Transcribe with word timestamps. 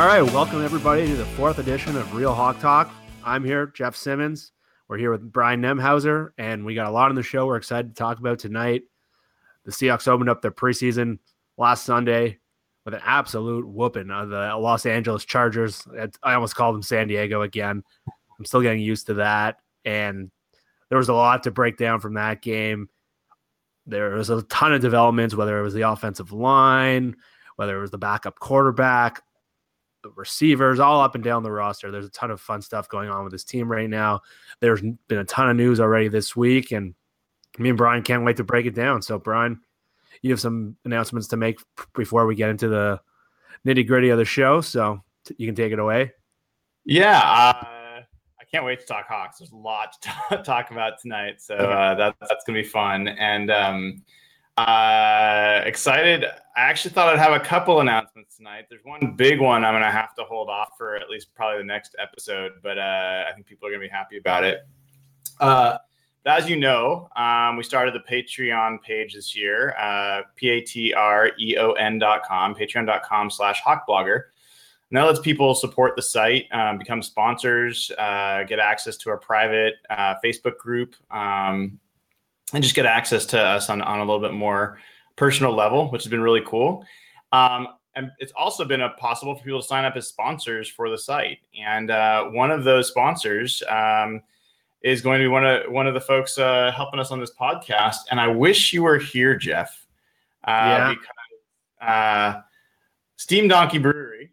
All 0.00 0.06
right, 0.06 0.22
welcome 0.22 0.64
everybody 0.64 1.06
to 1.06 1.14
the 1.14 1.26
fourth 1.26 1.58
edition 1.58 1.94
of 1.94 2.14
Real 2.14 2.32
Hawk 2.32 2.58
Talk. 2.58 2.90
I'm 3.22 3.44
here, 3.44 3.66
Jeff 3.66 3.94
Simmons. 3.94 4.52
We're 4.88 4.96
here 4.96 5.10
with 5.10 5.30
Brian 5.30 5.60
Nemhauser, 5.60 6.30
and 6.38 6.64
we 6.64 6.74
got 6.74 6.86
a 6.86 6.90
lot 6.90 7.10
on 7.10 7.16
the 7.16 7.22
show 7.22 7.44
we're 7.44 7.58
excited 7.58 7.88
to 7.88 7.94
talk 7.94 8.18
about 8.18 8.38
tonight. 8.38 8.84
The 9.66 9.72
Seahawks 9.72 10.08
opened 10.08 10.30
up 10.30 10.40
their 10.40 10.52
preseason 10.52 11.18
last 11.58 11.84
Sunday 11.84 12.38
with 12.86 12.94
an 12.94 13.02
absolute 13.04 13.68
whooping 13.68 14.10
of 14.10 14.30
the 14.30 14.56
Los 14.56 14.86
Angeles 14.86 15.26
Chargers. 15.26 15.86
I 16.22 16.32
almost 16.32 16.56
called 16.56 16.76
them 16.76 16.82
San 16.82 17.06
Diego 17.06 17.42
again. 17.42 17.84
I'm 18.38 18.46
still 18.46 18.62
getting 18.62 18.80
used 18.80 19.08
to 19.08 19.14
that. 19.14 19.58
And 19.84 20.30
there 20.88 20.96
was 20.96 21.10
a 21.10 21.14
lot 21.14 21.42
to 21.42 21.50
break 21.50 21.76
down 21.76 22.00
from 22.00 22.14
that 22.14 22.40
game. 22.40 22.88
There 23.84 24.14
was 24.14 24.30
a 24.30 24.40
ton 24.44 24.72
of 24.72 24.80
developments, 24.80 25.34
whether 25.34 25.58
it 25.58 25.62
was 25.62 25.74
the 25.74 25.90
offensive 25.90 26.32
line, 26.32 27.16
whether 27.56 27.76
it 27.76 27.82
was 27.82 27.90
the 27.90 27.98
backup 27.98 28.38
quarterback, 28.38 29.22
receivers, 30.16 30.80
all 30.80 31.00
up 31.00 31.14
and 31.14 31.24
down 31.24 31.42
the 31.42 31.52
roster. 31.52 31.90
There's 31.90 32.06
a 32.06 32.10
ton 32.10 32.30
of 32.30 32.40
fun 32.40 32.62
stuff 32.62 32.88
going 32.88 33.10
on 33.10 33.24
with 33.24 33.32
this 33.32 33.44
team 33.44 33.70
right 33.70 33.88
now. 33.88 34.20
There's 34.60 34.80
been 34.80 35.18
a 35.18 35.24
ton 35.24 35.50
of 35.50 35.56
news 35.56 35.80
already 35.80 36.08
this 36.08 36.34
week, 36.34 36.72
and 36.72 36.94
me 37.58 37.70
and 37.70 37.78
Brian 37.78 38.02
can't 38.02 38.24
wait 38.24 38.36
to 38.38 38.44
break 38.44 38.66
it 38.66 38.74
down. 38.74 39.02
So, 39.02 39.18
Brian, 39.18 39.60
you 40.22 40.30
have 40.30 40.40
some 40.40 40.76
announcements 40.84 41.28
to 41.28 41.36
make 41.36 41.60
before 41.94 42.26
we 42.26 42.34
get 42.34 42.50
into 42.50 42.68
the 42.68 43.00
nitty 43.66 43.86
gritty 43.86 44.10
of 44.10 44.18
the 44.18 44.24
show. 44.24 44.60
So, 44.60 45.02
you 45.36 45.46
can 45.46 45.54
take 45.54 45.72
it 45.72 45.78
away. 45.78 46.12
Yeah. 46.84 47.18
Uh, 47.18 48.02
I 48.40 48.44
can't 48.50 48.64
wait 48.64 48.80
to 48.80 48.86
talk 48.86 49.06
Hawks. 49.06 49.38
There's 49.38 49.52
a 49.52 49.56
lot 49.56 49.94
to 50.28 50.42
talk 50.44 50.70
about 50.70 51.00
tonight. 51.00 51.40
So, 51.40 51.54
uh, 51.54 51.94
that, 51.94 52.16
that's 52.20 52.44
going 52.44 52.56
to 52.56 52.62
be 52.62 52.68
fun. 52.68 53.08
And, 53.08 53.50
um, 53.50 54.02
uh, 54.56 55.62
excited. 55.64 56.24
I 56.24 56.60
actually 56.60 56.92
thought 56.92 57.08
I'd 57.08 57.18
have 57.18 57.32
a 57.32 57.44
couple 57.44 57.80
announcements 57.80 58.36
tonight. 58.36 58.66
There's 58.68 58.84
one 58.84 59.14
big 59.16 59.40
one 59.40 59.64
I'm 59.64 59.72
going 59.72 59.82
to 59.82 59.90
have 59.90 60.14
to 60.16 60.24
hold 60.24 60.48
off 60.48 60.70
for 60.76 60.96
at 60.96 61.08
least 61.08 61.34
probably 61.34 61.58
the 61.58 61.64
next 61.64 61.96
episode, 61.98 62.52
but 62.62 62.78
uh, 62.78 63.24
I 63.28 63.32
think 63.34 63.46
people 63.46 63.66
are 63.66 63.70
going 63.70 63.80
to 63.80 63.86
be 63.86 63.90
happy 63.90 64.18
about 64.18 64.44
it. 64.44 64.66
Uh, 65.38 65.78
as 66.26 66.48
you 66.48 66.56
know, 66.56 67.08
um, 67.16 67.56
we 67.56 67.62
started 67.62 67.94
the 67.94 68.00
Patreon 68.00 68.82
page 68.82 69.14
this 69.14 69.34
year, 69.34 69.74
uh, 69.78 70.22
P-A-T-R-E-O-N 70.36 71.98
dot 71.98 72.22
com, 72.24 72.54
patreon.com 72.54 73.30
slash 73.30 73.62
hawkblogger. 73.62 74.24
And 74.90 74.96
that 74.96 75.04
lets 75.04 75.20
people 75.20 75.54
support 75.54 75.94
the 75.96 76.02
site, 76.02 76.46
um, 76.52 76.76
become 76.76 77.00
sponsors, 77.00 77.90
uh, 77.96 78.42
get 78.42 78.58
access 78.58 78.96
to 78.98 79.10
our 79.10 79.16
private 79.16 79.74
uh, 79.88 80.16
Facebook 80.22 80.58
group, 80.58 80.94
um, 81.10 81.78
and 82.52 82.62
just 82.62 82.74
get 82.74 82.86
access 82.86 83.26
to 83.26 83.40
us 83.40 83.70
on, 83.70 83.80
on 83.82 83.98
a 83.98 84.04
little 84.04 84.20
bit 84.20 84.32
more 84.32 84.78
personal 85.16 85.54
level, 85.54 85.90
which 85.90 86.02
has 86.04 86.10
been 86.10 86.20
really 86.20 86.42
cool. 86.46 86.84
Um, 87.32 87.68
and 87.94 88.10
it's 88.18 88.32
also 88.36 88.64
been 88.64 88.82
a 88.82 88.90
possible 88.90 89.34
for 89.34 89.44
people 89.44 89.60
to 89.60 89.66
sign 89.66 89.84
up 89.84 89.96
as 89.96 90.06
sponsors 90.06 90.68
for 90.68 90.88
the 90.88 90.98
site. 90.98 91.38
And 91.58 91.90
uh, 91.90 92.26
one 92.26 92.50
of 92.50 92.64
those 92.64 92.88
sponsors 92.88 93.62
um, 93.68 94.22
is 94.82 95.02
going 95.02 95.18
to 95.18 95.24
be 95.24 95.28
one 95.28 95.44
of 95.44 95.70
one 95.70 95.86
of 95.86 95.94
the 95.94 96.00
folks 96.00 96.38
uh, 96.38 96.72
helping 96.74 97.00
us 97.00 97.10
on 97.10 97.20
this 97.20 97.32
podcast. 97.38 97.96
And 98.10 98.20
I 98.20 98.28
wish 98.28 98.72
you 98.72 98.84
were 98.84 98.98
here, 98.98 99.36
Jeff, 99.36 99.86
uh, 100.44 100.50
yeah. 100.50 100.88
because 100.90 101.88
uh, 101.88 102.40
Steam 103.16 103.48
Donkey 103.48 103.78
Brewery. 103.78 104.30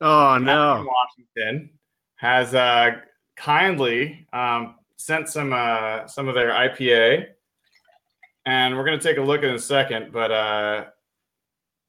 Oh 0.00 0.38
no, 0.38 0.86
Washington 0.86 1.70
has 2.16 2.54
uh, 2.54 2.96
kindly 3.36 4.26
um, 4.32 4.76
sent 4.96 5.28
some 5.28 5.52
uh, 5.52 6.06
some 6.06 6.28
of 6.28 6.34
their 6.34 6.50
IPA 6.50 7.28
and 8.46 8.76
we're 8.76 8.84
going 8.84 8.98
to 8.98 9.04
take 9.04 9.18
a 9.18 9.22
look 9.22 9.42
in 9.42 9.50
a 9.50 9.58
second. 9.58 10.12
But 10.12 10.30
uh, 10.30 10.84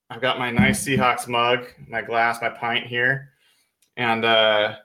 I've 0.10 0.22
got 0.22 0.40
my 0.40 0.52
nice 0.52 0.86
Seahawks 0.86 1.28
mug, 1.28 1.66
my 1.88 2.02
glass, 2.02 2.42
my 2.42 2.50
pint 2.50 2.88
here, 2.88 3.30
and 3.98 4.26
uh, 4.26 4.76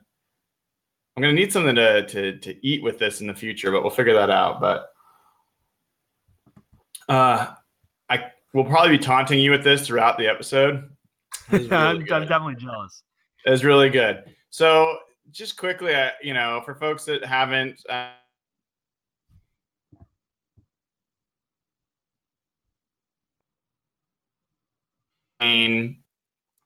I'm 1.17 1.23
going 1.23 1.35
to 1.35 1.41
need 1.41 1.53
something 1.53 1.75
to, 1.75 2.07
to 2.07 2.39
to 2.39 2.67
eat 2.67 2.83
with 2.83 2.99
this 2.99 3.21
in 3.21 3.27
the 3.27 3.35
future. 3.35 3.71
But 3.71 3.83
we'll 3.83 3.91
figure 3.91 4.15
that 4.15 4.31
out. 4.31 4.61
But 4.61 4.87
uh, 7.09 7.55
I 8.09 8.25
will 8.53 8.65
probably 8.65 8.97
be 8.97 9.03
taunting 9.03 9.41
you 9.41 9.51
with 9.51 9.65
this 9.65 9.87
throughout 9.87 10.19
the 10.19 10.29
episode. 10.29 10.91
Really 11.49 11.71
I'm, 11.71 11.99
I'm 12.13 12.27
definitely 12.27 12.57
jealous. 12.57 13.05
It's 13.45 13.63
really 13.63 13.89
good. 13.89 14.25
So 14.51 14.99
just 15.31 15.57
quickly, 15.57 15.95
uh, 15.95 16.11
you 16.21 16.35
know, 16.35 16.61
for 16.65 16.75
folks 16.75 17.05
that 17.05 17.25
haven't. 17.25 17.81
Uh, 17.89 18.09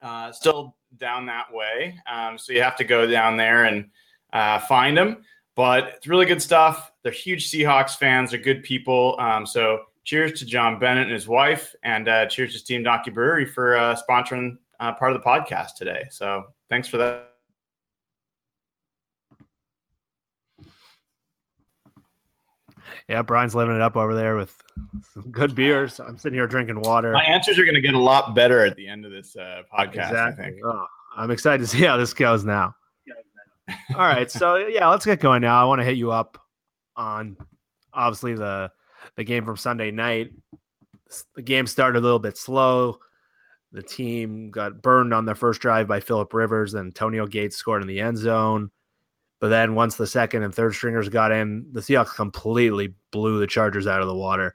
uh, 0.02 0.32
still 0.32 0.76
down 0.96 1.26
that 1.26 1.52
way. 1.52 1.98
Um, 2.10 2.38
so 2.38 2.52
you 2.52 2.62
have 2.62 2.76
to 2.76 2.84
go 2.84 3.06
down 3.06 3.36
there 3.36 3.64
and 3.64 3.90
uh, 4.32 4.58
find 4.60 4.96
them. 4.96 5.24
But 5.56 5.88
it's 5.96 6.06
really 6.06 6.26
good 6.26 6.40
stuff. 6.40 6.92
They're 7.02 7.12
huge 7.12 7.50
Seahawks 7.50 7.96
fans. 7.96 8.30
They're 8.30 8.40
good 8.40 8.62
people. 8.62 9.16
Um, 9.18 9.44
so 9.44 9.80
cheers 10.04 10.38
to 10.38 10.46
John 10.46 10.78
Bennett 10.78 11.04
and 11.04 11.12
his 11.12 11.28
wife, 11.28 11.74
and 11.82 12.08
uh, 12.08 12.26
cheers 12.26 12.52
to 12.54 12.58
Steam 12.58 12.82
Donkey 12.82 13.10
Brewery 13.10 13.46
for 13.46 13.76
uh, 13.76 13.96
sponsoring 14.08 14.56
uh, 14.78 14.92
part 14.94 15.12
of 15.12 15.20
the 15.20 15.26
podcast 15.26 15.74
today. 15.76 16.04
So 16.10 16.44
thanks 16.68 16.88
for 16.88 16.96
that. 16.98 17.29
Yeah, 23.08 23.22
Brian's 23.22 23.54
living 23.54 23.76
it 23.76 23.82
up 23.82 23.96
over 23.96 24.14
there 24.14 24.36
with 24.36 24.56
some 25.12 25.30
good 25.30 25.54
beers. 25.54 26.00
I'm 26.00 26.18
sitting 26.18 26.38
here 26.38 26.46
drinking 26.46 26.80
water. 26.80 27.12
My 27.12 27.24
answers 27.24 27.58
are 27.58 27.64
going 27.64 27.74
to 27.74 27.80
get 27.80 27.94
a 27.94 27.98
lot 27.98 28.34
better 28.34 28.64
at 28.64 28.76
the 28.76 28.88
end 28.88 29.04
of 29.04 29.12
this 29.12 29.36
uh, 29.36 29.62
podcast. 29.72 30.10
Exactly. 30.10 30.60
Oh, 30.64 30.86
I'm 31.16 31.30
excited 31.30 31.62
to 31.62 31.66
see 31.66 31.84
how 31.84 31.96
this 31.96 32.14
goes 32.14 32.44
now. 32.44 32.74
All 33.90 33.98
right, 33.98 34.30
so 34.30 34.56
yeah, 34.56 34.88
let's 34.88 35.04
get 35.04 35.20
going 35.20 35.42
now. 35.42 35.60
I 35.60 35.64
want 35.64 35.80
to 35.80 35.84
hit 35.84 35.96
you 35.96 36.10
up 36.10 36.38
on 36.96 37.36
obviously 37.92 38.34
the 38.34 38.70
the 39.16 39.24
game 39.24 39.44
from 39.44 39.56
Sunday 39.56 39.90
night. 39.90 40.32
The 41.34 41.42
game 41.42 41.66
started 41.66 41.98
a 41.98 42.02
little 42.02 42.18
bit 42.18 42.36
slow. 42.36 42.98
The 43.72 43.82
team 43.82 44.50
got 44.50 44.82
burned 44.82 45.14
on 45.14 45.24
their 45.24 45.34
first 45.34 45.60
drive 45.60 45.86
by 45.86 46.00
Philip 46.00 46.32
Rivers, 46.34 46.74
and 46.74 46.86
Antonio 46.86 47.26
Gates 47.26 47.56
scored 47.56 47.82
in 47.82 47.88
the 47.88 48.00
end 48.00 48.18
zone. 48.18 48.70
But 49.40 49.48
then 49.48 49.74
once 49.74 49.96
the 49.96 50.06
second 50.06 50.42
and 50.42 50.54
third 50.54 50.74
stringers 50.74 51.08
got 51.08 51.32
in, 51.32 51.66
the 51.72 51.80
Seahawks 51.80 52.14
completely 52.14 52.94
blew 53.10 53.40
the 53.40 53.46
Chargers 53.46 53.86
out 53.86 54.02
of 54.02 54.06
the 54.06 54.14
water. 54.14 54.54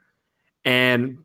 And 0.64 1.18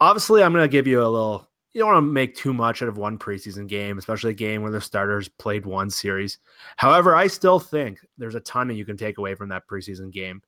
obviously, 0.00 0.42
I'm 0.42 0.52
going 0.52 0.64
to 0.64 0.68
give 0.68 0.86
you 0.86 1.00
a 1.00 1.08
little. 1.08 1.48
You 1.72 1.80
don't 1.80 1.92
want 1.92 2.04
to 2.04 2.12
make 2.12 2.36
too 2.36 2.52
much 2.52 2.82
out 2.82 2.88
of 2.88 2.98
one 2.98 3.18
preseason 3.18 3.66
game, 3.66 3.96
especially 3.96 4.32
a 4.32 4.34
game 4.34 4.60
where 4.60 4.70
the 4.70 4.80
starters 4.80 5.28
played 5.28 5.64
one 5.64 5.88
series. 5.88 6.38
However, 6.76 7.14
I 7.16 7.28
still 7.28 7.58
think 7.58 7.98
there's 8.18 8.34
a 8.34 8.40
ton 8.40 8.68
that 8.68 8.74
you 8.74 8.84
can 8.84 8.98
take 8.98 9.16
away 9.16 9.34
from 9.34 9.48
that 9.48 9.66
preseason 9.66 10.12
game. 10.12 10.42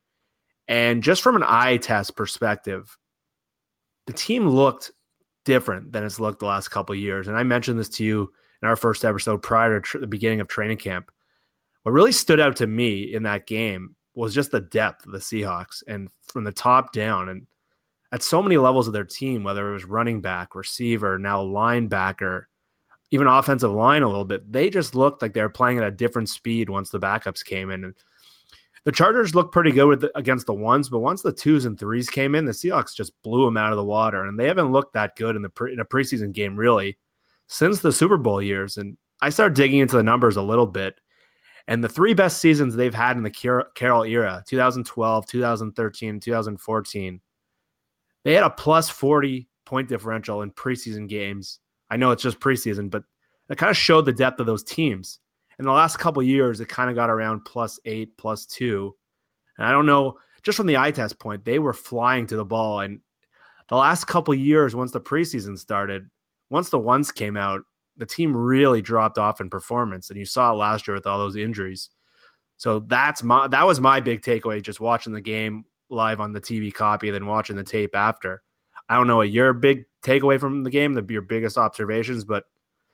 And 0.67 1.01
just 1.01 1.23
from 1.23 1.35
an 1.35 1.43
eye 1.43 1.77
test 1.77 2.15
perspective, 2.15 2.95
the 4.05 4.13
team 4.13 4.47
looked 4.47 4.91
different 5.45 5.91
than 5.91 6.03
it's 6.03 6.19
looked 6.19 6.39
the 6.39 6.45
last 6.45 6.67
couple 6.67 6.93
years. 6.93 7.27
And 7.27 7.37
I 7.37 7.43
mentioned 7.43 7.79
this 7.79 7.89
to 7.89 8.03
you 8.03 8.31
in 8.61 8.67
our 8.67 8.75
first 8.75 9.05
episode 9.05 9.41
prior 9.41 9.79
to 9.79 9.81
tr- 9.81 9.97
the 9.99 10.07
beginning 10.07 10.41
of 10.41 10.47
training 10.47 10.77
camp. 10.77 11.11
What 11.85 11.91
really 11.91 12.11
stood 12.11 12.39
out 12.39 12.55
to 12.55 12.65
me 12.65 13.13
in 13.13 13.21
that 13.23 13.45
game 13.45 13.95
was 14.15 14.33
just 14.33 14.49
the 14.49 14.59
depth 14.59 15.05
of 15.05 15.11
the 15.11 15.19
Seahawks 15.19 15.83
and 15.87 16.09
from 16.25 16.43
the 16.43 16.51
top 16.51 16.93
down 16.93 17.29
and 17.29 17.45
at 18.11 18.23
so 18.23 18.41
many 18.41 18.57
levels 18.57 18.87
of 18.87 18.93
their 18.93 19.03
team, 19.03 19.43
whether 19.43 19.69
it 19.69 19.73
was 19.73 19.85
running 19.85 20.19
back, 20.19 20.55
receiver, 20.55 21.19
now 21.19 21.43
linebacker, 21.43 22.45
even 23.11 23.27
offensive 23.27 23.71
line 23.71 24.01
a 24.01 24.07
little 24.07 24.25
bit, 24.25 24.51
they 24.51 24.71
just 24.71 24.95
looked 24.95 25.21
like 25.21 25.33
they 25.33 25.43
were 25.43 25.49
playing 25.49 25.77
at 25.77 25.83
a 25.83 25.91
different 25.91 26.27
speed 26.27 26.71
once 26.71 26.89
the 26.89 26.99
backups 26.99 27.45
came 27.45 27.69
in. 27.69 27.83
And 27.83 27.93
the 28.83 28.91
Chargers 28.91 29.35
looked 29.35 29.53
pretty 29.53 29.71
good 29.71 29.99
the, 29.99 30.17
against 30.17 30.47
the 30.47 30.55
ones, 30.55 30.89
but 30.89 31.01
once 31.01 31.21
the 31.21 31.31
twos 31.31 31.65
and 31.65 31.77
threes 31.77 32.09
came 32.09 32.33
in, 32.33 32.45
the 32.45 32.51
Seahawks 32.51 32.95
just 32.95 33.13
blew 33.21 33.45
them 33.45 33.57
out 33.57 33.73
of 33.73 33.77
the 33.77 33.83
water, 33.83 34.25
and 34.25 34.39
they 34.39 34.47
haven't 34.47 34.71
looked 34.71 34.93
that 34.93 35.15
good 35.15 35.35
in 35.35 35.43
the 35.43 35.49
pre, 35.49 35.71
in 35.71 35.79
a 35.79 35.85
preseason 35.85 36.31
game 36.31 36.55
really 36.55 36.97
since 37.45 37.79
the 37.81 37.91
Super 37.91 38.17
Bowl 38.17 38.41
years. 38.41 38.77
And 38.77 38.97
I 39.21 39.29
started 39.29 39.55
digging 39.55 39.81
into 39.81 39.97
the 39.97 40.03
numbers 40.03 40.35
a 40.35 40.41
little 40.41 40.65
bit, 40.65 40.99
and 41.67 41.83
the 41.83 41.89
three 41.89 42.13
best 42.13 42.39
seasons 42.39 42.75
they've 42.75 42.93
had 42.93 43.17
in 43.17 43.23
the 43.23 43.65
Carroll 43.75 44.03
era 44.03 44.43
2012, 44.47 45.25
2013, 45.27 46.19
2014 46.19 47.21
they 48.25 48.33
had 48.33 48.43
a 48.43 48.49
plus 48.49 48.89
40 48.89 49.47
point 49.65 49.87
differential 49.87 50.41
in 50.41 50.51
preseason 50.51 51.07
games. 51.07 51.59
I 51.89 51.95
know 51.95 52.11
it's 52.11 52.23
just 52.23 52.39
preseason, 52.39 52.89
but 52.89 53.03
it 53.49 53.57
kind 53.57 53.69
of 53.69 53.77
showed 53.77 54.05
the 54.05 54.11
depth 54.11 54.39
of 54.39 54.47
those 54.47 54.63
teams. 54.63 55.19
In 55.59 55.65
the 55.65 55.71
last 55.71 55.97
couple 55.97 56.21
years, 56.21 56.59
it 56.59 56.67
kind 56.67 56.89
of 56.89 56.95
got 56.95 57.09
around 57.09 57.45
plus 57.45 57.79
eight, 57.85 58.17
plus 58.17 58.45
two. 58.45 58.93
And 59.57 59.65
I 59.65 59.71
don't 59.71 59.85
know, 59.85 60.17
just 60.43 60.57
from 60.57 60.65
the 60.65 60.75
eye 60.75 60.91
test 60.91 61.19
point, 61.19 61.45
they 61.45 61.59
were 61.59 61.71
flying 61.71 62.25
to 62.27 62.35
the 62.35 62.43
ball. 62.43 62.81
And 62.81 62.99
the 63.69 63.77
last 63.77 64.05
couple 64.05 64.33
years, 64.33 64.75
once 64.75 64.91
the 64.91 64.99
preseason 64.99 65.57
started, 65.57 66.09
once 66.49 66.69
the 66.69 66.79
ones 66.79 67.11
came 67.11 67.37
out, 67.37 67.61
the 67.97 68.05
team 68.05 68.35
really 68.35 68.81
dropped 68.81 69.17
off 69.17 69.41
in 69.41 69.49
performance, 69.49 70.09
and 70.09 70.19
you 70.19 70.25
saw 70.25 70.51
it 70.51 70.55
last 70.55 70.87
year 70.87 70.95
with 70.95 71.07
all 71.07 71.17
those 71.17 71.35
injuries. 71.35 71.89
So 72.57 72.79
that's 72.79 73.23
my 73.23 73.47
that 73.47 73.65
was 73.65 73.81
my 73.81 73.99
big 73.99 74.21
takeaway 74.21 74.61
just 74.61 74.79
watching 74.79 75.13
the 75.13 75.21
game 75.21 75.65
live 75.89 76.19
on 76.19 76.33
the 76.33 76.41
TV 76.41 76.73
copy 76.73 77.11
then 77.11 77.27
watching 77.27 77.55
the 77.55 77.63
tape 77.63 77.95
after. 77.95 78.41
I 78.87 78.95
don't 78.95 79.07
know 79.07 79.17
what 79.17 79.29
your 79.29 79.53
big 79.53 79.85
takeaway 80.03 80.39
from 80.39 80.63
the 80.63 80.69
game, 80.69 80.93
the 80.93 81.05
your 81.09 81.21
biggest 81.21 81.57
observations, 81.57 82.23
but 82.23 82.43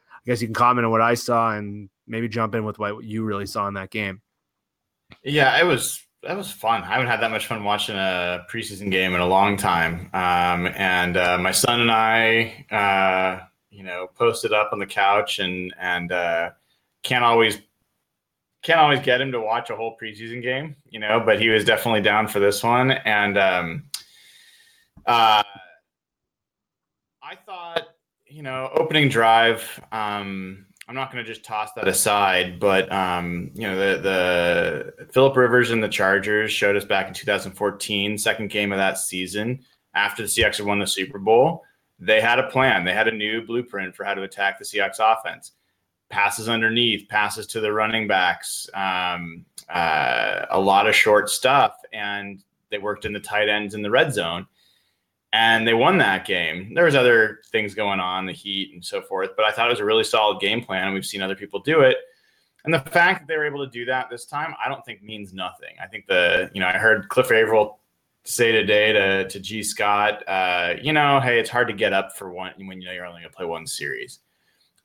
I 0.10 0.20
guess 0.26 0.42
you 0.42 0.48
can 0.48 0.54
comment 0.54 0.86
on 0.86 0.92
what 0.92 1.02
I 1.02 1.16
saw 1.16 1.52
and 1.52 1.90
maybe 2.08 2.28
jump 2.28 2.56
in 2.56 2.64
with 2.64 2.80
what 2.80 3.04
you 3.04 3.24
really 3.24 3.46
saw 3.46 3.68
in 3.68 3.74
that 3.76 3.92
game. 3.92 4.22
Yeah, 5.24 5.60
it 5.60 5.66
was 5.66 6.02
that 6.24 6.38
was 6.38 6.52
fun. 6.52 6.84
I 6.84 6.88
haven't 6.88 7.08
had 7.08 7.22
that 7.22 7.32
much 7.32 7.48
fun 7.48 7.64
watching 7.64 7.96
a 7.96 8.46
preseason 8.50 8.92
game 8.92 9.16
in 9.16 9.22
a 9.22 9.26
long 9.26 9.58
time. 9.58 10.10
Um, 10.14 10.68
and 10.68 11.18
uh, 11.18 11.38
my 11.40 11.52
son 11.52 11.82
and 11.82 11.92
I, 11.92 12.66
uh, 12.70 13.46
you 13.72 13.84
know, 13.84 14.08
posted 14.16 14.54
up 14.54 14.70
on 14.74 14.80
the 14.80 14.86
couch 14.86 15.40
and 15.40 15.74
and 15.80 16.12
uh, 16.12 16.52
can't 17.04 17.24
always 17.24 17.60
can't 18.62 18.80
always 18.80 19.00
get 19.00 19.20
him 19.20 19.32
to 19.32 19.40
watch 19.40 19.70
a 19.70 19.76
whole 19.76 19.98
preseason 20.02 20.42
game, 20.42 20.76
you 20.90 21.00
know. 21.00 21.20
But 21.20 21.42
he 21.42 21.50
was 21.50 21.66
definitely 21.66 22.02
down 22.02 22.28
for 22.28 22.40
this 22.40 22.62
one, 22.64 22.92
and 22.92 23.38
um, 23.38 23.84
uh, 25.06 25.44
I 27.24 27.36
thought, 27.46 27.88
you 28.28 28.44
know, 28.44 28.70
opening 28.76 29.10
drive. 29.10 29.80
Um, 29.92 30.66
I'm 30.88 30.96
not 30.96 31.12
going 31.12 31.24
to 31.24 31.32
just 31.32 31.46
toss 31.46 31.72
that 31.74 31.88
aside, 31.88 32.60
but 32.60 32.92
um, 32.92 33.52
you 33.56 33.62
know 33.62 33.78
the 33.78 34.94
the 34.98 35.06
Philip 35.12 35.38
Rivers 35.38 35.72
and 35.72 35.82
the 35.82 35.88
Chargers 35.88 36.52
showed 36.52 36.76
us 36.76 36.86
back 36.86 37.08
in 37.08 37.14
2014, 37.14 38.18
second 38.18 38.50
game 38.50 38.72
of 38.72 38.78
that 38.78 38.98
season 38.98 39.62
after 39.94 40.22
the 40.22 40.28
Seahawks 40.28 40.58
had 40.58 40.66
won 40.66 40.80
the 40.80 40.88
Super 40.88 41.18
Bowl. 41.18 41.64
They 42.02 42.20
had 42.20 42.40
a 42.40 42.50
plan. 42.50 42.84
They 42.84 42.94
had 42.94 43.08
a 43.08 43.12
new 43.12 43.46
blueprint 43.46 43.96
for 43.96 44.04
how 44.04 44.14
to 44.14 44.24
attack 44.24 44.60
the 44.60 44.66
Seahawks 44.66 45.00
offense. 45.00 45.54
Passes 46.10 46.50
underneath, 46.50 47.08
passes 47.08 47.48
to 47.48 47.62
the 47.62 47.72
running 47.72 48.08
backs, 48.08 48.70
um, 48.74 49.46
uh, 49.70 50.46
a 50.50 50.60
lot 50.60 50.88
of 50.88 50.96
short 50.96 51.30
stuff, 51.30 51.78
and 51.94 52.44
they 52.70 52.80
worked 52.80 53.06
in 53.06 53.14
the 53.14 53.20
tight 53.20 53.48
ends 53.48 53.76
in 53.76 53.82
the 53.82 53.90
red 53.90 54.14
zone 54.14 54.46
and 55.34 55.68
they 55.68 55.74
won 55.74 55.98
that 55.98 56.26
game. 56.26 56.74
There 56.74 56.86
was 56.86 56.96
other 56.96 57.40
things 57.52 57.74
going 57.74 58.00
on, 58.00 58.26
the 58.26 58.34
heat 58.34 58.74
and 58.74 58.84
so 58.84 59.02
forth, 59.02 59.32
but 59.36 59.46
I 59.46 59.52
thought 59.52 59.68
it 59.68 59.72
was 59.72 59.80
a 59.80 59.86
really 59.86 60.04
solid 60.04 60.42
game 60.42 60.64
plan, 60.64 60.86
and 60.86 60.94
we've 60.94 61.06
seen 61.06 61.22
other 61.22 61.36
people 61.36 61.60
do 61.60 61.82
it. 61.82 61.98
And 62.66 62.74
the 62.74 62.80
fact 62.80 63.22
that 63.22 63.28
they 63.28 63.38
were 63.38 63.46
able 63.46 63.66
to 63.66 63.72
do 63.72 63.86
that 63.86 64.10
this 64.10 64.26
time, 64.26 64.54
I 64.64 64.70
don't 64.70 64.86
think 64.86 65.02
means 65.02 65.34
nothing. 65.34 65.76
I 65.82 65.88
think 65.88 66.06
the, 66.06 66.52
you 66.54 66.60
know, 66.60 66.68
I 66.68 66.74
heard 66.74 67.10
Cliff 67.10 67.32
Avril 67.32 67.80
say 68.24 68.52
today 68.52 68.94
to 68.94 69.28
to 69.28 69.40
Gee 69.40 69.64
Scott, 69.64 70.28
uh, 70.28 70.76
you 70.82 70.94
know, 70.94 71.20
hey, 71.20 71.40
it's 71.40 71.50
hard 71.50 71.68
to 71.68 71.74
get 71.74 71.94
up 71.94 72.18
for 72.18 72.32
one 72.32 72.54
when 72.68 72.82
you 72.82 72.88
know 72.88 72.94
you're 72.94 73.06
only 73.06 73.22
gonna 73.22 73.34
play 73.34 73.46
one 73.46 73.68
series. 73.68 74.20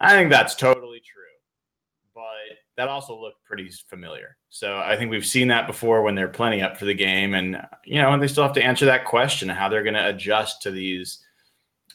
I 0.01 0.13
think 0.13 0.31
that's 0.31 0.55
totally 0.55 1.01
true, 1.01 1.23
but 2.15 2.59
that 2.77 2.89
also 2.89 3.19
looked 3.19 3.43
pretty 3.45 3.71
familiar. 3.89 4.37
So 4.51 4.79
I 4.79 4.97
think 4.97 5.11
we've 5.11 5.27
seen 5.27 5.49
that 5.49 5.67
before 5.67 6.03
when 6.03 6.15
they're 6.15 6.29
plenty 6.29 6.63
up 6.63 6.77
for 6.77 6.85
the 6.85 6.95
game, 6.95 7.35
and 7.35 7.61
you 7.85 8.01
know, 8.01 8.13
and 8.13 8.23
they 8.23 8.29
still 8.29 8.45
have 8.45 8.53
to 8.55 8.65
answer 8.65 8.85
that 8.87 9.05
question 9.05 9.49
how 9.49 9.69
they're 9.69 9.83
going 9.83 9.95
to 9.95 10.09
adjust 10.09 10.63
to 10.63 10.71
these 10.71 11.23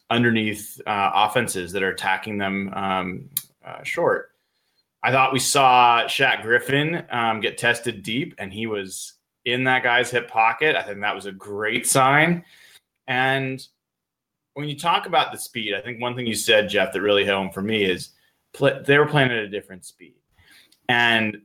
underneath 0.09 0.79
uh, 0.85 1.11
offenses 1.13 1.71
that 1.71 1.83
are 1.83 1.91
attacking 1.91 2.37
them 2.37 2.71
um, 2.73 3.29
uh, 3.65 3.81
short. 3.83 4.31
I 5.03 5.11
thought 5.11 5.33
we 5.33 5.39
saw 5.39 6.03
Shaq 6.05 6.43
Griffin 6.43 7.03
um, 7.09 7.39
get 7.39 7.57
tested 7.57 8.03
deep, 8.03 8.35
and 8.37 8.53
he 8.53 8.67
was 8.67 9.13
in 9.45 9.63
that 9.65 9.83
guy's 9.83 10.11
hip 10.11 10.29
pocket. 10.29 10.75
I 10.75 10.83
think 10.83 11.01
that 11.01 11.15
was 11.15 11.25
a 11.25 11.31
great 11.31 11.87
sign. 11.87 12.43
And 13.07 13.65
when 14.53 14.67
you 14.67 14.77
talk 14.77 15.05
about 15.05 15.31
the 15.31 15.37
speed, 15.37 15.73
I 15.73 15.81
think 15.81 16.01
one 16.01 16.15
thing 16.15 16.27
you 16.27 16.35
said, 16.35 16.69
Jeff, 16.69 16.93
that 16.93 17.01
really 17.01 17.25
hit 17.25 17.33
home 17.33 17.51
for 17.51 17.61
me 17.61 17.83
is 17.83 18.11
they 18.59 18.97
were 18.97 19.07
playing 19.07 19.31
at 19.31 19.37
a 19.37 19.49
different 19.49 19.85
speed. 19.85 20.15
And 20.89 21.41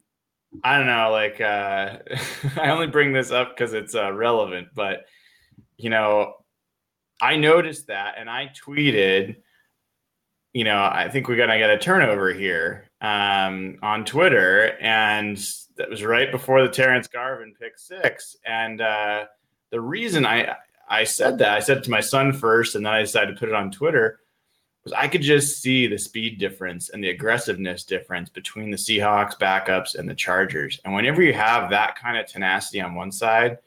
I 0.64 0.76
don't 0.76 0.86
know, 0.86 1.10
like 1.10 1.40
uh, 1.40 1.98
I 2.56 2.70
only 2.70 2.86
bring 2.86 3.12
this 3.12 3.30
up 3.30 3.56
because 3.56 3.72
it's 3.72 3.94
uh, 3.94 4.12
relevant, 4.12 4.68
but 4.74 5.06
you 5.76 5.90
know, 5.90 6.34
I 7.20 7.36
noticed 7.36 7.86
that 7.86 8.14
and 8.18 8.28
I 8.28 8.50
tweeted, 8.66 9.36
you 10.52 10.64
know, 10.64 10.78
I 10.78 11.08
think 11.08 11.28
we're 11.28 11.36
gonna 11.36 11.58
get 11.58 11.70
a 11.70 11.78
turnover 11.78 12.32
here 12.32 12.85
um, 13.00 13.78
on 13.82 14.04
Twitter, 14.04 14.76
and 14.80 15.38
that 15.76 15.90
was 15.90 16.04
right 16.04 16.30
before 16.30 16.62
the 16.62 16.72
Terrence 16.72 17.08
Garvin 17.08 17.54
pick 17.58 17.78
six. 17.78 18.36
And 18.44 18.80
uh, 18.80 19.24
the 19.70 19.80
reason 19.80 20.24
I 20.24 20.56
I 20.88 21.04
said 21.04 21.38
that 21.38 21.50
I 21.50 21.60
said 21.60 21.78
it 21.78 21.84
to 21.84 21.90
my 21.90 22.00
son 22.00 22.32
first, 22.32 22.74
and 22.74 22.86
then 22.86 22.92
I 22.92 23.00
decided 23.00 23.34
to 23.34 23.38
put 23.38 23.48
it 23.48 23.54
on 23.54 23.70
Twitter 23.70 24.20
was 24.86 24.92
I 24.92 25.08
could 25.08 25.22
just 25.22 25.60
see 25.60 25.88
the 25.88 25.98
speed 25.98 26.38
difference 26.38 26.90
and 26.90 27.02
the 27.02 27.10
aggressiveness 27.10 27.82
difference 27.82 28.30
between 28.30 28.70
the 28.70 28.76
Seahawks 28.76 29.36
backups 29.36 29.96
and 29.96 30.08
the 30.08 30.14
Chargers. 30.14 30.80
And 30.84 30.94
whenever 30.94 31.22
you 31.22 31.32
have 31.32 31.70
that 31.70 31.98
kind 31.98 32.16
of 32.16 32.26
tenacity 32.26 32.80
on 32.80 32.94
one 32.94 33.10
side 33.10 33.58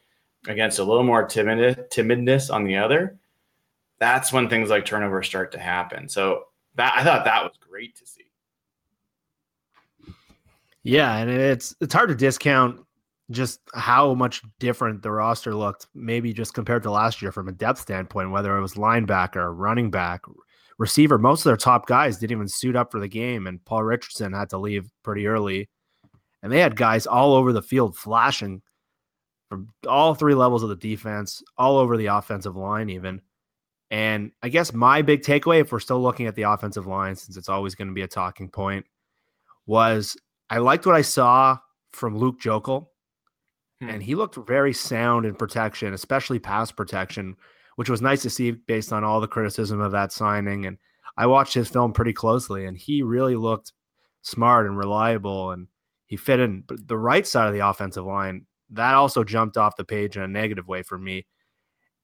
against 0.48 0.78
a 0.78 0.84
little 0.84 1.04
more 1.04 1.26
timid 1.26 1.90
timidness 1.90 2.52
on 2.52 2.64
the 2.64 2.78
other, 2.78 3.18
that's 3.98 4.32
when 4.32 4.48
things 4.48 4.70
like 4.70 4.86
turnovers 4.86 5.26
start 5.26 5.52
to 5.52 5.58
happen. 5.58 6.08
So 6.08 6.44
that 6.76 6.94
I 6.96 7.04
thought 7.04 7.26
that 7.26 7.44
was 7.44 7.52
great 7.60 7.96
to 7.96 8.06
see. 8.06 8.19
Yeah, 10.82 11.16
and 11.16 11.30
it's 11.30 11.74
it's 11.80 11.94
hard 11.94 12.08
to 12.08 12.14
discount 12.14 12.80
just 13.30 13.60
how 13.74 14.14
much 14.14 14.42
different 14.58 15.02
the 15.02 15.10
roster 15.10 15.54
looked, 15.54 15.86
maybe 15.94 16.32
just 16.32 16.54
compared 16.54 16.82
to 16.82 16.90
last 16.90 17.22
year 17.22 17.30
from 17.30 17.48
a 17.48 17.52
depth 17.52 17.80
standpoint, 17.80 18.30
whether 18.30 18.56
it 18.56 18.60
was 18.60 18.74
linebacker, 18.74 19.52
running 19.56 19.90
back, 19.90 20.22
receiver, 20.78 21.18
most 21.18 21.40
of 21.40 21.44
their 21.44 21.56
top 21.56 21.86
guys 21.86 22.18
didn't 22.18 22.32
even 22.32 22.48
suit 22.48 22.74
up 22.74 22.90
for 22.90 22.98
the 22.98 23.06
game, 23.06 23.46
and 23.46 23.64
Paul 23.64 23.84
Richardson 23.84 24.32
had 24.32 24.50
to 24.50 24.58
leave 24.58 24.90
pretty 25.04 25.26
early. 25.26 25.68
And 26.42 26.50
they 26.50 26.58
had 26.58 26.74
guys 26.74 27.06
all 27.06 27.34
over 27.34 27.52
the 27.52 27.62
field 27.62 27.96
flashing 27.96 28.62
from 29.50 29.68
all 29.86 30.14
three 30.14 30.34
levels 30.34 30.62
of 30.62 30.70
the 30.70 30.76
defense, 30.76 31.42
all 31.58 31.76
over 31.76 31.98
the 31.98 32.06
offensive 32.06 32.56
line, 32.56 32.88
even. 32.88 33.20
And 33.90 34.32
I 34.42 34.48
guess 34.48 34.72
my 34.72 35.02
big 35.02 35.20
takeaway, 35.20 35.60
if 35.60 35.70
we're 35.70 35.80
still 35.80 36.00
looking 36.00 36.26
at 36.26 36.34
the 36.34 36.42
offensive 36.44 36.86
line, 36.86 37.14
since 37.14 37.36
it's 37.36 37.48
always 37.50 37.74
going 37.74 37.88
to 37.88 37.94
be 37.94 38.02
a 38.02 38.08
talking 38.08 38.48
point, 38.48 38.86
was 39.66 40.16
I 40.50 40.58
liked 40.58 40.84
what 40.84 40.96
I 40.96 41.02
saw 41.02 41.58
from 41.92 42.18
Luke 42.18 42.40
Joeckel, 42.40 42.88
Hmm. 43.80 43.88
And 43.88 44.02
he 44.02 44.14
looked 44.14 44.36
very 44.46 44.72
sound 44.72 45.26
in 45.26 45.34
protection, 45.34 45.94
especially 45.94 46.38
pass 46.38 46.70
protection, 46.70 47.36
which 47.76 47.90
was 47.90 48.02
nice 48.02 48.22
to 48.22 48.30
see 48.30 48.50
based 48.52 48.92
on 48.92 49.04
all 49.04 49.20
the 49.20 49.28
criticism 49.28 49.80
of 49.80 49.92
that 49.92 50.12
signing. 50.12 50.66
And 50.66 50.78
I 51.16 51.26
watched 51.26 51.54
his 51.54 51.68
film 51.68 51.92
pretty 51.92 52.12
closely, 52.12 52.66
and 52.66 52.76
he 52.76 53.02
really 53.02 53.36
looked 53.36 53.72
smart 54.22 54.66
and 54.66 54.76
reliable, 54.76 55.50
and 55.50 55.68
he 56.06 56.16
fit 56.16 56.40
in. 56.40 56.62
But 56.66 56.86
the 56.88 56.98
right 56.98 57.26
side 57.26 57.48
of 57.48 57.54
the 57.54 57.66
offensive 57.66 58.04
line 58.04 58.46
that 58.72 58.94
also 58.94 59.24
jumped 59.24 59.56
off 59.56 59.76
the 59.76 59.84
page 59.84 60.16
in 60.16 60.22
a 60.22 60.28
negative 60.28 60.68
way 60.68 60.82
for 60.82 60.96
me. 60.96 61.26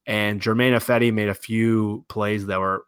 And 0.04 0.40
Germain 0.40 0.72
Ifedi 0.74 1.12
made 1.12 1.28
a 1.28 1.34
few 1.34 2.04
plays 2.08 2.46
that 2.46 2.58
were 2.58 2.84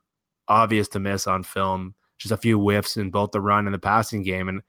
obvious 0.49 0.89
to 0.89 0.99
miss 0.99 1.29
on 1.29 1.45
film, 1.45 1.95
just 2.19 2.33
a 2.33 2.37
few 2.37 2.59
whiffs 2.59 2.97
in 2.97 3.11
both 3.11 3.31
the 3.31 3.41
run 3.41 3.67
and 3.67 3.75
the 3.75 3.79
passing 3.79 4.23
game, 4.23 4.49
and 4.49 4.63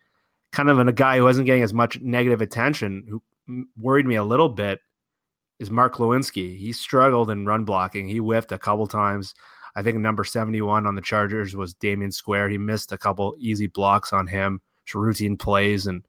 kind 0.52 0.70
of 0.70 0.80
a 0.80 0.92
guy 0.92 1.18
who 1.18 1.24
wasn't 1.24 1.46
getting 1.46 1.64
as 1.64 1.74
much 1.74 2.00
negative 2.02 2.42
attention, 2.42 3.06
who 3.08 3.22
worried 3.78 4.06
me 4.06 4.16
a 4.16 4.24
little 4.24 4.50
bit 4.50 4.80
is 5.60 5.70
Mark 5.70 5.96
Glowinski. 5.96 6.58
He 6.58 6.72
struggled 6.72 7.30
in 7.30 7.46
run 7.46 7.66
blocking. 7.66 8.08
He 8.08 8.18
whiffed 8.18 8.52
a 8.52 8.58
couple 8.58 8.88
times. 8.88 9.34
I 9.76 9.84
think 9.84 9.98
number 9.98 10.24
71 10.24 10.88
on 10.88 10.96
the 10.96 11.02
Chargers 11.02 11.56
was 11.56 11.76
Damion 11.76 12.14
Square. 12.14 12.50
He 12.50 12.58
missed 12.58 12.92
a 12.92 12.98
couple 12.98 13.36
easy 13.40 13.68
blocks 13.68 14.14
on 14.14 14.28
him, 14.28 14.62
routine 14.94 15.38
plays. 15.38 15.86
And 15.86 16.04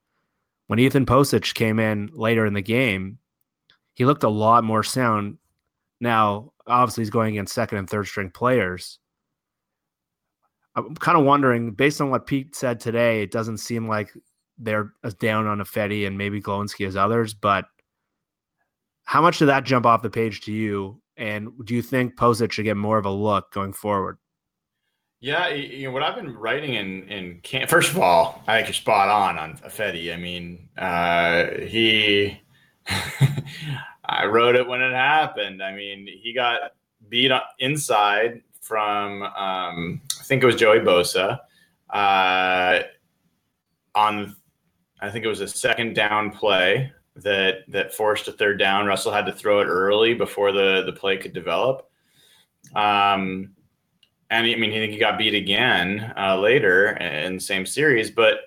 when 0.69 0.79
Ethan 0.79 1.07
Pocic 1.07 1.55
came 1.55 1.79
in 1.79 2.11
later 2.13 2.47
in 2.47 2.55
the 2.55 2.63
game, 2.63 3.19
he 3.95 4.05
looked 4.05 4.25
a 4.25 4.29
lot 4.29 4.65
more 4.65 4.83
sound. 4.83 5.39
Now, 6.01 6.53
obviously, 6.67 7.03
he's 7.03 7.11
going 7.11 7.35
against 7.35 7.55
second 7.55 7.79
and 7.79 7.91
third 7.91 8.07
string 8.07 8.31
players. 8.31 8.99
I'm 10.75 10.95
kind 10.95 11.19
of 11.19 11.25
wondering, 11.25 11.73
based 11.73 12.01
on 12.01 12.11
what 12.11 12.27
Pete 12.27 12.55
said 12.55 12.81
today, 12.81 13.23
it 13.23 13.33
doesn't 13.33 13.59
seem 13.59 13.89
like 13.89 14.13
they're 14.61 14.93
as 15.03 15.15
down 15.15 15.47
on 15.47 15.59
Ifedi 15.59 16.07
and 16.07 16.17
maybe 16.17 16.41
Glowinski 16.41 16.87
as 16.87 16.97
others, 16.97 17.35
but– 17.35 17.67
how 19.11 19.21
much 19.21 19.41
did 19.41 19.47
that 19.47 19.65
jump 19.65 19.87
off 19.87 20.03
the 20.03 20.09
page 20.09 20.43
to 20.43 20.53
you? 20.53 21.03
And 21.17 21.51
do 21.65 21.75
you 21.75 21.83
think 21.83 22.15
Pocic 22.15 22.53
should 22.53 22.65
get 22.65 22.77
more 22.77 22.97
of 22.97 23.05
a 23.07 23.11
look 23.11 23.51
going 23.51 23.73
forward? 23.73 24.19
Yeah, 25.19 25.49
you 25.49 25.83
know 25.83 25.91
what 25.91 26.05
I've 26.05 26.15
been 26.15 26.33
writing 26.33 26.75
in 26.75 27.09
in 27.09 27.41
camp. 27.41 27.69
First 27.71 27.91
of 27.91 27.99
all, 27.99 28.41
I 28.47 28.59
think 28.59 28.69
you're 28.69 28.75
spot 28.75 29.09
on 29.09 29.37
on 29.37 29.57
Ifedi. 29.69 30.15
I 30.15 30.17
mean, 30.17 30.69
uh, 30.79 31.47
he. 31.67 32.41
I 34.05 34.27
wrote 34.27 34.55
it 34.55 34.69
when 34.69 34.81
it 34.81 34.93
happened. 34.93 35.61
I 35.61 35.75
mean, 35.75 36.07
he 36.07 36.33
got 36.33 36.75
beat 37.09 37.33
inside 37.59 38.43
from 38.61 39.25
um, 39.25 40.01
I 40.21 40.23
think 40.23 40.45
it 40.45 40.47
was 40.47 40.55
Joey 40.55 40.79
Bosa 40.79 41.41
uh, 41.91 42.79
on 43.97 44.37
I 45.01 45.11
think 45.11 45.25
it 45.25 45.29
was 45.29 45.41
a 45.41 45.49
second 45.49 45.95
down 45.95 46.31
play 46.31 46.93
that 47.17 47.61
that 47.69 47.95
forced 47.95 48.29
a 48.29 48.33
third 48.33 48.59
down. 48.59 48.87
Russell 48.87 49.13
had 49.13 49.27
to 49.27 49.33
throw 49.33 49.61
it 49.61 49.67
early 49.67 50.15
before 50.15 50.53
the 50.53 50.83
the 50.85 50.93
play 50.93 51.17
could 51.17 51.33
develop. 51.33 51.89
Um, 52.75 53.55
and 54.31 54.47
I 54.47 54.55
mean, 54.55 54.71
I 54.71 54.75
think 54.75 54.93
he 54.93 54.99
got 54.99 55.19
beat 55.19 55.35
again 55.35 56.13
uh, 56.17 56.39
later 56.39 56.91
in 56.97 57.35
the 57.35 57.41
same 57.41 57.67
series. 57.67 58.11
But 58.11 58.41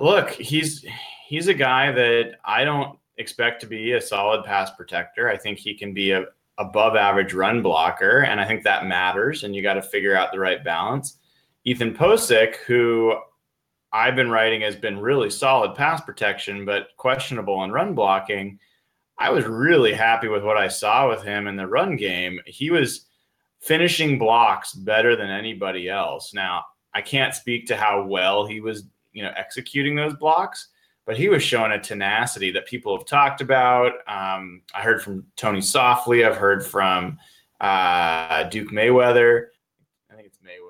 look, 0.00 0.30
he's 0.30 0.84
he's 1.26 1.48
a 1.48 1.54
guy 1.54 1.92
that 1.92 2.36
I 2.44 2.64
don't 2.64 2.98
expect 3.16 3.60
to 3.60 3.66
be 3.66 3.92
a 3.92 4.00
solid 4.00 4.44
pass 4.44 4.70
protector. 4.70 5.28
I 5.28 5.36
think 5.36 5.58
he 5.58 5.74
can 5.74 5.92
be 5.92 6.12
a 6.12 6.26
above 6.58 6.96
average 6.96 7.34
run 7.34 7.62
blocker, 7.62 8.20
and 8.20 8.40
I 8.40 8.46
think 8.46 8.64
that 8.64 8.86
matters. 8.86 9.44
And 9.44 9.54
you 9.54 9.62
got 9.62 9.74
to 9.74 9.82
figure 9.82 10.16
out 10.16 10.32
the 10.32 10.40
right 10.40 10.64
balance. 10.64 11.18
Ethan 11.64 11.94
Pocic, 11.94 12.56
who 12.66 13.16
I've 13.92 14.16
been 14.16 14.30
writing 14.30 14.60
has 14.62 14.76
been 14.76 15.00
really 15.00 15.30
solid 15.30 15.74
pass 15.74 16.00
protection, 16.02 16.64
but 16.64 16.88
questionable 16.96 17.64
in 17.64 17.72
run 17.72 17.94
blocking. 17.94 18.58
I 19.18 19.30
was 19.30 19.44
really 19.46 19.92
happy 19.92 20.28
with 20.28 20.44
what 20.44 20.56
I 20.56 20.68
saw 20.68 21.08
with 21.08 21.22
him 21.22 21.46
in 21.46 21.56
the 21.56 21.66
run 21.66 21.96
game. 21.96 22.38
He 22.46 22.70
was 22.70 23.06
finishing 23.60 24.18
blocks 24.18 24.72
better 24.72 25.16
than 25.16 25.30
anybody 25.30 25.88
else. 25.88 26.32
Now, 26.32 26.64
I 26.94 27.02
can't 27.02 27.34
speak 27.34 27.66
to 27.66 27.76
how 27.76 28.04
well 28.04 28.46
he 28.46 28.60
was, 28.60 28.84
you 29.12 29.22
know, 29.22 29.32
executing 29.36 29.96
those 29.96 30.14
blocks, 30.14 30.68
but 31.06 31.16
he 31.16 31.28
was 31.28 31.42
showing 31.42 31.72
a 31.72 31.80
tenacity 31.80 32.50
that 32.52 32.66
people 32.66 32.96
have 32.96 33.06
talked 33.06 33.40
about. 33.40 33.92
Um, 34.06 34.62
I 34.74 34.82
heard 34.82 35.02
from 35.02 35.26
Tony 35.36 35.60
Softli. 35.60 36.26
I've 36.26 36.36
heard 36.36 36.64
from 36.64 37.18
uh, 37.60 38.44
Duke 38.44 38.70
Mayweather. 38.70 39.46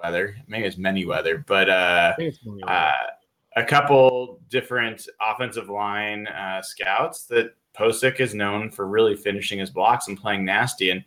I 0.03 0.11
Maybe 0.47 0.67
it's 0.67 0.77
Manyweather, 0.77 1.45
but 1.47 1.69
uh, 1.69 2.15
uh, 2.67 2.93
a 3.57 3.65
couple 3.65 4.41
different 4.49 5.09
offensive 5.21 5.69
line 5.69 6.27
uh, 6.29 6.63
scouts 6.63 7.25
that 7.27 7.55
Pocic 7.77 8.21
is 8.21 8.35
known 8.35 8.71
for 8.71 8.87
really 8.87 9.17
finishing 9.17 9.59
his 9.59 9.71
blocks 9.71 10.09
and 10.09 10.19
playing 10.19 10.45
nasty. 10.45 10.91
And 10.91 11.05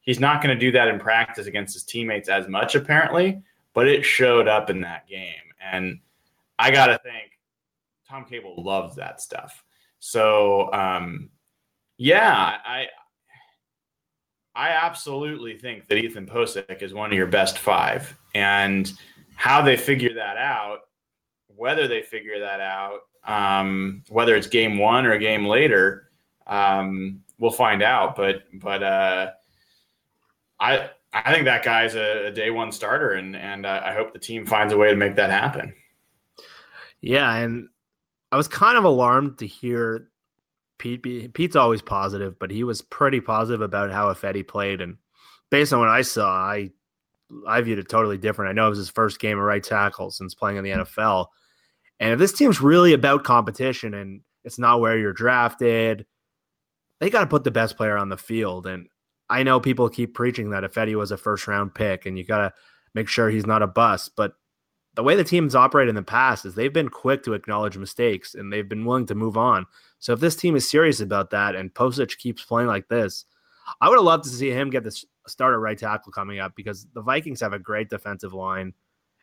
he's 0.00 0.20
not 0.20 0.42
going 0.42 0.54
to 0.54 0.60
do 0.60 0.70
that 0.72 0.88
in 0.88 0.98
practice 0.98 1.46
against 1.46 1.74
his 1.74 1.82
teammates 1.82 2.28
as 2.28 2.48
much, 2.48 2.74
apparently, 2.74 3.42
but 3.72 3.88
it 3.88 4.04
showed 4.04 4.48
up 4.48 4.70
in 4.70 4.80
that 4.82 5.08
game. 5.08 5.34
And 5.60 6.00
I 6.58 6.70
got 6.70 6.86
to 6.86 6.98
think 6.98 7.38
Tom 8.08 8.24
Cable 8.24 8.54
loves 8.62 8.96
that 8.96 9.20
stuff. 9.20 9.64
So, 9.98 10.72
um, 10.72 11.30
yeah, 11.96 12.58
I. 12.64 12.86
I 14.56 14.68
absolutely 14.68 15.58
think 15.58 15.88
that 15.88 15.98
Ethan 15.98 16.26
Pocic 16.26 16.80
is 16.80 16.94
one 16.94 17.10
of 17.10 17.16
your 17.16 17.26
best 17.26 17.58
five. 17.58 18.16
And 18.34 18.92
how 19.36 19.62
they 19.62 19.76
figure 19.76 20.14
that 20.14 20.36
out, 20.36 20.80
whether 21.54 21.86
they 21.86 22.02
figure 22.02 22.40
that 22.40 22.60
out, 22.60 23.00
um, 23.26 24.02
whether 24.08 24.34
it's 24.34 24.46
game 24.46 24.78
one 24.78 25.06
or 25.06 25.12
a 25.12 25.18
game 25.18 25.46
later, 25.46 26.10
um, 26.46 27.20
we'll 27.38 27.50
find 27.50 27.82
out. 27.82 28.16
But 28.16 28.42
but 28.54 28.82
uh, 28.82 29.30
I 30.60 30.90
I 31.12 31.32
think 31.32 31.44
that 31.44 31.64
guy's 31.64 31.94
a, 31.94 32.26
a 32.26 32.30
day 32.30 32.50
one 32.50 32.72
starter, 32.72 33.12
and 33.12 33.36
and 33.36 33.66
uh, 33.66 33.82
I 33.84 33.94
hope 33.94 34.12
the 34.12 34.18
team 34.18 34.46
finds 34.46 34.72
a 34.72 34.76
way 34.76 34.90
to 34.90 34.96
make 34.96 35.16
that 35.16 35.30
happen. 35.30 35.74
Yeah, 37.00 37.34
and 37.36 37.68
I 38.32 38.36
was 38.36 38.48
kind 38.48 38.76
of 38.76 38.84
alarmed 38.84 39.38
to 39.38 39.46
hear 39.46 40.08
Pete. 40.78 41.32
Pete's 41.34 41.56
always 41.56 41.82
positive, 41.82 42.38
but 42.38 42.50
he 42.50 42.64
was 42.64 42.82
pretty 42.82 43.20
positive 43.20 43.60
about 43.60 43.90
how 43.90 44.12
Ifedi 44.12 44.46
played, 44.46 44.80
and 44.80 44.96
based 45.50 45.72
on 45.72 45.80
what 45.80 45.88
I 45.88 46.02
saw, 46.02 46.30
I 46.30 46.70
I 47.46 47.60
viewed 47.60 47.78
it 47.78 47.88
totally 47.88 48.18
different. 48.18 48.50
I 48.50 48.52
know 48.52 48.66
it 48.66 48.70
was 48.70 48.78
his 48.78 48.90
first 48.90 49.18
game 49.18 49.38
of 49.38 49.44
right 49.44 49.62
tackle 49.62 50.10
since 50.10 50.34
playing 50.34 50.56
in 50.56 50.64
the 50.64 50.70
NFL, 50.70 51.26
and 52.00 52.12
if 52.12 52.18
this 52.18 52.32
team's 52.32 52.60
really 52.60 52.92
about 52.92 53.24
competition 53.24 53.94
and 53.94 54.20
it's 54.44 54.58
not 54.58 54.80
where 54.80 54.98
you're 54.98 55.12
drafted, 55.12 56.06
they 57.00 57.10
got 57.10 57.20
to 57.20 57.26
put 57.26 57.44
the 57.44 57.50
best 57.50 57.76
player 57.76 57.96
on 57.96 58.08
the 58.08 58.16
field. 58.16 58.66
And 58.66 58.88
I 59.30 59.42
know 59.42 59.60
people 59.60 59.88
keep 59.88 60.14
preaching 60.14 60.50
that 60.50 60.64
Ifedi 60.64 60.94
was 60.96 61.10
a 61.10 61.16
first 61.16 61.46
round 61.46 61.74
pick 61.74 62.06
and 62.06 62.18
you 62.18 62.24
got 62.24 62.38
to 62.38 62.52
make 62.94 63.08
sure 63.08 63.30
he's 63.30 63.46
not 63.46 63.62
a 63.62 63.66
bust. 63.66 64.12
But 64.16 64.34
the 64.94 65.02
way 65.02 65.16
the 65.16 65.24
team's 65.24 65.54
operated 65.54 65.90
in 65.90 65.94
the 65.96 66.02
past 66.02 66.44
is 66.44 66.54
they've 66.54 66.72
been 66.72 66.88
quick 66.88 67.22
to 67.24 67.34
acknowledge 67.34 67.76
mistakes 67.76 68.34
and 68.34 68.52
they've 68.52 68.68
been 68.68 68.84
willing 68.84 69.06
to 69.06 69.14
move 69.14 69.36
on. 69.36 69.66
So 69.98 70.12
if 70.12 70.20
this 70.20 70.36
team 70.36 70.56
is 70.56 70.68
serious 70.68 71.00
about 71.00 71.30
that 71.30 71.56
and 71.56 71.72
Pocic 71.74 72.18
keeps 72.18 72.44
playing 72.44 72.68
like 72.68 72.88
this, 72.88 73.24
I 73.80 73.88
would 73.88 73.96
have 73.96 74.04
loved 74.04 74.24
to 74.24 74.30
see 74.30 74.50
him 74.50 74.70
get 74.70 74.84
this 74.84 75.04
starter 75.26 75.60
right 75.60 75.78
tackle 75.78 76.12
coming 76.12 76.38
up 76.38 76.54
because 76.56 76.86
the 76.94 77.02
Vikings 77.02 77.40
have 77.40 77.52
a 77.52 77.58
great 77.58 77.88
defensive 77.88 78.34
line. 78.34 78.72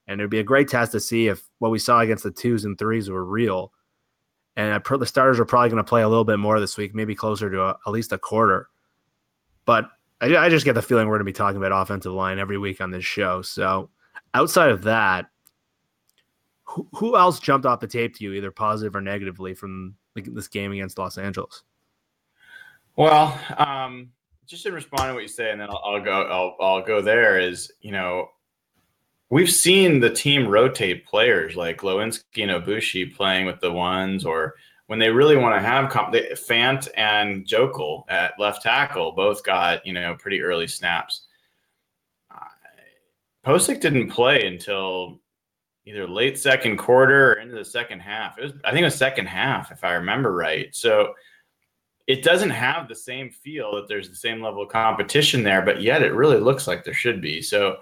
And 0.08 0.20
it'd 0.20 0.32
be 0.32 0.40
a 0.40 0.44
great 0.44 0.68
test 0.68 0.92
to 0.94 1.00
see 1.00 1.28
if 1.28 1.44
what 1.60 1.72
we 1.72 1.80
saw 1.80 2.00
against 2.00 2.24
the 2.24 2.32
twos 2.32 2.66
and 2.66 2.78
threes 2.78 3.10
were 3.10 3.24
real 3.24 3.72
and 4.56 4.84
the 4.84 5.06
starters 5.06 5.40
are 5.40 5.46
probably 5.46 5.70
going 5.70 5.84
to 5.84 5.88
play 5.88 6.02
a 6.02 6.10
little 6.10 6.26
bit 6.26 6.38
more 6.38 6.60
this 6.60 6.78
week, 6.78 6.94
maybe 6.94 7.16
closer 7.16 7.50
to 7.50 7.62
a, 7.62 7.70
at 7.70 7.92
least 7.92 8.12
a 8.12 8.18
quarter. 8.18 8.68
But 9.66 9.90
I, 10.20 10.36
I 10.36 10.50
just 10.50 10.66
get 10.66 10.74
the 10.74 10.82
feeling 10.82 11.08
we're 11.08 11.16
going 11.16 11.26
to 11.26 11.26
be 11.26 11.34
talking 11.34 11.58
about 11.58 11.72
offensive 11.72 12.12
line 12.12 12.38
every 12.38 12.58
week 12.58 12.82
on 12.82 12.92
this 12.92 13.06
show. 13.06 13.42
So 13.42 13.90
outside 14.34 14.70
of 14.70 14.84
that, 14.84 15.28
who, 16.64 16.88
who 16.94 17.18
else 17.18 17.40
jumped 17.40 17.66
off 17.66 17.80
the 17.80 17.88
tape 17.88 18.16
to 18.18 18.24
you, 18.24 18.34
either 18.34 18.52
positive 18.52 18.96
or 18.96 19.02
negatively, 19.02 19.54
from 19.54 19.96
this 20.16 20.48
game 20.48 20.72
against 20.72 20.98
Los 20.98 21.18
Angeles? 21.18 21.64
Well, 22.98 23.40
um, 23.58 24.12
just 24.52 24.66
in 24.66 24.74
responding 24.74 25.10
to 25.10 25.14
what 25.14 25.24
you 25.24 25.30
say, 25.30 25.52
and 25.52 25.60
then 25.60 25.70
I'll, 25.70 25.82
I'll 25.84 26.02
go. 26.02 26.12
I'll, 26.12 26.56
I'll 26.60 26.82
go 26.84 27.02
there. 27.02 27.40
Is 27.40 27.72
you 27.82 27.92
know 27.92 28.30
we've 29.30 29.50
seen 29.50 30.00
the 30.00 30.10
team 30.10 30.48
rotate 30.48 31.06
players 31.06 31.56
like 31.56 31.80
Glowinski 31.80 32.44
and 32.44 32.52
Obushi 32.52 33.16
playing 33.16 33.46
with 33.46 33.62
the 33.62 33.72
ones, 33.72 34.26
or 34.26 34.56
when 34.88 35.00
they 35.00 35.10
really 35.10 35.38
want 35.38 35.56
to 35.56 35.66
have 35.66 35.90
comp- 35.90 36.12
they, 36.12 36.32
Fant 36.34 36.90
and 36.98 37.48
Joeckel 37.48 38.04
at 38.10 38.34
left 38.38 38.62
tackle 38.62 39.14
both 39.14 39.44
got 39.44 39.86
you 39.86 39.94
know 39.94 40.16
pretty 40.20 40.42
early 40.42 40.68
snaps. 40.68 41.24
Pocic 43.44 43.80
didn't 43.82 44.12
play 44.12 44.46
until 44.46 45.20
either 45.86 46.08
late 46.08 46.38
second 46.38 46.78
quarter 46.78 47.32
or 47.32 47.34
into 47.36 47.56
the 47.56 47.66
second 47.66 48.00
half. 48.00 48.38
It 48.38 48.44
was 48.44 48.54
I 48.64 48.72
think 48.72 48.82
it 48.82 48.86
was 48.86 48.96
second 48.96 49.28
half 49.28 49.72
if 49.72 49.84
I 49.84 49.94
remember 49.94 50.34
right. 50.34 50.76
So 50.76 51.14
it 52.12 52.24
doesn't 52.24 52.50
have 52.50 52.90
the 52.90 52.96
same 52.96 53.30
feel 53.30 53.74
that 53.74 53.88
there's 53.88 54.10
the 54.10 54.16
same 54.16 54.42
level 54.42 54.64
of 54.64 54.68
competition 54.68 55.44
there, 55.44 55.62
but 55.62 55.82
yet 55.82 56.04
it 56.04 56.14
really 56.14 56.42
looks 56.42 56.68
like 56.68 56.84
there 56.84 56.94
should 56.94 57.22
be. 57.22 57.42
So 57.42 57.78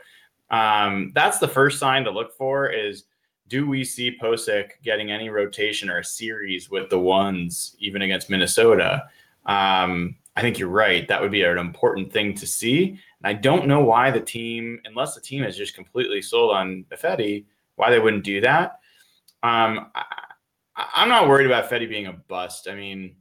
um, 0.52 1.12
that's 1.16 1.40
the 1.40 1.48
first 1.48 1.80
sign 1.80 2.04
to 2.04 2.12
look 2.12 2.38
for 2.38 2.70
is 2.70 3.06
do 3.48 3.68
we 3.68 3.84
see 3.84 4.20
Pocic 4.22 4.74
getting 4.84 5.10
any 5.10 5.30
rotation 5.30 5.90
or 5.90 5.98
a 5.98 6.06
series 6.06 6.70
with 6.70 6.92
the 6.92 7.00
ones 7.00 7.76
even 7.80 8.04
against 8.04 8.30
Minnesota? 8.30 9.06
Um, 9.48 10.16
I 10.36 10.42
think 10.42 10.60
you're 10.60 10.70
right. 10.70 11.08
That 11.08 11.20
would 11.20 11.32
be 11.32 11.42
an 11.42 11.58
important 11.58 12.14
thing 12.14 12.36
to 12.36 12.46
see. 12.46 12.90
And 12.90 13.00
I 13.24 13.34
don't 13.34 13.66
know 13.66 13.84
why 13.84 14.12
the 14.12 14.22
team, 14.22 14.80
unless 14.86 15.16
the 15.16 15.22
team 15.22 15.44
is 15.44 15.58
just 15.58 15.74
completely 15.74 16.22
sold 16.22 16.52
on 16.56 16.86
Ifedi, 16.92 17.46
why 17.78 17.90
they 17.90 17.98
wouldn't 17.98 18.24
do 18.24 18.42
that. 18.42 18.80
Um, 19.42 19.88
I, 19.96 20.06
am 20.98 21.10
not 21.10 21.28
worried 21.28 21.48
about 21.48 21.68
Fetty 21.68 21.90
being 21.90 22.06
a 22.06 22.14
bust. 22.14 22.68
I 22.70 22.76
mean, 22.76 23.16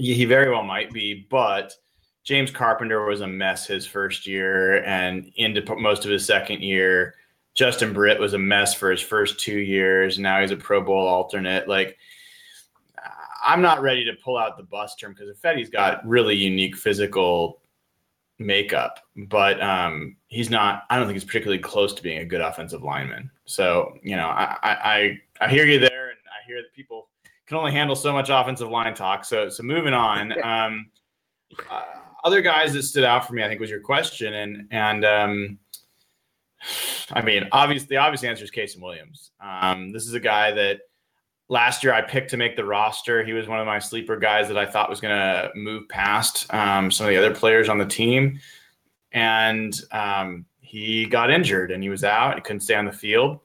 he 0.00 0.24
very 0.24 0.50
well 0.50 0.62
might 0.64 0.90
be, 0.92 1.26
but– 1.30 1.74
James 2.30 2.50
Carpenter 2.50 3.04
was 3.06 3.22
a 3.22 3.26
mess 3.26 3.66
his 3.66 3.86
first 3.86 4.26
year 4.26 4.84
and 4.84 5.32
into 5.36 5.74
most 5.76 6.04
of 6.04 6.10
his 6.10 6.24
second 6.24 6.62
year. 6.62 7.14
Justin 7.54 7.92
Britt 7.92 8.20
was 8.20 8.34
a 8.34 8.38
mess 8.38 8.74
for 8.74 8.90
his 8.90 9.00
first 9.00 9.40
two 9.40 9.58
years. 9.58 10.18
Now 10.18 10.40
he's 10.40 10.50
a 10.50 10.56
Pro 10.56 10.82
Bowl 10.82 11.08
alternate. 11.08 11.66
Like, 11.66 11.98
I'm 13.44 13.62
not 13.62 13.82
ready 13.82 14.04
to 14.04 14.12
pull 14.22 14.38
out 14.38 14.56
the 14.56 14.62
bus 14.62 14.94
term 14.94 15.12
because 15.12 15.36
Ifedi's 15.36 15.70
got 15.70 16.06
really 16.06 16.36
unique 16.36 16.76
physical 16.76 17.62
makeup, 18.38 19.00
but 19.16 19.60
um, 19.62 20.16
he's 20.28 20.50
not. 20.50 20.84
I 20.90 20.96
don't 20.96 21.06
think 21.06 21.16
he's 21.16 21.24
particularly 21.24 21.60
close 21.60 21.94
to 21.94 22.02
being 22.02 22.18
a 22.18 22.24
good 22.24 22.42
offensive 22.42 22.82
lineman. 22.82 23.30
So 23.46 23.98
you 24.02 24.14
know, 24.14 24.28
I 24.28 24.56
I 24.62 25.20
I 25.40 25.48
hear 25.48 25.66
you 25.66 25.78
there, 25.78 26.10
and 26.10 26.18
I 26.28 26.46
hear 26.46 26.62
that 26.62 26.72
people 26.74 27.08
can 27.50 27.58
only 27.58 27.72
handle 27.72 27.96
so 27.96 28.12
much 28.12 28.30
offensive 28.30 28.70
line 28.70 28.94
talk. 28.94 29.24
So 29.24 29.48
so 29.48 29.62
moving 29.64 29.92
on. 29.92 30.32
Um, 30.42 30.90
uh, 31.68 31.82
other 32.22 32.42
guys 32.42 32.72
that 32.74 32.84
stood 32.84 33.02
out 33.02 33.26
for 33.26 33.32
me, 33.34 33.42
I 33.42 33.48
think, 33.48 33.60
was 33.60 33.70
your 33.70 33.80
question, 33.80 34.34
and 34.34 34.68
and 34.70 35.04
um, 35.04 35.58
I 37.12 37.22
mean, 37.22 37.48
obviously, 37.50 37.88
the 37.88 37.96
obvious 37.96 38.22
answer 38.22 38.44
is 38.44 38.52
Kasen 38.52 38.80
Williams. 38.80 39.32
Um, 39.40 39.90
this 39.90 40.06
is 40.06 40.14
a 40.14 40.20
guy 40.20 40.52
that 40.52 40.82
last 41.48 41.82
year 41.82 41.92
I 41.92 42.02
picked 42.02 42.30
to 42.30 42.36
make 42.36 42.54
the 42.54 42.64
roster. 42.64 43.24
He 43.24 43.32
was 43.32 43.48
one 43.48 43.58
of 43.58 43.66
my 43.66 43.80
sleeper 43.80 44.16
guys 44.16 44.46
that 44.46 44.56
I 44.56 44.64
thought 44.64 44.88
was 44.88 45.00
going 45.00 45.16
to 45.16 45.50
move 45.56 45.88
past 45.88 46.52
um, 46.54 46.90
some 46.90 47.06
of 47.06 47.10
the 47.10 47.18
other 47.18 47.34
players 47.34 47.68
on 47.68 47.78
the 47.78 47.86
team, 47.86 48.38
and 49.10 49.74
um, 49.90 50.44
he 50.60 51.06
got 51.06 51.30
injured 51.30 51.72
and 51.72 51.82
he 51.82 51.88
was 51.88 52.04
out. 52.04 52.36
He 52.36 52.42
couldn't 52.42 52.60
stay 52.60 52.76
on 52.76 52.84
the 52.84 52.92
field, 52.92 53.40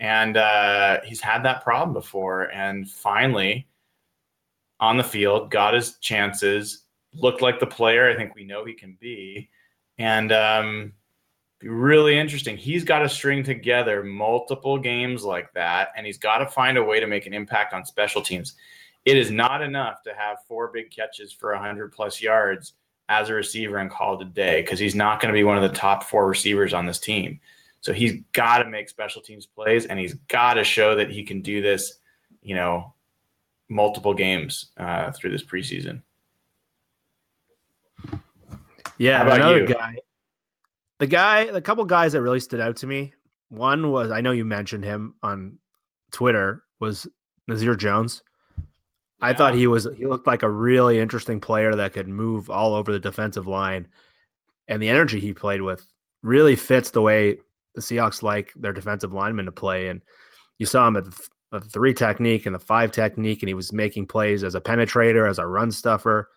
and 0.00 0.38
uh, 0.38 1.00
he's 1.04 1.20
had 1.20 1.42
that 1.44 1.62
problem 1.62 1.92
before. 1.92 2.50
And 2.52 2.90
finally, 2.90 3.68
on 4.80 4.96
the 4.96 5.04
field, 5.04 5.50
got 5.50 5.74
his 5.74 5.98
chances 5.98 6.84
looked 7.12 7.42
like 7.42 7.60
the 7.60 7.66
player 7.66 8.08
I 8.08 8.16
think 8.16 8.34
we 8.34 8.44
know 8.44 8.64
he 8.64 8.72
can 8.72 8.96
be. 8.98 9.50
And 9.98 10.32
um, 10.32 10.92
be 11.58 11.68
really 11.68 12.18
interesting. 12.18 12.56
He's 12.56 12.82
got 12.82 13.00
to 13.00 13.08
string 13.08 13.44
together 13.44 14.02
multiple 14.02 14.78
games 14.78 15.22
like 15.22 15.52
that, 15.52 15.88
and 15.94 16.06
he's 16.06 16.16
got 16.16 16.38
to 16.38 16.46
find 16.46 16.78
a 16.78 16.82
way 16.82 17.00
to 17.00 17.06
make 17.06 17.26
an 17.26 17.34
impact 17.34 17.74
on 17.74 17.84
special 17.84 18.22
teams. 18.22 18.54
It 19.04 19.18
is 19.18 19.30
not 19.30 19.60
enough 19.60 20.02
to 20.04 20.14
have 20.14 20.38
four 20.48 20.68
big 20.68 20.90
catches 20.90 21.32
for 21.32 21.52
100 21.52 21.92
plus 21.92 22.22
yards 22.22 22.74
as 23.10 23.28
a 23.28 23.34
receiver 23.34 23.76
and 23.78 23.90
call 23.90 24.18
it 24.18 24.26
a 24.26 24.30
day 24.30 24.62
because 24.62 24.78
he's 24.78 24.94
not 24.94 25.20
going 25.20 25.32
to 25.32 25.38
be 25.38 25.44
one 25.44 25.56
of 25.56 25.62
the 25.62 25.76
top 25.76 26.04
four 26.04 26.26
receivers 26.26 26.72
on 26.72 26.86
this 26.86 26.98
team. 26.98 27.40
So 27.80 27.92
he's 27.92 28.22
got 28.32 28.58
to 28.58 28.68
make 28.68 28.88
special 28.88 29.22
teams 29.22 29.46
plays, 29.46 29.86
and 29.86 29.98
he's 29.98 30.14
got 30.28 30.54
to 30.54 30.64
show 30.64 30.94
that 30.96 31.10
he 31.10 31.22
can 31.22 31.40
do 31.40 31.62
this, 31.62 31.94
you 32.42 32.54
know, 32.54 32.94
multiple 33.68 34.12
games 34.12 34.72
uh, 34.76 35.12
through 35.12 35.30
this 35.30 35.44
preseason. 35.44 36.02
Yeah, 38.98 39.22
another 39.22 39.60
you? 39.60 39.66
guy. 39.66 39.96
The 40.98 41.06
guy, 41.06 41.50
the 41.50 41.62
couple 41.62 41.84
guys 41.86 42.12
that 42.12 42.20
really 42.20 42.40
stood 42.40 42.60
out 42.60 42.76
to 42.76 42.86
me 42.86 43.14
One 43.50 43.90
was 43.90 44.10
I 44.10 44.20
know 44.20 44.30
you 44.30 44.44
mentioned 44.44 44.84
him 44.84 45.14
on 45.22 45.58
Twitter 46.12 46.62
was 46.78 47.06
Nazair 47.50 47.76
Jones. 47.76 48.22
Yeah. 48.58 48.64
I 49.22 49.34
thought 49.34 49.54
he 49.54 49.66
was 49.66 49.88
he 49.96 50.06
looked 50.06 50.26
like 50.26 50.42
a 50.42 50.50
really 50.50 50.98
interesting 50.98 51.40
player 51.40 51.74
that 51.74 51.92
could 51.92 52.08
move 52.08 52.48
all 52.48 52.74
over 52.74 52.92
the 52.92 53.00
defensive 53.00 53.46
line, 53.46 53.88
and 54.68 54.80
the 54.82 54.88
energy 54.88 55.20
he 55.20 55.34
played 55.34 55.62
with 55.62 55.86
really 56.22 56.56
fits 56.56 56.90
the 56.90 57.02
way 57.02 57.38
the 57.74 57.80
Seahawks 57.80 58.22
like 58.22 58.52
their 58.56 58.72
defensive 58.72 59.12
linemen 59.12 59.46
to 59.46 59.52
play. 59.52 59.88
And 59.88 60.02
you 60.58 60.66
saw 60.66 60.86
him 60.86 60.96
at 60.96 61.04
the, 61.04 61.60
three 61.60 61.94
technique 61.94 62.46
and 62.46 62.54
the 62.54 62.60
five 62.60 62.92
technique, 62.92 63.42
and 63.42 63.48
he 63.48 63.54
was 63.54 63.72
making 63.72 64.06
plays 64.06 64.44
as 64.44 64.54
a 64.54 64.60
penetrator, 64.60 65.28
as 65.28 65.38
a 65.38 65.46
run 65.46 65.72
stuffer. 65.72 66.28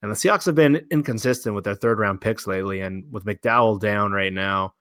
And 0.00 0.10
the 0.10 0.16
Seahawks 0.16 0.46
have 0.46 0.54
been 0.54 0.86
inconsistent 0.90 1.54
with 1.54 1.64
their 1.64 1.74
third 1.74 1.98
round 1.98 2.20
picks 2.20 2.46
lately. 2.46 2.80
And 2.80 3.04
with 3.10 3.24
McDowell 3.24 3.80
down 3.80 4.12
right 4.12 4.32
now, 4.32 4.74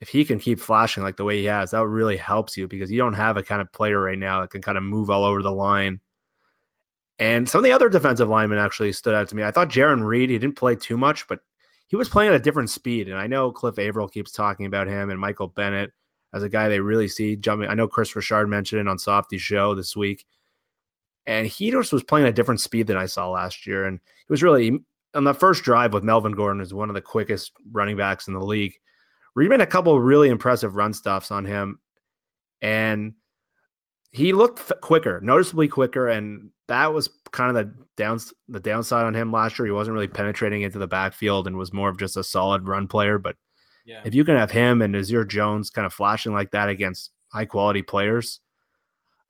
if 0.00 0.08
he 0.08 0.24
can 0.24 0.38
keep 0.38 0.60
flashing 0.60 1.02
like 1.02 1.16
the 1.16 1.24
way 1.24 1.38
he 1.38 1.44
has, 1.44 1.72
that 1.72 1.86
really 1.86 2.16
helps 2.16 2.56
you 2.56 2.68
because 2.68 2.90
you 2.90 2.98
don't 2.98 3.14
have 3.14 3.36
a 3.36 3.42
kind 3.42 3.60
of 3.60 3.72
player 3.72 4.00
right 4.00 4.18
now 4.18 4.40
that 4.40 4.50
can 4.50 4.62
kind 4.62 4.78
of 4.78 4.84
move 4.84 5.10
all 5.10 5.24
over 5.24 5.42
the 5.42 5.52
line. 5.52 6.00
And 7.18 7.48
some 7.48 7.58
of 7.58 7.64
the 7.64 7.72
other 7.72 7.88
defensive 7.88 8.28
linemen 8.28 8.58
actually 8.58 8.92
stood 8.92 9.14
out 9.14 9.28
to 9.28 9.36
me. 9.36 9.42
I 9.42 9.50
thought 9.50 9.70
Jarran 9.70 10.04
Reed, 10.04 10.30
he 10.30 10.38
didn't 10.38 10.56
play 10.56 10.76
too 10.76 10.96
much, 10.96 11.26
but 11.26 11.40
he 11.88 11.96
was 11.96 12.08
playing 12.08 12.30
at 12.30 12.36
a 12.36 12.42
different 12.42 12.70
speed. 12.70 13.08
And 13.08 13.18
I 13.18 13.26
know 13.26 13.50
Cliff 13.50 13.78
Avril 13.78 14.08
keeps 14.08 14.30
talking 14.30 14.66
about 14.66 14.86
him 14.86 15.10
and 15.10 15.18
Michael 15.18 15.48
Bennett 15.48 15.92
as 16.32 16.42
a 16.42 16.48
guy 16.48 16.68
they 16.68 16.80
really 16.80 17.08
see 17.08 17.36
jumping. 17.36 17.68
I 17.68 17.74
know 17.74 17.88
Chris 17.88 18.14
Richard 18.14 18.46
mentioned 18.46 18.80
it 18.80 18.88
on 18.88 18.98
Softy's 18.98 19.42
show 19.42 19.74
this 19.74 19.96
week. 19.96 20.26
And 21.26 21.46
he 21.46 21.70
just 21.70 21.92
was 21.92 22.02
playing 22.02 22.26
at 22.26 22.30
a 22.30 22.34
different 22.34 22.60
speed 22.60 22.86
than 22.86 22.96
I 22.96 23.06
saw 23.06 23.30
last 23.30 23.66
year. 23.66 23.86
And 23.86 23.96
it 23.96 24.30
was 24.30 24.42
really 24.42 24.78
on 25.14 25.24
the 25.24 25.34
first 25.34 25.64
drive 25.64 25.92
with 25.92 26.04
Melvin 26.04 26.32
Gordon 26.32 26.60
was 26.60 26.74
one 26.74 26.90
of 26.90 26.94
the 26.94 27.02
quickest 27.02 27.52
running 27.72 27.96
backs 27.96 28.28
in 28.28 28.34
the 28.34 28.40
league. 28.40 28.74
We 29.34 29.48
made 29.48 29.60
a 29.60 29.66
couple 29.66 29.96
of 29.96 30.02
really 30.02 30.28
impressive 30.28 30.74
run 30.74 30.92
stuffs 30.92 31.30
on 31.30 31.44
him. 31.44 31.80
And 32.60 33.14
he 34.10 34.32
looked 34.32 34.72
quicker, 34.80 35.20
noticeably 35.20 35.68
quicker, 35.68 36.08
and 36.08 36.50
that 36.68 36.92
was 36.92 37.08
kind 37.30 37.56
of 37.56 37.66
the 37.66 37.74
downs 37.96 38.32
the 38.48 38.60
downside 38.60 39.04
on 39.04 39.14
him 39.14 39.32
last 39.32 39.58
year. 39.58 39.66
He 39.66 39.72
wasn't 39.72 39.94
really 39.94 40.08
penetrating 40.08 40.62
into 40.62 40.78
the 40.78 40.86
backfield 40.86 41.46
and 41.46 41.56
was 41.56 41.72
more 41.72 41.88
of 41.88 41.98
just 41.98 42.16
a 42.16 42.24
solid 42.24 42.66
run 42.66 42.88
player. 42.88 43.18
But 43.18 43.36
yeah. 43.84 44.00
if 44.04 44.14
you 44.14 44.24
can 44.24 44.36
have 44.36 44.50
him 44.50 44.82
and 44.82 44.94
Nazair 44.94 45.26
Jones 45.26 45.70
kind 45.70 45.86
of 45.86 45.92
flashing 45.92 46.32
like 46.32 46.52
that 46.52 46.68
against 46.68 47.10
high 47.32 47.44
quality 47.44 47.82
players, 47.82 48.40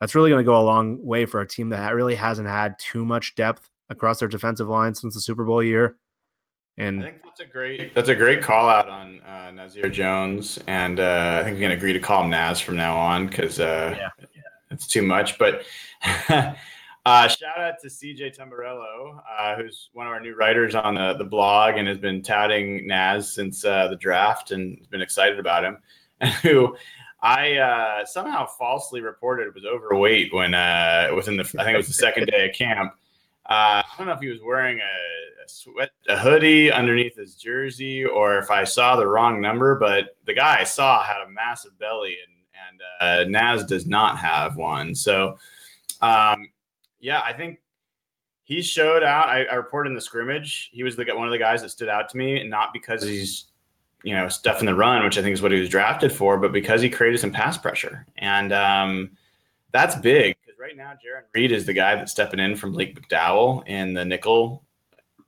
that's 0.00 0.14
really 0.14 0.30
going 0.30 0.44
to 0.44 0.46
go 0.46 0.60
a 0.60 0.62
long 0.62 1.04
way 1.04 1.26
for 1.26 1.40
a 1.40 1.48
team 1.48 1.70
that 1.70 1.94
really 1.94 2.14
hasn't 2.14 2.48
had 2.48 2.78
too 2.78 3.04
much 3.04 3.34
depth 3.34 3.68
across 3.90 4.20
their 4.20 4.28
defensive 4.28 4.68
line 4.68 4.94
since 4.94 5.14
the 5.14 5.20
Super 5.20 5.44
Bowl 5.44 5.62
year. 5.62 5.96
And 6.76 7.00
I 7.00 7.10
think 7.10 7.22
that's 7.24 7.40
a 7.40 7.46
great 7.46 7.92
that's 7.92 8.08
a 8.08 8.14
great 8.14 8.40
call 8.40 8.68
out 8.68 8.88
on 8.88 9.20
uh, 9.26 9.50
Nazair 9.50 9.90
Jones, 9.90 10.60
and 10.68 11.00
uh, 11.00 11.38
I 11.40 11.44
think 11.44 11.56
we 11.56 11.62
can 11.62 11.72
agree 11.72 11.92
to 11.92 11.98
call 11.98 12.22
him 12.22 12.30
Naz 12.30 12.60
from 12.60 12.76
now 12.76 12.96
on 12.96 13.26
because 13.26 13.58
uh, 13.58 13.96
yeah. 13.98 14.26
It's 14.70 14.86
too 14.86 15.02
much. 15.02 15.38
But 15.38 15.62
uh, 16.28 17.28
shout 17.28 17.58
out 17.58 17.74
to 17.82 17.88
CJ 17.88 18.36
Tamburello, 18.36 19.20
uh, 19.38 19.56
who's 19.56 19.90
one 19.92 20.06
of 20.06 20.12
our 20.12 20.20
new 20.20 20.34
writers 20.34 20.74
on 20.74 20.94
the, 20.94 21.14
the 21.14 21.24
blog 21.24 21.76
and 21.76 21.88
has 21.88 21.98
been 21.98 22.22
touting 22.22 22.86
Naz 22.86 23.32
since 23.32 23.64
uh, 23.64 23.88
the 23.88 23.96
draft 23.96 24.50
and 24.50 24.86
been 24.90 25.02
excited 25.02 25.38
about 25.38 25.64
him. 25.64 25.78
And 26.20 26.30
who 26.42 26.76
I 27.22 28.04
somehow 28.06 28.46
falsely 28.46 29.00
reported 29.00 29.54
was 29.54 29.64
overweight 29.64 30.32
when 30.32 30.52
within 31.14 31.36
the 31.36 31.42
I 31.58 31.64
think 31.64 31.74
it 31.74 31.76
was 31.76 31.88
the 31.88 31.94
second 31.94 32.26
day 32.26 32.48
of 32.48 32.54
camp. 32.54 32.92
I 33.46 33.82
don't 33.96 34.06
know 34.06 34.12
if 34.12 34.20
he 34.20 34.28
was 34.28 34.40
wearing 34.42 34.78
a 34.78 35.18
sweat 35.48 35.90
a 36.08 36.16
hoodie 36.16 36.70
underneath 36.70 37.16
his 37.16 37.34
jersey 37.34 38.04
or 38.04 38.38
if 38.38 38.50
I 38.50 38.64
saw 38.64 38.96
the 38.96 39.06
wrong 39.06 39.40
number, 39.40 39.78
but 39.78 40.16
the 40.26 40.34
guy 40.34 40.58
I 40.60 40.64
saw 40.64 41.02
had 41.02 41.22
a 41.22 41.30
massive 41.30 41.78
belly 41.78 42.16
and 42.26 42.37
and 42.68 42.80
uh, 43.00 43.24
Naz 43.28 43.64
does 43.64 43.86
not 43.86 44.18
have 44.18 44.56
one. 44.56 44.94
So, 44.94 45.38
um, 46.00 46.48
yeah, 47.00 47.20
I 47.24 47.32
think 47.32 47.60
he 48.42 48.62
showed 48.62 49.02
out. 49.02 49.28
I, 49.28 49.44
I, 49.44 49.54
reported 49.54 49.90
in 49.90 49.94
the 49.94 50.00
scrimmage. 50.00 50.70
He 50.72 50.82
was 50.82 50.96
the 50.96 51.04
one 51.14 51.26
of 51.26 51.32
the 51.32 51.38
guys 51.38 51.62
that 51.62 51.68
stood 51.68 51.88
out 51.88 52.08
to 52.10 52.16
me, 52.16 52.46
not 52.48 52.72
because 52.72 53.02
he's 53.02 53.46
you 54.02 54.14
know 54.14 54.28
stuff 54.28 54.60
in 54.60 54.66
the 54.66 54.74
run, 54.74 55.04
which 55.04 55.18
I 55.18 55.22
think 55.22 55.34
is 55.34 55.42
what 55.42 55.52
he 55.52 55.60
was 55.60 55.68
drafted 55.68 56.12
for, 56.12 56.38
but 56.38 56.52
because 56.52 56.80
he 56.80 56.88
created 56.88 57.20
some 57.20 57.30
pass 57.30 57.58
pressure, 57.58 58.06
and 58.16 58.52
um, 58.52 59.10
that's 59.72 59.96
big. 59.96 60.36
Because 60.40 60.58
right 60.58 60.76
now, 60.76 60.92
Jarran 60.92 61.22
Reed 61.34 61.52
is 61.52 61.66
the 61.66 61.74
guy 61.74 61.94
that's 61.94 62.12
stepping 62.12 62.40
in 62.40 62.56
from 62.56 62.72
Blake 62.72 62.98
McDowell 62.98 63.66
in 63.66 63.94
the 63.94 64.04
nickel 64.04 64.64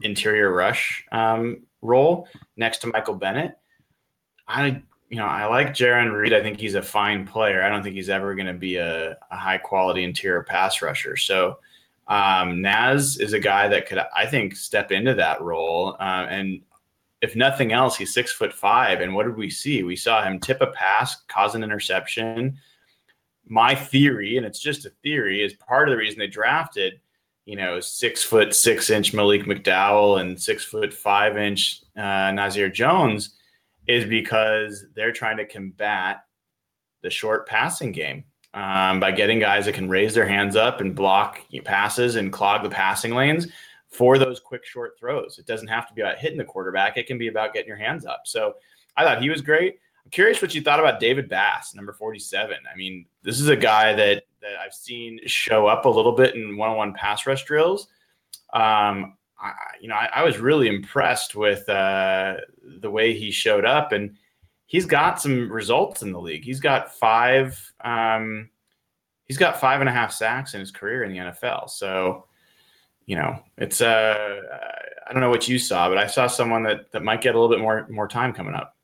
interior 0.03 0.53
rush 0.53 1.05
um, 1.13 1.63
role 1.83 2.27
next 2.57 2.79
to 2.79 2.87
Michael 2.87 3.15
Bennett. 3.15 3.59
I 4.49 4.83
you 5.11 5.17
know 5.17 5.27
I 5.27 5.45
like 5.47 5.75
Jarran 5.75 6.13
Reed. 6.13 6.33
I 6.33 6.41
think 6.41 6.59
he's 6.59 6.77
a 6.77 6.83
fine 6.83 7.27
player. 7.27 7.63
I 7.63 7.69
don't 7.69 7.83
think 7.83 7.97
he's 7.97 8.09
ever 8.09 8.35
going 8.35 8.47
to 8.47 8.55
be 8.55 8.77
a, 8.77 9.19
a, 9.31 9.37
high 9.37 9.59
quality 9.59 10.05
interior 10.05 10.43
pass 10.45 10.81
rusher. 10.81 11.17
So 11.17 11.59
um, 12.07 12.63
Naz 12.63 13.19
is 13.19 13.33
a 13.33 13.41
guy 13.41 13.69
that 13.69 13.87
could 13.87 13.99
I 14.15 14.25
think 14.25 14.57
step 14.57 14.93
into 14.93 15.15
that 15.15 15.43
role. 15.43 15.97
Uh, 15.99 16.27
and 16.31 16.63
if 17.21 17.37
nothing 17.37 17.73
else, 17.73 17.97
he's 17.97 18.15
six 18.15 18.33
foot 18.33 18.53
five. 18.53 19.01
And 19.01 19.15
what 19.15 19.27
did 19.27 19.37
we 19.37 19.51
see? 19.51 19.83
We 19.83 19.97
saw 19.97 20.23
him 20.23 20.39
tip 20.39 20.61
a 20.61 20.69
pass, 20.69 21.23
cause 21.29 21.55
an 21.57 21.65
interception. 21.65 22.57
My 23.49 23.75
theory, 23.75 24.37
and 24.37 24.47
it's 24.47 24.61
just 24.61 24.87
a 24.87 24.91
theory, 25.03 25.43
is 25.43 25.55
part 25.55 25.89
of 25.89 25.93
the 25.93 25.99
reason 25.99 26.21
they 26.21 26.29
drafted 26.29 27.01
you 27.47 27.57
know, 27.57 27.81
six 27.81 28.23
foot 28.23 28.55
six 28.55 28.91
inch 28.91 29.13
Malik 29.13 29.43
McDowell 29.43 30.21
and 30.21 30.41
six 30.41 30.65
foot 30.65 30.95
five 30.95 31.37
inch 31.37 31.83
uh, 31.97 32.31
Nazair 32.31 32.73
Jones 32.73 33.40
is 33.91 34.05
because 34.05 34.85
they're 34.95 35.13
trying 35.13 35.37
to 35.37 35.45
combat 35.45 36.25
the 37.03 37.11
short 37.11 37.47
passing 37.49 37.91
game 37.91 38.25
um, 38.55 39.01
by 39.01 39.11
getting 39.11 39.41
guys 39.41 39.65
that 39.65 39.75
can 39.75 39.89
raise 39.89 40.15
their 40.15 40.29
hands 40.29 40.55
up 40.55 40.81
and 40.81 40.95
block 40.95 41.41
passes 41.65 42.15
and 42.15 42.33
clog 42.33 42.63
the 42.63 42.71
passing 42.71 43.13
lanes 43.13 43.49
for 43.89 44.17
those 44.17 44.39
quick 44.39 44.65
short 44.65 44.97
throws. 44.99 45.39
It 45.39 45.47
doesn't 45.47 45.67
have 45.67 45.89
to 45.89 45.95
be 45.95 46.03
about 46.03 46.19
hitting 46.19 46.39
the 46.39 46.45
quarterback, 46.45 46.97
it 46.97 47.09
can 47.09 47.19
be 47.19 47.27
about 47.27 47.53
getting 47.53 47.69
your 47.69 47.77
hands 47.77 48.07
up. 48.07 48.23
So 48.27 48.55
I 48.97 49.03
thought 49.03 49.21
he 49.21 49.29
was 49.29 49.43
great. 49.43 49.81
I'm 50.05 50.11
curious 50.11 50.41
what 50.41 50.55
you 50.55 50.63
thought 50.63 50.79
about 50.79 51.01
David 51.01 51.29
Bass, 51.29 51.75
number 51.75 51.93
47. 51.93 52.57
I 52.73 52.77
mean, 52.77 53.07
this 53.23 53.41
is 53.41 53.49
a 53.49 53.57
guy 53.57 53.93
that 53.95 54.25
that 54.41 54.57
I've 54.65 54.73
seen 54.73 55.21
show 55.27 55.67
up 55.67 55.85
a 55.85 55.89
little 55.89 56.13
bit 56.13 56.35
in 56.35 56.57
one-on-one 56.57 56.95
pass 56.95 57.27
rush 57.27 57.45
drills. 57.45 57.89
Um, 58.55 59.17
I, 59.41 59.55
you 59.81 59.89
know, 59.89 59.95
I, 59.95 60.09
I, 60.17 60.23
was 60.23 60.39
really 60.39 60.69
impressed 60.69 61.35
with 61.35 61.69
uh, 61.69 62.37
the 62.81 62.91
way 62.91 63.15
he 63.15 63.31
showed 63.31 63.65
up, 63.65 63.93
and 63.93 64.17
he's 64.67 64.85
got 64.85 65.21
some 65.21 65.51
results 65.51 66.03
in 66.03 66.13
the 66.13 66.21
league. 66.21 66.45
He's 66.45 66.61
got 66.61 66.95
five. 66.95 67.73
Um, 67.83 68.51
he's 69.25 69.39
got 69.39 69.61
five 69.61 69.81
and 69.81 69.89
a 69.89 69.93
half 69.93 70.13
sacks 70.13 70.55
in 70.55 70.61
his 70.61 70.71
career 70.71 71.05
in 71.05 71.13
the 71.13 71.19
NFL. 71.19 71.71
So, 71.71 72.27
you 73.07 73.17
know, 73.17 73.39
it's 73.57 73.81
uh, 73.81 74.41
I 75.09 75.13
don't 75.13 75.23
know 75.23 75.31
what 75.31 75.49
you 75.49 75.59
saw, 75.59 75.89
but 75.89 75.99
I 75.99 76.07
saw 76.07 76.27
someone 76.27 76.63
that 76.65 76.93
that 76.93 77.03
might 77.03 77.23
get 77.23 77.35
a 77.35 77.41
little 77.41 77.55
bit 77.55 77.63
more 77.63 77.87
more 77.89 78.09
time 78.09 78.33
coming 78.33 78.55
up. 78.55 78.77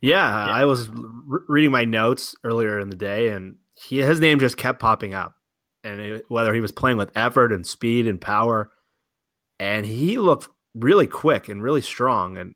Yeah, 0.00 0.46
yeah. 0.46 0.52
I 0.52 0.64
was 0.64 0.88
re- 0.88 1.40
reading 1.48 1.72
my 1.72 1.84
notes 1.84 2.36
earlier 2.44 2.78
in 2.78 2.90
the 2.90 2.96
day, 2.96 3.28
and 3.28 3.56
he 3.74 3.98
his 3.98 4.20
name 4.20 4.38
just 4.38 4.56
kept 4.56 4.80
popping 4.80 5.14
up, 5.14 5.34
and 5.82 6.00
it, 6.00 6.24
whether 6.28 6.54
he 6.54 6.60
was 6.60 6.72
playing 6.72 6.98
with 6.98 7.16
effort 7.16 7.52
and 7.52 7.66
speed 7.66 8.06
and 8.06 8.20
power, 8.20 8.70
and 9.58 9.84
he 9.86 10.18
looked 10.18 10.48
really 10.74 11.06
quick 11.06 11.48
and 11.48 11.62
really 11.62 11.82
strong, 11.82 12.36
and 12.36 12.54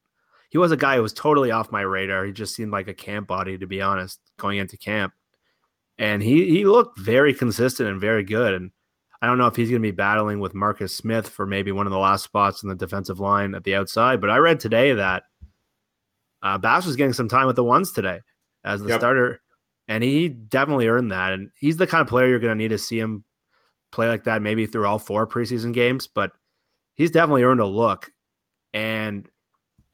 he 0.51 0.59
was 0.59 0.73
a 0.73 0.77
guy 0.77 0.97
who 0.97 1.03
was 1.03 1.13
totally 1.13 1.51
off 1.51 1.73
my 1.73 1.83
radar. 1.83 2.25
He 2.25 2.33
just 2.33 2.55
seemed 2.55 2.73
like 2.73 2.89
a 2.89 2.95
camp 2.95 3.29
body, 3.29 3.59
to 3.59 3.67
be 3.67 3.81
honest, 3.81 4.21
going 4.39 4.59
into 4.59 4.77
camp, 4.77 5.13
and 5.99 6.23
he 6.23 6.49
he 6.51 6.65
looked 6.65 6.99
very 6.99 7.35
consistent 7.35 7.89
and 7.89 8.01
very 8.01 8.25
good, 8.25 8.55
and. 8.55 8.71
I 9.21 9.27
don't 9.27 9.39
know 9.39 9.47
if 9.47 9.55
he's 9.55 9.71
going 9.71 9.81
to 9.81 9.87
be 9.87 9.93
battling 9.93 10.41
with 10.41 10.53
Marcus 10.53 10.97
Smith 10.97 11.29
for 11.29 11.47
maybe 11.47 11.71
one 11.71 11.87
of 11.87 11.93
the 11.93 11.99
last 11.99 12.25
spots 12.25 12.65
in 12.65 12.69
the 12.69 12.75
defensive 12.75 13.21
line 13.21 13.55
at 13.55 13.63
the 13.63 13.77
outside. 13.77 14.21
But 14.21 14.31
I 14.31 14.39
read 14.39 14.59
today 14.59 14.95
that 14.95 15.23
uh, 16.43 16.59
Bass 16.59 16.87
was 16.87 16.97
getting 16.97 17.13
some 17.13 17.29
time 17.29 17.47
with 17.47 17.57
the 17.57 17.65
ones 17.65 17.93
today 17.93 18.21
as 18.65 18.83
the 18.83 18.89
yep. 18.89 19.01
starter, 19.01 19.41
and 19.87 20.03
he 20.03 20.29
definitely 20.29 20.89
earned 20.89 21.13
that. 21.13 21.33
And 21.33 21.51
he's 21.59 21.77
the 21.77 21.87
kind 21.87 22.03
of 22.03 22.09
player 22.09 22.27
you're 22.27 22.41
going 22.41 22.57
to 22.57 22.61
need 22.61 22.71
to 22.71 22.79
see 22.79 22.99
him 22.99 23.25
play 23.93 24.09
like 24.09 24.25
that, 24.25 24.43
maybe 24.43 24.67
through 24.67 24.87
all 24.87 24.99
four 24.99 25.27
preseason 25.27 25.73
games. 25.73 26.09
But 26.09 26.33
he's 26.95 27.11
definitely 27.11 27.43
earned 27.43 27.61
a 27.61 27.67
look, 27.67 28.11
and 28.73 29.29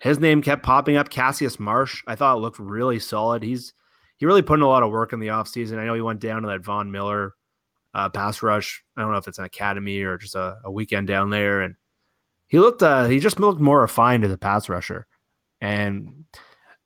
his 0.00 0.18
name 0.18 0.42
kept 0.42 0.62
popping 0.62 0.96
up. 0.96 1.10
Cassius 1.10 1.58
Marsh, 1.58 2.02
I 2.06 2.14
thought 2.14 2.40
looked 2.40 2.58
really 2.58 2.98
solid. 2.98 3.42
He's 3.42 3.74
he 4.16 4.26
really 4.26 4.42
put 4.42 4.58
in 4.58 4.62
a 4.62 4.68
lot 4.68 4.82
of 4.82 4.90
work 4.90 5.12
in 5.12 5.20
the 5.20 5.28
offseason. 5.28 5.78
I 5.78 5.86
know 5.86 5.94
he 5.94 6.00
went 6.00 6.20
down 6.20 6.42
to 6.42 6.48
that 6.48 6.64
Von 6.64 6.90
Miller 6.90 7.34
uh, 7.94 8.08
pass 8.08 8.42
rush. 8.42 8.82
I 8.96 9.02
don't 9.02 9.12
know 9.12 9.18
if 9.18 9.28
it's 9.28 9.38
an 9.38 9.44
academy 9.44 10.02
or 10.02 10.18
just 10.18 10.34
a, 10.34 10.58
a 10.64 10.70
weekend 10.70 11.06
down 11.06 11.30
there, 11.30 11.60
and 11.62 11.74
he 12.46 12.58
looked 12.58 12.82
uh, 12.82 13.06
he 13.06 13.20
just 13.20 13.40
looked 13.40 13.60
more 13.60 13.80
refined 13.80 14.24
as 14.24 14.32
a 14.32 14.38
pass 14.38 14.68
rusher 14.68 15.06
and 15.60 16.24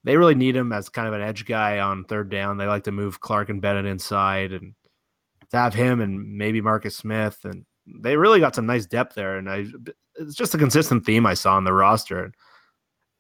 they 0.05 0.17
really 0.17 0.35
need 0.35 0.57
him 0.57 0.73
as 0.73 0.89
kind 0.89 1.09
of 1.09 1.15
an 1.15 1.21
edge 1.21 1.47
guy 1.47 1.79
on 1.79 2.05
third 2.05 2.31
down. 2.31 2.57
They 2.57 2.67
like 2.67 2.85
to 2.85 2.93
move 2.93 3.21
Clark 3.21 3.49
and 3.49 3.63
Bennett 3.63 3.87
inside 3.87 4.53
and 4.53 4.75
to 5.51 5.57
have 5.57 5.75
him 5.75 6.01
and 6.01 6.37
maybe 6.37 6.61
Marcus 6.61 6.97
Smith 6.97 7.39
and 7.45 7.65
they 7.87 8.17
really 8.17 8.41
got 8.41 8.55
some 8.55 8.67
nice 8.67 8.87
depth 8.87 9.15
there. 9.15 9.39
And 9.39 9.51
I, 9.51 9.67
it's 10.17 10.35
just 10.35 10.55
a 10.55 10.59
consistent 10.59 11.05
theme 11.05 11.27
I 11.27 11.35
saw 11.35 11.57
on 11.57 11.65
the 11.65 11.73
roster. 11.73 12.33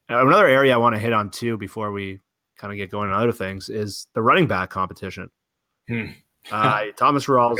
Another 0.08 0.46
area 0.46 0.74
I 0.74 0.78
want 0.78 0.94
to 0.94 1.00
hit 1.00 1.12
on 1.12 1.30
too 1.30 1.56
before 1.56 1.92
we 1.92 2.20
kind 2.56 2.72
of 2.72 2.76
get 2.76 2.90
going 2.90 3.10
on 3.10 3.20
other 3.20 3.32
things 3.32 3.68
is 3.68 4.06
the 4.14 4.22
running 4.22 4.46
back 4.46 4.70
competition. 4.70 5.30
Hmm. 5.88 6.06
uh, 6.52 6.86
Thomas 6.96 7.26
Rawls, 7.26 7.58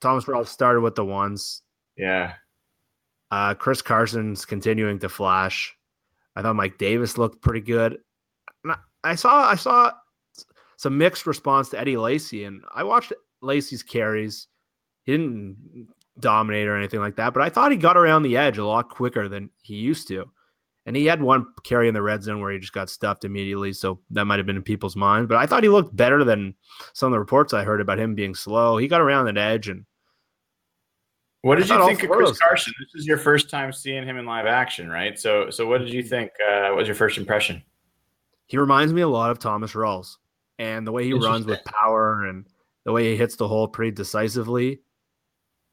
Thomas 0.00 0.24
Rawls 0.24 0.48
started 0.48 0.80
with 0.80 0.94
the 0.94 1.04
ones. 1.04 1.62
Yeah. 1.96 2.34
Uh, 3.30 3.54
Chris 3.54 3.80
Carson's 3.82 4.44
continuing 4.44 4.98
to 4.98 5.08
flash. 5.08 5.74
I 6.36 6.42
thought 6.42 6.56
Mike 6.56 6.78
Davis 6.78 7.18
looked 7.18 7.42
pretty 7.42 7.60
good. 7.60 7.98
I 9.04 9.14
saw 9.16 9.48
I 9.48 9.56
saw 9.56 9.92
some 10.76 10.96
mixed 10.96 11.26
response 11.26 11.70
to 11.70 11.80
Eddie 11.80 11.96
Lacy, 11.96 12.44
and 12.44 12.62
I 12.72 12.84
watched 12.84 13.12
Lacy's 13.40 13.82
carries. 13.82 14.48
He 15.04 15.12
didn't 15.12 15.88
dominate 16.18 16.68
or 16.68 16.76
anything 16.76 17.00
like 17.00 17.16
that, 17.16 17.34
but 17.34 17.42
I 17.42 17.48
thought 17.48 17.72
he 17.72 17.78
got 17.78 17.96
around 17.96 18.22
the 18.22 18.36
edge 18.36 18.58
a 18.58 18.66
lot 18.66 18.88
quicker 18.88 19.28
than 19.28 19.50
he 19.62 19.76
used 19.76 20.08
to. 20.08 20.30
And 20.84 20.96
he 20.96 21.06
had 21.06 21.22
one 21.22 21.46
carry 21.62 21.86
in 21.86 21.94
the 21.94 22.02
red 22.02 22.24
zone 22.24 22.40
where 22.40 22.50
he 22.50 22.58
just 22.58 22.72
got 22.72 22.90
stuffed 22.90 23.24
immediately. 23.24 23.72
So 23.72 24.00
that 24.10 24.24
might 24.24 24.40
have 24.40 24.46
been 24.46 24.56
in 24.56 24.62
people's 24.62 24.96
mind. 24.96 25.28
But 25.28 25.38
I 25.38 25.46
thought 25.46 25.62
he 25.62 25.68
looked 25.68 25.94
better 25.94 26.24
than 26.24 26.54
some 26.92 27.06
of 27.06 27.12
the 27.12 27.20
reports 27.20 27.54
I 27.54 27.62
heard 27.62 27.80
about 27.80 28.00
him 28.00 28.16
being 28.16 28.34
slow. 28.34 28.78
He 28.78 28.88
got 28.88 29.00
around 29.00 29.26
that 29.26 29.38
edge. 29.38 29.68
And 29.68 29.84
what 31.42 31.58
did 31.58 31.68
you 31.68 31.86
think 31.86 32.02
of 32.02 32.10
Chris 32.10 32.38
Carson? 32.38 32.72
This 32.80 33.00
is 33.00 33.06
your 33.06 33.18
first 33.18 33.48
time 33.48 33.72
seeing 33.72 34.04
him 34.04 34.16
in 34.16 34.26
live 34.26 34.46
action, 34.46 34.88
right? 34.88 35.16
So, 35.18 35.50
so 35.50 35.68
what 35.68 35.78
did 35.78 35.90
you 35.90 36.02
think? 36.02 36.30
Uh, 36.44 36.68
what 36.68 36.78
was 36.78 36.88
your 36.88 36.96
first 36.96 37.16
impression? 37.16 37.62
He 38.46 38.58
reminds 38.58 38.92
me 38.92 39.02
a 39.02 39.08
lot 39.08 39.30
of 39.30 39.38
Thomas 39.38 39.72
Rawls, 39.72 40.16
and 40.58 40.86
the 40.86 40.92
way 40.92 41.04
he 41.04 41.14
runs 41.14 41.46
with 41.46 41.64
power 41.64 42.26
and 42.26 42.44
the 42.84 42.92
way 42.92 43.10
he 43.10 43.16
hits 43.16 43.36
the 43.36 43.48
hole 43.48 43.66
pretty 43.66 43.92
decisively. 43.92 44.80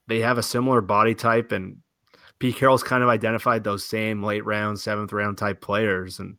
They 0.10 0.19
have 0.19 0.38
a 0.38 0.43
similar 0.43 0.82
body 0.82 1.15
type, 1.15 1.52
and 1.52 1.78
Pete 2.39 2.56
Carroll's 2.56 2.84
kind 2.84 3.04
of 3.04 3.10
identified 3.10 3.63
those 3.63 3.86
same 3.86 4.24
late 4.24 4.43
round, 4.43 4.80
seventh 4.80 5.13
round 5.13 5.38
type 5.38 5.62
players. 5.62 6.19
And 6.19 6.38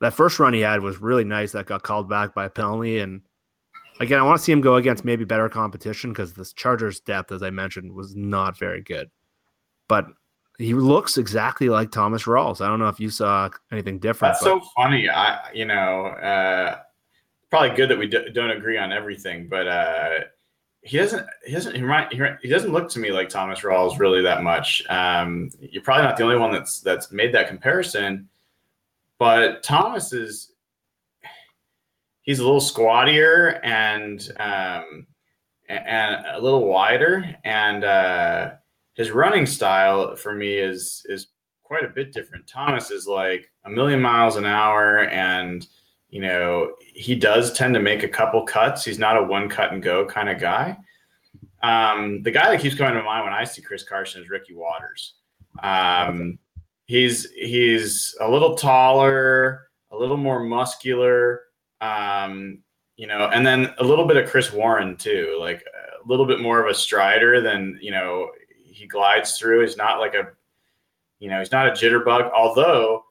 that 0.00 0.14
first 0.14 0.38
run 0.38 0.52
he 0.52 0.60
had 0.60 0.82
was 0.82 1.00
really 1.00 1.24
nice. 1.24 1.52
That 1.52 1.66
got 1.66 1.82
called 1.82 2.08
back 2.08 2.34
by 2.34 2.46
a 2.46 2.50
penalty. 2.50 2.98
And 2.98 3.22
again, 4.00 4.18
I 4.18 4.22
want 4.22 4.38
to 4.38 4.42
see 4.44 4.52
him 4.52 4.60
go 4.60 4.76
against 4.76 5.04
maybe 5.04 5.24
better 5.24 5.48
competition 5.48 6.10
because 6.10 6.34
this 6.34 6.52
Chargers 6.52 7.00
depth, 7.00 7.32
as 7.32 7.42
I 7.42 7.50
mentioned, 7.50 7.92
was 7.92 8.16
not 8.16 8.58
very 8.58 8.82
good. 8.82 9.10
But 9.88 10.06
he 10.58 10.74
looks 10.74 11.18
exactly 11.18 11.68
like 11.68 11.90
Thomas 11.90 12.24
Rawls. 12.24 12.60
I 12.60 12.66
don't 12.66 12.78
know 12.78 12.88
if 12.88 12.98
you 12.98 13.10
saw 13.10 13.48
anything 13.70 13.98
different. 13.98 14.34
That's 14.34 14.44
but. 14.44 14.62
so 14.62 14.68
funny. 14.74 15.08
I, 15.08 15.50
you 15.52 15.66
know, 15.66 16.06
uh, 16.06 16.78
probably 17.50 17.76
good 17.76 17.90
that 17.90 17.98
we 17.98 18.08
d- 18.08 18.30
don't 18.32 18.50
agree 18.50 18.78
on 18.78 18.92
everything, 18.92 19.48
but 19.48 19.68
uh, 19.68 20.10
he 20.86 20.98
doesn't 20.98 21.26
he 21.44 21.52
doesn't 21.52 21.74
he, 21.74 22.16
he, 22.16 22.22
he 22.42 22.48
doesn't 22.48 22.72
look 22.72 22.88
to 22.90 23.00
me 23.00 23.10
like 23.10 23.28
Thomas 23.28 23.60
Rawls 23.60 23.98
really 23.98 24.22
that 24.22 24.44
much. 24.44 24.84
Um, 24.88 25.50
you're 25.60 25.82
probably 25.82 26.04
not 26.04 26.16
the 26.16 26.22
only 26.22 26.36
one 26.36 26.52
that's 26.52 26.80
that's 26.80 27.10
made 27.10 27.34
that 27.34 27.48
comparison, 27.48 28.28
but 29.18 29.64
Thomas 29.64 30.12
is 30.12 30.52
he's 32.22 32.38
a 32.38 32.44
little 32.44 32.60
squattier 32.60 33.60
and 33.64 34.32
um, 34.38 35.08
and 35.68 36.24
a 36.26 36.40
little 36.40 36.66
wider, 36.66 37.34
and 37.42 37.82
uh, 37.82 38.52
his 38.94 39.10
running 39.10 39.44
style 39.44 40.14
for 40.14 40.34
me 40.34 40.54
is 40.54 41.04
is 41.08 41.28
quite 41.64 41.84
a 41.84 41.88
bit 41.88 42.12
different. 42.12 42.46
Thomas 42.46 42.92
is 42.92 43.08
like 43.08 43.50
a 43.64 43.70
million 43.70 44.00
miles 44.00 44.36
an 44.36 44.46
hour 44.46 45.08
and 45.08 45.66
you 46.16 46.22
know, 46.22 46.72
he 46.80 47.14
does 47.14 47.52
tend 47.52 47.74
to 47.74 47.80
make 47.80 48.02
a 48.02 48.08
couple 48.08 48.42
cuts. 48.42 48.82
He's 48.82 48.98
not 48.98 49.18
a 49.18 49.22
one 49.22 49.50
cut 49.50 49.74
and 49.74 49.82
go 49.82 50.06
kind 50.06 50.30
of 50.30 50.40
guy. 50.40 50.74
Um, 51.62 52.22
the 52.22 52.30
guy 52.30 52.50
that 52.50 52.62
keeps 52.62 52.74
coming 52.74 52.94
to 52.94 53.02
mind 53.02 53.24
when 53.24 53.34
I 53.34 53.44
see 53.44 53.60
Chris 53.60 53.82
Carson 53.82 54.22
is 54.22 54.30
Ricky 54.30 54.54
Watters. 54.54 55.16
Um, 55.62 56.38
he's 56.86 57.30
he's 57.32 58.16
a 58.22 58.30
little 58.30 58.54
taller, 58.54 59.68
a 59.90 59.96
little 59.98 60.16
more 60.16 60.40
muscular, 60.40 61.42
um, 61.82 62.62
you 62.96 63.06
know, 63.06 63.28
and 63.28 63.46
then 63.46 63.74
a 63.76 63.84
little 63.84 64.06
bit 64.06 64.16
of 64.16 64.30
Chris 64.30 64.50
Warren 64.50 64.96
too, 64.96 65.36
like 65.38 65.62
a 65.66 66.08
little 66.08 66.24
bit 66.24 66.40
more 66.40 66.64
of 66.64 66.70
a 66.70 66.74
strider 66.74 67.42
than 67.42 67.78
you 67.82 67.90
know 67.90 68.30
he 68.64 68.86
glides 68.86 69.36
through. 69.36 69.60
He's 69.60 69.76
not 69.76 70.00
like 70.00 70.14
a, 70.14 70.28
you 71.18 71.28
know, 71.28 71.40
he's 71.40 71.52
not 71.52 71.68
a 71.68 71.72
jitterbug. 71.72 72.30
Although 72.32 73.04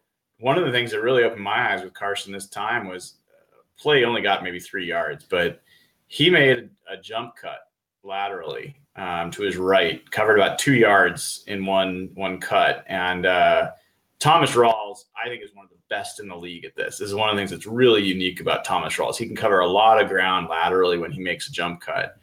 one 0.46 0.60
of 0.60 0.66
the 0.66 0.72
things 0.72 0.92
that 0.92 1.02
really 1.02 1.24
opened 1.24 1.42
my 1.42 1.74
eyes 1.74 1.84
with 1.84 1.96
Carson 1.96 2.32
this 2.32 2.46
time 2.46 2.88
was 2.88 3.16
uh, 3.32 3.64
play 3.82 4.06
only 4.06 4.22
got 4.22 4.44
maybe 4.44 4.60
three 4.60 4.86
yards, 4.86 5.26
but 5.28 5.64
he 6.06 6.30
made 6.30 6.70
a 6.88 6.96
jump 6.96 7.36
cut 7.36 7.62
laterally 8.04 8.76
um, 8.96 9.32
to 9.32 9.42
his 9.42 9.58
right, 9.58 10.08
covered 10.12 10.36
about 10.38 10.60
two 10.60 10.76
yards 10.76 11.44
in 11.48 11.66
one 11.66 12.12
one 12.14 12.40
cut. 12.40 12.86
And 12.88 13.26
uh, 13.26 13.72
Thomas 14.20 14.52
Rawls, 14.52 15.06
I 15.20 15.28
think, 15.30 15.44
is 15.44 15.56
one 15.56 15.66
of 15.66 15.72
the 15.72 15.82
best 15.90 16.20
in 16.20 16.28
the 16.28 16.38
league 16.38 16.64
at 16.64 16.76
this. 16.76 17.00
This 17.00 17.08
is 17.08 17.16
one 17.16 17.28
of 17.28 17.36
the 17.36 17.40
things 17.40 17.50
that's 17.50 17.66
really 17.66 18.04
unique 18.04 18.40
about 18.40 18.64
Thomas 18.64 18.96
Rawls. 18.98 19.18
He 19.18 19.26
can 19.26 19.36
cover 19.36 19.62
a 19.62 19.68
lot 19.68 20.00
of 20.00 20.10
ground 20.10 20.48
laterally 20.48 21.00
when 21.00 21.12
he 21.12 21.24
makes 21.24 21.50
a 21.50 21.52
jump 21.52 21.82
cut. 21.82 22.20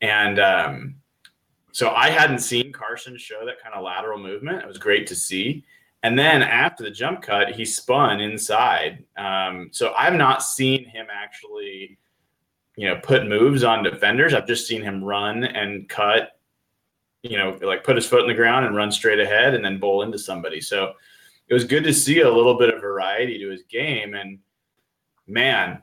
And 0.00 0.40
um, 0.40 0.96
so 1.70 1.90
I 1.90 2.10
hadn't 2.10 2.40
seen 2.40 2.72
Carson 2.72 3.16
show 3.16 3.46
that 3.46 3.62
kind 3.62 3.76
of 3.76 3.84
lateral 3.84 4.18
movement. 4.18 4.60
It 4.60 4.66
was 4.66 4.76
great 4.76 5.06
to 5.06 5.14
see. 5.14 5.64
And 6.02 6.18
then 6.18 6.42
after 6.42 6.82
the 6.82 6.90
jump 6.90 7.22
cut, 7.22 7.52
he 7.52 7.64
spun 7.64 8.20
inside. 8.20 9.04
Um, 9.16 9.68
so 9.72 9.92
I've 9.96 10.14
not 10.14 10.42
seen 10.42 10.84
him 10.86 11.06
actually, 11.12 11.98
you 12.76 12.88
know, 12.88 12.96
put 13.02 13.26
moves 13.26 13.64
on 13.64 13.84
defenders. 13.84 14.32
I've 14.32 14.46
just 14.46 14.66
seen 14.66 14.82
him 14.82 15.04
run 15.04 15.44
and 15.44 15.88
cut, 15.88 16.40
you 17.22 17.36
know, 17.36 17.58
like 17.62 17.84
put 17.84 17.96
his 17.96 18.06
foot 18.06 18.22
in 18.22 18.28
the 18.28 18.34
ground 18.34 18.64
and 18.64 18.74
run 18.74 18.90
straight 18.90 19.20
ahead 19.20 19.54
and 19.54 19.62
then 19.62 19.78
bowl 19.78 20.02
into 20.02 20.18
somebody. 20.18 20.60
So 20.60 20.94
it 21.48 21.54
was 21.54 21.64
good 21.64 21.84
to 21.84 21.92
see 21.92 22.20
a 22.20 22.32
little 22.32 22.56
bit 22.56 22.72
of 22.72 22.80
variety 22.80 23.38
to 23.38 23.50
his 23.50 23.64
game. 23.64 24.14
And 24.14 24.38
man, 25.26 25.82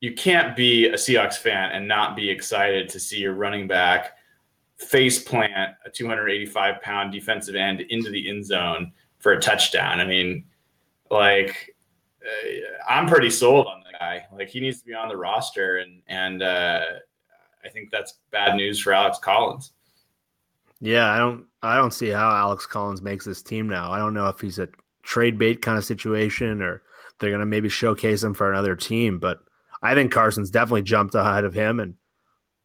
you 0.00 0.12
can't 0.12 0.54
be 0.54 0.88
a 0.88 0.94
Seahawks 0.94 1.38
fan 1.38 1.70
and 1.72 1.88
not 1.88 2.16
be 2.16 2.28
excited 2.28 2.90
to 2.90 3.00
see 3.00 3.18
your 3.18 3.34
running 3.34 3.66
back 3.66 4.12
face 4.76 5.20
plant 5.20 5.74
a 5.84 5.90
285 5.90 6.80
pound 6.82 7.12
defensive 7.12 7.56
end 7.56 7.80
into 7.80 8.10
the 8.10 8.28
end 8.28 8.44
zone 8.44 8.92
for 9.18 9.32
a 9.32 9.40
touchdown. 9.40 10.00
I 10.00 10.04
mean, 10.04 10.44
like 11.10 11.74
uh, 12.24 12.92
I'm 12.92 13.06
pretty 13.06 13.30
sold 13.30 13.66
on 13.66 13.82
the 13.84 13.98
guy. 13.98 14.26
Like 14.32 14.48
he 14.48 14.60
needs 14.60 14.80
to 14.80 14.86
be 14.86 14.94
on 14.94 15.08
the 15.08 15.16
roster, 15.16 15.78
and 15.78 16.02
and 16.08 16.42
uh, 16.42 16.80
I 17.64 17.68
think 17.68 17.90
that's 17.90 18.18
bad 18.30 18.56
news 18.56 18.80
for 18.80 18.92
Alex 18.92 19.18
Collins. 19.18 19.72
Yeah, 20.80 21.10
I 21.10 21.18
don't 21.18 21.46
I 21.62 21.76
don't 21.76 21.92
see 21.92 22.08
how 22.08 22.30
Alex 22.30 22.66
Collins 22.66 23.02
makes 23.02 23.24
this 23.24 23.42
team 23.42 23.68
now. 23.68 23.90
I 23.90 23.98
don't 23.98 24.14
know 24.14 24.28
if 24.28 24.40
he's 24.40 24.58
a 24.58 24.68
trade 25.02 25.38
bait 25.38 25.62
kind 25.62 25.78
of 25.78 25.84
situation 25.84 26.62
or 26.62 26.82
they're 27.18 27.30
gonna 27.30 27.46
maybe 27.46 27.68
showcase 27.68 28.22
him 28.22 28.34
for 28.34 28.50
another 28.50 28.76
team, 28.76 29.18
but 29.18 29.40
I 29.82 29.94
think 29.94 30.12
Carson's 30.12 30.50
definitely 30.50 30.82
jumped 30.82 31.14
ahead 31.14 31.44
of 31.44 31.54
him 31.54 31.80
and 31.80 31.94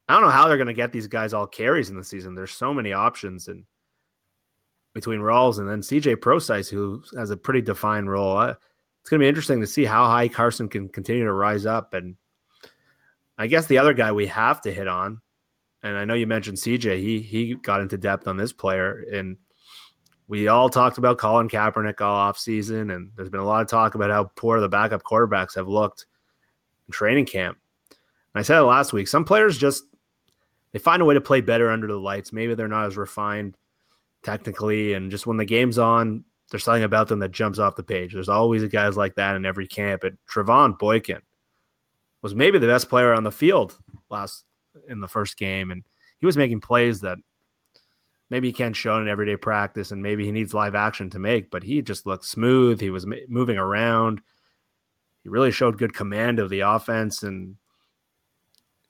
I 0.07 0.13
don't 0.13 0.23
know 0.23 0.29
how 0.29 0.47
they're 0.47 0.57
gonna 0.57 0.73
get 0.73 0.91
these 0.91 1.07
guys 1.07 1.33
all 1.33 1.47
carries 1.47 1.89
in 1.89 1.97
the 1.97 2.03
season. 2.03 2.35
There's 2.35 2.51
so 2.51 2.73
many 2.73 2.93
options 2.93 3.47
and 3.47 3.65
between 4.93 5.19
Rawls 5.19 5.59
and 5.59 5.67
then 5.67 5.81
CJ 5.81 6.21
Prosise, 6.21 6.69
who 6.69 7.03
has 7.17 7.31
a 7.31 7.37
pretty 7.37 7.61
defined 7.61 8.09
role. 8.09 8.39
it's 8.41 9.09
going 9.09 9.19
to 9.19 9.23
be 9.23 9.29
interesting 9.29 9.59
to 9.61 9.67
see 9.67 9.85
how 9.85 10.05
high 10.05 10.27
Carson 10.27 10.69
can 10.69 10.87
continue 10.87 11.23
to 11.23 11.33
rise 11.33 11.65
up. 11.65 11.93
And 11.93 12.15
I 13.37 13.47
guess 13.47 13.65
the 13.65 13.79
other 13.79 13.93
guy 13.93 14.11
we 14.11 14.27
have 14.27 14.61
to 14.61 14.73
hit 14.73 14.87
on, 14.87 15.19
and 15.81 15.97
I 15.97 16.05
know 16.05 16.13
you 16.13 16.27
mentioned 16.27 16.57
CJ, 16.57 16.99
he 16.99 17.19
he 17.19 17.55
got 17.55 17.81
into 17.81 17.97
depth 17.97 18.27
on 18.27 18.37
this 18.37 18.53
player, 18.53 19.03
and 19.11 19.37
we 20.27 20.47
all 20.47 20.69
talked 20.69 20.97
about 20.97 21.17
Colin 21.17 21.49
Kaepernick 21.49 21.99
all 21.99 22.15
off 22.15 22.37
season, 22.37 22.91
and 22.91 23.11
there's 23.15 23.29
been 23.29 23.41
a 23.41 23.45
lot 23.45 23.61
of 23.61 23.67
talk 23.67 23.95
about 23.95 24.11
how 24.11 24.31
poor 24.35 24.61
the 24.61 24.69
backup 24.69 25.03
quarterbacks 25.03 25.55
have 25.55 25.67
looked 25.67 26.05
in 26.87 26.93
training 26.93 27.25
camp. 27.25 27.57
And 27.89 28.39
I 28.39 28.43
said 28.43 28.59
it 28.59 28.63
last 28.63 28.93
week. 28.93 29.07
Some 29.07 29.25
players 29.25 29.57
just 29.57 29.83
they 30.71 30.79
find 30.79 31.01
a 31.01 31.05
way 31.05 31.15
to 31.15 31.21
play 31.21 31.41
better 31.41 31.69
under 31.69 31.87
the 31.87 31.99
lights. 31.99 32.31
Maybe 32.31 32.55
they're 32.55 32.67
not 32.67 32.85
as 32.85 32.97
refined 32.97 33.57
technically, 34.23 34.93
and 34.93 35.11
just 35.11 35.27
when 35.27 35.37
the 35.37 35.45
game's 35.45 35.77
on, 35.77 36.23
there's 36.49 36.63
something 36.63 36.83
about 36.83 37.07
them 37.07 37.19
that 37.19 37.31
jumps 37.31 37.59
off 37.59 37.75
the 37.75 37.83
page. 37.83 38.13
There's 38.13 38.29
always 38.29 38.63
guys 38.65 38.97
like 38.97 39.15
that 39.15 39.35
in 39.35 39.45
every 39.45 39.67
camp. 39.67 40.03
And 40.03 40.17
Trevone 40.31 40.77
Boykin 40.77 41.21
was 42.21 42.35
maybe 42.35 42.59
the 42.59 42.67
best 42.67 42.89
player 42.89 43.13
on 43.13 43.23
the 43.23 43.31
field 43.31 43.77
last 44.09 44.45
in 44.87 45.01
the 45.01 45.07
first 45.07 45.37
game, 45.37 45.71
and 45.71 45.83
he 46.19 46.25
was 46.25 46.37
making 46.37 46.61
plays 46.61 47.01
that 47.01 47.17
maybe 48.29 48.47
he 48.47 48.53
can't 48.53 48.75
show 48.75 48.97
in 48.99 49.07
everyday 49.07 49.35
practice, 49.35 49.91
and 49.91 50.01
maybe 50.01 50.25
he 50.25 50.31
needs 50.31 50.53
live 50.53 50.75
action 50.75 51.09
to 51.11 51.19
make. 51.19 51.51
But 51.51 51.63
he 51.63 51.81
just 51.81 52.05
looked 52.05 52.25
smooth. 52.25 52.79
He 52.79 52.89
was 52.89 53.05
moving 53.27 53.57
around. 53.57 54.21
He 55.23 55.29
really 55.29 55.51
showed 55.51 55.77
good 55.77 55.93
command 55.93 56.39
of 56.39 56.49
the 56.49 56.61
offense, 56.61 57.23
and 57.23 57.55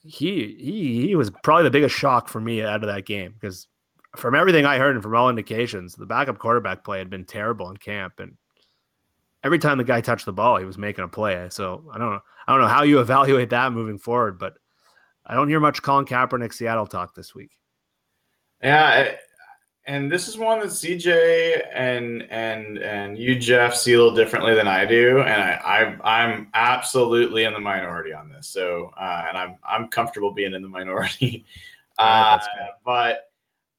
he 0.03 0.55
he 0.59 1.07
he 1.07 1.15
was 1.15 1.31
probably 1.43 1.63
the 1.63 1.71
biggest 1.71 1.95
shock 1.95 2.27
for 2.27 2.41
me 2.41 2.61
out 2.61 2.83
of 2.83 2.93
that 2.93 3.05
game 3.05 3.33
because 3.39 3.67
from 4.15 4.35
everything 4.35 4.65
I 4.65 4.77
heard 4.77 4.95
and 4.95 5.03
from 5.03 5.15
all 5.15 5.29
indications, 5.29 5.95
the 5.95 6.05
backup 6.05 6.37
quarterback 6.37 6.83
play 6.83 6.99
had 6.99 7.09
been 7.09 7.25
terrible 7.25 7.69
in 7.69 7.77
camp, 7.77 8.19
and 8.19 8.37
every 9.43 9.59
time 9.59 9.77
the 9.77 9.83
guy 9.83 10.01
touched 10.01 10.25
the 10.25 10.33
ball, 10.33 10.57
he 10.57 10.65
was 10.65 10.77
making 10.77 11.03
a 11.03 11.07
play. 11.07 11.47
So 11.49 11.89
I 11.93 11.97
don't 11.97 12.11
know, 12.11 12.21
I 12.47 12.51
don't 12.51 12.61
know 12.61 12.67
how 12.67 12.83
you 12.83 12.99
evaluate 13.01 13.49
that 13.49 13.71
moving 13.73 13.97
forward, 13.97 14.37
but 14.39 14.55
I 15.25 15.35
don't 15.35 15.49
hear 15.49 15.59
much 15.59 15.81
Colin 15.81 16.05
Kaepernick 16.05 16.53
Seattle 16.53 16.87
talk 16.87 17.15
this 17.15 17.33
week. 17.33 17.51
Yeah, 18.61 19.15
and 19.85 20.09
this 20.09 20.27
is 20.27 20.37
one 20.37 20.59
that 20.59 20.67
CJ 20.67 21.67
and 21.73 22.23
and 22.29 22.77
and 22.77 23.17
you 23.17 23.37
Jeff 23.37 23.75
see 23.75 23.93
a 23.93 23.97
little 23.97 24.15
differently 24.15 24.53
than 24.53 24.67
I 24.67 24.85
do, 24.85 25.19
and 25.19 25.41
I, 25.41 25.97
I 26.03 26.23
am 26.23 26.49
absolutely 26.53 27.43
in 27.43 27.53
the 27.53 27.59
minority 27.59 28.13
on 28.13 28.29
this. 28.29 28.47
So 28.47 28.91
uh, 28.97 29.25
and 29.27 29.37
I'm 29.37 29.57
I'm 29.67 29.87
comfortable 29.89 30.31
being 30.31 30.53
in 30.53 30.61
the 30.61 30.69
minority, 30.69 31.45
uh, 31.97 32.39
but 32.85 33.32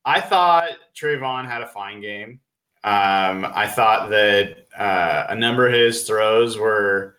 I 0.04 0.20
thought 0.20 0.70
Trevone 0.94 1.46
had 1.46 1.62
a 1.62 1.66
fine 1.66 2.00
game. 2.00 2.40
Um, 2.82 3.46
I 3.54 3.66
thought 3.66 4.10
that 4.10 4.66
uh, 4.76 5.26
a 5.30 5.34
number 5.34 5.66
of 5.66 5.72
his 5.72 6.04
throws 6.04 6.58
were 6.58 7.16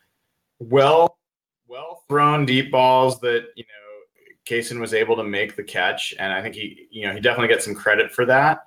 well 0.60 1.18
well 1.68 2.04
thrown 2.08 2.46
deep 2.46 2.72
balls 2.72 3.20
that 3.22 3.48
you 3.56 3.64
know 3.64 4.36
Kasen 4.46 4.80
was 4.80 4.94
able 4.94 5.16
to 5.16 5.24
make 5.24 5.56
the 5.56 5.64
catch, 5.64 6.14
and 6.20 6.32
I 6.32 6.42
think 6.42 6.56
he 6.56 6.88
you 6.92 7.08
know 7.08 7.14
he 7.14 7.20
definitely 7.20 7.48
gets 7.48 7.66
some 7.66 7.76
credit 7.76 8.12
for 8.12 8.26
that 8.26 8.62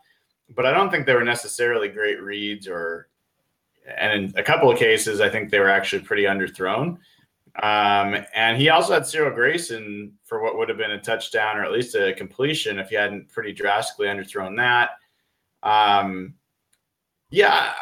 but 0.54 0.66
I 0.66 0.72
don't 0.72 0.90
think 0.90 1.06
they 1.06 1.14
were 1.14 1.24
necessarily 1.24 1.88
great 1.88 2.22
reads 2.22 2.66
or, 2.68 3.08
and 3.96 4.24
in 4.24 4.38
a 4.38 4.42
couple 4.42 4.70
of 4.70 4.78
cases, 4.78 5.20
I 5.20 5.28
think 5.28 5.50
they 5.50 5.60
were 5.60 5.70
actually 5.70 6.02
pretty 6.02 6.24
underthrown. 6.24 6.98
Um, 7.62 8.24
and 8.34 8.56
he 8.56 8.68
also 8.68 8.94
had 8.94 9.06
Cyril 9.06 9.34
Grayson 9.34 10.12
for 10.24 10.42
what 10.42 10.56
would 10.56 10.68
have 10.68 10.78
been 10.78 10.92
a 10.92 11.00
touchdown 11.00 11.56
or 11.56 11.64
at 11.64 11.72
least 11.72 11.94
a 11.94 12.12
completion 12.12 12.78
if 12.78 12.88
he 12.90 12.96
hadn't 12.96 13.28
pretty 13.28 13.52
drastically 13.52 14.06
underthrown 14.06 14.56
that. 14.56 14.90
Um, 15.62 16.34
yeah, 17.30 17.72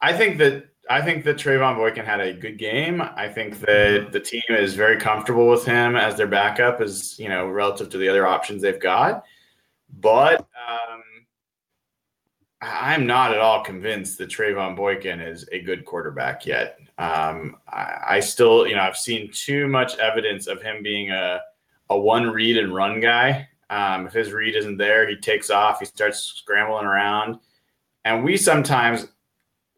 I 0.00 0.12
think 0.12 0.38
that 0.38 0.68
I 0.90 1.00
think 1.00 1.24
that 1.24 1.38
Trevone 1.38 1.76
Boykin 1.76 2.04
had 2.04 2.20
a 2.20 2.34
good 2.34 2.58
game. 2.58 3.00
I 3.00 3.26
think 3.28 3.60
that 3.60 4.12
the 4.12 4.20
team 4.20 4.42
is 4.50 4.74
very 4.74 4.98
comfortable 4.98 5.48
with 5.48 5.64
him 5.64 5.96
as 5.96 6.16
their 6.16 6.26
backup, 6.26 6.82
as 6.82 7.18
you 7.18 7.30
know, 7.30 7.48
relative 7.48 7.88
to 7.90 7.98
the 7.98 8.08
other 8.08 8.26
options 8.26 8.60
they've 8.60 8.78
got. 8.78 9.24
But 10.00 10.40
um, 10.40 11.02
I'm 12.64 13.06
not 13.06 13.32
at 13.32 13.40
all 13.40 13.62
convinced 13.62 14.18
that 14.18 14.30
Trevone 14.30 14.76
Boykin 14.76 15.20
is 15.20 15.46
a 15.52 15.60
good 15.60 15.84
quarterback 15.84 16.46
yet. 16.46 16.78
Um, 16.98 17.56
I, 17.68 17.98
I, 18.08 18.20
still, 18.20 18.66
you 18.66 18.74
know, 18.74 18.82
I've 18.82 18.96
seen 18.96 19.30
too 19.32 19.68
much 19.68 19.98
evidence 19.98 20.46
of 20.46 20.62
him 20.62 20.82
being 20.82 21.10
a, 21.10 21.40
a 21.90 21.98
one 21.98 22.30
read 22.30 22.56
and 22.56 22.74
run 22.74 23.00
guy. 23.00 23.48
Um, 23.70 24.06
if 24.06 24.12
his 24.12 24.32
read 24.32 24.56
isn't 24.56 24.78
there, 24.78 25.08
he 25.08 25.16
takes 25.16 25.50
off, 25.50 25.80
he 25.80 25.84
starts 25.84 26.20
scrambling 26.22 26.86
around. 26.86 27.38
And 28.04 28.24
we 28.24 28.36
sometimes, 28.36 29.08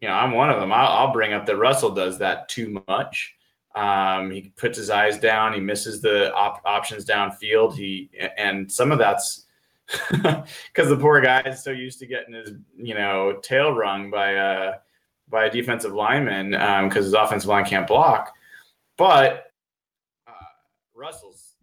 you 0.01 0.09
know, 0.09 0.15
I'm 0.15 0.33
one 0.33 0.51
of 0.51 0.61
them. 0.61 0.73
I'll, 0.73 1.07
I'll 1.07 1.13
bring 1.13 1.33
up 1.33 1.47
that 1.47 1.57
Russell 1.57 1.95
does 1.95 2.19
that 2.19 2.49
too 2.49 2.83
much. 2.87 3.35
Um, 3.75 4.31
he 4.31 4.53
puts 4.57 4.79
his 4.79 4.91
eyes 4.91 5.19
down, 5.19 5.53
he 5.53 5.61
misses 5.61 6.01
the 6.01 6.33
op- 6.35 6.63
options 6.65 7.05
downfield. 7.05 7.77
He 7.77 8.11
and 8.39 8.71
some 8.71 8.91
of 8.91 8.99
that's 8.99 9.46
because 10.11 10.89
the 10.89 10.97
poor 10.97 11.21
guy 11.21 11.41
is 11.43 11.63
so 11.63 11.71
used 11.71 11.99
to 12.01 12.07
getting 12.07 12.35
his 12.35 12.53
you 12.77 12.95
know 12.95 13.39
tail 13.43 13.73
rung 13.73 14.11
by 14.11 14.35
uh 14.35 14.75
by 15.29 15.47
a 15.47 15.51
defensive 15.51 15.93
lineman 15.93 16.51
because 16.51 16.97
um, 16.97 17.05
his 17.05 17.13
offensive 17.13 17.49
line 17.49 17.65
can't 17.65 17.87
block. 17.87 18.33
But 18.97 19.53
uh, 20.27 20.33
Russell's 20.95 21.55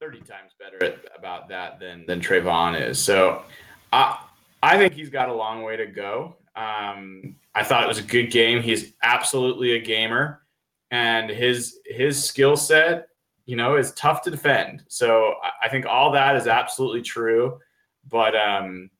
thirty 0.00 0.20
times 0.20 0.52
better 0.58 0.82
at, 0.84 0.98
about 1.16 1.48
that 1.48 1.78
than 1.78 2.04
than 2.06 2.20
Trevone 2.20 2.80
is. 2.80 2.98
So 2.98 3.42
I 3.92 4.18
I 4.62 4.76
think 4.76 4.94
he's 4.94 5.10
got 5.10 5.28
a 5.28 5.34
long 5.34 5.62
way 5.62 5.76
to 5.76 5.86
go. 5.86 6.36
Um, 6.54 7.36
I 7.54 7.64
thought 7.64 7.84
it 7.84 7.88
was 7.88 7.98
a 7.98 8.02
good 8.02 8.30
game. 8.30 8.62
He's 8.62 8.92
absolutely 9.02 9.72
a 9.72 9.80
gamer, 9.80 10.42
and 10.90 11.30
his 11.30 11.78
his 11.86 12.22
skill 12.22 12.56
set 12.56 13.08
you 13.46 13.56
know, 13.56 13.76
is 13.76 13.92
tough 13.92 14.22
to 14.22 14.30
defend. 14.30 14.84
So 14.88 15.34
I 15.62 15.68
think 15.68 15.86
all 15.86 16.12
that 16.12 16.36
is 16.36 16.46
absolutely 16.46 17.02
true. 17.02 17.58
But 18.08 18.34
um, 18.36 18.90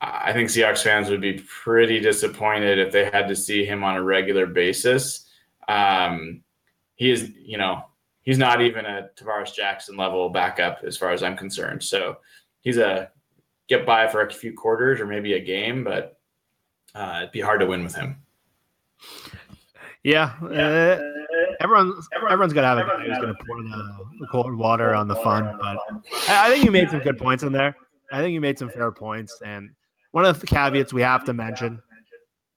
I 0.00 0.32
think 0.32 0.48
Seahawks 0.48 0.82
fans 0.82 1.10
would 1.10 1.20
be 1.20 1.44
pretty 1.46 2.00
disappointed 2.00 2.78
if 2.78 2.92
they 2.92 3.04
had 3.04 3.28
to 3.28 3.36
see 3.36 3.64
him 3.64 3.84
on 3.84 3.96
a 3.96 4.02
regular 4.02 4.46
basis. 4.46 5.28
Um, 5.68 6.42
he 6.96 7.10
is, 7.10 7.30
you 7.36 7.58
know, 7.58 7.84
he's 8.22 8.38
not 8.38 8.60
even 8.60 8.84
a 8.84 9.08
Tarvaris 9.16 9.54
Jackson 9.54 9.96
level 9.96 10.28
backup 10.28 10.80
as 10.84 10.96
far 10.96 11.10
as 11.10 11.22
I'm 11.22 11.36
concerned. 11.36 11.82
So 11.82 12.18
he's 12.60 12.76
a 12.76 13.10
get 13.68 13.86
by 13.86 14.08
for 14.08 14.22
a 14.22 14.32
few 14.32 14.52
quarters 14.52 15.00
or 15.00 15.06
maybe 15.06 15.34
a 15.34 15.40
game, 15.40 15.84
but 15.84 16.18
uh, 16.94 17.18
it'd 17.22 17.32
be 17.32 17.40
hard 17.40 17.60
to 17.60 17.66
win 17.66 17.82
with 17.82 17.94
him. 17.94 18.16
Yeah, 20.02 20.34
uh, 20.42 21.00
everyone, 21.64 21.94
everyone's 22.30 22.52
gonna 22.52 22.66
have 22.66 22.78
a 22.78 22.82
guy 22.82 23.04
who's 23.06 23.18
gonna 23.18 23.34
pour 23.46 23.62
the, 23.62 24.06
the, 24.20 24.26
cold 24.26 24.54
water 24.54 24.94
on 24.94 25.08
the 25.08 25.16
fun. 25.16 25.56
But 25.58 25.78
I, 26.28 26.46
I 26.46 26.50
think 26.50 26.64
you 26.64 26.70
made 26.70 26.90
some 26.90 27.00
good 27.00 27.18
points 27.18 27.42
in 27.42 27.52
there. 27.52 27.74
I 28.12 28.20
think 28.20 28.34
you 28.34 28.40
made 28.40 28.58
some 28.58 28.68
fair 28.68 28.92
points. 28.92 29.40
And 29.44 29.70
one 30.12 30.24
of 30.24 30.38
the 30.38 30.46
caveats 30.46 30.92
we 30.92 31.02
have 31.02 31.24
to 31.24 31.32
mention 31.32 31.80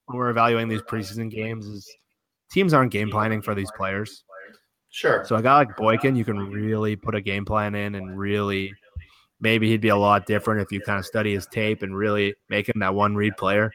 when 0.06 0.18
we're 0.18 0.30
evaluating 0.30 0.70
these 0.70 0.82
preseason 0.82 1.32
games 1.32 1.66
is 1.66 1.90
teams 2.52 2.74
aren't 2.74 2.92
game 2.92 3.10
planning 3.10 3.42
for 3.42 3.56
these 3.56 3.72
players. 3.72 4.24
Sure. 4.90 5.24
So 5.26 5.36
a 5.36 5.42
guy 5.42 5.56
like 5.56 5.78
Boykin, 5.78 6.16
you 6.16 6.26
can 6.26 6.38
really 6.38 6.96
put 6.96 7.16
a 7.16 7.22
game 7.22 7.46
plan 7.46 7.76
in 7.76 7.96
and 7.96 8.18
really 8.18 8.74
maybe 9.40 9.70
he'd 9.70 9.82
be 9.82 9.90
a 9.90 9.96
lot 9.96 10.26
different 10.26 10.62
if 10.62 10.72
you 10.72 10.82
kind 10.82 11.00
of 11.00 11.06
study 11.06 11.34
his 11.34 11.46
tape 11.48 11.82
and 11.82 11.96
really 11.96 12.36
make 12.50 12.68
him 12.68 12.80
that 12.80 12.94
one 12.94 13.16
read 13.16 13.38
player. 13.38 13.72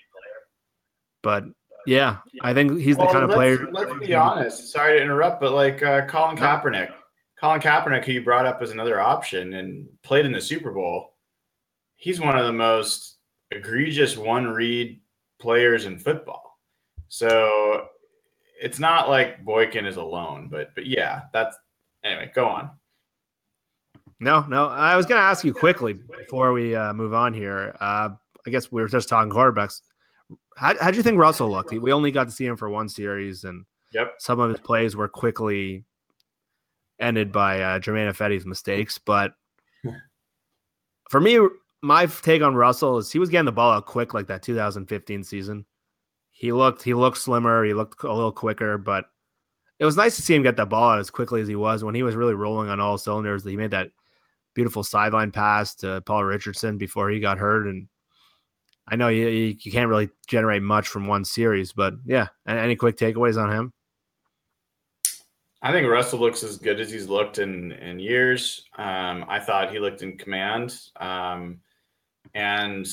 But 1.23 1.45
yeah, 1.87 2.19
I 2.43 2.55
think 2.55 2.79
he's 2.79 2.97
the 2.97 3.07
kind 3.07 3.25
of 3.25 3.31
player. 3.31 3.69
Let's 3.71 3.93
be 3.99 4.15
honest. 4.15 4.73
Sorry 4.73 4.99
to 4.99 5.03
interrupt, 5.03 5.41
but 5.41 5.53
like 5.53 5.83
uh, 5.83 6.07
Colin 6.07 6.37
Kaepernick, 6.37 6.93
Colin 7.41 7.61
Kaepernick, 7.61 8.05
who 8.05 8.13
you 8.13 8.23
brought 8.23 8.47
up 8.47 8.63
as 8.63 8.71
another 8.71 9.01
option 9.01 9.55
and 9.55 9.89
played 10.03 10.27
in 10.27 10.33
the 10.33 10.41
Super 10.41 10.71
Bowl, 10.71 11.15
he's 11.97 12.21
one 12.21 12.39
of 12.39 12.47
the 12.47 12.53
most 12.53 13.19
egregious 13.51 14.17
one 14.17 14.49
read 14.49 15.01
players 15.41 15.87
in 15.87 15.99
football. 15.99 16.59
So 17.09 17.89
it's 18.61 18.79
not 18.79 19.09
like 19.09 19.45
Boykin 19.45 19.87
is 19.87 19.97
alone, 19.97 20.49
but 20.51 20.75
but 20.75 20.87
yeah, 20.87 21.23
that's 21.33 21.57
anyway. 22.05 22.31
Go 22.35 22.47
on. 22.47 22.71
No, 24.21 24.47
no. 24.49 24.69
I 24.69 24.97
was 24.97 25.05
going 25.05 25.19
to 25.19 25.25
ask 25.25 25.45
you 25.45 25.53
quickly 25.53 25.95
before 25.95 26.53
we 26.53 26.77
uh, 26.77 26.93
move 26.93 27.13
on 27.13 27.35
here. 27.35 27.75
Uh, 27.81 28.11
I 28.47 28.51
guess 28.51 28.71
we 28.71 28.81
were 28.81 28.87
just 28.87 29.09
talking 29.09 29.33
quarterbacks. 29.33 29.81
How 30.57 30.75
how 30.81 30.91
do 30.91 30.97
you 30.97 31.03
think 31.03 31.19
Russell 31.19 31.51
looked? 31.51 31.73
We 31.73 31.93
only 31.93 32.11
got 32.11 32.25
to 32.25 32.33
see 32.33 32.47
him 32.47 32.57
for 32.57 32.69
one 32.69 32.89
series, 32.89 33.45
and 33.45 33.65
yep. 33.93 34.15
some 34.19 34.41
of 34.41 34.51
his 34.51 34.61
plays 34.61 34.97
were 34.97 35.09
quickly 35.09 35.85
ended 37.01 37.33
by 37.33 37.61
uh, 37.61 37.79
Germain 37.79 38.11
Ifedi's 38.11 38.47
mistakes. 38.47 38.99
But 38.99 39.35
for 41.11 41.21
me, 41.21 41.39
my 41.83 42.07
take 42.07 42.43
on 42.43 42.55
Russell 42.55 42.99
is 42.99 43.11
he 43.11 43.19
was 43.19 43.29
getting 43.29 43.47
the 43.47 43.53
ball 43.53 43.73
out 43.73 43.87
quick 43.87 44.15
like 44.15 44.29
that 44.29 44.43
2015 44.43 45.25
season. 45.25 45.67
He 46.31 46.53
looked 46.53 46.83
he 46.83 46.95
looked 46.95 47.19
slimmer, 47.19 47.65
he 47.65 47.75
looked 47.75 48.03
a 48.05 48.13
little 48.13 48.33
quicker, 48.33 48.79
but 48.79 49.07
it 49.79 49.85
was 49.85 49.97
nice 49.97 50.17
to 50.17 50.23
see 50.23 50.35
him 50.35 50.43
get 50.43 50.57
that 50.57 50.69
ball 50.69 50.91
out 50.91 51.01
as 51.01 51.11
quickly 51.11 51.41
as 51.41 51.49
he 51.49 51.57
was 51.57 51.83
when 51.83 51.95
he 51.95 52.03
was 52.03 52.15
really 52.15 52.35
rolling 52.35 52.69
on 52.69 52.81
all 52.81 52.99
cylinders. 52.99 53.45
He 53.45 53.57
made 53.57 53.73
that 53.73 53.91
beautiful 54.55 54.85
sideline 54.85 55.33
pass 55.33 55.75
to 55.77 56.01
Paul 56.03 56.25
Richardson 56.25 56.79
before 56.79 57.11
he 57.11 57.21
got 57.21 57.39
hurt, 57.39 57.67
and 57.67 57.89
I 58.89 58.97
know 58.97 59.09
you, 59.09 59.29
you 59.29 59.73
can't 59.73 59.89
really 59.89 60.11
generate 60.27 60.63
much 60.63 60.89
from 60.89 61.07
one 61.07 61.25
series, 61.25 61.73
but 61.73 61.95
yeah. 62.05 62.29
Any 62.47 62.77
quick 62.77 62.97
takeaways 62.97 63.41
on 63.41 63.53
him? 63.53 63.73
I 65.63 65.71
think 65.71 65.89
Russell 65.89 66.19
looks 66.19 66.43
as 66.43 66.57
good 66.57 66.81
as 66.81 66.91
he's 66.91 67.09
looked 67.09 67.39
in 67.39 67.73
in 67.73 68.01
years. 68.01 68.65
Um, 68.77 69.25
I 69.29 69.39
thought 69.39 69.71
he 69.71 69.79
looked 69.79 70.03
in 70.03 70.19
command, 70.19 70.77
um, 70.97 71.61
and 72.35 72.87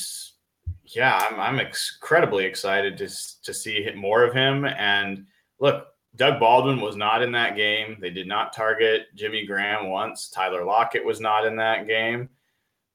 yeah, 0.84 1.16
I'm, 1.28 1.40
I'm 1.40 1.66
incredibly 1.66 2.44
excited 2.44 2.96
to 2.98 3.08
to 3.42 3.52
see 3.52 3.88
more 3.96 4.22
of 4.22 4.32
him. 4.32 4.64
And 4.64 5.26
look, 5.58 5.88
Doug 6.14 6.38
Baldwin 6.38 6.80
was 6.80 6.94
not 6.94 7.22
in 7.22 7.32
that 7.32 7.56
game. 7.56 7.96
They 8.00 8.10
did 8.10 8.28
not 8.28 8.52
target 8.52 9.06
Jimmy 9.16 9.46
Graham 9.46 9.90
once. 9.90 10.30
Tyler 10.30 10.64
Lockett 10.64 11.04
was 11.04 11.20
not 11.20 11.44
in 11.44 11.56
that 11.56 11.88
game. 11.88 12.28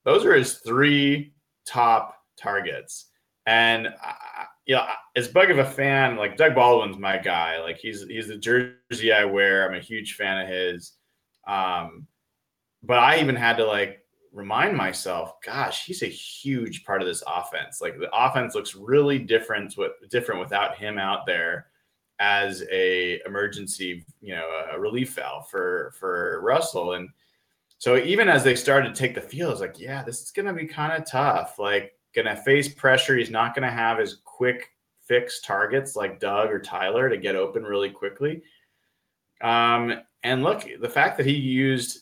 Those 0.05 0.23
are 0.23 0.36
his 0.36 0.55
three 0.60 1.34
top 1.65 2.15
targets. 2.38 3.08
And 3.45 3.89
I, 4.02 4.45
you 4.65 4.76
know, 4.76 4.86
as 5.15 5.28
big 5.28 5.52
of 5.52 5.60
a 5.60 5.65
fan, 5.65 6.15
like 6.15 6.38
Doug 6.38 6.56
Baldwin's 6.56 6.98
my 6.98 7.17
guy. 7.17 7.62
Like 7.62 7.78
he's 7.78 8.04
he's 8.08 8.28
the 8.28 8.38
jersey 8.38 9.13
I 9.13 9.26
wear. 9.26 9.67
I'm 9.67 9.76
a 9.76 9.80
huge 9.80 10.15
fan 10.15 10.41
of 10.41 10.48
his. 10.48 10.93
Um, 11.48 12.08
but 12.84 12.98
I 12.98 13.19
even 13.19 13.36
had 13.36 13.58
to 13.58 13.65
like 13.65 14.06
remind 14.32 14.76
myself, 14.76 15.39
gosh, 15.45 15.86
he's 15.86 16.04
a 16.04 16.08
huge 16.08 16.84
part 16.84 17.02
of 17.02 17.08
this 17.08 17.24
offense. 17.26 17.82
Like 17.82 17.98
the 17.98 18.10
offense 18.13 18.54
looks 18.54 18.76
really 18.76 19.19
different 19.19 19.78
with 19.78 19.91
different 20.10 20.41
without 20.41 20.78
him 20.78 20.98
out 20.98 21.26
there 21.26 21.67
as 22.19 22.63
a 22.71 23.19
emergency, 23.26 24.06
you 24.21 24.36
know, 24.36 24.48
a 24.71 24.80
relief 24.80 25.15
valve 25.15 25.50
for 25.50 25.93
for 25.98 26.41
Russell. 26.41 26.93
And 26.93 27.10
so 27.78 27.98
even 27.98 28.28
as 28.28 28.43
they 28.43 28.56
started 28.56 28.93
to 28.93 29.00
take 29.00 29.15
the 29.15 29.21
field, 29.21 29.50
I 29.50 29.52
was 29.52 29.62
like, 29.62 29.80
yeah, 29.80 30.04
this 30.04 30.21
is 30.21 30.32
gonna 30.32 30.54
be 30.54 30.65
kind 30.65 30.93
of 30.93 31.10
tough. 31.10 31.60
Like 31.60 31.94
going 32.15 32.28
to 32.28 32.36
face 32.36 32.67
pressure. 32.67 33.15
He's 33.17 33.30
not 33.30 33.54
going 33.54 33.67
to 33.67 33.75
have 33.75 33.99
his 33.99 34.19
quick 34.23 34.71
fix 35.01 35.41
targets 35.41 35.95
like 35.95 36.19
Doug 36.19 36.49
or 36.49 36.60
Tyler 36.60 37.10
to 37.10 37.17
get 37.17 37.36
open 37.36 37.63
really 37.63 37.89
quickly. 37.89 38.41
Um, 39.41 40.01
and 40.23 40.43
look, 40.43 40.65
the 40.80 40.89
fact 40.89 41.17
that 41.17 41.25
he 41.25 41.34
used 41.34 41.99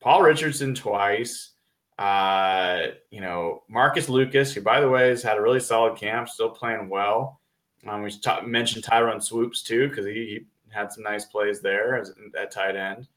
Paul 0.00 0.22
Richardson 0.22 0.74
twice, 0.74 1.52
Uh, 1.98 2.92
you 3.10 3.20
know, 3.20 3.62
Marcus 3.68 4.08
Lucas, 4.08 4.54
who 4.54 4.62
by 4.62 4.80
the 4.80 4.88
way 4.88 5.10
has 5.10 5.22
had 5.22 5.36
a 5.36 5.42
really 5.42 5.60
solid 5.60 5.98
camp, 5.98 6.30
still 6.30 6.48
playing 6.48 6.88
well. 6.88 7.40
Um, 7.86 8.02
we 8.02 8.10
ta- 8.10 8.40
mentioned 8.40 8.84
Tyrone 8.84 9.20
Swoopes, 9.20 9.62
too 9.62 9.88
because 9.88 10.06
he, 10.06 10.12
he, 10.12 10.46
had 10.70 10.92
some 10.92 11.02
nice 11.02 11.24
plays 11.24 11.60
there 11.60 12.02
at 12.38 12.52
tight 12.52 12.76
end. 12.76 13.08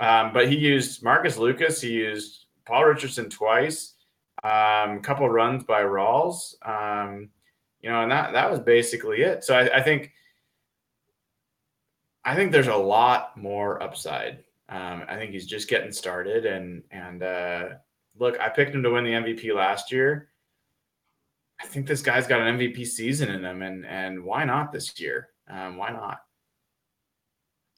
Um, 0.00 0.32
but 0.32 0.48
he 0.48 0.56
used 0.56 1.04
Marcus 1.04 1.38
Lucas. 1.38 1.80
He 1.80 1.92
used 1.92 2.46
Paul 2.66 2.84
Richardson 2.84 3.30
twice. 3.30 3.94
Um, 4.44 4.98
a 4.98 5.00
couple 5.02 5.28
runs 5.28 5.64
by 5.64 5.82
Rawls. 5.82 6.54
Um, 6.66 7.30
you 7.80 7.90
know, 7.90 8.02
and 8.02 8.10
that 8.10 8.32
that 8.32 8.50
was 8.50 8.60
basically 8.60 9.22
it. 9.22 9.42
So 9.44 9.54
I, 9.54 9.78
I 9.78 9.82
think 9.82 10.12
I 12.24 12.34
think 12.34 12.52
there's 12.52 12.68
a 12.68 12.76
lot 12.76 13.36
more 13.36 13.82
upside. 13.82 14.44
Um, 14.68 15.04
I 15.08 15.16
think 15.16 15.32
he's 15.32 15.46
just 15.46 15.68
getting 15.68 15.92
started, 15.92 16.46
and 16.46 16.82
and 16.90 17.22
uh, 17.22 17.68
look, 18.18 18.38
I 18.40 18.48
picked 18.48 18.74
him 18.74 18.82
to 18.82 18.90
win 18.90 19.04
the 19.04 19.10
MVP 19.10 19.54
last 19.54 19.92
year. 19.92 20.30
I 21.60 21.66
think 21.66 21.86
this 21.86 22.02
guy's 22.02 22.26
got 22.26 22.40
an 22.40 22.58
MVP 22.58 22.86
season 22.86 23.30
in 23.30 23.44
him, 23.44 23.62
and 23.62 23.84
and 23.84 24.24
why 24.24 24.44
not 24.44 24.72
this 24.72 24.98
year? 24.98 25.28
Um, 25.48 25.76
why 25.76 25.90
not? 25.90 26.20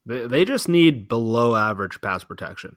They, 0.07 0.27
they 0.29 0.45
just 0.45 0.69
need 0.69 1.09
below 1.09 1.57
average 1.57 2.01
pass 2.01 2.23
protection. 2.23 2.77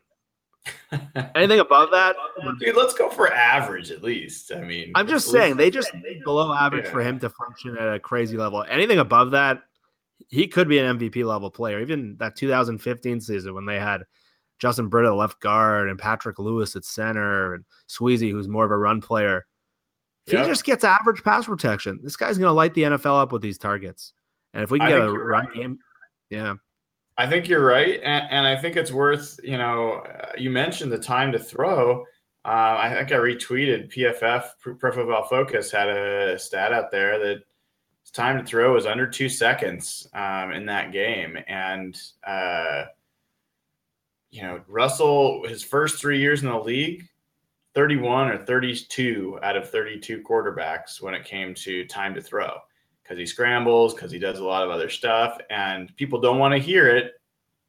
Anything 1.35 1.59
above 1.59 1.91
that, 1.91 2.15
dude, 2.59 2.75
let's 2.75 2.93
go 2.93 3.09
for 3.09 3.31
average 3.31 3.91
at 3.91 4.03
least. 4.03 4.51
I 4.51 4.61
mean, 4.61 4.91
I'm 4.95 5.07
just 5.07 5.29
saying 5.29 5.57
they 5.57 5.69
just 5.69 5.91
below 6.23 6.53
average 6.53 6.85
yeah. 6.85 6.91
for 6.91 7.01
him 7.01 7.19
to 7.19 7.29
function 7.29 7.77
at 7.77 7.93
a 7.93 7.99
crazy 7.99 8.37
level. 8.37 8.65
Anything 8.67 8.99
above 8.99 9.31
that, 9.31 9.61
he 10.27 10.47
could 10.47 10.67
be 10.67 10.79
an 10.79 10.97
MVP 10.97 11.25
level 11.25 11.49
player. 11.51 11.79
Even 11.79 12.17
that 12.19 12.35
2015 12.35 13.21
season 13.21 13.53
when 13.53 13.65
they 13.65 13.79
had 13.79 14.03
Justin 14.59 14.89
Britt 14.89 15.05
at 15.05 15.13
left 15.13 15.39
guard 15.39 15.89
and 15.89 15.97
Patrick 15.97 16.39
Lewis 16.39 16.75
at 16.75 16.85
center 16.85 17.53
and 17.53 17.65
Sweezy, 17.87 18.31
who's 18.31 18.47
more 18.47 18.65
of 18.65 18.71
a 18.71 18.77
run 18.77 19.01
player. 19.01 19.45
If 20.27 20.37
he 20.37 20.45
just 20.45 20.63
gets 20.63 20.83
average 20.83 21.23
pass 21.23 21.45
protection, 21.45 21.99
this 22.03 22.15
guy's 22.15 22.37
going 22.37 22.49
to 22.49 22.53
light 22.53 22.75
the 22.75 22.83
NFL 22.83 23.19
up 23.19 23.31
with 23.31 23.41
these 23.41 23.57
targets. 23.57 24.13
And 24.53 24.63
if 24.63 24.69
we 24.69 24.77
can 24.77 24.87
I 24.87 24.91
get 24.91 25.01
a 25.01 25.11
run 25.11 25.45
right. 25.45 25.53
game, 25.55 25.79
yeah. 26.29 26.55
I 27.19 27.27
think 27.27 27.49
you're 27.49 27.65
right, 27.65 27.99
and, 28.01 28.27
and 28.31 28.47
I 28.47 28.55
think 28.55 28.77
it's 28.77 28.93
worth. 28.93 29.41
You 29.43 29.57
know, 29.57 29.95
uh, 29.95 30.31
you 30.37 30.49
mentioned 30.49 30.89
the 30.89 30.97
time 30.97 31.33
to 31.33 31.39
throw. 31.39 32.05
Uh, 32.45 32.77
I 32.79 32.95
think 32.95 33.11
I 33.11 33.15
retweeted 33.15 33.93
PFF 33.93 34.79
Pro 34.79 34.91
Football 34.93 35.25
Focus 35.25 35.69
had 35.69 35.89
a 35.89 36.39
stat 36.39 36.71
out 36.71 36.91
there 36.91 37.19
that 37.19 37.41
his 38.03 38.11
time 38.11 38.37
to 38.37 38.45
throw 38.45 38.73
was 38.73 38.85
under 38.85 39.05
two 39.05 39.27
seconds 39.27 40.07
um, 40.13 40.53
in 40.53 40.65
that 40.67 40.93
game, 40.93 41.37
and 41.49 42.01
uh, 42.25 42.85
you 44.31 44.41
know 44.41 44.61
Russell 44.69 45.45
his 45.45 45.61
first 45.61 45.99
three 45.99 46.21
years 46.21 46.41
in 46.41 46.47
the 46.47 46.57
league, 46.57 47.05
31 47.75 48.29
or 48.29 48.37
32 48.37 49.39
out 49.43 49.57
of 49.57 49.69
32 49.69 50.21
quarterbacks 50.21 51.01
when 51.01 51.13
it 51.13 51.25
came 51.25 51.53
to 51.55 51.83
time 51.87 52.13
to 52.13 52.21
throw 52.21 52.59
because 53.09 53.19
he 53.19 53.25
scrambles, 53.25 53.95
because 53.95 54.11
he 54.11 54.19
does 54.19 54.37
a 54.37 54.43
lot 54.43 54.61
of 54.61 54.69
other 54.69 54.87
stuff, 54.87 55.39
and 55.49 55.95
people 55.95 56.21
don't 56.21 56.37
want 56.37 56.53
to 56.53 56.59
hear 56.59 56.87
it, 56.87 57.13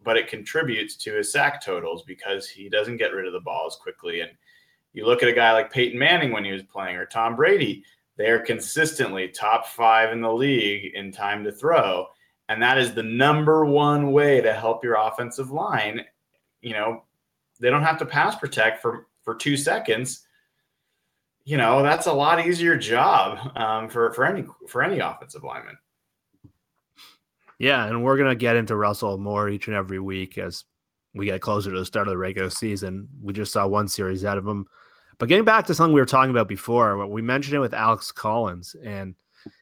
but 0.04 0.18
it 0.18 0.28
contributes 0.28 0.96
to 0.96 1.14
his 1.14 1.32
sack 1.32 1.64
totals 1.64 2.02
because 2.02 2.46
he 2.46 2.68
doesn't 2.68 2.98
get 2.98 3.14
rid 3.14 3.26
of 3.26 3.32
the 3.32 3.40
ball 3.40 3.64
as 3.66 3.76
quickly. 3.76 4.20
And 4.20 4.30
you 4.92 5.06
look 5.06 5.22
at 5.22 5.30
a 5.30 5.32
guy 5.32 5.52
like 5.52 5.72
Peyton 5.72 5.98
Manning 5.98 6.30
when 6.30 6.44
he 6.44 6.52
was 6.52 6.62
playing, 6.64 6.96
or 6.96 7.06
Tom 7.06 7.36
Brady, 7.36 7.84
they 8.16 8.28
are 8.28 8.38
consistently 8.38 9.28
top 9.28 9.66
five 9.66 10.12
in 10.12 10.20
the 10.20 10.30
league 10.30 10.92
in 10.94 11.10
time 11.10 11.42
to 11.44 11.52
throw. 11.52 12.06
And 12.50 12.62
that 12.62 12.76
is 12.76 12.92
the 12.92 13.02
number 13.02 13.64
one 13.64 14.12
way 14.12 14.42
to 14.42 14.52
help 14.52 14.84
your 14.84 14.96
offensive 14.96 15.50
line. 15.50 16.02
You 16.60 16.74
know, 16.74 17.04
they 17.60 17.70
don't 17.70 17.82
have 17.82 17.98
to 18.00 18.04
pass 18.04 18.36
protect 18.36 18.82
for, 18.82 19.06
for 19.22 19.36
two 19.36 19.56
seconds 19.56 20.26
you 21.44 21.56
know 21.56 21.82
that's 21.82 22.06
a 22.06 22.12
lot 22.12 22.44
easier 22.46 22.76
job 22.76 23.56
um, 23.56 23.88
for 23.88 24.12
for 24.12 24.24
any 24.24 24.44
for 24.68 24.82
any 24.82 24.98
offensive 24.98 25.44
lineman. 25.44 25.78
Yeah, 27.58 27.86
and 27.86 28.02
we're 28.02 28.16
gonna 28.16 28.34
get 28.34 28.56
into 28.56 28.76
Russell 28.76 29.18
more 29.18 29.48
each 29.48 29.66
and 29.66 29.76
every 29.76 30.00
week 30.00 30.38
as 30.38 30.64
we 31.14 31.26
get 31.26 31.40
closer 31.40 31.70
to 31.70 31.78
the 31.78 31.84
start 31.84 32.08
of 32.08 32.12
the 32.12 32.18
regular 32.18 32.50
season. 32.50 33.08
We 33.22 33.32
just 33.32 33.52
saw 33.52 33.66
one 33.66 33.88
series 33.88 34.24
out 34.24 34.38
of 34.38 34.46
him. 34.46 34.66
But 35.18 35.28
getting 35.28 35.44
back 35.44 35.66
to 35.66 35.74
something 35.74 35.92
we 35.92 36.00
were 36.00 36.06
talking 36.06 36.30
about 36.30 36.48
before, 36.48 37.06
we 37.06 37.20
mentioned 37.20 37.54
it 37.54 37.60
with 37.60 37.74
Alex 37.74 38.10
Collins 38.10 38.74
and 38.82 39.14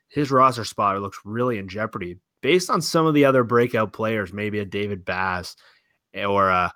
his 0.08 0.30
roster 0.30 0.64
spot 0.64 1.00
looks 1.00 1.18
really 1.24 1.58
in 1.58 1.68
jeopardy 1.68 2.18
based 2.40 2.70
on 2.70 2.80
some 2.80 3.06
of 3.06 3.14
the 3.14 3.24
other 3.24 3.44
breakout 3.44 3.92
players, 3.92 4.32
maybe 4.32 4.60
a 4.60 4.64
David 4.64 5.04
Bass 5.04 5.56
or 6.14 6.48
a 6.48 6.72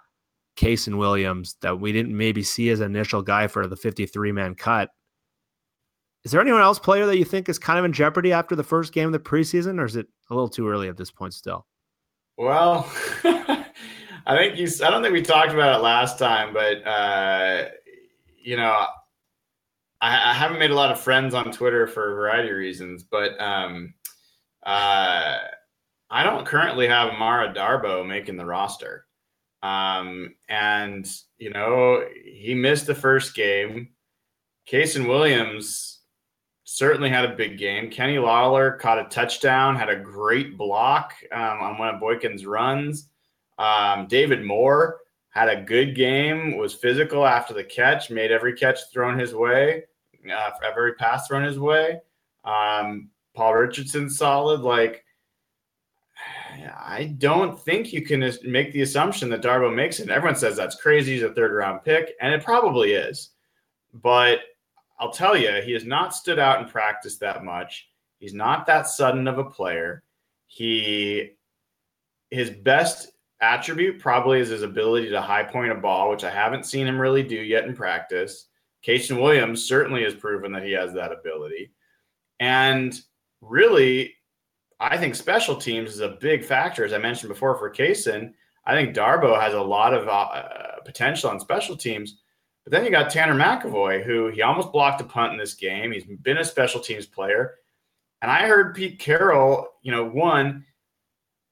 Kasen 0.63 0.97
Williams 0.97 1.57
that 1.61 1.81
we 1.81 1.91
didn't 1.91 2.17
maybe 2.17 2.45
see 2.45 2.71
as 2.71 2.79
an 2.79 2.95
initial 2.95 3.21
guy 3.21 3.49
for 3.49 3.67
the 3.67 3.77
53 3.77 4.31
man 4.31 4.55
cut. 4.55 4.91
Is 6.25 6.31
there 6.31 6.41
anyone 6.41 6.63
else 6.63 6.79
player 6.79 7.05
that 7.07 7.19
you 7.19 7.25
think 7.25 7.49
is 7.49 7.59
kind 7.59 7.81
of 7.81 7.85
in 7.85 7.93
jeopardy 7.93 8.33
after 8.33 8.55
the 8.55 8.63
first 8.63 8.93
game 8.93 9.07
of 9.07 9.13
the 9.13 9.19
preseason, 9.19 9.81
or 9.81 9.85
is 9.85 9.97
it 9.97 10.07
a 10.31 10.35
little 10.35 10.49
too 10.49 10.69
early 10.69 10.89
at 10.89 10.97
this 10.97 11.11
point 11.11 11.35
still? 11.35 11.67
Well, 12.39 12.89
I 13.25 14.37
think 14.37 14.57
you. 14.57 14.69
I 14.85 14.91
don't 14.91 15.03
think 15.03 15.13
we 15.13 15.23
talked 15.23 15.53
about 15.53 15.81
it 15.81 15.83
last 15.83 16.17
time, 16.17 16.55
but 16.55 16.87
uh, 16.87 17.69
you 18.41 18.57
know, 18.57 18.87
I, 20.01 20.31
I, 20.31 20.33
haven't 20.33 20.61
made 20.61 20.71
a 20.71 20.77
lot 20.77 20.93
of 20.93 21.01
friends 21.01 21.35
on 21.35 21.51
Twitter 21.51 21.89
for 21.89 22.13
a 22.13 22.15
variety 22.15 22.51
of 22.51 22.57
reasons, 22.57 23.03
but 23.03 23.39
um, 23.41 23.95
uh, 24.65 25.39
I 26.09 26.23
don't 26.23 26.47
currently 26.47 26.87
have 26.87 27.11
Amara 27.11 27.53
Darboh 27.53 28.07
making 28.07 28.37
the 28.37 28.47
roster. 28.47 29.07
Um, 29.63 30.35
and 30.49 31.09
you 31.39 31.51
know, 31.51 32.05
he 32.25 32.55
missed 32.55 32.87
the 32.87 32.95
first 32.95 33.35
game. 33.35 33.89
Kasen 34.71 35.09
Williams 35.09 36.01
certainly 36.65 37.11
had 37.11 37.25
a 37.25 37.37
big 37.37 37.59
game. 37.59 37.91
Kenny 37.91 38.19
Lawler 38.19 38.73
caught 38.73 38.99
a 38.99 39.09
touchdown, 39.09 39.77
had 39.77 39.89
a 39.89 39.97
great 39.97 40.57
block 40.57 41.15
um, 41.33 41.61
on 41.61 41.79
one 41.79 41.95
of 41.95 42.01
Boykin's 42.01 42.47
runs. 42.47 43.09
Um, 43.59 44.07
David 44.09 44.45
Moore 44.45 45.01
had 45.31 45.49
a 45.49 45.63
good 45.63 45.95
game, 45.95 46.57
was 46.57 46.75
physical 46.75 47.27
after 47.27 47.55
the 47.55 47.65
catch, 47.65 48.11
made 48.11 48.31
every 48.31 48.55
catch 48.55 48.79
thrown 48.93 49.19
his 49.19 49.35
way, 49.35 49.85
uh, 50.33 50.51
every 50.67 50.95
pass 50.95 51.27
thrown 51.27 51.43
his 51.43 51.59
way. 51.59 52.01
Um, 52.45 53.11
Paul 53.35 53.55
Richardson 53.55 54.11
solid. 54.11 54.61
Like 54.61 55.02
I 56.71 57.15
don't 57.19 57.59
think 57.59 57.93
you 57.93 58.03
can 58.03 58.31
make 58.45 58.73
the 58.73 58.83
assumption 58.83 59.31
that 59.31 59.43
Darboh 59.43 59.75
makes 59.75 60.01
it. 60.01 60.11
Everyone 60.11 60.37
says 60.37 60.57
that's 60.57 60.77
crazy. 60.77 61.15
He's 61.15 61.23
a 61.23 61.33
third 61.33 61.53
round 61.53 61.83
pick, 61.85 62.13
and 62.21 62.35
it 62.35 62.45
probably 62.45 62.93
is. 62.93 63.31
But 63.95 64.41
I'll 64.99 65.13
tell 65.13 65.37
you, 65.37 65.61
he 65.63 65.73
has 65.73 65.85
not 65.85 66.15
stood 66.15 66.39
out 66.39 66.63
in 66.63 66.69
practice 66.69 67.19
that 67.19 67.45
much. 67.45 67.89
He's 68.19 68.35
not 68.35 68.67
that 68.67 68.87
sudden 68.87 69.27
of 69.27 69.39
a 69.39 69.45
player. 69.45 70.05
He 70.47 71.31
his 72.31 72.51
best 72.51 73.13
attribute 73.41 73.99
probably 73.99 74.41
is 74.41 74.49
his 74.49 74.63
ability 74.63 75.11
to 75.11 75.21
high 75.21 75.43
point 75.43 75.73
a 75.73 75.75
ball, 75.75 76.11
which 76.11 76.25
I 76.25 76.31
haven't 76.31 76.67
seen 76.67 76.87
him 76.87 77.01
really 77.01 77.23
do 77.23 77.37
yet 77.37 77.65
in 77.65 77.75
practice. 77.75 78.47
Kasen 78.87 79.21
Williams 79.21 79.65
certainly 79.65 80.03
has 80.05 80.15
proven 80.15 80.53
that 80.53 80.65
he 80.65 80.73
has 80.73 80.93
that 80.95 81.13
ability. 81.13 81.73
And 82.41 82.99
really, 83.41 84.15
I 84.83 84.99
think 84.99 85.15
special 85.15 85.57
teams 85.57 85.91
is 85.91 86.01
a 86.01 86.17
big 86.21 86.45
factor, 86.45 86.85
as 86.85 86.93
I 86.93 86.99
mentioned 86.99 87.29
before 87.29 87.57
for 87.57 87.71
Kasen. 87.71 88.33
I 88.67 88.75
think 88.75 88.97
Darboh 88.97 89.41
has 89.41 89.55
a 89.55 89.61
lot 89.61 89.95
of 89.95 90.09
uh, 90.09 90.81
potential 90.85 91.31
on 91.31 91.39
special 91.39 91.77
teams. 91.77 92.19
But 92.65 92.73
then 92.73 92.85
you 92.85 92.91
got 92.91 93.11
Tanner 93.11 93.35
McEvoy, 93.35 94.05
who 94.05 94.29
he 94.29 94.43
almost 94.43 94.73
blocked 94.73 95.01
a 95.01 95.05
punt 95.05 95.33
in 95.33 95.39
this 95.39 95.55
game. 95.55 95.93
He's 95.93 96.05
been 96.05 96.39
a 96.39 96.45
special 96.45 96.81
teams 96.81 97.07
player. 97.07 97.55
And 98.23 98.31
I 98.31 98.47
heard 98.47 98.75
Pete 98.75 98.99
Carroll, 98.99 99.69
you 99.83 99.93
know, 99.93 100.05
one 100.05 100.65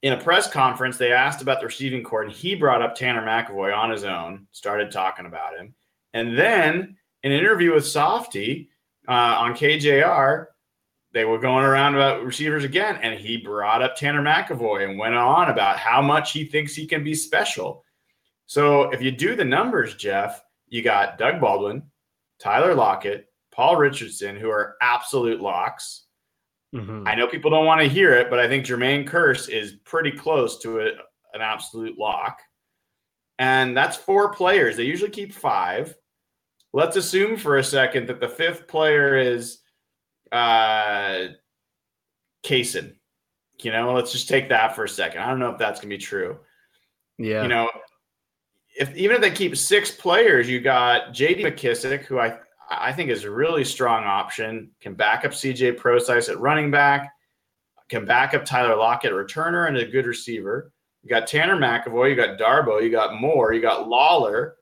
in 0.03 0.13
a 0.13 0.21
press 0.21 0.51
conference, 0.51 0.97
they 0.97 1.13
asked 1.13 1.43
about 1.43 1.61
the 1.61 1.67
receiving 1.67 2.03
corps, 2.03 2.23
and 2.23 2.33
he 2.33 2.55
brought 2.55 2.83
up 2.83 2.95
Tanner 2.95 3.23
McEvoy 3.23 3.77
on 3.77 3.91
his 3.91 4.05
own, 4.05 4.47
started 4.51 4.91
talking 4.91 5.27
about 5.27 5.57
him. 5.57 5.75
And 6.15 6.39
then 6.39 6.97
in 7.23 7.33
an 7.33 7.39
interview 7.39 7.75
with 7.75 7.85
Softli 7.85 8.69
uh, 9.09 9.13
on 9.13 9.55
KJR, 9.55 10.47
they 11.13 11.25
were 11.25 11.39
going 11.39 11.65
around 11.65 11.95
about 11.95 12.25
receivers 12.25 12.65
again, 12.65 12.99
and 13.03 13.19
he 13.19 13.37
brought 13.37 13.83
up 13.83 13.97
Tanner 13.97 14.23
McEvoy 14.23 14.89
and 14.89 14.99
went 14.99 15.15
on 15.15 15.51
about 15.51 15.77
how 15.77 16.01
much 16.01 16.33
he 16.33 16.45
thinks 16.45 16.75
he 16.75 16.87
can 16.87 17.03
be 17.03 17.15
special. 17.15 17.85
So 18.47 18.91
if 18.91 19.03
you 19.03 19.11
do 19.11 19.35
the 19.35 19.45
numbers, 19.45 19.95
Jeff, 19.97 20.43
you 20.69 20.83
got 20.83 21.19
Doug 21.19 21.41
Baldwin, 21.41 21.83
Tyler 22.39 22.75
Lockett, 22.75 23.27
Paul 23.53 23.77
Richardson, 23.77 24.37
who 24.37 24.51
are 24.51 24.77
absolute 24.81 25.41
locks. 25.41 26.05
Mm-hmm. 26.75 27.07
I 27.07 27.17
know 27.17 27.27
people 27.27 27.51
don't 27.51 27.67
want 27.67 27.81
to 27.81 27.89
hear 27.89 28.15
it, 28.15 28.31
but 28.31 28.39
I 28.39 28.47
think 28.47 28.65
Jermaine 28.65 29.09
Kearse 29.09 29.49
is 29.49 29.75
pretty 29.85 30.13
close 30.13 30.59
to 30.61 30.81
a, 30.81 30.87
an 31.35 31.41
absolute 31.41 31.99
lock. 31.99 32.41
And 33.39 33.77
that's 33.77 33.97
four 33.97 34.33
players. 34.33 34.77
They 34.77 34.85
usually 34.85 35.11
keep 35.11 35.33
five. 35.33 35.97
Let's 36.73 36.97
assume 36.97 37.37
for 37.37 37.57
a 37.57 37.65
second 37.65 38.07
that 38.09 38.21
the 38.21 38.29
fifth 38.29 38.69
player 38.69 39.17
is 39.17 39.59
uh, 40.33 41.29
Kasen. 42.45 42.95
You 43.59 43.73
know, 43.73 43.93
let's 43.93 44.13
just 44.13 44.29
take 44.29 44.49
that 44.49 44.75
for 44.75 44.85
a 44.85 44.89
second. 44.89 45.21
I 45.21 45.29
don't 45.29 45.39
know 45.39 45.51
if 45.51 45.59
that's 45.59 45.81
to 45.81 45.87
be 45.87 45.99
true. 45.99 46.39
Yeah. 47.19 47.43
You 47.43 47.49
know, 47.49 47.69
if 48.79 48.95
even 48.97 49.17
if 49.17 49.23
they 49.23 49.31
keep 49.31 49.57
six 49.57 49.91
players, 49.91 50.49
you 50.49 50.61
got 50.61 51.13
J.D. 51.13 51.45
McKissic, 51.45 52.05
who 52.05 52.19
I 52.19 52.39
I 52.71 52.93
think 52.93 53.11
is 53.11 53.25
a 53.25 53.31
really 53.31 53.65
strong 53.65 54.05
option. 54.05 54.71
Can 54.81 54.95
back 54.95 55.25
up 55.25 55.35
C.J. 55.35 55.73
Prosise 55.73 56.29
at 56.29 56.39
running 56.39 56.71
back. 56.71 57.13
Can 57.89 58.05
back 58.05 58.33
up 58.33 58.45
Tyler 58.45 58.77
Lockett, 58.77 59.13
returner, 59.13 59.67
and 59.69 59.77
a 59.77 59.85
good 59.85 60.07
receiver. 60.07 60.73
You 61.03 61.11
got 61.11 61.27
Tanner 61.27 61.57
McEvoy, 61.57 62.11
You 62.11 62.17
got 62.17 62.39
Darboh, 62.39 62.83
You 62.83 62.91
got 62.91 63.21
Moore. 63.21 63.53
You 63.53 63.61
got 63.61 63.89
Lawler. 63.89 64.57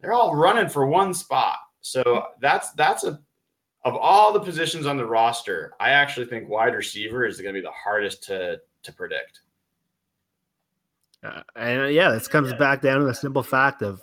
They're 0.00 0.12
all 0.12 0.34
running 0.34 0.68
for 0.68 0.86
one 0.86 1.14
spot. 1.14 1.56
So 1.80 2.26
that's 2.40 2.72
that's 2.72 3.04
a 3.04 3.20
of 3.84 3.96
all 3.96 4.32
the 4.32 4.40
positions 4.40 4.86
on 4.86 4.96
the 4.96 5.06
roster, 5.06 5.72
I 5.80 5.90
actually 5.90 6.26
think 6.26 6.48
wide 6.48 6.74
receiver 6.74 7.24
is 7.24 7.40
going 7.40 7.54
to 7.54 7.60
be 7.60 7.64
the 7.64 7.72
hardest 7.72 8.22
to 8.24 8.60
to 8.82 8.92
predict. 8.92 9.40
Uh, 11.24 11.42
and 11.54 11.94
yeah, 11.94 12.10
this 12.10 12.28
comes 12.28 12.52
back 12.54 12.82
down 12.82 12.98
to 12.98 13.06
the 13.06 13.14
simple 13.14 13.42
fact 13.42 13.82
of 13.82 14.00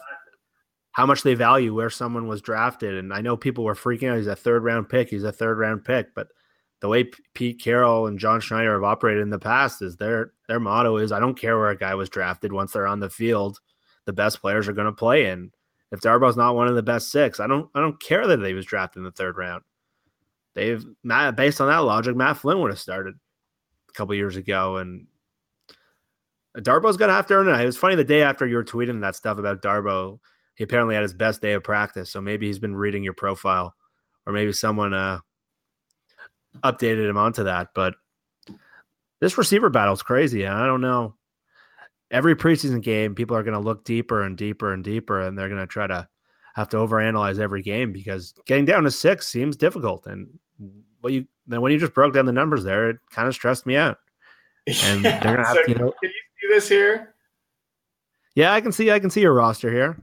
how 0.92 1.06
much 1.06 1.24
they 1.24 1.34
value 1.34 1.74
where 1.74 1.90
someone 1.90 2.28
was 2.28 2.42
drafted. 2.42 2.96
And 2.96 3.14
I 3.14 3.22
know 3.22 3.38
people 3.38 3.64
were 3.64 3.76
freaking 3.76 4.10
out. 4.10 4.18
He's 4.18 4.28
a 4.28 4.36
third 4.36 4.64
round 4.64 4.90
pick. 4.90 5.10
He's 5.10 5.24
a 5.24 5.32
third 5.32 5.58
round 5.58 5.84
pick. 5.84 6.14
But 6.16 6.28
the 6.82 6.88
way 6.88 7.06
P- 7.06 7.24
Pete 7.34 7.62
Carroll 7.62 8.08
and 8.08 8.20
John 8.20 8.40
Schneider 8.40 8.74
have 8.74 8.84
operated 8.84 9.22
in 9.22 9.30
the 9.30 9.40
past 9.40 9.82
is 9.82 9.98
their 9.98 10.32
their 10.48 10.60
motto 10.60 10.98
is 10.98 11.12
I 11.12 11.20
don't 11.20 11.40
care 11.40 11.58
where 11.58 11.70
a 11.70 11.78
guy 11.78 11.96
was 11.96 12.10
drafted. 12.10 12.54
Once 12.54 12.72
they're 12.72 12.88
on 12.88 13.00
the 13.00 13.10
field, 13.10 13.60
the 14.06 14.14
best 14.14 14.42
players 14.42 14.68
are 14.68 14.74
going 14.74 14.88
to 14.88 14.94
play. 14.94 15.26
And 15.26 15.52
if 15.92 16.00
Darboh's 16.00 16.38
not 16.38 16.56
one 16.56 16.68
of 16.68 16.76
the 16.76 16.84
best 16.84 17.12
six, 17.12 17.40
I 17.40 17.48
don't 17.48 17.70
I 17.76 17.82
don't 17.82 18.02
care 18.02 18.28
that 18.28 18.46
he 18.46 18.54
was 18.54 18.66
drafted 18.66 19.00
in 19.00 19.04
the 19.04 19.12
third 19.12 19.38
round. 19.38 19.64
They've 20.60 20.86
Matt 21.04 21.38
based 21.38 21.62
on 21.62 21.70
that 21.70 21.78
logic, 21.78 22.16
Matt 22.16 22.38
Flynn 22.38 22.60
would 22.60 22.72
have 22.72 22.80
started 22.80 23.16
a 23.90 23.94
couple 23.94 24.14
years 24.14 24.36
ago, 24.36 24.78
and 24.78 25.08
Darboh's 26.58 26.98
gonna 26.98 27.14
have 27.14 27.28
to 27.28 27.36
earn 27.36 27.48
it. 27.48 27.62
It 27.62 27.66
was 27.66 27.78
funny 27.78 27.96
the 27.96 28.04
day 28.04 28.24
after 28.24 28.46
you 28.46 28.58
were 28.58 28.64
tweeting 28.66 29.02
that 29.02 29.16
stuff 29.16 29.38
about 29.38 29.62
Darboh, 29.62 30.20
he 30.56 30.66
apparently 30.66 30.96
had 30.96 31.04
his 31.04 31.14
best 31.14 31.42
day 31.42 31.54
of 31.54 31.64
practice. 31.64 32.12
So 32.12 32.20
maybe 32.20 32.48
he's 32.48 32.60
been 32.60 32.76
reading 32.76 33.04
your 33.04 33.14
profile, 33.14 33.74
or 34.28 34.34
maybe 34.34 34.52
someone 34.52 34.94
uh, 34.94 35.20
updated 36.62 37.10
him 37.10 37.18
onto 37.18 37.46
that. 37.46 37.70
But 37.74 37.96
this 39.22 39.38
receiver 39.38 39.70
battle 39.70 39.94
is 39.94 40.04
crazy. 40.04 40.46
I 40.46 40.66
don't 40.66 40.82
know. 40.82 41.16
Every 42.12 42.36
preseason 42.36 42.82
game, 42.82 43.16
people 43.16 43.38
are 43.38 43.44
going 43.44 43.54
to 43.54 43.60
look 43.60 43.86
deeper 43.86 44.24
and 44.24 44.36
deeper 44.38 44.74
and 44.74 44.84
deeper, 44.84 45.22
and 45.22 45.38
they're 45.38 45.48
going 45.48 45.62
to 45.62 45.68
try 45.68 45.88
to 45.88 46.10
have 46.56 46.70
to 46.70 46.78
overanalyze 46.78 47.40
every 47.40 47.62
game 47.62 47.94
because 47.94 48.34
getting 48.46 48.66
down 48.66 48.84
to 48.84 48.92
six 48.92 49.28
seems 49.28 49.56
difficult. 49.56 50.08
And 50.08 50.28
what 51.02 51.14
you 51.14 51.26
then 51.48 51.62
when 51.62 51.72
you 51.72 51.80
just 51.80 51.94
broke 51.94 52.14
down 52.14 52.26
the 52.26 52.32
numbers 52.32 52.64
there, 52.64 52.90
it 52.90 52.98
kind 53.12 53.28
of 53.28 53.34
stressed 53.34 53.66
me 53.66 53.76
out. 53.76 53.98
And 54.68 55.04
yeah, 55.04 55.20
they're 55.20 55.36
gonna 55.36 55.48
have 55.48 55.58
so 55.58 55.64
to, 55.64 55.70
you 55.72 55.76
know, 55.76 55.94
can 56.02 56.10
you 56.10 56.50
see 56.50 56.54
this 56.54 56.70
here? 56.70 57.16
Yeah, 58.36 58.54
I 58.54 58.62
can 58.62 58.72
see 58.72 58.92
I 58.92 59.00
can 59.00 59.10
see 59.10 59.22
your 59.22 59.34
roster 59.34 59.72
here. 59.72 59.98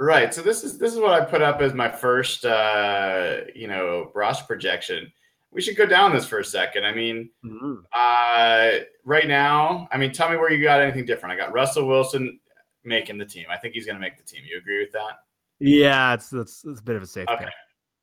Right. 0.00 0.34
So 0.34 0.42
this 0.42 0.64
is 0.64 0.78
this 0.78 0.92
is 0.92 0.98
what 0.98 1.12
I 1.12 1.24
put 1.24 1.42
up 1.42 1.60
as 1.60 1.72
my 1.74 1.88
first 1.88 2.44
uh 2.44 3.38
you 3.54 3.68
know 3.68 4.10
roster 4.14 4.44
projection. 4.44 5.12
We 5.50 5.60
should 5.60 5.76
go 5.76 5.86
down 5.86 6.12
this 6.12 6.26
for 6.26 6.40
a 6.40 6.44
second. 6.44 6.84
I 6.84 6.92
mean, 6.92 7.30
mm-hmm. 7.44 7.74
uh 7.94 8.84
right 9.04 9.28
now, 9.28 9.88
I 9.92 9.98
mean, 9.98 10.12
tell 10.12 10.28
me 10.28 10.36
where 10.36 10.52
you 10.52 10.62
got 10.62 10.80
anything 10.80 11.06
different. 11.06 11.32
I 11.32 11.36
got 11.36 11.52
Russell 11.52 11.86
Wilson 11.86 12.38
making 12.84 13.18
the 13.18 13.24
team. 13.24 13.46
I 13.50 13.56
think 13.56 13.74
he's 13.74 13.86
gonna 13.86 14.00
make 14.00 14.16
the 14.16 14.24
team. 14.24 14.42
You 14.48 14.58
agree 14.58 14.80
with 14.80 14.92
that? 14.92 15.18
Yeah, 15.60 16.14
it's 16.14 16.32
it's, 16.32 16.64
it's 16.64 16.80
a 16.80 16.82
bit 16.82 16.96
of 16.96 17.02
a 17.02 17.06
safe 17.06 17.28
okay. 17.28 17.44
Pick. 17.44 17.54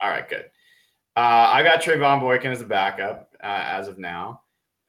All 0.02 0.10
right, 0.10 0.28
good. 0.28 0.46
Uh, 1.16 1.50
I 1.52 1.64
got 1.64 1.82
Trevone 1.82 2.22
Boykin 2.22 2.52
as 2.52 2.62
a 2.62 2.66
backup 2.66 3.36
uh, 3.44 3.64
as 3.66 3.88
of 3.88 4.00
now. 4.00 4.42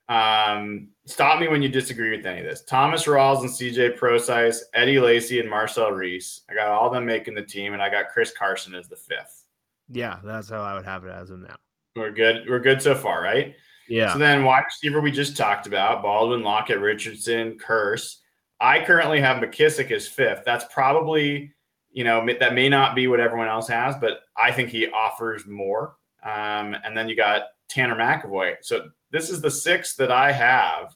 Um, 0.09 0.89
stop 1.07 1.41
me 1.41 1.49
when 1.49 1.63
you 1.63 1.69
disagree 1.69 2.17
with 2.17 2.27
any 2.27 2.41
of 2.41 2.47
this. 2.47 2.63
Thomas 2.63 3.07
Rawls 3.07 3.41
and 3.41 3.51
CJ 3.51 3.97
Prosise, 3.97 4.65
Eddie 4.75 5.01
Lacy, 5.01 5.41
and 5.41 5.49
Marcel 5.49 5.91
Reese. 5.91 6.43
I 6.51 6.55
got 6.55 6.69
all 6.69 6.91
them 6.91 7.07
making 7.07 7.35
the 7.35 7.43
team, 7.43 7.73
and 7.73 7.83
I 7.83 7.89
got 7.89 8.11
Chris 8.11 8.33
Carson 8.37 8.75
as 8.75 8.89
the 8.89 8.97
fifth. 8.97 9.45
Yeah, 9.89 10.19
that's 10.23 10.49
how 10.49 10.63
I 10.63 10.75
would 10.75 10.85
have 10.85 11.05
it 11.05 11.11
as 11.13 11.31
of 11.31 11.41
now. 11.41 11.57
We're 11.97 12.11
good. 12.11 12.49
We're 12.49 12.61
good 12.61 12.81
so 12.81 12.95
far, 12.95 13.23
right? 13.23 13.55
Yeah. 13.89 14.13
So 14.13 14.19
then 14.19 14.45
wide 14.45 14.65
receiver 14.65 15.01
we 15.01 15.11
just 15.11 15.37
talked 15.37 15.67
about, 15.67 16.03
Baldwin, 16.03 16.43
Lockett, 16.43 16.79
Richardson, 16.79 17.59
Kearse. 17.59 18.17
I 18.61 18.85
currently 18.85 19.21
have 19.21 19.43
McKissic 19.43 19.91
as 19.91 20.07
fifth. 20.07 20.43
That's 20.47 20.65
probably, 20.73 21.53
you 21.91 22.05
know, 22.05 22.25
that 22.39 22.55
may 22.55 22.69
not 22.69 22.95
be 22.95 23.09
what 23.09 23.21
everyone 23.21 23.49
else 23.49 23.69
has, 23.69 23.97
but 23.97 24.21
I 24.37 24.53
think 24.53 24.71
he 24.71 24.89
offers 24.89 25.47
more. 25.47 25.97
Um, 26.23 26.77
and 26.85 26.97
then 26.97 27.09
you 27.09 27.17
got 27.17 27.43
Tanner 27.69 27.97
McEvoy. 27.97 28.57
So 28.63 28.91
this 29.11 29.31
is 29.31 29.41
the 29.41 29.51
six 29.51 29.95
that 29.97 30.11
I 30.11 30.33
have 30.33 30.95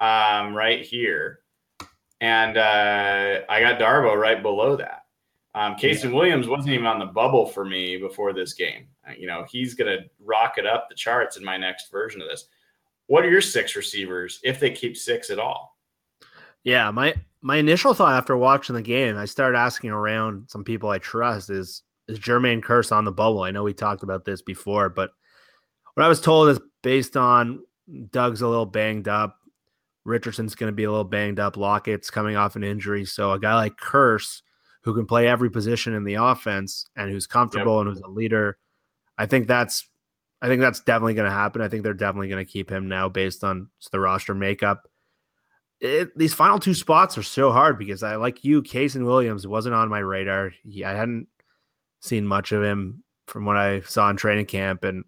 um, 0.00 0.54
right 0.54 0.84
here. 0.84 1.40
And 2.20 2.56
uh, 2.56 3.40
I 3.48 3.60
got 3.60 3.78
Darboh 3.78 4.16
right 4.16 4.42
below 4.42 4.76
that. 4.76 5.04
Um, 5.54 5.76
Casey 5.76 6.08
yeah. 6.08 6.14
Williams 6.14 6.46
wasn't 6.46 6.74
even 6.74 6.86
on 6.86 6.98
the 6.98 7.06
bubble 7.06 7.46
for 7.46 7.64
me 7.64 7.96
before 7.96 8.32
this 8.32 8.52
game. 8.52 8.86
Uh, 9.08 9.12
you 9.18 9.26
know, 9.26 9.44
he's 9.50 9.74
going 9.74 9.96
to 9.96 10.04
rocket 10.20 10.66
up 10.66 10.88
the 10.88 10.94
charts 10.94 11.36
in 11.36 11.44
my 11.44 11.56
next 11.56 11.90
version 11.90 12.20
of 12.20 12.28
this. 12.28 12.46
What 13.06 13.24
are 13.24 13.30
your 13.30 13.40
six 13.40 13.74
receivers 13.74 14.38
if 14.44 14.60
they 14.60 14.70
keep 14.70 14.96
six 14.96 15.30
at 15.30 15.38
all? 15.38 15.78
Yeah, 16.62 16.90
my 16.90 17.14
my 17.40 17.56
initial 17.56 17.94
thought 17.94 18.12
after 18.12 18.36
watching 18.36 18.74
the 18.74 18.82
game, 18.82 19.16
I 19.16 19.24
started 19.24 19.56
asking 19.56 19.90
around 19.90 20.48
some 20.48 20.64
people 20.64 20.90
I 20.90 20.98
trust 20.98 21.50
is 21.50 21.82
is 22.08 22.18
Jermaine 22.18 22.62
Kearse 22.62 22.90
on 22.90 23.04
the 23.04 23.12
bubble? 23.12 23.42
I 23.42 23.50
know 23.50 23.62
we 23.62 23.74
talked 23.74 24.02
about 24.02 24.24
this 24.24 24.42
before, 24.42 24.88
but 24.88 25.10
what 25.94 26.04
I 26.04 26.08
was 26.08 26.20
told 26.20 26.48
is 26.48 26.58
based 26.82 27.16
on 27.16 27.60
Doug's 28.10 28.40
a 28.40 28.48
little 28.48 28.66
banged 28.66 29.08
up. 29.08 29.36
Richardson's 30.04 30.54
going 30.54 30.72
to 30.72 30.76
be 30.76 30.84
a 30.84 30.90
little 30.90 31.04
banged 31.04 31.38
up. 31.38 31.56
Lockett's 31.56 32.10
coming 32.10 32.36
off 32.36 32.56
an 32.56 32.64
injury. 32.64 33.04
So 33.04 33.32
a 33.32 33.38
guy 33.38 33.54
like 33.54 33.76
Kearse, 33.76 34.42
who 34.82 34.94
can 34.94 35.06
play 35.06 35.28
every 35.28 35.50
position 35.50 35.94
in 35.94 36.04
the 36.04 36.14
offense 36.14 36.88
and 36.96 37.10
who's 37.10 37.26
comfortable 37.26 37.76
yep. 37.76 37.86
and 37.86 37.94
who's 37.94 38.02
a 38.02 38.08
leader, 38.08 38.58
I 39.18 39.26
think 39.26 39.46
that's 39.46 39.86
I 40.40 40.46
think 40.46 40.60
that's 40.60 40.80
definitely 40.80 41.14
going 41.14 41.28
to 41.28 41.34
happen. 41.34 41.60
I 41.60 41.68
think 41.68 41.82
they're 41.82 41.94
definitely 41.94 42.28
going 42.28 42.44
to 42.44 42.50
keep 42.50 42.70
him 42.70 42.88
now 42.88 43.08
based 43.08 43.42
on 43.42 43.68
the 43.90 43.98
roster 43.98 44.34
makeup. 44.34 44.88
It, 45.80 46.16
these 46.16 46.34
final 46.34 46.58
two 46.58 46.74
spots 46.74 47.18
are 47.18 47.22
so 47.24 47.50
hard 47.50 47.78
because 47.78 48.02
I 48.02 48.16
like 48.16 48.44
you, 48.44 48.62
Kasen 48.62 49.04
Williams 49.04 49.46
wasn't 49.46 49.74
on 49.74 49.88
my 49.88 49.98
radar. 49.98 50.52
He, 50.64 50.84
I 50.84 50.94
hadn't 50.94 51.26
seen 52.00 52.26
much 52.26 52.52
of 52.52 52.62
him 52.62 53.02
from 53.26 53.44
what 53.44 53.56
I 53.56 53.80
saw 53.80 54.08
in 54.10 54.16
training 54.16 54.46
camp. 54.46 54.84
And 54.84 55.04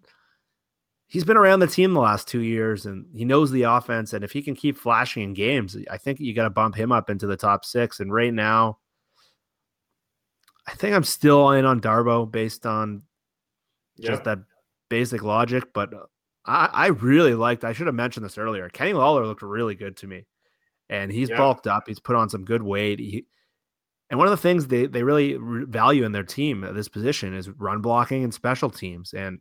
he's 1.07 1.23
been 1.23 1.37
around 1.37 1.59
the 1.59 1.67
team 1.67 1.93
the 1.93 1.99
last 1.99 2.27
two 2.27 2.41
years 2.41 2.85
and 2.85 3.05
he 3.13 3.25
knows 3.25 3.51
the 3.51 3.63
offense. 3.63 4.13
And 4.13 4.23
if 4.23 4.31
he 4.31 4.41
can 4.41 4.55
keep 4.55 4.77
flashing 4.77 5.23
in 5.23 5.33
games, 5.33 5.75
I 5.89 5.97
think 5.97 6.19
you 6.19 6.33
got 6.33 6.43
to 6.43 6.49
bump 6.49 6.75
him 6.75 6.91
up 6.91 7.09
into 7.09 7.27
the 7.27 7.37
top 7.37 7.65
six. 7.65 7.99
And 7.99 8.13
right 8.13 8.33
now, 8.33 8.77
I 10.67 10.73
think 10.73 10.95
I'm 10.95 11.03
still 11.03 11.51
in 11.51 11.65
on 11.65 11.81
Darboh 11.81 12.31
based 12.31 12.65
on 12.65 13.01
just 13.99 14.23
that 14.23 14.39
basic 14.89 15.23
logic. 15.23 15.73
But 15.73 15.89
I, 16.45 16.69
I 16.71 16.87
really 16.87 17.33
liked, 17.33 17.63
I 17.63 17.73
should 17.73 17.87
have 17.87 17.95
mentioned 17.95 18.25
this 18.25 18.37
earlier. 18.37 18.69
Kenny 18.69 18.93
Lawler 18.93 19.25
looked 19.25 19.41
really 19.41 19.75
good 19.75 19.97
to 19.97 20.07
me. 20.07 20.25
And 20.89 21.11
he's 21.11 21.29
yep. 21.29 21.37
bulked 21.37 21.67
up. 21.67 21.85
He's 21.87 21.99
put 21.99 22.17
on 22.17 22.29
some 22.29 22.43
good 22.43 22.61
weight. 22.61 22.99
He, 22.99 23.25
and 24.11 24.17
one 24.17 24.27
of 24.27 24.31
the 24.31 24.37
things 24.37 24.67
they, 24.67 24.87
they 24.87 25.03
really 25.03 25.37
value 25.39 26.03
in 26.03 26.11
their 26.11 26.23
team 26.23 26.65
at 26.65 26.75
this 26.75 26.89
position 26.89 27.33
is 27.33 27.49
run 27.49 27.81
blocking 27.81 28.25
and 28.25 28.33
special 28.33 28.69
teams. 28.69 29.13
And 29.13 29.39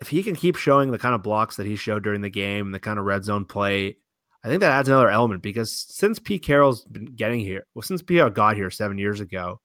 if 0.00 0.08
he 0.08 0.22
can 0.22 0.34
keep 0.34 0.56
showing 0.56 0.90
the 0.90 0.98
kind 0.98 1.14
of 1.14 1.22
blocks 1.22 1.56
that 1.56 1.66
he 1.66 1.76
showed 1.76 2.02
during 2.02 2.22
the 2.22 2.30
game, 2.30 2.68
and 2.68 2.74
the 2.74 2.80
kind 2.80 2.98
of 2.98 3.04
red 3.04 3.22
zone 3.22 3.44
play, 3.44 3.98
I 4.42 4.48
think 4.48 4.60
that 4.60 4.72
adds 4.72 4.88
another 4.88 5.10
element 5.10 5.42
because 5.42 5.70
since 5.70 6.18
Pete 6.18 6.42
Carroll's 6.42 6.86
been 6.86 7.04
getting 7.04 7.40
here, 7.40 7.66
well, 7.74 7.82
since 7.82 8.00
Pete 8.00 8.32
got 8.32 8.56
here 8.56 8.70
seven 8.70 8.96
years 8.96 9.20
ago, 9.20 9.60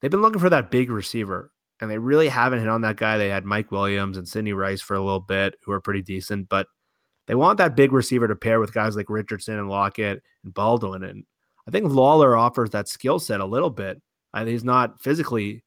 they've 0.00 0.10
been 0.10 0.22
looking 0.22 0.40
for 0.40 0.50
that 0.50 0.72
big 0.72 0.90
receiver. 0.90 1.52
And 1.80 1.88
they 1.88 1.98
really 1.98 2.28
haven't 2.28 2.60
hit 2.60 2.68
on 2.68 2.80
that 2.80 2.96
guy. 2.96 3.16
They 3.16 3.28
had 3.28 3.44
Mike 3.44 3.70
Williams 3.70 4.16
and 4.16 4.28
Sidney 4.28 4.52
Rice 4.54 4.80
for 4.80 4.94
a 4.94 5.00
little 5.00 5.20
bit, 5.20 5.54
who 5.62 5.70
are 5.70 5.80
pretty 5.80 6.02
decent, 6.02 6.48
but 6.48 6.66
they 7.26 7.36
want 7.36 7.58
that 7.58 7.76
big 7.76 7.92
receiver 7.92 8.26
to 8.26 8.36
pair 8.36 8.58
with 8.58 8.74
guys 8.74 8.96
like 8.96 9.08
Richardson 9.08 9.58
and 9.58 9.68
Lockett 9.68 10.22
and 10.42 10.52
Baldwin. 10.52 11.04
And 11.04 11.24
I 11.66 11.70
think 11.70 11.90
Lawler 11.90 12.36
offers 12.36 12.70
that 12.70 12.88
skill 12.88 13.18
set 13.18 13.40
a 13.40 13.46
little 13.46 13.70
bit. 13.70 14.00
I, 14.32 14.44
he's 14.44 14.64
not 14.64 15.00
physically 15.00 15.62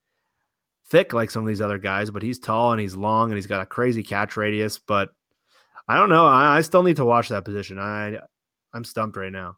thick 0.89 1.13
like 1.13 1.31
some 1.31 1.43
of 1.43 1.47
these 1.47 1.61
other 1.61 1.77
guys, 1.77 2.11
but 2.11 2.21
he's 2.23 2.39
tall 2.39 2.71
and 2.71 2.81
he's 2.81 2.95
long 2.95 3.29
and 3.29 3.37
he's 3.37 3.47
got 3.47 3.61
a 3.61 3.65
crazy 3.65 4.03
catch 4.03 4.37
radius. 4.37 4.79
But 4.79 5.09
I 5.87 5.97
don't 5.97 6.09
know. 6.09 6.25
I, 6.25 6.57
I 6.57 6.61
still 6.61 6.83
need 6.83 6.97
to 6.97 7.05
watch 7.05 7.29
that 7.29 7.45
position. 7.45 7.79
I 7.79 8.19
I'm 8.73 8.83
stumped 8.83 9.17
right 9.17 9.31
now. 9.31 9.57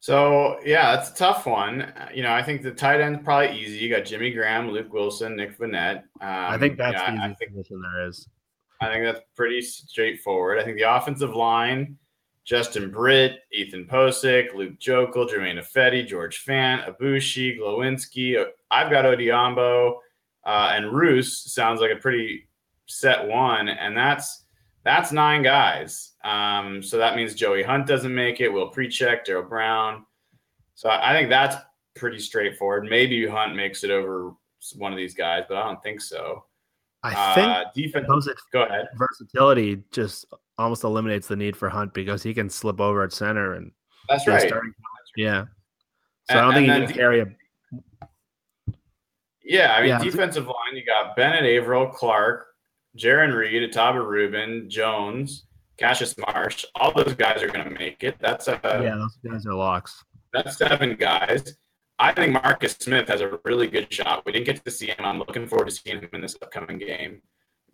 So 0.00 0.58
yeah, 0.64 0.98
it's 0.98 1.10
a 1.10 1.14
tough 1.14 1.46
one. 1.46 1.92
You 2.14 2.22
know, 2.22 2.32
I 2.32 2.42
think 2.42 2.62
the 2.62 2.70
tight 2.70 3.00
end's 3.00 3.24
probably 3.24 3.58
easy. 3.58 3.78
You 3.78 3.94
got 3.94 4.04
Jimmy 4.04 4.30
Graham, 4.30 4.70
Luke 4.70 4.92
Wilson, 4.92 5.36
Nick 5.36 5.58
Vannett. 5.58 5.98
Um, 5.98 6.02
I 6.20 6.58
think 6.58 6.78
that's 6.78 7.00
the 7.00 7.12
easiest 7.12 7.40
position 7.40 7.82
there 7.82 8.06
is. 8.06 8.28
I 8.80 8.92
think 8.92 9.04
that's 9.04 9.24
pretty 9.34 9.62
straightforward. 9.62 10.58
I 10.58 10.64
think 10.64 10.76
the 10.76 10.94
offensive 10.94 11.34
line 11.34 11.98
Justin 12.46 12.92
Britt, 12.92 13.40
Ethan 13.52 13.86
Pocic, 13.86 14.54
Luke 14.54 14.78
Joeckel, 14.78 15.28
Germain 15.28 15.56
Ifedi, 15.56 16.06
George 16.06 16.44
Fant, 16.44 16.88
Aboushi, 16.88 17.58
Glowinski. 17.58 18.42
I've 18.70 18.88
got 18.88 19.04
Odhiambo 19.04 19.96
uh, 20.44 20.70
and 20.72 20.92
Roos. 20.92 21.52
Sounds 21.52 21.80
like 21.80 21.90
a 21.90 21.96
pretty 21.96 22.48
set 22.86 23.26
one, 23.26 23.68
and 23.68 23.96
that's 23.96 24.44
that's 24.84 25.10
nine 25.10 25.42
guys. 25.42 26.12
Um, 26.22 26.80
so 26.80 26.96
that 26.98 27.16
means 27.16 27.34
Joey 27.34 27.64
Hunt 27.64 27.88
doesn't 27.88 28.14
make 28.14 28.40
it. 28.40 28.48
Will 28.48 28.70
Pericak, 28.70 29.26
Daryl 29.26 29.48
Brown. 29.48 30.06
So 30.76 30.88
I 30.88 31.12
think 31.12 31.28
that's 31.28 31.56
pretty 31.96 32.20
straightforward. 32.20 32.84
Maybe 32.84 33.26
Hunt 33.26 33.56
makes 33.56 33.82
it 33.82 33.90
over 33.90 34.32
one 34.76 34.92
of 34.92 34.96
these 34.96 35.14
guys, 35.14 35.42
but 35.48 35.56
I 35.56 35.64
don't 35.64 35.82
think 35.82 36.00
so. 36.00 36.44
I 37.02 37.34
think 37.34 37.48
uh, 37.48 37.64
defense. 37.74 38.28
Go 38.52 38.62
ahead. 38.62 38.86
Versatility 38.96 39.82
just 39.90 40.26
almost 40.58 40.84
eliminates 40.84 41.28
the 41.28 41.36
need 41.36 41.56
for 41.56 41.68
Hunt 41.68 41.92
because 41.94 42.22
he 42.22 42.32
can 42.34 42.48
slip 42.48 42.80
over 42.80 43.02
at 43.02 43.12
center 43.12 43.54
and 43.54 43.72
that's 44.08 44.26
right. 44.26 44.52
Yeah. 45.16 45.46
So 46.30 46.36
and, 46.36 46.38
I 46.38 46.42
don't 46.42 46.54
think 46.54 46.72
he 46.72 46.86
can 46.86 46.94
carry 46.94 47.20
a. 47.20 47.26
Yeah, 49.44 49.74
I 49.74 49.80
mean, 49.80 49.90
yeah. 49.90 49.98
defensive 49.98 50.46
line. 50.46 50.74
You 50.74 50.84
got 50.84 51.14
Bennett, 51.14 51.44
Avril, 51.44 51.86
Clark, 51.86 52.46
Jarran 52.98 53.34
Reed, 53.34 53.70
Ahtyba 53.70 54.04
Rubin, 54.04 54.68
Jones, 54.68 55.46
Cassius 55.76 56.16
Marsh. 56.18 56.64
All 56.74 56.92
those 56.92 57.14
guys 57.14 57.42
are 57.42 57.48
going 57.48 57.64
to 57.64 57.70
make 57.70 58.02
it. 58.02 58.16
That's 58.18 58.48
a 58.48 58.60
yeah. 58.64 58.96
Those 58.96 59.18
guys 59.24 59.46
are 59.46 59.54
locks. 59.54 60.04
That's 60.32 60.56
seven 60.56 60.96
guys. 60.96 61.56
I 61.98 62.12
think 62.12 62.32
Marcus 62.32 62.76
Smith 62.78 63.08
has 63.08 63.20
a 63.20 63.38
really 63.44 63.68
good 63.68 63.90
shot. 63.92 64.26
We 64.26 64.32
didn't 64.32 64.46
get 64.46 64.64
to 64.64 64.70
see 64.70 64.88
him. 64.88 64.96
I'm 65.00 65.18
looking 65.18 65.46
forward 65.46 65.68
to 65.68 65.70
seeing 65.70 66.00
him 66.00 66.10
in 66.12 66.20
this 66.20 66.36
upcoming 66.42 66.78
game. 66.78 67.22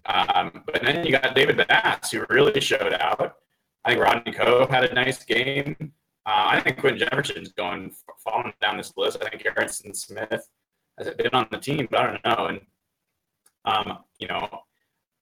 Um, 0.06 0.64
but 0.66 0.82
then 0.82 1.04
you 1.04 1.12
got 1.12 1.34
David 1.34 1.56
Bass, 1.68 2.10
who 2.10 2.24
really 2.28 2.60
showed 2.60 2.92
out. 2.94 3.36
I 3.84 3.90
think 3.90 4.02
Rodney 4.02 4.32
Coe 4.32 4.66
had 4.66 4.84
a 4.84 4.94
nice 4.94 5.24
game. 5.24 5.92
Uh, 6.24 6.46
I 6.50 6.60
think 6.60 6.78
Quinton 6.78 7.00
Jefferson's 7.00 7.52
going 7.52 7.92
falling 8.18 8.52
down 8.60 8.76
this 8.76 8.92
list. 8.96 9.18
I 9.22 9.28
think 9.28 9.42
Garrison 9.42 9.94
Smith 9.94 10.48
has 10.98 11.14
been 11.14 11.34
on 11.34 11.48
the 11.50 11.58
team, 11.58 11.88
but 11.90 12.00
I 12.00 12.06
don't 12.06 12.24
know. 12.24 12.46
And 12.46 12.60
um, 13.64 13.98
you 14.18 14.28
know, 14.28 14.48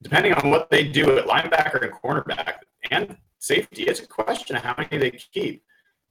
depending 0.02 0.34
on 0.34 0.50
what 0.50 0.70
they 0.70 0.84
do 0.84 1.18
at 1.18 1.26
linebacker 1.26 1.82
and 1.82 1.92
cornerback 1.92 2.54
and 2.90 3.16
safety, 3.38 3.84
it's 3.84 4.00
a 4.00 4.06
question 4.06 4.56
of 4.56 4.62
how 4.62 4.74
many 4.76 4.98
they 4.98 5.10
keep. 5.10 5.62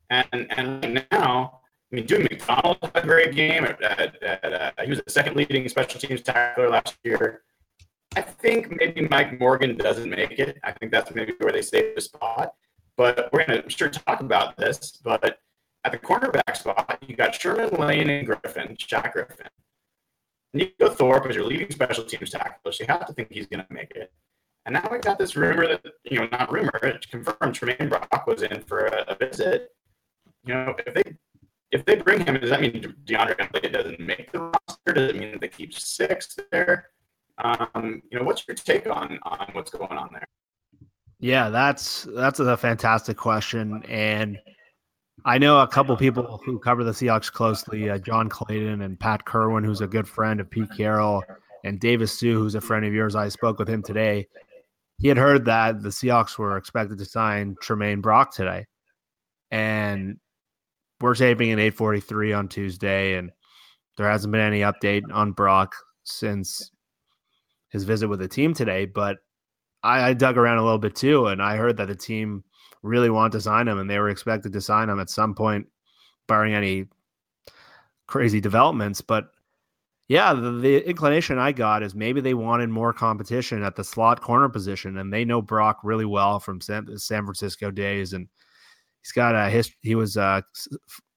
And 0.10 0.48
and 0.52 1.06
now, 1.12 1.60
I 1.92 1.96
mean, 1.96 2.06
Dewey 2.08 2.24
McDonald 2.24 2.78
had 2.82 3.04
a 3.04 3.08
great 3.08 3.36
game. 3.36 3.66
At, 3.66 3.82
at, 3.84 4.24
at, 4.24 4.54
uh, 4.54 4.72
he 4.84 4.90
was 4.90 5.02
the 5.02 5.12
second 5.12 5.36
leading 5.36 5.68
special 5.70 6.00
teams 6.00 6.22
tackler 6.22 6.70
last 6.70 6.98
year. 7.04 7.44
I 8.16 8.22
think 8.22 8.76
maybe 8.78 9.08
Mike 9.08 9.40
Morgan 9.40 9.78
doesn't 9.78 10.10
make 10.10 10.40
it. 10.40 10.58
I 10.64 10.72
think 10.72 10.92
that's 10.92 11.14
maybe 11.14 11.34
where 11.40 11.52
they 11.52 11.62
save 11.62 11.96
the 11.96 12.02
spot. 12.02 12.54
But 12.98 13.30
we're 13.32 13.46
going 13.46 13.62
to 13.64 13.70
sure 13.70 13.90
talk 13.90 14.20
about 14.20 14.58
this. 14.58 15.00
But 15.04 15.40
at 15.86 15.92
the 15.92 15.98
cornerback 15.98 16.58
spot, 16.58 17.02
you 17.08 17.16
got 17.16 17.36
Sherman 17.36 17.70
Lane 17.80 18.10
and 18.10 18.26
Griffin, 18.28 18.76
Shaq 18.76 19.14
Griffin. 19.14 19.48
Neiko 20.56 20.94
Thorpe 20.94 21.30
is 21.30 21.36
your 21.36 21.46
leading 21.46 21.70
special 21.70 22.04
teams 22.04 22.32
tackler, 22.32 22.72
so 22.72 22.84
you 22.84 22.88
have 22.88 23.06
to 23.06 23.14
think 23.14 23.32
he's 23.32 23.48
going 23.48 23.64
to 23.64 23.74
make 23.74 23.92
it. 23.92 24.12
And 24.66 24.74
now 24.74 24.88
we 24.92 24.98
got 24.98 25.18
this 25.18 25.36
rumor 25.36 25.68
that, 25.68 25.86
you 26.04 26.20
know, 26.20 26.28
not 26.32 26.52
rumor, 26.52 26.78
it 26.84 27.10
confirmed 27.10 27.56
Tramaine 27.56 27.90
Brock 27.90 28.26
was 28.28 28.42
in 28.42 28.62
for 28.64 28.88
a, 28.88 29.06
a 29.08 29.16
visit. 29.16 29.70
You 30.46 30.56
know, 30.56 30.76
if 30.86 30.94
they 30.94 31.04
if 31.72 31.86
they 31.86 31.96
bring 31.96 32.26
him, 32.26 32.40
does 32.40 32.50
that 32.50 32.62
mean 32.62 32.96
DeAndre 33.06 33.40
Huntley 33.40 33.70
doesn't 33.70 34.00
make 34.00 34.32
the 34.32 34.40
roster? 34.40 34.94
Does 34.94 35.10
it 35.12 35.16
mean 35.16 35.38
they 35.40 35.48
keep 35.48 35.74
six 35.74 36.36
there? 36.52 36.90
Um, 37.44 38.02
you 38.12 38.20
know, 38.20 38.26
what's 38.26 38.48
your 38.48 38.56
take 38.56 38.88
on 38.88 39.20
on 39.24 39.48
what's 39.54 39.72
going 39.72 39.92
on 39.92 40.10
there? 40.12 40.28
Yeah, 41.20 41.50
that's 41.50 42.08
that's 42.16 42.40
a 42.40 42.58
fantastic 42.58 43.18
question, 43.18 43.84
and 43.88 44.40
I 45.26 45.38
know 45.38 45.60
a 45.60 45.68
couple 45.68 45.96
people 45.98 46.42
who 46.46 46.60
cover 46.60 46.84
the 46.84 46.92
Seahawks 46.92 47.32
closely, 47.32 47.90
uh, 47.90 47.98
John 47.98 48.30
Clayton 48.30 48.82
and 48.82 49.00
Pat 49.00 49.26
Kirwan, 49.26 49.66
who's 49.66 49.82
a 49.82 49.88
good 49.88 50.08
friend 50.08 50.40
of 50.40 50.50
Pete 50.50 50.70
Carroll, 50.76 51.24
and 51.64 51.80
Davis 51.80 52.18
Hsu, 52.18 52.40
who's 52.40 52.56
a 52.56 52.62
friend 52.62 52.86
of 52.86 52.94
yours. 52.94 53.16
I 53.16 53.28
spoke 53.30 53.60
with 53.60 53.68
him 53.68 53.84
today. 53.84 54.28
He 54.98 55.08
had 55.08 55.18
heard 55.18 55.46
that 55.46 55.82
the 55.82 55.90
Seahawks 55.90 56.38
were 56.38 56.58
expected 56.58 56.98
to 56.98 57.06
sign 57.06 57.56
Tramaine 57.62 58.02
Brock 58.02 58.34
today, 58.34 58.66
and 59.52 60.18
we're 61.02 61.16
taping 61.16 61.52
at 61.52 61.60
8:43 61.60 62.34
on 62.38 62.48
Tuesday, 62.48 63.16
and 63.16 63.32
there 63.98 64.10
hasn't 64.10 64.32
been 64.32 64.42
any 64.42 64.62
update 64.62 65.04
on 65.12 65.34
Brock 65.34 65.76
since 66.04 66.72
his 67.70 67.84
visit 67.84 68.08
with 68.08 68.20
the 68.20 68.28
team 68.28 68.54
today. 68.54 68.86
But 68.86 69.18
I, 69.84 70.10
I 70.10 70.14
dug 70.14 70.38
around 70.38 70.58
a 70.58 70.64
little 70.64 70.80
bit 70.80 70.96
too, 70.96 71.28
and 71.28 71.42
I 71.42 71.56
heard 71.56 71.78
that 71.78 71.88
the 71.88 71.96
team 71.96 72.44
really 72.82 73.10
wanted 73.10 73.34
to 73.34 73.42
sign 73.42 73.68
him, 73.68 73.80
and 73.80 73.90
they 73.90 74.00
were 74.00 74.10
expected 74.10 74.54
to 74.54 74.62
sign 74.62 74.90
him 74.90 75.00
at 75.00 75.10
some 75.10 75.36
point, 75.36 75.68
barring 76.28 76.54
any 76.54 76.86
crazy 78.08 78.42
developments. 78.42 79.02
But 79.02 79.30
yeah, 80.08 80.34
the, 80.34 80.52
the, 80.52 80.90
inclination 80.90 81.38
I 81.38 81.52
got 81.52 81.84
is 81.84 81.94
maybe 81.94 82.20
they 82.20 82.34
wanted 82.34 82.70
more 82.70 82.94
competition 82.94 83.64
at 83.64 83.76
the 83.76 83.84
slot 83.84 84.22
corner 84.22 84.50
position, 84.50 84.98
and 84.98 85.14
they 85.14 85.26
know 85.26 85.42
Brock 85.42 85.80
really 85.84 86.06
well 86.06 86.40
from 86.40 86.62
San, 86.62 86.98
San 86.98 87.24
Francisco 87.24 87.70
days, 87.72 88.14
and 88.14 88.28
he's 89.02 89.12
got 89.12 89.36
a 89.36 89.50
history. 89.50 89.78
He 89.82 89.96
was 89.96 90.18
uh, 90.18 90.42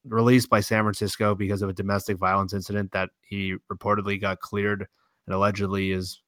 released 0.04 0.50
by 0.50 0.60
San 0.60 0.82
Francisco 0.82 1.34
because 1.34 1.62
of 1.62 1.70
a 1.70 1.74
domestic 1.74 2.18
violence 2.18 2.52
incident 2.52 2.92
that 2.92 3.10
he 3.22 3.56
reportedly 3.72 4.20
got 4.20 4.40
cleared 4.40 4.86
and 5.26 5.34
allegedly 5.34 5.92
is 5.92 6.21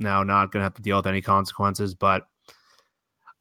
now 0.00 0.22
not 0.22 0.52
going 0.52 0.60
to 0.60 0.64
have 0.64 0.74
to 0.74 0.82
deal 0.82 0.96
with 0.96 1.06
any 1.06 1.20
consequences. 1.22 1.94
But 1.94 2.26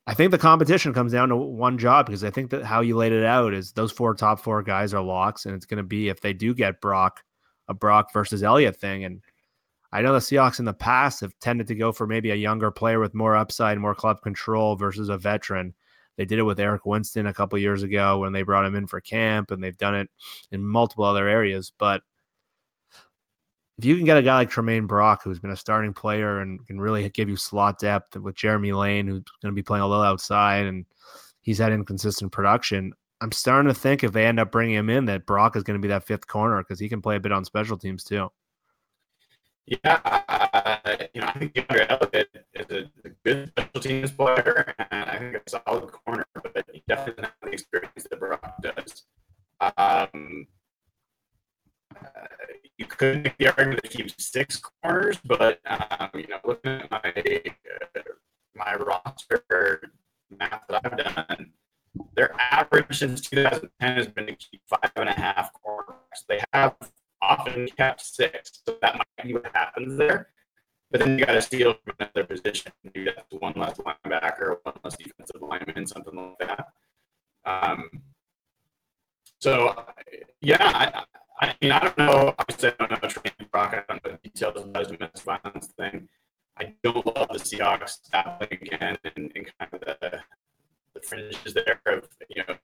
I 0.07 0.13
think 0.13 0.31
the 0.31 0.37
competition 0.37 0.93
comes 0.93 1.11
down 1.11 1.29
to 1.29 1.35
one 1.35 1.77
job 1.77 2.07
because 2.07 2.23
I 2.23 2.31
think 2.31 2.49
that 2.51 2.63
how 2.63 2.81
you 2.81 2.97
laid 2.97 3.11
it 3.11 3.23
out 3.23 3.53
is 3.53 3.73
those 3.73 3.91
four 3.91 4.15
top 4.15 4.39
four 4.39 4.63
guys 4.63 4.93
are 4.93 5.03
locks, 5.03 5.45
and 5.45 5.55
it's 5.55 5.65
going 5.65 5.77
to 5.77 5.83
be 5.83 6.09
if 6.09 6.21
they 6.21 6.33
do 6.33 6.53
get 6.53 6.81
Brock, 6.81 7.23
a 7.67 7.73
Brock 7.73 8.11
versus 8.11 8.41
Elliott 8.43 8.75
thing. 8.75 9.05
And 9.05 9.21
I 9.91 10.01
know 10.01 10.13
the 10.13 10.19
Seahawks 10.19 10.59
in 10.59 10.65
the 10.65 10.73
past 10.73 11.21
have 11.21 11.37
tended 11.39 11.67
to 11.67 11.75
go 11.75 11.91
for 11.91 12.07
maybe 12.07 12.31
a 12.31 12.35
younger 12.35 12.71
player 12.71 12.99
with 12.99 13.13
more 13.13 13.35
upside, 13.35 13.77
more 13.77 13.95
club 13.95 14.21
control 14.21 14.75
versus 14.75 15.09
a 15.09 15.17
veteran. 15.17 15.73
They 16.17 16.25
did 16.25 16.39
it 16.39 16.43
with 16.43 16.59
Eric 16.59 16.85
Winston 16.85 17.27
a 17.27 17.33
couple 17.33 17.57
years 17.59 17.81
ago 17.81 18.19
when 18.19 18.33
they 18.33 18.41
brought 18.41 18.65
him 18.65 18.75
in 18.75 18.87
for 18.87 18.99
camp, 18.99 19.51
and 19.51 19.63
they've 19.63 19.77
done 19.77 19.95
it 19.95 20.09
in 20.51 20.65
multiple 20.65 21.05
other 21.05 21.27
areas. 21.27 21.71
But 21.77 22.01
if 23.79 23.85
you 23.85 23.95
can 23.95 24.03
get 24.03 24.17
a 24.17 24.21
guy 24.21 24.35
like 24.35 24.51
Tramaine 24.51 24.87
Brock, 24.87 25.21
who's 25.23 25.39
been 25.39 25.51
a 25.51 25.55
starting 25.55 25.93
player 25.93 26.41
and 26.41 26.67
can 26.67 26.81
really 26.81 27.07
give 27.11 27.29
you 27.29 27.37
slot 27.37 27.79
depth 27.79 28.17
with 28.17 28.35
Jeremy 28.35 28.73
Lane, 28.73 29.07
who's 29.07 29.23
going 29.41 29.53
to 29.53 29.55
be 29.55 29.63
playing 29.63 29.83
a 29.83 29.87
little 29.87 30.03
outside, 30.03 30.65
and 30.65 30.85
he's 31.39 31.59
had 31.59 31.71
inconsistent 31.71 32.33
production. 32.33 32.91
I'm 33.21 33.31
starting 33.31 33.73
to 33.73 33.79
think 33.79 34.03
if 34.03 34.11
they 34.11 34.25
end 34.25 34.37
up 34.37 34.51
bringing 34.51 34.75
him 34.75 34.89
in, 34.89 35.05
that 35.05 35.25
Brock 35.25 35.55
is 35.55 35.63
going 35.63 35.79
to 35.79 35.81
be 35.81 35.87
that 35.87 36.05
fifth 36.05 36.27
corner 36.27 36.61
because 36.61 36.77
he 36.77 36.89
can 36.89 37.01
play 37.01 37.15
a 37.15 37.21
bit 37.21 37.31
on 37.31 37.45
special 37.45 37.77
teams 37.77 38.03
too. 38.03 38.29
Yeah, 39.65 40.01
uh, 40.03 41.07
you 41.13 41.21
know, 41.21 41.27
I 41.27 41.39
think 41.39 41.53
DeAndre 41.53 41.89
Elliott 41.89 42.45
is 42.55 42.89
a, 43.05 43.09
good 43.23 43.49
special 43.51 43.79
teams 43.79 44.11
player, 44.11 44.75
and 44.91 45.09
I 45.09 45.19
think 45.19 45.35
a 45.35 45.49
solid 45.49 45.89
corner, 45.89 46.25
but 46.33 46.65
he 46.73 46.83
definitely 46.85 47.13
doesn't 47.13 47.23
have 47.23 47.33
the 47.43 47.49
experience 47.51 48.07
that 48.09 48.19
Brock 48.19 48.55
does. 48.61 49.05
Um, 49.77 50.47
you 52.77 52.85
could 52.85 53.23
make 53.23 53.37
the 53.37 53.47
argument 53.47 53.81
that 53.81 53.91
he 53.91 54.03
keeps 54.03 54.31
six 54.31 54.57
corners, 54.57 55.17
but 55.25 55.59
um, 55.65 56.09
you 56.13 56.27
know, 56.27 56.39
looking 56.45 56.71
at 56.71 56.91
my 56.91 57.01
uh, 57.05 58.01
my 58.55 58.75
roster 58.75 59.81
math 60.37 60.63
that 60.69 60.81
I've 60.85 60.97
done, 60.97 61.51
their 62.15 62.35
average 62.39 62.97
since 62.97 63.21
2010 63.21 63.95
has 63.95 64.07
been 64.07 64.27
to 64.27 64.35
keep 64.35 64.61
five 64.67 64.91
and 64.95 65.09
a 65.09 65.13
half 65.13 65.51
corners. 65.53 65.97
They 66.27 66.41
have 66.53 66.75
often 67.21 67.67
kept 67.77 68.01
six, 68.01 68.61
so 68.65 68.77
that 68.81 68.95
might 68.95 69.25
be 69.25 69.33
what 69.33 69.51
happens 69.53 69.97
there. 69.97 70.29
But 70.91 71.01
then 71.01 71.19
you 71.19 71.25
got 71.25 71.33
to 71.33 71.41
steal 71.41 71.75
from 71.83 71.95
another 71.99 72.23
position. 72.23 72.71
You 72.95 73.05
got 73.05 73.25
one 73.29 73.53
less 73.55 73.77
linebacker, 73.77 74.57
one 74.63 74.75
less 74.83 74.97
defensive 74.97 75.41
lineman, 75.41 75.85
something 75.85 76.15
like 76.15 76.49
that. 76.49 76.67
Um, 77.45 77.89
so, 79.39 79.85
yeah, 80.41 80.57
I, 80.59 81.03
I 81.41 81.55
mean, 81.61 81.71
I 81.71 81.79
don't 81.79 81.97
know. 81.97 82.35
Obviously, 82.37 82.71
I 82.79 82.85
don't 82.85 82.91
know 82.91 83.09
Tramaine 83.09 83.51
Brock. 83.51 83.73
I 83.73 83.83
don't 83.93 84.05
know 84.05 84.11
the 84.11 84.29
details 84.29 84.57
of 84.57 84.75
his 84.75 84.87
domestic 84.87 85.23
violence 85.23 85.67
thing. 85.67 86.09
I 86.57 86.73
don't 86.83 87.05
love 87.05 87.29
the 87.29 87.39
Seahawks 87.39 87.99
tackling 88.11 88.49
again 88.51 88.97
and, 89.03 89.31
and 89.33 89.51
kind 89.57 89.73
of 89.73 89.79
the, 89.79 90.19
the 90.93 91.01
fringes 91.01 91.53
there 91.53 91.79
of, 91.85 92.09
you 92.29 92.43
know, 92.45 92.55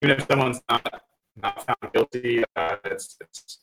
even 0.00 0.16
if 0.16 0.26
someone's 0.28 0.62
not 0.68 1.02
not 1.36 1.66
found 1.66 1.92
guilty, 1.92 2.44
uh, 2.54 2.76
it's, 2.84 3.16
it's 3.20 3.58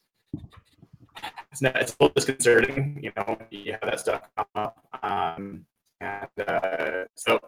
it's 1.52 1.62
not, 1.62 1.76
it's 1.78 1.94
a 1.94 1.96
little 2.00 2.14
disconcerting, 2.14 3.00
you 3.02 3.12
know, 3.16 3.38
you 3.50 3.72
have 3.74 3.82
that 3.82 4.00
stuff 4.00 4.30
come 4.36 4.46
up. 4.56 4.78
Um, 5.02 5.66
and 6.00 6.48
uh, 6.48 7.06
so, 7.16 7.40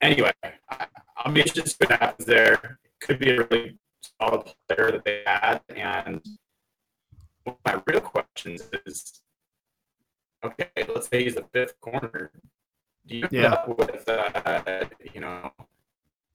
anyway, 0.00 0.32
I, 0.70 0.86
will 1.24 1.32
be 1.32 1.40
interested 1.40 1.64
to 1.64 1.70
see 1.70 1.76
what 1.80 2.00
happens 2.00 2.26
there. 2.26 2.78
Could 3.00 3.18
be 3.18 3.30
a 3.30 3.42
really 3.44 3.78
solid 4.20 4.52
player 4.68 4.92
that 4.92 5.04
they 5.04 5.22
had. 5.26 5.60
And 5.68 6.24
one 7.44 7.56
of 7.56 7.58
my 7.64 7.82
real 7.86 8.00
questions 8.00 8.62
is 8.86 9.20
okay, 10.44 10.68
let's 10.76 11.01
say 11.01 11.01
he's 11.20 11.34
the 11.34 11.44
fifth 11.52 11.80
corner. 11.80 12.30
Do 13.06 13.16
you 13.16 13.28
end 13.32 13.46
up 13.46 13.68
with, 13.78 14.08
uh, 14.08 14.84
you 15.12 15.20
know, 15.20 15.52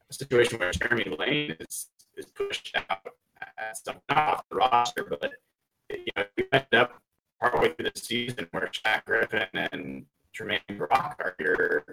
a 0.09 0.13
situation 0.13 0.59
where 0.59 0.71
Jeremy 0.71 1.15
Lane 1.17 1.55
is, 1.59 1.87
is 2.15 2.25
pushed 2.25 2.75
out 2.89 3.07
as 3.57 3.81
not 3.85 4.01
off 4.09 4.43
the 4.49 4.57
roster, 4.57 5.03
but 5.03 5.31
you 5.89 6.05
know, 6.15 6.23
we 6.37 6.45
end 6.51 6.65
up 6.73 7.01
partway 7.39 7.73
through 7.73 7.89
the 7.93 7.99
season 7.99 8.47
where 8.51 8.67
Shaq 8.67 9.05
Griffin 9.05 9.47
and 9.53 10.05
Tramaine 10.35 10.77
Brock 10.77 11.19
are 11.19 11.35
your 11.39 11.85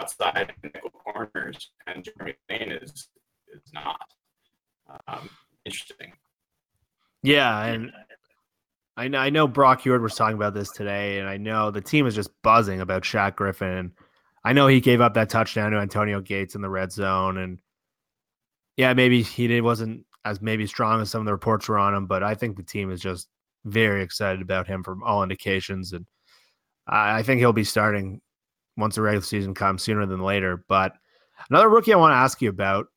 outside 0.00 0.52
nickel 0.62 0.90
corners, 0.90 1.70
and 1.86 2.04
Jeremy 2.04 2.34
Lane 2.50 2.72
is 2.72 3.08
is 3.52 3.72
not. 3.72 4.14
Um, 5.06 5.28
interesting. 5.64 6.12
Yeah, 7.22 7.64
and 7.64 7.92
I 8.96 9.08
know 9.08 9.18
I 9.18 9.30
know 9.30 9.48
Brock 9.48 9.82
Huard 9.82 10.02
was 10.02 10.14
talking 10.14 10.36
about 10.36 10.54
this 10.54 10.70
today, 10.70 11.18
and 11.18 11.28
I 11.28 11.36
know 11.38 11.70
the 11.70 11.80
team 11.80 12.06
is 12.06 12.14
just 12.14 12.30
buzzing 12.42 12.80
about 12.80 13.02
Shaq 13.02 13.36
Griffin. 13.36 13.92
I 14.44 14.52
know 14.52 14.66
he 14.66 14.80
gave 14.80 15.00
up 15.00 15.14
that 15.14 15.30
touchdown 15.30 15.72
to 15.72 15.78
Antonio 15.78 16.20
Gates 16.20 16.54
in 16.54 16.60
the 16.62 16.68
red 16.68 16.92
zone, 16.92 17.38
and 17.38 17.58
yeah, 18.76 18.92
maybe 18.92 19.22
he 19.22 19.60
wasn't 19.60 20.04
as 20.24 20.40
maybe 20.40 20.66
strong 20.66 21.00
as 21.00 21.10
some 21.10 21.20
of 21.20 21.26
the 21.26 21.32
reports 21.32 21.68
were 21.68 21.78
on 21.78 21.94
him, 21.94 22.06
but 22.06 22.22
I 22.22 22.34
think 22.34 22.56
the 22.56 22.62
team 22.62 22.90
is 22.90 23.00
just 23.00 23.28
very 23.64 24.02
excited 24.02 24.42
about 24.42 24.66
him 24.66 24.82
from 24.82 25.02
all 25.02 25.22
indications, 25.22 25.92
and 25.92 26.06
I 26.86 27.22
think 27.22 27.38
he'll 27.38 27.52
be 27.52 27.64
starting 27.64 28.20
once 28.76 28.96
the 28.96 29.02
regular 29.02 29.24
season 29.24 29.54
comes 29.54 29.82
sooner 29.82 30.04
than 30.04 30.20
later. 30.20 30.64
But 30.68 30.92
another 31.48 31.68
rookie 31.68 31.94
I 31.94 31.96
want 31.96 32.12
to 32.12 32.16
ask 32.16 32.42
you 32.42 32.50
about, 32.50 32.88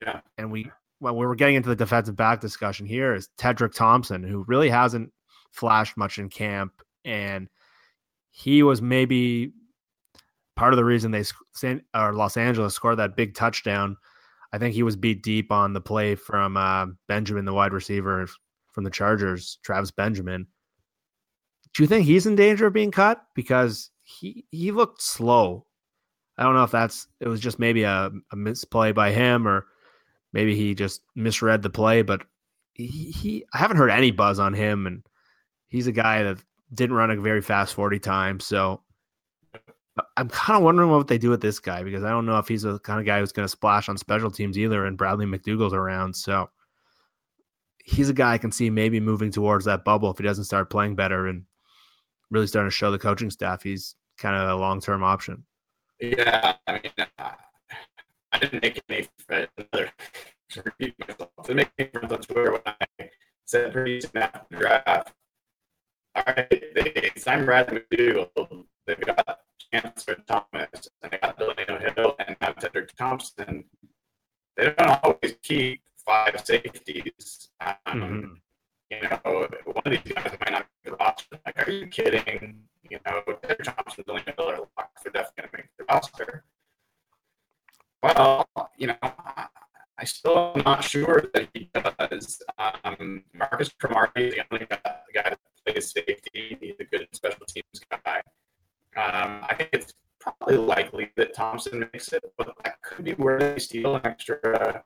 yeah, 0.00 0.20
and 0.38 0.50
we 0.50 0.70
when 1.00 1.16
we 1.16 1.26
were 1.26 1.34
getting 1.34 1.56
into 1.56 1.68
the 1.68 1.76
defensive 1.76 2.16
back 2.16 2.40
discussion 2.40 2.86
here 2.86 3.14
is 3.14 3.28
Tedric 3.36 3.74
Thompson, 3.74 4.22
who 4.22 4.44
really 4.46 4.70
hasn't 4.70 5.12
flashed 5.52 5.96
much 5.96 6.18
in 6.18 6.28
camp, 6.28 6.72
and 7.04 7.48
he 8.30 8.62
was 8.62 8.82
maybe 8.82 9.52
part 10.56 10.72
of 10.72 10.76
the 10.76 10.84
reason 10.84 11.10
they 11.10 11.24
San, 11.54 11.82
or 11.94 12.12
Los 12.12 12.36
Angeles 12.36 12.74
scored 12.74 12.98
that 12.98 13.16
big 13.16 13.34
touchdown. 13.34 13.96
I 14.52 14.58
think 14.58 14.74
he 14.74 14.82
was 14.82 14.96
beat 14.96 15.22
deep 15.22 15.50
on 15.50 15.72
the 15.72 15.80
play 15.80 16.14
from 16.14 16.56
uh, 16.56 16.86
Benjamin, 17.08 17.44
the 17.44 17.54
wide 17.54 17.72
receiver 17.72 18.26
from 18.72 18.84
the 18.84 18.90
Chargers, 18.90 19.58
Travis 19.62 19.90
Benjamin. 19.90 20.46
Do 21.74 21.82
you 21.82 21.86
think 21.86 22.04
he's 22.04 22.26
in 22.26 22.36
danger 22.36 22.66
of 22.66 22.74
being 22.74 22.90
cut 22.90 23.22
because 23.34 23.90
he 24.02 24.44
he 24.50 24.72
looked 24.72 25.02
slow? 25.02 25.66
I 26.36 26.42
don't 26.42 26.54
know 26.54 26.64
if 26.64 26.70
that's 26.70 27.06
it 27.20 27.28
was 27.28 27.40
just 27.40 27.58
maybe 27.58 27.82
a, 27.84 28.10
a 28.30 28.36
misplay 28.36 28.92
by 28.92 29.12
him 29.12 29.46
or 29.46 29.66
maybe 30.32 30.56
he 30.56 30.74
just 30.74 31.02
misread 31.14 31.62
the 31.62 31.70
play, 31.70 32.02
but 32.02 32.22
he, 32.74 33.10
he 33.10 33.44
I 33.54 33.58
haven't 33.58 33.76
heard 33.76 33.90
any 33.90 34.10
buzz 34.10 34.38
on 34.38 34.54
him 34.54 34.86
and 34.86 35.02
he's 35.72 35.86
a 35.86 35.92
guy 35.92 36.22
that 36.22 36.38
didn't 36.74 36.94
run 36.94 37.10
a 37.10 37.16
very 37.16 37.40
fast 37.40 37.74
40 37.74 37.98
times. 37.98 38.44
So 38.44 38.82
I'm 40.18 40.28
kind 40.28 40.58
of 40.58 40.62
wondering 40.62 40.90
what 40.90 41.08
they 41.08 41.16
do 41.16 41.30
with 41.30 41.40
this 41.40 41.58
guy 41.58 41.82
because 41.82 42.04
I 42.04 42.10
don't 42.10 42.26
know 42.26 42.38
if 42.38 42.46
he's 42.46 42.62
the 42.62 42.78
kind 42.80 43.00
of 43.00 43.06
guy 43.06 43.18
who's 43.18 43.32
going 43.32 43.44
to 43.44 43.50
splash 43.50 43.88
on 43.88 43.96
special 43.96 44.30
teams 44.30 44.58
either. 44.58 44.84
And 44.84 44.98
Bradley 44.98 45.24
McDougald's 45.24 45.72
around. 45.72 46.14
So 46.14 46.50
he's 47.82 48.10
a 48.10 48.14
guy 48.14 48.34
I 48.34 48.38
can 48.38 48.52
see 48.52 48.68
maybe 48.68 49.00
moving 49.00 49.30
towards 49.30 49.64
that 49.64 49.82
bubble 49.82 50.10
if 50.10 50.18
he 50.18 50.24
doesn't 50.24 50.44
start 50.44 50.70
playing 50.70 50.94
better 50.94 51.26
and 51.26 51.44
really 52.30 52.46
starting 52.46 52.70
to 52.70 52.76
show 52.76 52.90
the 52.90 52.98
coaching 52.98 53.30
staff 53.30 53.62
he's 53.62 53.94
kind 54.18 54.36
of 54.36 54.50
a 54.50 54.60
long 54.60 54.80
term 54.80 55.02
option. 55.02 55.44
Yeah. 56.00 56.56
I 56.66 56.72
mean, 56.72 56.92
uh, 57.18 57.30
I 58.30 58.38
didn't 58.38 58.62
make 58.62 58.82
any 58.90 59.08
another 59.56 59.90
repeat 60.64 60.94
myself. 60.98 61.30
Make 61.48 61.70
friends 61.92 62.12
on 62.12 62.20
Twitter 62.20 62.52
when 62.52 62.60
I 62.66 63.08
said 63.46 63.72
pretty 63.72 64.02
soon 64.02 64.22
after 64.22 64.40
the 64.50 64.56
draft. 64.58 65.12
All 66.14 66.22
right, 66.26 66.48
they 66.50 67.10
signed 67.16 67.46
Bradley 67.46 67.80
McDougald. 67.90 68.64
They've 68.86 69.00
got 69.00 69.40
Chancellor 69.72 70.16
Thomas 70.26 70.88
and 71.02 71.12
they 71.12 71.18
got 71.18 71.38
Delano 71.38 71.78
Hill 71.78 72.16
and 72.18 72.36
now 72.40 72.52
Tedric 72.52 72.92
Thompson. 72.96 73.64
They 74.56 74.74
don't 74.76 75.00
always 75.02 75.36
keep 75.42 75.82
five 76.04 76.42
safeties. 76.44 77.48
Um, 77.60 77.74
mm-hmm. 77.86 78.34
You 78.90 79.08
know, 79.08 79.48
one 79.64 79.82
of 79.86 79.92
these 79.92 80.12
guys 80.12 80.36
might 80.40 80.52
not 80.52 80.66
be 80.84 80.90
the 80.90 80.96
roster. 80.96 81.38
Like, 81.46 81.66
are 81.66 81.70
you 81.70 81.86
kidding? 81.86 82.62
You 82.90 82.98
know, 83.06 83.22
Tedric 83.26 83.62
Thompson, 83.62 84.04
Delano 84.06 84.32
Hill 84.36 84.50
are 84.50 84.58
locked. 84.76 85.02
They're 85.02 85.12
definitely 85.12 85.34
going 85.38 85.50
to 85.50 85.56
make 85.56 85.66
the 85.78 85.84
roster. 85.88 86.44
Well, 88.02 88.46
you 88.76 88.88
know, 88.88 88.96
I 89.00 90.04
still 90.04 90.52
am 90.56 90.62
not 90.64 90.84
sure 90.84 91.30
that 91.32 91.48
he 91.54 91.70
does. 91.72 92.42
Um, 92.58 93.22
Marcus 93.32 93.70
Cromartie 93.80 94.28
is 94.28 94.34
the 94.34 94.44
only 94.52 94.66
guy, 94.66 94.80
that 95.14 95.38
plays 95.66 95.92
safety. 95.92 96.56
He's 96.60 96.74
a 96.80 96.84
good 96.84 97.08
special 97.12 97.46
teams 97.46 97.80
guy. 97.90 98.22
Um, 98.96 99.44
I 99.48 99.54
think 99.56 99.70
it's 99.72 99.92
probably 100.20 100.56
likely 100.56 101.10
that 101.16 101.34
Thompson 101.34 101.80
makes 101.92 102.12
it, 102.12 102.24
but 102.36 102.54
that 102.64 102.80
could 102.82 103.04
be 103.04 103.12
where 103.12 103.38
they 103.38 103.58
steal 103.58 103.96
an 103.96 104.02
extra 104.04 104.38
uh, 104.44 104.80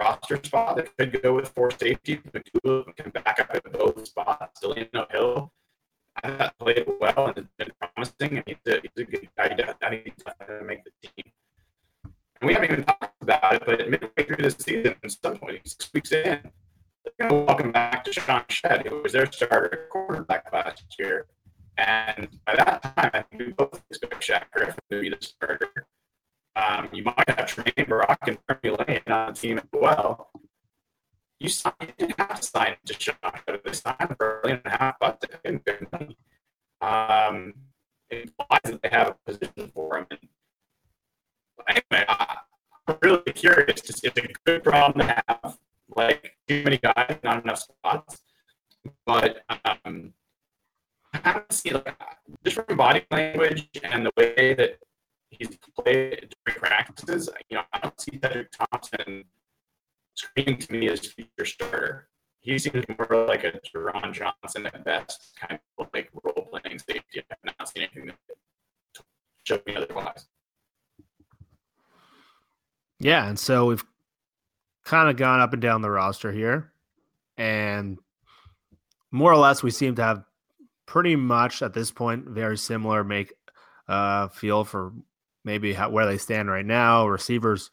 roster 0.00 0.40
spot. 0.42 0.76
They 0.96 1.06
could 1.06 1.22
go 1.22 1.34
with 1.34 1.48
four 1.48 1.70
safety. 1.70 2.20
McDougald 2.32 2.96
can 2.96 3.10
back 3.10 3.40
up 3.40 3.50
at 3.54 3.72
both 3.72 4.06
spots. 4.06 4.60
Delano 4.60 5.06
Hill 5.10 5.52
I 6.22 6.30
thought 6.30 6.58
played 6.58 6.86
well 7.00 7.26
and 7.28 7.36
has 7.36 7.46
been 7.58 7.70
promising. 7.80 8.38
And 8.38 8.44
he's 8.46 8.56
a, 8.66 8.80
he's 8.80 8.90
a 8.96 9.04
good 9.04 9.28
guy. 9.36 9.74
I 9.82 9.88
think 9.90 10.04
he's 10.04 10.24
going 10.24 10.60
to 10.60 10.64
make 10.64 10.84
the 10.84 10.90
team 11.02 11.32
And 12.40 12.48
we 12.48 12.54
haven't 12.54 12.72
even 12.72 12.84
talked 12.84 13.22
about 13.22 13.54
it, 13.54 13.62
but 13.66 13.90
midway 13.90 14.24
through 14.24 14.36
the 14.36 14.50
season, 14.50 14.94
at 15.02 15.10
some 15.10 15.38
point, 15.38 15.60
six 15.64 15.90
weeks 15.92 16.12
in, 16.12 16.50
welcome 17.30 17.72
back 17.72 18.04
to 18.04 18.12
Sean 18.12 18.44
Shead, 18.48 18.86
who 18.86 19.02
was 19.02 19.12
their 19.12 19.30
starter 19.30 19.88
quarterback 19.90 20.52
last 20.52 20.84
year. 20.98 21.26
And 21.78 22.28
by 22.44 22.56
that 22.56 22.82
time, 22.82 23.10
I 23.14 23.22
think 23.22 23.42
we 23.46 23.52
both 23.52 23.82
expect 23.90 24.20
Shaq 24.20 24.50
Griffin 24.50 24.74
to 24.90 25.00
be 25.00 25.08
the 25.08 25.18
starter. 25.20 25.86
Um, 26.54 26.88
you 26.92 27.02
might 27.02 27.28
have 27.28 27.46
Tramaine 27.46 27.88
Brock 27.88 28.18
and 28.26 28.38
Bernie 28.46 28.76
Lane 28.76 29.00
on 29.06 29.32
the 29.32 29.40
team 29.40 29.58
as 29.58 29.64
well. 29.72 30.30
You, 31.40 31.48
signed, 31.48 31.74
you 31.98 32.08
have 32.18 32.40
to 32.40 32.46
sign 32.46 32.76
to 32.86 32.94
Sean 32.94 33.16
Shead. 33.22 33.60
They 33.64 33.72
signed 33.72 34.16
for 34.18 34.40
a 34.40 34.46
million 34.46 34.62
and 34.64 34.74
a 34.74 34.76
half 34.76 34.98
bucks. 34.98 35.26
Um, 36.80 37.54
it 38.10 38.24
implies 38.24 38.60
that 38.64 38.82
they 38.82 38.88
have 38.90 39.08
a 39.08 39.16
position 39.30 39.70
for 39.72 39.98
him. 39.98 40.06
And 40.10 40.20
anyway, 41.68 42.04
I'm 42.08 42.96
really 43.00 43.32
curious. 43.32 43.80
It's 43.88 44.04
a 44.04 44.28
good 44.44 44.62
problem 44.62 45.06
to 45.06 45.22
have. 45.26 45.58
Like 45.94 46.36
too 46.48 46.62
many 46.64 46.78
guys, 46.78 47.18
not 47.22 47.44
enough 47.44 47.58
spots. 47.58 48.22
But 49.06 49.44
um, 49.84 50.12
I 51.12 51.18
haven't 51.22 51.52
seen 51.52 51.74
like 51.74 51.96
just 52.44 52.56
from 52.56 52.76
body 52.76 53.04
language 53.10 53.68
and 53.82 54.06
the 54.06 54.12
way 54.16 54.54
that 54.54 54.78
he's 55.30 55.58
played 55.78 56.34
during 56.44 56.58
practices. 56.58 57.28
You 57.48 57.58
know, 57.58 57.62
I 57.72 57.78
don't 57.78 58.00
see 58.00 58.18
Cedric 58.22 58.48
Thompson 58.52 59.24
screaming 60.14 60.58
to 60.58 60.72
me 60.72 60.88
as 60.88 61.00
future 61.00 61.44
starter. 61.44 62.08
He 62.40 62.58
seems 62.58 62.84
more 62.88 63.26
like 63.26 63.44
a 63.44 63.52
Jerron 63.52 64.12
Johnson 64.12 64.66
at 64.66 64.84
best, 64.84 65.32
kind 65.40 65.60
of 65.78 65.88
like 65.94 66.10
role 66.24 66.48
playing 66.50 66.78
safety. 66.78 67.22
I've 67.30 67.54
not 67.58 67.68
seen 67.68 67.84
anything 67.84 68.06
that 68.06 68.16
showed 69.44 69.64
me 69.66 69.76
otherwise. 69.76 70.26
Yeah, 72.98 73.28
and 73.28 73.38
so 73.38 73.66
we've 73.66 73.84
kind 74.84 75.08
of 75.08 75.16
gone 75.16 75.40
up 75.40 75.52
and 75.52 75.62
down 75.62 75.82
the 75.82 75.90
roster 75.90 76.32
here, 76.32 76.72
and 77.36 77.98
more 79.10 79.32
or 79.32 79.36
less 79.36 79.62
we 79.62 79.70
seem 79.70 79.94
to 79.96 80.02
have 80.02 80.24
pretty 80.86 81.16
much 81.16 81.62
at 81.62 81.74
this 81.74 81.90
point 81.90 82.26
very 82.26 82.58
similar 82.58 83.04
make 83.04 83.32
uh 83.88 84.28
feel 84.28 84.64
for 84.64 84.92
maybe 85.44 85.72
how, 85.72 85.90
where 85.90 86.06
they 86.06 86.18
stand 86.18 86.50
right 86.50 86.66
now. 86.66 87.06
Receivers 87.06 87.70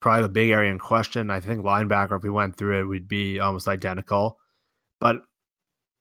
probably 0.00 0.22
the 0.22 0.28
big 0.28 0.50
area 0.50 0.70
in 0.70 0.78
question. 0.78 1.30
I 1.30 1.40
think 1.40 1.64
linebacker, 1.64 2.16
if 2.16 2.22
we 2.22 2.30
went 2.30 2.56
through 2.56 2.80
it, 2.80 2.84
would 2.84 3.08
be 3.08 3.40
almost 3.40 3.68
identical. 3.68 4.38
But 5.00 5.22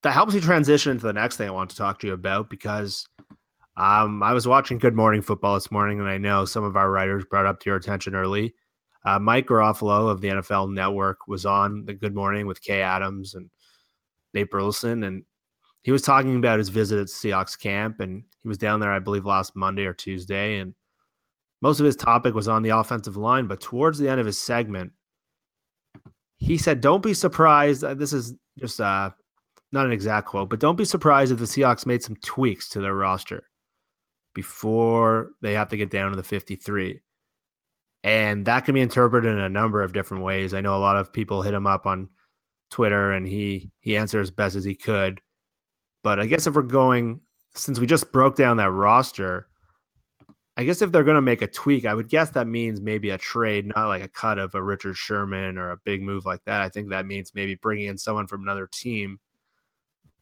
that 0.03 0.11
helps 0.11 0.33
you 0.33 0.41
transition 0.41 0.91
into 0.91 1.05
the 1.05 1.13
next 1.13 1.37
thing 1.37 1.47
I 1.47 1.51
want 1.51 1.71
to 1.71 1.75
talk 1.75 1.99
to 1.99 2.07
you 2.07 2.13
about 2.13 2.49
because 2.49 3.07
um, 3.75 4.21
I 4.23 4.33
was 4.33 4.47
watching 4.47 4.77
Good 4.77 4.95
Morning 4.95 5.21
Football 5.21 5.55
this 5.55 5.71
morning, 5.71 5.99
and 5.99 6.07
I 6.07 6.17
know 6.17 6.45
some 6.45 6.63
of 6.63 6.75
our 6.75 6.89
writers 6.89 7.25
brought 7.29 7.45
up 7.45 7.59
to 7.59 7.69
your 7.69 7.77
attention 7.77 8.15
early 8.15 8.53
uh, 9.07 9.17
Mike 9.17 9.47
Garafolo 9.47 10.11
of 10.11 10.19
the 10.19 10.27
NFL 10.27 10.73
Network 10.73 11.29
was 11.29 11.45
on 11.45 11.85
the 11.85 11.93
Good 11.93 12.13
Morning 12.13 12.45
with 12.45 12.61
Kay 12.61 12.81
Adams 12.81 13.35
and 13.35 13.49
Nate 14.33 14.51
Burleson, 14.51 15.03
and 15.03 15.23
he 15.83 15.93
was 15.93 16.01
talking 16.01 16.35
about 16.35 16.59
his 16.59 16.67
visit 16.67 16.99
at 16.99 17.07
Seahawks 17.07 17.57
camp, 17.57 18.01
and 18.01 18.21
he 18.41 18.49
was 18.49 18.57
down 18.57 18.81
there, 18.81 18.91
I 18.91 18.99
believe, 18.99 19.25
last 19.25 19.55
Monday 19.55 19.85
or 19.85 19.93
Tuesday, 19.93 20.57
and 20.57 20.75
most 21.61 21.79
of 21.79 21.85
his 21.85 21.95
topic 21.95 22.33
was 22.35 22.49
on 22.49 22.63
the 22.63 22.77
offensive 22.77 23.15
line. 23.15 23.47
But 23.47 23.61
towards 23.61 23.97
the 23.97 24.09
end 24.09 24.19
of 24.19 24.25
his 24.25 24.37
segment, 24.37 24.91
he 26.35 26.57
said, 26.57 26.81
"Don't 26.81 27.01
be 27.01 27.13
surprised. 27.13 27.85
Uh, 27.85 27.93
this 27.93 28.11
is 28.11 28.33
just 28.59 28.81
uh, 28.81 29.11
not 29.71 29.85
an 29.85 29.93
exact 29.93 30.27
quote, 30.27 30.49
but 30.49 30.59
don't 30.59 30.75
be 30.75 30.83
surprised 30.83 31.31
if 31.31 31.39
the 31.39 31.45
Seahawks 31.45 31.85
made 31.85 32.03
some 32.03 32.17
tweaks 32.17 32.67
to 32.69 32.81
their 32.81 32.95
roster 32.95 33.47
before 34.35 35.29
they 35.41 35.53
have 35.53 35.69
to 35.69 35.77
get 35.77 35.91
down 35.91 36.11
to 36.11 36.17
the 36.17 36.23
53." 36.23 36.99
And 38.07 38.45
that 38.45 38.63
can 38.63 38.73
be 38.73 38.79
interpreted 38.79 39.29
in 39.29 39.37
a 39.37 39.49
number 39.49 39.83
of 39.83 39.91
different 39.91 40.23
ways. 40.23 40.53
I 40.53 40.61
know 40.61 40.77
a 40.77 40.79
lot 40.79 40.95
of 40.95 41.11
people 41.11 41.41
hit 41.41 41.53
him 41.53 41.67
up 41.67 41.85
on 41.85 42.07
Twitter 42.71 43.11
and 43.11 43.27
he 43.27 43.69
he 43.81 43.97
answered 43.97 44.21
as 44.21 44.31
best 44.31 44.55
as 44.55 44.63
he 44.63 44.75
could. 44.75 45.19
But 46.05 46.17
I 46.17 46.25
guess 46.25 46.47
if 46.47 46.55
we're 46.55 46.61
going 46.61 47.19
since 47.53 47.81
we 47.81 47.85
just 47.85 48.13
broke 48.13 48.37
down 48.37 48.55
that 48.57 48.71
roster, 48.71 49.49
I 50.55 50.63
guess 50.63 50.81
if 50.81 50.89
they're 50.89 51.03
going 51.03 51.15
to 51.15 51.21
make 51.21 51.41
a 51.41 51.47
tweak, 51.47 51.83
I 51.83 51.93
would 51.93 52.07
guess 52.07 52.29
that 52.29 52.47
means 52.47 52.79
maybe 52.79 53.09
a 53.09 53.17
trade, 53.17 53.65
not 53.75 53.89
like 53.89 54.05
a 54.05 54.07
cut 54.07 54.39
of 54.39 54.55
a 54.55 54.63
Richard 54.63 54.95
Sherman 54.95 55.57
or 55.57 55.71
a 55.71 55.77
big 55.83 56.01
move 56.01 56.25
like 56.25 56.45
that. 56.45 56.61
I 56.61 56.69
think 56.69 56.87
that 56.87 57.05
means 57.05 57.35
maybe 57.35 57.55
bringing 57.55 57.87
in 57.87 57.97
someone 57.97 58.27
from 58.27 58.41
another 58.41 58.69
team. 58.71 59.19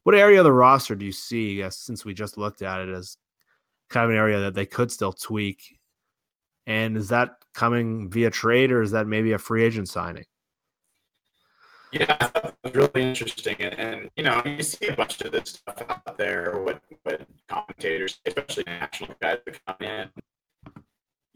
What 0.01 0.15
area 0.15 0.39
of 0.39 0.45
the 0.45 0.51
roster 0.51 0.95
do 0.95 1.05
you 1.05 1.11
see, 1.11 1.61
uh, 1.61 1.69
since 1.69 2.03
we 2.03 2.15
just 2.15 2.35
looked 2.35 2.63
at 2.63 2.81
it, 2.81 2.89
as 2.89 3.17
kind 3.89 4.05
of 4.05 4.09
an 4.09 4.17
area 4.17 4.39
that 4.39 4.55
they 4.55 4.65
could 4.65 4.91
still 4.91 5.13
tweak 5.13 5.74
and 6.65 6.97
is 6.97 7.09
that 7.09 7.37
coming 7.53 8.09
via 8.09 8.29
trade 8.29 8.71
or 8.71 8.81
is 8.81 8.91
that 8.91 9.07
maybe 9.07 9.31
a 9.31 9.37
free 9.37 9.63
agent 9.63 9.89
signing? 9.89 10.25
Yeah, 11.91 12.29
really 12.73 13.03
interesting, 13.03 13.55
and, 13.59 13.73
and, 13.79 14.09
you 14.17 14.23
know, 14.23 14.41
you 14.45 14.61
see 14.63 14.87
a 14.87 14.95
bunch 14.95 15.21
of 15.21 15.31
this 15.31 15.51
stuff 15.51 15.81
out 15.87 16.17
there. 16.17 16.59
What 16.59 16.81
what 17.03 17.25
commentators, 17.47 18.19
especially 18.25 18.63
national 18.65 19.15
guys, 19.21 19.37
that 19.45 19.65
come 19.65 19.87
in. 19.87 20.09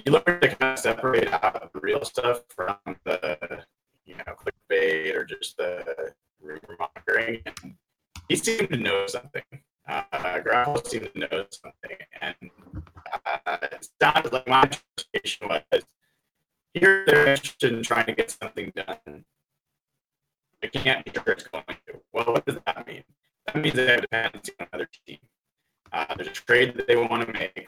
You 0.05 0.13
learn 0.13 0.41
to 0.41 0.55
kind 0.55 0.73
of 0.73 0.80
separate 0.80 1.32
out 1.32 1.71
the 1.71 1.80
real 1.80 2.03
stuff 2.03 2.41
from 2.49 2.77
the, 3.05 3.63
you 4.05 4.15
know, 4.15 4.23
clickbait 4.36 5.15
or 5.15 5.23
just 5.23 5.55
the 5.57 6.13
rumor 6.41 6.77
mongering. 6.80 7.43
He 8.27 8.36
seemed 8.36 8.69
to 8.69 8.77
know 8.77 9.07
something. 9.07 9.43
Uh, 9.89 10.39
Gravel 10.39 10.83
seemed 10.83 11.09
to 11.13 11.19
know 11.19 11.45
something, 11.51 11.97
and 12.21 12.35
uh, 13.25 13.57
it 13.63 13.89
sounded 13.99 14.31
like 14.31 14.47
my 14.47 14.63
interpretation 14.63 15.47
was 15.47 15.83
here 16.75 17.03
they're 17.07 17.27
interested 17.27 17.73
in 17.73 17.81
trying 17.81 18.05
to 18.05 18.13
get 18.13 18.29
something 18.29 18.71
done 18.75 19.25
I 20.61 20.67
can't 20.67 21.05
be 21.05 21.11
sure 21.11 21.33
it's 21.33 21.43
going 21.43 21.63
to. 21.87 22.01
Well, 22.11 22.25
what 22.25 22.45
does 22.45 22.57
that 22.65 22.85
mean? 22.85 23.03
That 23.45 23.55
means 23.55 23.75
they 23.75 23.87
have 23.87 23.99
a 23.99 24.01
dependency 24.01 24.51
on 24.59 24.67
another 24.71 24.89
team. 25.07 25.19
Uh, 25.91 26.15
there's 26.15 26.27
a 26.27 26.31
trade 26.31 26.75
that 26.75 26.87
they 26.87 26.95
want 26.95 27.25
to 27.25 27.31
make, 27.31 27.67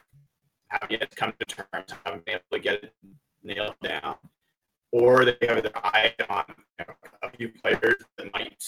have 0.68 0.92
yet 0.92 1.10
to 1.10 1.16
come 1.16 1.34
to 1.40 1.46
terms, 1.46 1.94
haven't 2.06 2.26
been 2.26 2.36
able 2.36 2.44
to 2.52 2.60
get 2.60 2.84
it 2.84 2.94
nailed 3.44 3.76
down, 3.82 4.16
or 4.92 5.26
they 5.26 5.38
have 5.48 5.64
their 5.64 5.78
eye 5.78 6.14
on 6.30 6.44
you 6.80 6.86
know, 6.86 6.94
a 7.24 7.30
few 7.30 7.50
players 7.50 8.04
that 8.18 8.34
might 8.34 8.64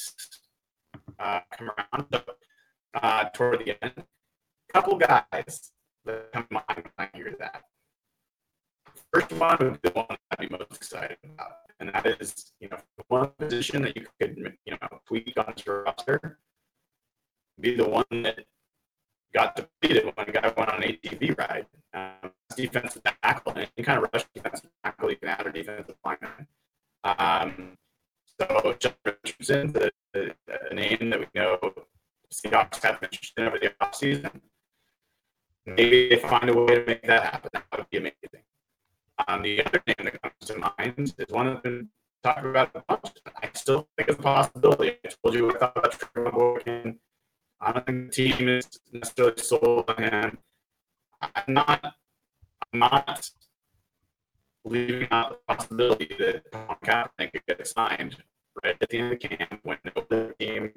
uh, 1.19 1.41
come 1.51 1.69
around 1.69 2.05
so, 2.11 2.23
uh, 2.93 3.25
toward 3.33 3.59
the 3.59 3.83
end. 3.83 3.93
A 3.97 4.73
couple 4.73 4.97
guys 4.97 5.71
that 6.05 6.31
come 6.31 6.45
to 6.47 6.53
mind 6.53 6.65
when 6.95 7.09
I 7.13 7.17
hear 7.17 7.35
that. 7.39 7.63
First 9.13 9.31
one 9.33 9.57
would 9.59 9.81
be 9.81 9.89
the 9.89 9.95
one 9.95 10.17
I'd 10.31 10.39
be 10.39 10.49
most 10.49 10.71
excited 10.71 11.17
about 11.23 11.63
and 11.83 11.93
that 11.93 12.21
is, 12.21 12.53
you 12.59 12.69
know, 12.69 12.77
one 13.07 13.29
position 13.37 13.81
that 13.81 13.95
you 13.95 14.05
could, 14.19 14.37
you 14.65 14.71
know, 14.71 14.99
tweak 15.05 15.33
on 15.37 15.53
your 15.65 15.83
roster, 15.83 16.39
be 17.59 17.75
the 17.75 17.87
one 17.87 18.05
that 18.11 18.39
got 19.33 19.55
depleted 19.55 20.05
when 20.05 20.29
a 20.29 20.31
guy 20.31 20.53
went 20.55 20.69
on 20.69 20.83
an 20.83 20.97
ATV 21.03 21.37
ride. 21.37 21.65
Um, 21.93 22.31
defensive 22.55 23.01
tackle, 23.03 23.53
any 23.55 23.83
kind 23.83 24.03
of 24.03 24.09
rush 24.13 24.25
defensive 24.33 24.69
tackle, 24.83 25.09
you 25.09 25.17
can 25.17 25.29
add 25.29 25.47
a 25.47 25.51
defensive 25.51 25.95
lineman. 26.05 26.47
Um, 27.03 27.77
so 28.39 28.75
Jeff 28.79 28.95
Richardson, 29.05 29.73
the, 29.73 29.91
the, 30.13 30.35
the, 30.47 30.75
name 30.75 31.09
that 31.09 31.19
we 31.19 31.27
know 31.35 31.59
Seahawks 32.33 32.81
have 32.83 32.99
been 32.99 33.09
interested 33.11 33.47
over 33.47 33.59
the 33.59 33.69
offseason. 33.81 34.41
Maybe 35.65 36.09
they 36.09 36.17
find 36.17 36.49
a 36.49 36.53
way 36.53 36.75
to 36.75 36.85
make 36.85 37.03
that 37.03 37.23
happen. 37.23 37.49
That 37.53 37.65
would 37.77 37.89
be 37.89 37.97
amazing. 37.97 38.43
Um, 39.27 39.43
the 39.43 39.63
other 39.65 39.81
name 39.87 39.95
that 40.03 40.21
comes 40.21 40.33
to 40.45 40.57
mind 40.57 41.13
is 41.17 41.25
one 41.29 41.47
I've 41.47 41.63
been 41.63 41.89
talking 42.23 42.49
about 42.49 42.71
a 42.75 42.83
bunch. 42.87 43.13
I 43.41 43.49
still 43.53 43.87
think 43.95 44.09
it's 44.09 44.19
a 44.19 44.21
possibility. 44.21 44.97
I 45.05 45.09
told 45.23 45.35
you 45.35 45.45
what 45.45 45.55
I 45.57 45.59
thought 45.59 45.77
about 45.77 45.99
Trevone 45.99 46.33
Boykin. 46.33 46.99
I 47.61 47.71
don't 47.71 47.85
think 47.85 48.11
the 48.11 48.31
team 48.31 48.49
is 48.49 48.67
necessarily 48.91 49.37
sold 49.37 49.89
on 49.89 50.03
him. 50.03 50.37
I'm 51.21 51.53
not. 51.53 51.95
I'm 52.73 52.79
not 52.79 53.29
leaving 54.65 55.07
out 55.11 55.39
the 55.47 55.55
possibility 55.55 56.09
that 56.17 56.51
Tom 56.51 56.75
Kaepernick 56.83 57.31
could 57.33 57.45
get 57.47 57.67
signed 57.67 58.17
right 58.63 58.75
at 58.79 58.89
the 58.89 58.97
end 58.97 59.13
of 59.13 59.19
the 59.19 59.27
camp 59.27 59.59
when 59.63 59.77
the 59.83 60.35
team, 60.39 60.71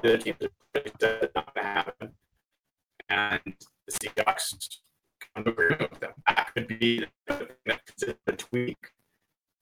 the 0.00 0.18
teams 0.18 0.38
it's 0.74 1.34
not 1.34 1.54
going 1.54 1.66
to 1.66 1.70
happen, 1.70 2.10
and 3.08 3.40
the 3.86 3.92
Seahawks 3.92 4.78
come 5.34 5.44
to 5.44 5.50
agreement 5.50 5.90
with 5.90 6.00
them. 6.00 6.12
That 6.26 6.52
could 6.54 6.66
be 6.66 7.06
a 7.28 8.32
tweak 8.32 8.78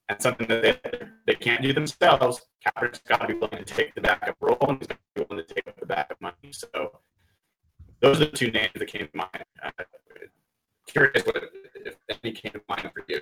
and 0.08 0.20
something 0.20 0.48
that 0.48 0.62
they, 0.62 1.06
they 1.26 1.34
can't 1.34 1.62
do 1.62 1.72
themselves. 1.72 2.42
Kaepernick's 2.66 3.00
got 3.06 3.20
to 3.22 3.28
be 3.28 3.34
willing 3.34 3.58
to 3.58 3.64
take 3.64 3.94
the 3.94 4.00
backup 4.00 4.36
role 4.40 4.58
and 4.68 4.78
he's 4.78 4.88
got 4.88 4.98
to 4.98 5.20
be 5.20 5.26
willing 5.28 5.46
to 5.46 5.54
take 5.54 5.76
the 5.78 5.86
backup 5.86 6.20
money. 6.20 6.52
So 6.52 6.68
those 8.00 8.20
are 8.20 8.26
the 8.26 8.36
two 8.36 8.50
names 8.50 8.72
that 8.74 8.86
came 8.86 9.06
to 9.06 9.16
mind. 9.16 9.44
Uh, 9.62 9.70
curious 10.86 11.24
what 11.24 11.36
if 11.74 11.96
any 12.24 12.32
came 12.32 12.52
to 12.52 12.62
mind 12.68 12.90
for 12.92 13.04
you. 13.08 13.20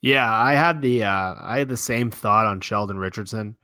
Yeah, 0.00 0.30
I 0.30 0.54
had 0.54 0.82
the 0.82 1.04
uh, 1.04 1.34
I 1.40 1.58
had 1.58 1.68
the 1.68 1.76
same 1.76 2.10
thought 2.10 2.46
on 2.46 2.60
Sheldon 2.60 2.98
Richardson 2.98 3.56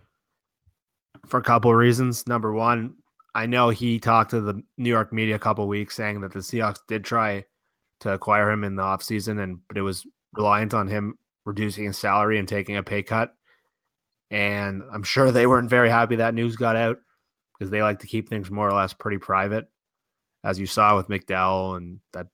for 1.30 1.38
a 1.38 1.42
couple 1.42 1.70
of 1.70 1.76
reasons. 1.76 2.26
Number 2.26 2.52
one, 2.52 2.94
I 3.34 3.46
know 3.46 3.70
he 3.70 3.98
talked 3.98 4.30
to 4.30 4.40
the 4.40 4.62
New 4.76 4.90
York 4.90 5.12
media 5.12 5.36
a 5.36 5.40
couple 5.40 5.66
weeks 5.68 5.94
saying 5.94 6.20
that 6.22 6.32
the 6.32 6.40
Seahawks 6.40 6.80
did 6.88 7.04
try 7.04 7.44
to 8.00 8.12
acquire 8.12 8.50
him 8.50 8.64
in 8.64 8.76
the 8.76 8.82
offseason 8.82 9.42
and 9.42 9.58
but 9.68 9.76
it 9.76 9.82
was 9.82 10.06
reliant 10.32 10.74
on 10.74 10.88
him 10.88 11.18
reducing 11.44 11.84
his 11.84 11.98
salary 11.98 12.38
and 12.38 12.48
taking 12.48 12.76
a 12.76 12.82
pay 12.82 13.02
cut. 13.02 13.34
And 14.30 14.82
I'm 14.92 15.02
sure 15.02 15.30
they 15.30 15.46
weren't 15.46 15.70
very 15.70 15.90
happy 15.90 16.16
that 16.16 16.34
news 16.34 16.56
got 16.56 16.76
out 16.76 16.98
because 17.58 17.70
they 17.70 17.82
like 17.82 18.00
to 18.00 18.06
keep 18.06 18.28
things 18.28 18.50
more 18.50 18.68
or 18.68 18.72
less 18.72 18.92
pretty 18.92 19.18
private, 19.18 19.66
as 20.44 20.58
you 20.58 20.66
saw 20.66 20.96
with 20.96 21.08
McDowell, 21.08 21.76
and 21.76 22.00
that 22.12 22.28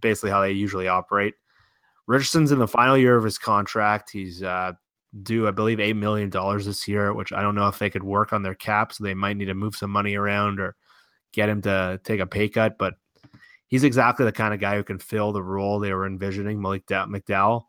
basically 0.00 0.30
how 0.30 0.40
they 0.40 0.52
usually 0.52 0.88
operate. 0.88 1.34
Richardson's 2.06 2.52
in 2.52 2.58
the 2.58 2.68
final 2.68 2.96
year 2.96 3.16
of 3.16 3.24
his 3.24 3.38
contract. 3.38 4.10
He's 4.10 4.42
uh, 4.42 4.72
due, 5.22 5.46
I 5.46 5.52
believe, 5.52 5.80
eight 5.80 5.96
million 5.96 6.30
dollars 6.30 6.66
this 6.66 6.88
year, 6.88 7.12
which 7.12 7.32
I 7.32 7.42
don't 7.42 7.54
know 7.54 7.68
if 7.68 7.78
they 7.78 7.90
could 7.90 8.02
work 8.02 8.32
on 8.32 8.42
their 8.42 8.54
cap, 8.54 8.92
so 8.92 9.04
they 9.04 9.14
might 9.14 9.36
need 9.36 9.46
to 9.46 9.54
move 9.54 9.76
some 9.76 9.90
money 9.90 10.16
around 10.16 10.60
or 10.60 10.76
get 11.32 11.48
him 11.48 11.62
to 11.62 12.00
take 12.04 12.20
a 12.20 12.26
pay 12.26 12.48
cut. 12.48 12.78
But 12.78 12.94
he's 13.68 13.84
exactly 13.84 14.24
the 14.24 14.32
kind 14.32 14.54
of 14.54 14.60
guy 14.60 14.76
who 14.76 14.84
can 14.84 14.98
fill 14.98 15.32
the 15.32 15.42
role 15.42 15.78
they 15.78 15.92
were 15.92 16.06
envisioning, 16.06 16.60
Malik 16.60 16.86
McDowell. 16.86 17.64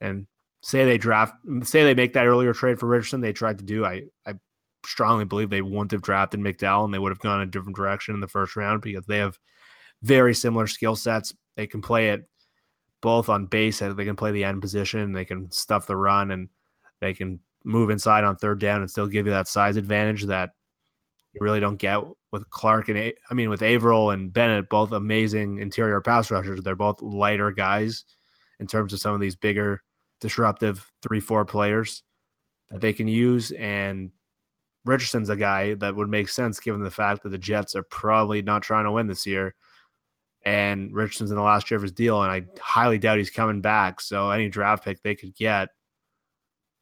And 0.00 0.26
say 0.62 0.84
they 0.84 0.98
draft, 0.98 1.34
say 1.62 1.84
they 1.84 1.94
make 1.94 2.12
that 2.14 2.26
earlier 2.26 2.52
trade 2.52 2.78
for 2.78 2.86
Richardson, 2.86 3.20
they 3.20 3.32
tried 3.32 3.58
to 3.58 3.64
do. 3.64 3.84
I 3.84 4.04
I 4.26 4.34
strongly 4.84 5.24
believe 5.24 5.50
they 5.50 5.62
wouldn't 5.62 5.90
have 5.90 6.02
drafted 6.02 6.40
McDowell 6.40 6.84
and 6.84 6.94
they 6.94 6.98
would 6.98 7.12
have 7.12 7.18
gone 7.18 7.40
a 7.40 7.46
different 7.46 7.76
direction 7.76 8.14
in 8.14 8.20
the 8.20 8.28
first 8.28 8.56
round 8.56 8.80
because 8.80 9.04
they 9.06 9.18
have 9.18 9.38
very 10.02 10.34
similar 10.34 10.66
skill 10.66 10.96
sets. 10.96 11.34
They 11.56 11.66
can 11.66 11.82
play 11.82 12.10
it 12.10 12.28
both 13.00 13.28
on 13.28 13.46
base, 13.46 13.78
they 13.78 14.04
can 14.04 14.16
play 14.16 14.32
the 14.32 14.44
end 14.44 14.60
position, 14.60 15.12
they 15.12 15.24
can 15.24 15.50
stuff 15.50 15.86
the 15.86 15.96
run, 15.96 16.30
and 16.30 16.48
they 17.00 17.14
can 17.14 17.40
move 17.64 17.90
inside 17.90 18.24
on 18.24 18.36
third 18.36 18.60
down 18.60 18.80
and 18.80 18.90
still 18.90 19.06
give 19.06 19.26
you 19.26 19.32
that 19.32 19.48
size 19.48 19.76
advantage 19.76 20.24
that 20.24 20.50
you 21.32 21.40
really 21.42 21.60
don't 21.60 21.76
get 21.76 22.00
with 22.32 22.48
Clark 22.50 22.88
and 22.88 22.98
I 22.98 23.34
mean 23.34 23.50
with 23.50 23.62
Avril 23.62 24.10
and 24.10 24.32
Bennett, 24.32 24.68
both 24.68 24.92
amazing 24.92 25.58
interior 25.58 26.00
pass 26.00 26.30
rushers. 26.30 26.60
They're 26.62 26.76
both 26.76 27.02
lighter 27.02 27.50
guys 27.50 28.04
in 28.60 28.66
terms 28.66 28.92
of 28.92 29.00
some 29.00 29.14
of 29.14 29.20
these 29.20 29.36
bigger 29.36 29.82
disruptive 30.20 30.90
three 31.02 31.20
four 31.20 31.44
players 31.44 32.02
that 32.70 32.80
they 32.80 32.92
can 32.92 33.08
use. 33.08 33.50
And 33.52 34.10
Richardson's 34.84 35.28
a 35.28 35.36
guy 35.36 35.74
that 35.74 35.94
would 35.96 36.08
make 36.08 36.28
sense 36.28 36.60
given 36.60 36.82
the 36.82 36.90
fact 36.90 37.22
that 37.22 37.30
the 37.30 37.38
Jets 37.38 37.76
are 37.76 37.82
probably 37.84 38.42
not 38.42 38.62
trying 38.62 38.84
to 38.84 38.92
win 38.92 39.06
this 39.06 39.26
year. 39.26 39.54
And 40.44 40.94
Richardson's 40.94 41.30
in 41.30 41.36
the 41.36 41.42
last 41.42 41.70
year 41.70 41.76
of 41.76 41.82
his 41.82 41.92
deal, 41.92 42.22
and 42.22 42.30
I 42.30 42.46
highly 42.60 42.98
doubt 42.98 43.18
he's 43.18 43.30
coming 43.30 43.60
back. 43.60 44.00
So 44.00 44.30
any 44.30 44.48
draft 44.48 44.84
pick 44.84 45.02
they 45.02 45.14
could 45.14 45.34
get 45.34 45.68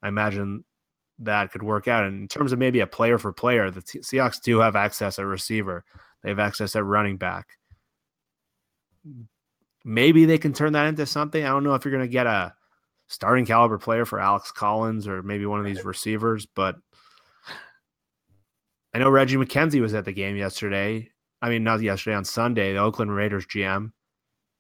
I 0.07 0.09
imagine 0.09 0.65
that 1.19 1.51
could 1.51 1.65
work 1.65 1.89
out. 1.89 2.05
And 2.05 2.23
in 2.23 2.29
terms 2.29 2.53
of 2.53 2.61
maybe 2.61 2.79
a 2.79 2.87
player 2.87 3.19
for 3.19 3.33
player, 3.33 3.73
the 3.73 3.83
Seahawks 3.83 4.41
do 4.41 4.61
have 4.61 4.77
access 4.77 5.19
at 5.19 5.27
receiver. 5.27 5.85
They 6.23 6.29
have 6.29 6.39
access 6.39 6.77
at 6.77 6.85
running 6.85 7.17
back. 7.17 7.59
Maybe 9.85 10.25
they 10.25 10.39
can 10.39 10.53
turn 10.53 10.75
that 10.75 10.87
into 10.87 11.07
something. 11.07 11.45
I 11.45 11.49
don't 11.49 11.65
know 11.65 11.75
if 11.75 11.85
you're 11.85 11.91
going 11.91 12.07
to 12.07 12.09
get 12.09 12.29
a 12.29 12.55
starting 13.09 13.47
caliber 13.47 13.79
player 13.79 14.05
for 14.05 14.21
Alex 14.21 14.53
Collins 14.53 15.09
or 15.09 15.25
maybe 15.25 15.45
one 15.45 15.59
of 15.59 15.67
these 15.67 15.85
receivers, 15.85 16.47
but 16.47 16.77
I 18.95 19.01
know 19.01 19.11
Reggie 19.11 19.37
McKenzie 19.37 19.81
was 19.81 19.95
at 19.95 20.05
the 20.05 20.13
game 20.13 20.37
yesterday. 20.37 21.11
I 21.43 21.49
mean, 21.49 21.65
not 21.65 21.83
yesterday, 21.83 22.15
on 22.15 22.25
Sunday, 22.25 22.75
the 22.75 22.79
Oakland 22.79 23.13
Raiders 23.13 23.45
GM, 23.47 23.91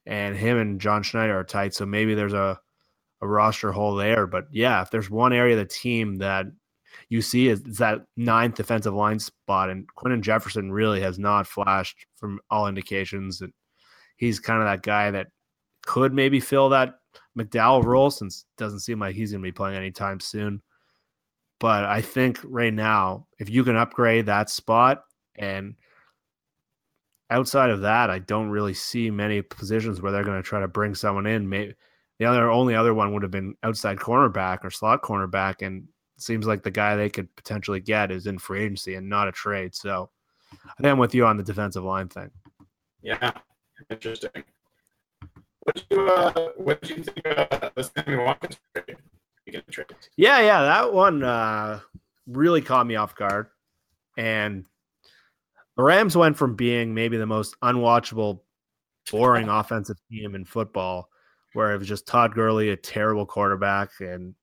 and 0.06 0.36
him 0.36 0.58
and 0.58 0.80
John 0.80 1.04
Schneider 1.04 1.38
are 1.38 1.44
tight. 1.44 1.72
So 1.72 1.86
maybe 1.86 2.14
there's 2.14 2.34
a 2.34 2.58
a 3.20 3.26
roster 3.26 3.72
hole 3.72 3.94
there. 3.94 4.26
But 4.26 4.46
yeah, 4.50 4.82
if 4.82 4.90
there's 4.90 5.10
one 5.10 5.32
area 5.32 5.54
of 5.54 5.60
the 5.60 5.74
team 5.74 6.16
that 6.16 6.46
you 7.08 7.22
see 7.22 7.48
is, 7.48 7.60
is 7.62 7.78
that 7.78 8.02
ninth 8.16 8.56
defensive 8.56 8.94
line 8.94 9.18
spot, 9.18 9.70
and 9.70 9.86
Quinton 9.94 10.22
Jefferson 10.22 10.72
really 10.72 11.00
has 11.00 11.18
not 11.18 11.46
flashed 11.46 12.06
from 12.16 12.40
all 12.50 12.68
indications. 12.68 13.40
And 13.40 13.52
he's 14.16 14.40
kind 14.40 14.60
of 14.60 14.66
that 14.66 14.82
guy 14.82 15.10
that 15.10 15.28
could 15.84 16.12
maybe 16.12 16.40
fill 16.40 16.70
that 16.70 16.94
McDowell 17.38 17.84
role 17.84 18.10
since 18.10 18.44
doesn't 18.58 18.80
seem 18.80 18.98
like 18.98 19.14
he's 19.14 19.30
going 19.32 19.42
to 19.42 19.46
be 19.46 19.52
playing 19.52 19.76
anytime 19.76 20.20
soon. 20.20 20.62
But 21.58 21.84
I 21.84 22.02
think 22.02 22.40
right 22.44 22.74
now, 22.74 23.26
if 23.38 23.48
you 23.48 23.64
can 23.64 23.76
upgrade 23.76 24.26
that 24.26 24.50
spot 24.50 25.04
and 25.36 25.74
outside 27.30 27.70
of 27.70 27.82
that, 27.82 28.10
I 28.10 28.18
don't 28.18 28.50
really 28.50 28.74
see 28.74 29.10
many 29.10 29.42
positions 29.42 30.02
where 30.02 30.12
they're 30.12 30.24
going 30.24 30.42
to 30.42 30.46
try 30.46 30.60
to 30.60 30.68
bring 30.68 30.94
someone 30.94 31.26
in. 31.26 31.48
Maybe 31.48 31.74
the 32.18 32.24
other 32.24 32.50
only 32.50 32.74
other 32.74 32.94
one 32.94 33.12
would 33.12 33.22
have 33.22 33.30
been 33.30 33.54
outside 33.62 33.98
cornerback 33.98 34.64
or 34.64 34.70
slot 34.70 35.02
cornerback, 35.02 35.66
and 35.66 35.86
seems 36.18 36.46
like 36.46 36.62
the 36.62 36.70
guy 36.70 36.96
they 36.96 37.10
could 37.10 37.34
potentially 37.36 37.80
get 37.80 38.10
is 38.10 38.26
in 38.26 38.38
free 38.38 38.62
agency 38.62 38.94
and 38.94 39.08
not 39.08 39.28
a 39.28 39.32
trade. 39.32 39.74
So 39.74 40.10
I 40.82 40.88
I'm 40.88 40.98
with 40.98 41.14
you 41.14 41.26
on 41.26 41.36
the 41.36 41.42
defensive 41.42 41.84
line 41.84 42.08
thing. 42.08 42.30
Yeah, 43.02 43.32
interesting. 43.90 44.44
What 45.60 45.76
do 45.76 45.82
you 45.90 46.08
uh, 46.08 46.48
what 46.56 46.80
did 46.80 46.96
you 46.96 47.02
think 47.02 47.26
of 47.26 47.72
the 47.74 47.82
Sammy 47.82 48.16
Watkins 48.16 48.58
trade? 48.74 48.96
making 49.46 49.62
a 49.68 49.70
trade. 49.70 49.86
Yeah, 50.16 50.40
yeah, 50.40 50.62
that 50.62 50.92
one 50.92 51.22
uh, 51.22 51.80
really 52.26 52.60
caught 52.60 52.86
me 52.86 52.96
off 52.96 53.14
guard, 53.14 53.48
and 54.16 54.64
the 55.76 55.82
Rams 55.82 56.16
went 56.16 56.36
from 56.36 56.54
being 56.54 56.94
maybe 56.94 57.16
the 57.16 57.26
most 57.26 57.56
unwatchable, 57.62 58.40
boring 59.10 59.48
offensive 59.48 59.96
team 60.10 60.34
in 60.34 60.44
football, 60.44 61.08
where 61.56 61.72
it 61.72 61.78
was 61.78 61.88
just 61.88 62.06
Todd 62.06 62.34
Gurley, 62.34 62.68
a 62.68 62.76
terrible 62.76 63.24
quarterback, 63.24 63.90
and 64.00 64.34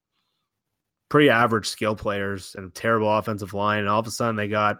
pretty 1.09 1.29
average 1.29 1.69
skill 1.69 1.95
players 1.95 2.55
and 2.57 2.67
a 2.67 2.71
terrible 2.71 3.15
offensive 3.15 3.53
line, 3.53 3.79
and 3.79 3.87
all 3.87 3.99
of 3.99 4.07
a 4.07 4.11
sudden 4.11 4.35
they 4.35 4.47
got 4.47 4.79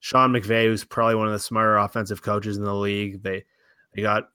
Sean 0.00 0.32
McVay, 0.32 0.64
who's 0.64 0.82
probably 0.82 1.14
one 1.14 1.26
of 1.26 1.34
the 1.34 1.38
smarter 1.38 1.76
offensive 1.76 2.22
coaches 2.22 2.56
in 2.56 2.64
the 2.64 2.74
league. 2.74 3.22
They 3.22 3.44
they 3.94 4.00
got 4.00 4.30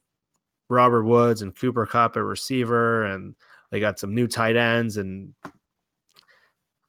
Robert 0.70 1.04
Woods 1.04 1.42
and 1.42 1.56
Cooper 1.56 1.88
Kupp 1.88 2.18
at 2.18 2.24
receiver, 2.24 3.06
and 3.06 3.36
they 3.72 3.80
got 3.80 3.98
some 3.98 4.14
new 4.14 4.28
tight 4.28 4.56
ends. 4.56 4.98
And 4.98 5.34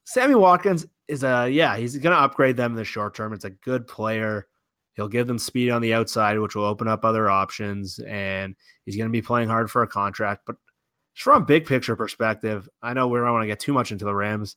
Sammy 0.03 0.35
Watkins 0.35 0.85
is 1.07 1.23
a 1.23 1.49
yeah, 1.49 1.75
he's 1.75 1.97
going 1.97 2.15
to 2.15 2.21
upgrade 2.21 2.55
them 2.55 2.73
in 2.73 2.77
the 2.77 2.85
short 2.85 3.15
term. 3.15 3.33
It's 3.33 3.45
a 3.45 3.49
good 3.49 3.87
player. 3.87 4.47
He'll 4.93 5.07
give 5.07 5.27
them 5.27 5.39
speed 5.39 5.69
on 5.69 5.81
the 5.81 5.93
outside, 5.93 6.39
which 6.39 6.55
will 6.55 6.65
open 6.65 6.87
up 6.87 7.03
other 7.03 7.29
options, 7.29 7.99
and 7.99 8.55
he's 8.85 8.95
going 8.95 9.09
to 9.09 9.11
be 9.11 9.21
playing 9.21 9.49
hard 9.49 9.71
for 9.71 9.81
a 9.81 9.87
contract. 9.87 10.43
But 10.45 10.57
from 11.15 11.41
a 11.41 11.45
big 11.45 11.65
picture 11.65 11.95
perspective, 11.95 12.69
I 12.81 12.93
know 12.93 13.07
we 13.07 13.19
don't 13.19 13.31
want 13.31 13.43
to 13.43 13.47
get 13.47 13.59
too 13.59 13.73
much 13.73 13.91
into 13.91 14.05
the 14.05 14.15
Rams. 14.15 14.55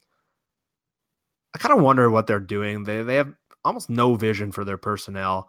I 1.55 1.59
kind 1.59 1.77
of 1.77 1.83
wonder 1.83 2.11
what 2.11 2.27
they're 2.27 2.39
doing. 2.39 2.85
They 2.85 3.03
they 3.03 3.17
have 3.17 3.33
almost 3.65 3.89
no 3.89 4.15
vision 4.15 4.53
for 4.53 4.65
their 4.65 4.77
personnel. 4.77 5.49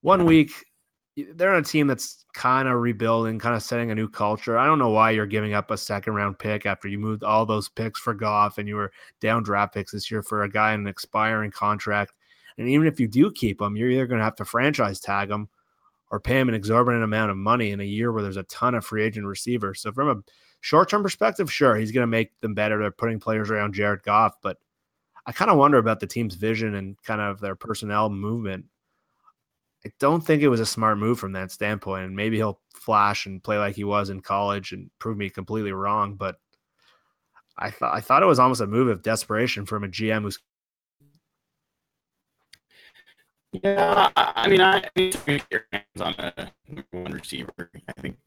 One 0.00 0.24
week 0.24 0.50
they're 1.34 1.52
on 1.52 1.60
a 1.60 1.64
team 1.64 1.86
that's 1.86 2.24
kind 2.34 2.68
of 2.68 2.80
rebuilding, 2.80 3.38
kind 3.38 3.54
of 3.54 3.62
setting 3.62 3.90
a 3.90 3.94
new 3.94 4.08
culture. 4.08 4.58
I 4.58 4.66
don't 4.66 4.78
know 4.78 4.90
why 4.90 5.10
you're 5.10 5.26
giving 5.26 5.54
up 5.54 5.70
a 5.70 5.76
second 5.76 6.14
round 6.14 6.38
pick 6.38 6.66
after 6.66 6.88
you 6.88 6.98
moved 6.98 7.24
all 7.24 7.46
those 7.46 7.68
picks 7.68 7.98
for 7.98 8.14
Goff 8.14 8.58
and 8.58 8.68
you 8.68 8.76
were 8.76 8.92
down 9.20 9.42
draft 9.42 9.74
picks 9.74 9.92
this 9.92 10.10
year 10.10 10.22
for 10.22 10.44
a 10.44 10.50
guy 10.50 10.74
in 10.74 10.80
an 10.80 10.86
expiring 10.86 11.50
contract. 11.50 12.12
And 12.58 12.68
even 12.68 12.86
if 12.86 13.00
you 13.00 13.06
do 13.06 13.30
keep 13.30 13.60
him, 13.60 13.76
you're 13.76 13.90
either 13.90 14.06
going 14.06 14.18
to 14.18 14.24
have 14.24 14.36
to 14.36 14.44
franchise 14.44 15.00
tag 15.00 15.30
him 15.30 15.48
or 16.10 16.20
pay 16.20 16.38
him 16.38 16.48
an 16.48 16.54
exorbitant 16.54 17.04
amount 17.04 17.30
of 17.30 17.36
money 17.36 17.70
in 17.70 17.80
a 17.80 17.84
year 17.84 18.12
where 18.12 18.22
there's 18.22 18.36
a 18.36 18.42
ton 18.44 18.74
of 18.74 18.84
free 18.84 19.04
agent 19.04 19.26
receivers. 19.26 19.80
So 19.80 19.92
from 19.92 20.08
a 20.08 20.16
short 20.60 20.90
term 20.90 21.02
perspective, 21.02 21.52
sure, 21.52 21.76
he's 21.76 21.92
going 21.92 22.02
to 22.02 22.08
make 22.08 22.38
them 22.40 22.54
better. 22.54 22.78
They're 22.78 22.90
putting 22.90 23.20
players 23.20 23.50
around 23.50 23.74
Jared 23.74 24.02
Goff, 24.02 24.34
but 24.42 24.58
I 25.26 25.32
kind 25.32 25.50
of 25.50 25.58
wonder 25.58 25.78
about 25.78 26.00
the 26.00 26.06
team's 26.06 26.34
vision 26.34 26.74
and 26.74 27.00
kind 27.02 27.20
of 27.20 27.40
their 27.40 27.54
personnel 27.54 28.10
movement 28.10 28.64
I 29.84 29.90
don't 30.00 30.24
think 30.24 30.42
it 30.42 30.48
was 30.48 30.60
a 30.60 30.66
smart 30.66 30.98
move 30.98 31.18
from 31.18 31.32
that 31.32 31.52
standpoint. 31.52 32.06
And 32.06 32.16
maybe 32.16 32.36
he'll 32.36 32.60
flash 32.74 33.26
and 33.26 33.42
play 33.42 33.58
like 33.58 33.76
he 33.76 33.84
was 33.84 34.10
in 34.10 34.20
college 34.20 34.72
and 34.72 34.90
prove 34.98 35.16
me 35.16 35.30
completely 35.30 35.72
wrong. 35.72 36.14
But 36.14 36.36
I 37.56 37.70
thought 37.70 37.94
I 37.94 38.00
thought 38.00 38.22
it 38.22 38.26
was 38.26 38.38
almost 38.38 38.60
a 38.60 38.66
move 38.66 38.88
of 38.88 39.02
desperation 39.02 39.66
from 39.66 39.84
a 39.84 39.88
GM 39.88 40.22
who's. 40.22 40.38
Yeah, 43.52 44.10
I 44.14 44.48
mean, 44.48 44.60
I 44.60 44.88
your 44.96 45.66
hands 45.72 46.00
on 46.00 46.14
a 46.18 46.52
one 46.90 47.12
receiver. 47.12 47.70
I 47.88 47.92
think 48.00 48.18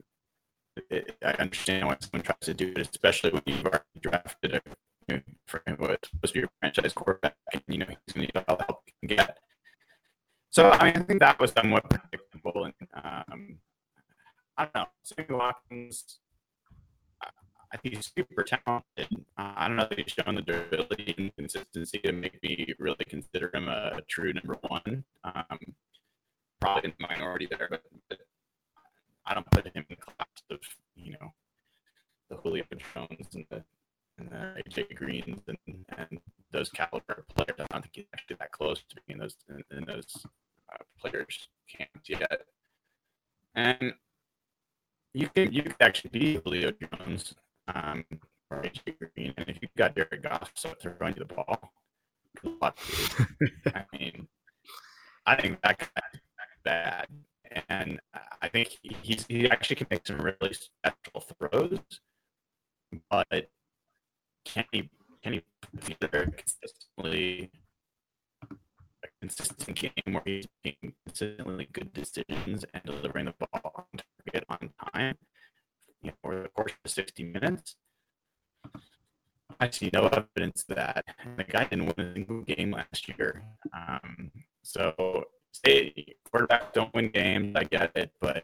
it, 0.90 1.16
I 1.24 1.34
understand 1.34 1.88
why 1.88 1.98
someone 2.00 2.24
tries 2.24 2.40
to 2.42 2.54
do 2.54 2.74
it, 2.76 2.80
especially 2.80 3.32
when 3.32 3.44
you've 3.46 3.66
already 3.66 3.84
drafted 4.00 4.56
a 4.56 4.62
for 5.46 5.62
him 5.66 5.76
what's 5.78 6.10
supposed 6.10 6.34
to 6.34 6.34
be 6.34 6.40
your 6.42 6.50
franchise 6.60 6.94
quarterback, 6.94 7.36
you 7.68 7.78
know 7.78 7.86
he's 7.88 8.14
going 8.14 8.28
to 8.28 8.34
need 8.34 8.46
all 8.48 8.56
the 8.56 8.64
help 8.64 8.82
he 8.86 9.08
can 9.08 9.18
get. 9.18 9.38
So 10.50 10.70
I 10.70 10.86
mean, 10.86 10.98
I 10.98 11.06
think 11.06 11.20
that 11.20 11.40
was 11.40 11.52
somewhat 11.52 11.90
predictable, 11.90 12.66
and 12.66 12.74
um, 12.94 13.58
I 14.58 14.64
don't 14.66 14.76
know. 14.76 14.86
Sammy 15.04 15.28
Watkins, 15.30 16.20
I 17.74 17.78
think 17.78 17.96
he's 17.96 18.12
super 18.16 18.44
talented. 18.44 19.08
Uh, 19.38 19.54
I 19.56 19.68
don't 19.68 19.78
know 19.78 19.88
if 19.90 19.98
he's 19.98 20.14
shown 20.14 20.36
the 20.36 20.42
durability 20.42 21.16
and 21.18 21.36
consistency 21.36 22.00
to 22.00 22.12
make 22.12 22.42
me 22.44 22.74
really 22.78 23.06
consider 23.08 23.50
him 23.54 23.70
a, 23.70 24.02
true 24.08 24.34
number 24.34 24.58
one. 24.68 25.04
Um, 25.24 25.60
probably 26.60 26.90
in 26.90 26.94
the 27.00 27.08
minority 27.08 27.48
there, 27.50 27.68
but, 27.70 27.82
but, 28.10 28.20
I 29.26 29.36
don't 29.36 29.50
put 29.52 29.66
him 29.66 29.72
in 29.76 29.86
the 29.90 29.96
class 29.96 30.28
of 30.50 30.60
you 30.96 31.12
know 31.14 31.32
the 32.30 32.38
Julio 32.38 32.64
Jones 32.94 33.28
and 33.36 33.46
the 33.52 33.64
and 34.18 34.30
the 34.30 34.64
AJ 34.64 34.96
Greens 34.96 35.42
and, 35.48 35.58
and 35.98 36.20
those 36.52 36.70
caliber 36.70 37.24
players. 37.36 37.60
I 37.60 37.66
don't 37.72 37.82
think 37.84 37.92
he's 37.94 38.06
actually 38.14 38.38
that 38.40 38.52
close 38.52 38.84
to 38.90 38.96
being 39.08 39.20
those 39.20 39.36
in, 39.48 39.78
in 39.78 39.86
those 39.86 40.26
uh, 40.74 40.84
players 41.00 41.48
camps 41.70 42.10
yet. 42.10 42.46
And 43.54 43.94
you 45.14 45.30
could 45.30 45.54
you 45.54 45.62
could 45.62 45.76
actually 45.80 46.10
be 46.10 46.42
Julio 46.44 46.72
Jones 46.72 47.36
um, 47.68 48.06
or 48.50 48.62
AJ 48.62 48.98
Green, 48.98 49.34
and 49.38 49.50
if 49.50 49.58
you've 49.62 49.74
got 49.78 49.96
Jared 49.96 50.24
Goff 50.24 50.52
so 50.56 50.74
throwing 50.80 51.16
you 51.16 51.26
the 51.28 51.34
ball, 51.34 51.72
I 52.62 53.86
mean, 53.94 54.28
I 55.26 55.36
think 55.42 55.62
that 55.62 55.80
guy 55.80 56.20
bad, 56.64 57.08
and 57.70 58.00
I 58.42 58.48
think 58.48 58.78
he's 58.82 59.26
he 59.28 59.50
actually 59.50 59.78
can 59.78 59.88
make 59.90 60.06
some 60.06 60.22
really 60.22 60.54
special 60.54 61.22
throws, 61.40 61.80
but 63.10 63.50
can 64.46 64.66
he 64.72 64.90
can 65.24 65.34
he 65.34 65.42
either 65.90 66.26
consistently 66.36 67.52
a 69.04 69.08
consistent 69.20 69.76
game 69.78 70.14
where 70.14 70.24
he's 70.26 70.48
making 70.64 70.94
consistently 71.06 71.68
good 71.72 71.94
decisions 71.94 72.66
and 72.74 72.84
delivering 72.84 73.26
the 73.26 73.34
ball 73.40 73.72
on 73.76 74.02
target 74.26 74.46
on 74.50 74.70
time 74.94 75.18
you 76.02 76.10
know, 76.10 76.16
over 76.24 76.44
the 76.44 76.50
course 76.50 76.72
of 76.81 76.81
60 76.94 77.24
minutes. 77.24 77.76
I 79.60 79.70
see 79.70 79.90
no 79.94 80.08
evidence 80.08 80.66
of 80.70 80.76
that 80.76 81.06
the 81.38 81.44
guy 81.44 81.66
didn't 81.66 81.86
win 81.86 82.08
a 82.08 82.14
single 82.14 82.42
game 82.42 82.72
last 82.72 83.08
year. 83.08 83.44
Um, 83.74 84.32
so, 84.64 85.26
say 85.52 85.94
quarterbacks 86.32 86.74
don't 86.74 86.94
win 86.94 87.10
games, 87.10 87.56
I 87.56 87.66
get 87.66 87.92
it, 87.96 88.12
but 88.20 88.44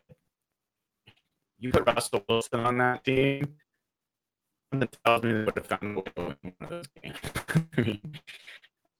you 1.59 1.71
put 1.71 1.87
Russell 1.87 2.23
Wilson 2.27 2.59
on 2.59 2.77
that 2.77 3.03
team, 3.03 3.55
that 4.71 4.97
tells 5.03 5.23
me 5.23 5.33
they 5.33 5.43
would 5.43 5.55
have 5.55 5.65
found 5.65 5.97
a 5.97 5.99
way 5.99 6.03
to 6.15 6.21
win 6.21 6.37
one 6.41 6.53
of 6.61 6.69
those 6.69 6.87
games. 7.01 7.17
I 7.77 7.81
mean, 7.81 8.01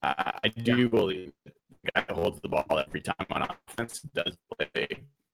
uh, 0.02 0.32
I 0.44 0.48
do 0.48 0.78
yeah. 0.78 0.88
believe 0.88 1.34
the 1.46 1.92
guy 1.94 2.06
that 2.08 2.12
holds 2.12 2.40
the 2.42 2.50
ball 2.50 2.66
every 2.72 3.02
time 3.02 3.16
on 3.30 3.48
offense 3.68 4.02
does 4.14 4.38
play 4.58 4.88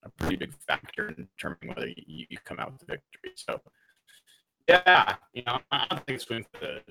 a 0.04 0.10
pretty 0.10 0.36
big 0.36 0.54
factor 0.68 1.10
in 1.10 1.16
determining 1.16 1.76
whether 1.76 1.88
you, 1.88 2.26
you 2.30 2.38
come 2.44 2.60
out 2.60 2.74
with 2.74 2.84
a 2.84 2.86
victory. 2.86 3.32
So, 3.36 3.62
yeah, 4.68 5.16
you 5.34 5.44
know, 5.46 5.60
I 5.72 5.86
don't 5.90 6.06
think 6.06 6.16
it's 6.16 6.26
for 6.26 6.42
the 6.60 6.82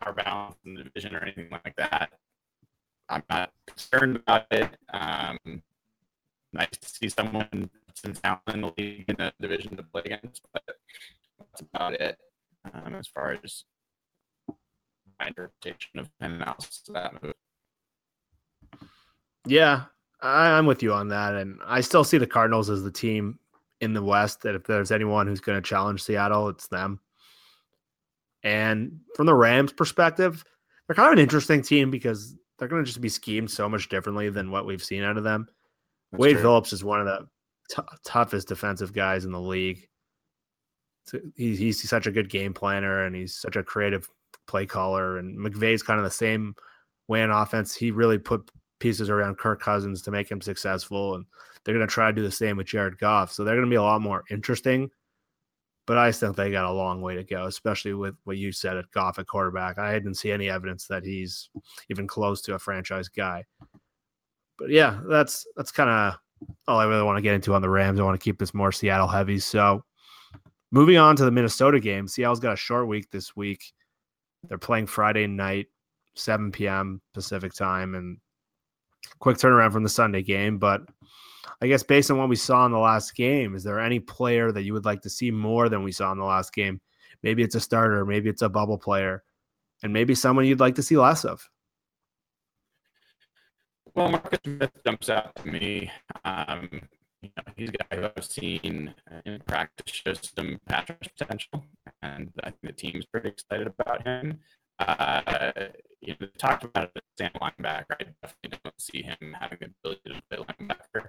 power 0.00 0.12
balance 0.12 0.56
in 0.64 0.74
the 0.74 0.84
division 0.84 1.14
or 1.14 1.20
anything 1.20 1.48
like 1.50 1.74
that. 1.76 2.12
I'm 3.08 3.22
not 3.28 3.52
concerned 3.66 4.16
about 4.16 4.46
it. 4.50 4.70
Um, 4.92 5.62
nice 6.52 6.70
to 6.70 6.88
see 6.88 7.08
someone 7.08 7.48
in 8.04 8.12
the 8.60 8.72
league 8.78 9.04
in 9.08 9.16
the 9.18 9.32
division 9.40 9.76
to 9.76 9.82
play 9.82 10.02
against, 10.04 10.42
but 10.52 10.62
that's 11.38 11.60
about 11.60 11.94
it 11.94 12.18
um, 12.72 12.94
as 12.94 13.06
far 13.06 13.36
as 13.42 13.64
my 15.18 15.28
interpretation 15.28 15.98
of 15.98 16.08
analysis 16.20 16.82
of 16.88 16.94
that 16.94 17.22
move. 17.22 17.34
Yeah, 19.46 19.84
I, 20.20 20.58
am 20.58 20.66
with 20.66 20.82
you 20.82 20.92
on 20.92 21.08
that, 21.08 21.34
and 21.34 21.58
I 21.66 21.80
still 21.80 22.04
see 22.04 22.18
the 22.18 22.26
Cardinals 22.26 22.70
as 22.70 22.82
the 22.82 22.90
team 22.90 23.38
in 23.80 23.94
the 23.94 24.02
West 24.02 24.42
that 24.42 24.54
if 24.54 24.64
there's 24.64 24.92
anyone 24.92 25.26
who's 25.26 25.40
going 25.40 25.60
to 25.60 25.66
challenge 25.66 26.02
Seattle, 26.02 26.48
it's 26.48 26.68
them. 26.68 27.00
And 28.42 29.00
from 29.14 29.26
the 29.26 29.34
Rams' 29.34 29.72
perspective, 29.72 30.44
they're 30.86 30.96
kind 30.96 31.08
of 31.08 31.12
an 31.12 31.18
interesting 31.18 31.62
team 31.62 31.90
because 31.90 32.36
they're 32.58 32.68
going 32.68 32.82
to 32.82 32.86
just 32.86 33.00
be 33.00 33.08
schemed 33.08 33.50
so 33.50 33.68
much 33.68 33.88
differently 33.88 34.30
than 34.30 34.50
what 34.50 34.66
we've 34.66 34.82
seen 34.82 35.02
out 35.02 35.16
of 35.16 35.24
them. 35.24 35.46
That's 36.12 36.20
Wade 36.20 36.34
true. 36.34 36.42
Phillips 36.42 36.72
is 36.72 36.84
one 36.84 37.00
of 37.00 37.06
the 37.06 37.26
t- 37.74 37.96
toughest 38.04 38.48
defensive 38.48 38.92
guys 38.92 39.24
in 39.24 39.32
the 39.32 39.40
league. 39.40 39.86
So 41.04 41.18
he's, 41.36 41.58
he's 41.58 41.88
such 41.88 42.06
a 42.06 42.12
good 42.12 42.28
game 42.28 42.52
planner 42.52 43.04
and 43.04 43.16
he's 43.16 43.34
such 43.34 43.56
a 43.56 43.62
creative 43.62 44.08
play 44.46 44.66
caller. 44.66 45.18
And 45.18 45.38
McVay's 45.38 45.82
kind 45.82 45.98
of 45.98 46.04
the 46.04 46.10
same 46.10 46.54
way 47.08 47.22
in 47.22 47.30
offense. 47.30 47.74
He 47.74 47.90
really 47.90 48.18
put 48.18 48.50
pieces 48.78 49.10
around 49.10 49.38
Kirk 49.38 49.60
Cousins 49.60 50.02
to 50.02 50.10
make 50.10 50.30
him 50.30 50.40
successful. 50.40 51.14
And 51.14 51.24
they're 51.64 51.74
going 51.74 51.86
to 51.86 51.92
try 51.92 52.08
to 52.08 52.12
do 52.12 52.22
the 52.22 52.30
same 52.30 52.56
with 52.56 52.66
Jared 52.66 52.98
Goff. 52.98 53.32
So 53.32 53.44
they're 53.44 53.56
going 53.56 53.66
to 53.66 53.70
be 53.70 53.76
a 53.76 53.82
lot 53.82 54.02
more 54.02 54.24
interesting. 54.30 54.90
But 55.86 55.98
I 55.98 56.12
think 56.12 56.36
they 56.36 56.50
got 56.50 56.66
a 56.66 56.72
long 56.72 57.00
way 57.00 57.16
to 57.16 57.24
go, 57.24 57.46
especially 57.46 57.94
with 57.94 58.14
what 58.24 58.36
you 58.36 58.52
said 58.52 58.76
at 58.76 58.90
Goff 58.92 59.18
at 59.18 59.26
quarterback. 59.26 59.78
I 59.78 59.92
didn't 59.94 60.14
see 60.14 60.30
any 60.30 60.48
evidence 60.48 60.86
that 60.86 61.04
he's 61.04 61.50
even 61.88 62.06
close 62.06 62.42
to 62.42 62.54
a 62.54 62.58
franchise 62.58 63.08
guy. 63.08 63.44
But 64.58 64.70
yeah, 64.70 65.00
that's 65.08 65.46
that's 65.56 65.72
kind 65.72 65.90
of 65.90 66.18
all 66.68 66.78
I 66.78 66.84
really 66.84 67.02
want 67.02 67.18
to 67.18 67.22
get 67.22 67.34
into 67.34 67.54
on 67.54 67.62
the 67.62 67.68
Rams. 67.68 67.98
I 67.98 68.04
want 68.04 68.20
to 68.20 68.24
keep 68.24 68.38
this 68.38 68.54
more 68.54 68.72
Seattle 68.72 69.08
heavy. 69.08 69.38
So 69.38 69.84
moving 70.70 70.96
on 70.96 71.16
to 71.16 71.24
the 71.24 71.30
Minnesota 71.30 71.80
game, 71.80 72.06
Seattle's 72.06 72.40
got 72.40 72.52
a 72.52 72.56
short 72.56 72.86
week 72.86 73.10
this 73.10 73.34
week. 73.34 73.72
They're 74.48 74.58
playing 74.58 74.86
Friday 74.86 75.26
night, 75.26 75.66
7 76.14 76.52
p.m. 76.52 77.00
Pacific 77.14 77.52
time, 77.52 77.94
and 77.94 78.18
quick 79.18 79.36
turnaround 79.36 79.72
from 79.72 79.82
the 79.82 79.88
Sunday 79.88 80.22
game. 80.22 80.58
But 80.58 80.82
I 81.62 81.66
guess 81.66 81.82
based 81.82 82.10
on 82.10 82.18
what 82.18 82.28
we 82.28 82.36
saw 82.36 82.64
in 82.66 82.72
the 82.72 82.78
last 82.78 83.14
game, 83.14 83.54
is 83.54 83.64
there 83.64 83.80
any 83.80 84.00
player 84.00 84.50
that 84.52 84.62
you 84.62 84.72
would 84.72 84.84
like 84.86 85.02
to 85.02 85.10
see 85.10 85.30
more 85.30 85.68
than 85.68 85.82
we 85.82 85.92
saw 85.92 86.10
in 86.12 86.18
the 86.18 86.24
last 86.24 86.54
game 86.54 86.80
Maybe 87.22 87.42
it's 87.42 87.54
a 87.54 87.60
starter, 87.60 88.04
maybe 88.06 88.30
it's 88.30 88.42
a 88.42 88.48
bubble 88.48 88.78
player, 88.78 89.22
and 89.82 89.92
maybe 89.92 90.14
someone 90.14 90.46
you'd 90.46 90.60
like 90.60 90.76
to 90.76 90.82
see 90.82 90.96
less 90.96 91.24
of. 91.24 91.48
Well, 93.94 94.10
Marcus 94.10 94.40
Smith 94.44 94.70
jumps 94.84 95.10
out 95.10 95.34
to 95.36 95.48
me. 95.48 95.90
Um, 96.24 96.68
you 97.22 97.30
know, 97.36 97.42
he's 97.56 97.68
a 97.68 97.72
guy 97.72 97.96
who 97.96 98.04
I've 98.04 98.24
seen 98.24 98.94
in 99.26 99.42
practice 99.46 99.92
show 99.92 100.14
some 100.14 100.60
pass 100.66 100.86
potential, 101.18 101.64
and 102.00 102.30
I 102.42 102.50
think 102.50 102.62
the 102.62 102.72
team's 102.72 103.04
pretty 103.06 103.28
excited 103.28 103.66
about 103.66 104.06
him. 104.06 104.38
Uh, 104.78 105.50
you 106.00 106.14
know, 106.18 106.28
talked 106.38 106.64
about 106.64 106.84
it 106.84 106.92
as 106.96 107.02
a 107.02 107.04
stand 107.16 107.34
linebacker. 107.34 107.96
I 108.00 108.04
definitely 108.22 108.58
don't 108.64 108.80
see 108.80 109.02
him 109.02 109.36
having 109.38 109.58
the 109.60 109.70
ability 109.82 110.00
to 110.06 110.22
play 110.30 110.46
linebacker. 110.46 111.08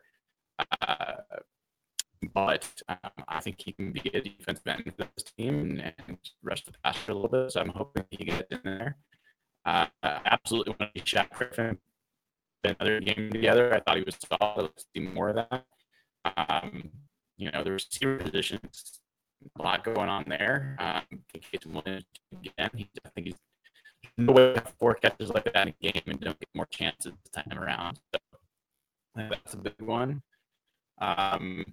Uh, 0.81 1.15
but 2.33 2.69
um, 2.87 2.97
I 3.27 3.41
think 3.41 3.61
he 3.61 3.73
can 3.73 3.91
be 3.91 4.11
a 4.13 4.21
defensive 4.21 4.67
end 4.67 4.83
for 4.97 5.07
this 5.15 5.31
team 5.37 5.81
and, 5.83 6.17
rush 6.43 6.63
the 6.63 6.73
passer 6.83 7.11
a 7.11 7.15
little 7.15 7.29
bit. 7.29 7.51
So 7.51 7.61
I'm 7.61 7.69
hoping 7.69 8.05
he 8.11 8.25
gets 8.25 8.51
in 8.51 8.59
there. 8.63 8.97
Uh, 9.65 9.87
absolutely 10.03 10.75
want 10.79 10.93
to 10.93 11.01
see 11.01 11.17
Shaq 11.17 11.29
Griffin 11.29 11.77
another 12.63 12.99
game 12.99 13.31
together. 13.31 13.73
I 13.73 13.79
thought 13.79 13.97
he 13.97 14.03
was 14.03 14.17
solid. 14.39 14.63
Let's 14.63 14.85
see 14.95 15.01
more 15.01 15.29
of 15.29 15.35
that. 15.35 15.65
Um, 16.37 16.89
you 17.37 17.51
know, 17.51 17.63
the 17.63 17.71
receiver 17.71 18.17
positions, 18.17 18.99
a 19.57 19.61
lot 19.61 19.83
going 19.83 20.09
on 20.09 20.25
there. 20.27 20.75
Um, 20.79 21.03
Kasen 21.33 21.73
Williams 21.73 22.05
again. 22.33 22.69
He, 22.75 22.89
I 23.05 23.09
think 23.09 23.27
he's 23.27 23.35
no 24.17 24.33
way 24.33 24.53
to 24.53 24.63
four 24.79 24.93
catches 24.95 25.29
like 25.29 25.45
that 25.45 25.67
in 25.67 25.73
a 25.79 25.91
game 25.91 26.03
and 26.05 26.19
don't 26.19 26.39
get 26.39 26.49
more 26.53 26.67
chances 26.67 27.13
this 27.13 27.43
time 27.43 27.57
around. 27.57 27.99
So 28.13 28.19
that's 29.15 29.53
a 29.53 29.57
big 29.57 29.73
one. 29.79 30.21
Um, 30.99 31.65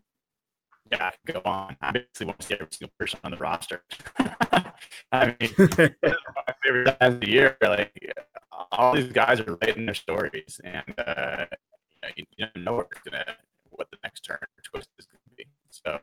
yeah, 0.90 1.10
go 1.26 1.42
on. 1.44 1.76
I 1.80 1.92
basically 1.92 2.26
want 2.26 2.38
to 2.40 2.46
see 2.46 2.54
every 2.54 2.68
single 2.70 2.92
person 2.98 3.20
on 3.24 3.30
the 3.32 3.36
roster. 3.36 3.82
I 5.12 5.36
mean, 5.40 5.50
my 5.58 6.54
favorite 6.64 6.98
times 6.98 7.14
of 7.14 7.20
the 7.20 7.30
year. 7.30 7.56
Like 7.60 8.14
all 8.72 8.94
these 8.94 9.12
guys 9.12 9.40
are 9.40 9.58
writing 9.60 9.86
their 9.86 9.94
stories, 9.94 10.60
and 10.64 10.94
uh, 10.98 11.46
you, 12.16 12.24
you 12.36 12.46
don't 12.54 12.64
know 12.64 12.74
what 12.74 12.88
gonna 13.04 13.36
what 13.70 13.88
the 13.90 13.98
next 14.02 14.20
turn 14.20 14.38
or 14.40 14.62
twist 14.62 14.88
is 14.98 15.06
going 15.06 15.20
to 15.28 15.36
be. 15.36 15.46
So, 15.70 15.98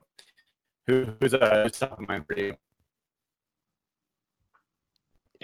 who, 0.88 1.08
who's 1.20 1.34
uh, 1.34 1.64
who's 1.64 1.80
top 1.80 2.00
of 2.00 2.08
mind 2.08 2.26
for 2.28 2.38
you? 2.38 2.56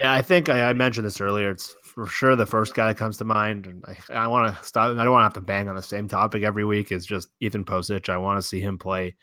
Yeah, 0.02 0.12
I 0.12 0.20
think 0.20 0.48
I, 0.48 0.70
I, 0.70 0.72
mentioned 0.72 1.06
this 1.06 1.20
earlier. 1.20 1.50
It's 1.50 1.76
for 1.84 2.08
sure 2.08 2.34
the 2.34 2.44
first 2.44 2.74
guy 2.74 2.88
that 2.88 2.96
comes 2.96 3.18
to 3.18 3.24
mind, 3.24 3.66
and 3.66 3.84
I, 3.86 4.24
I 4.24 4.26
want 4.26 4.52
to 4.52 4.64
stop. 4.64 4.98
I 4.98 5.04
don't 5.04 5.12
want 5.12 5.20
to 5.20 5.26
have 5.26 5.34
to 5.34 5.40
bang 5.40 5.68
on 5.68 5.76
the 5.76 5.82
same 5.82 6.08
topic 6.08 6.42
every 6.42 6.64
week. 6.64 6.90
Is 6.90 7.06
just 7.06 7.28
Ethan 7.38 7.64
Pocic. 7.64 8.08
I 8.08 8.16
want 8.16 8.36
to 8.36 8.42
see 8.46 8.60
him 8.60 8.78
play 8.78 9.14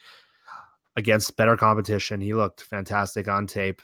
against 0.95 1.35
better 1.35 1.57
competition. 1.57 2.21
He 2.21 2.33
looked 2.33 2.61
fantastic 2.61 3.27
on 3.27 3.45
tape, 3.45 3.81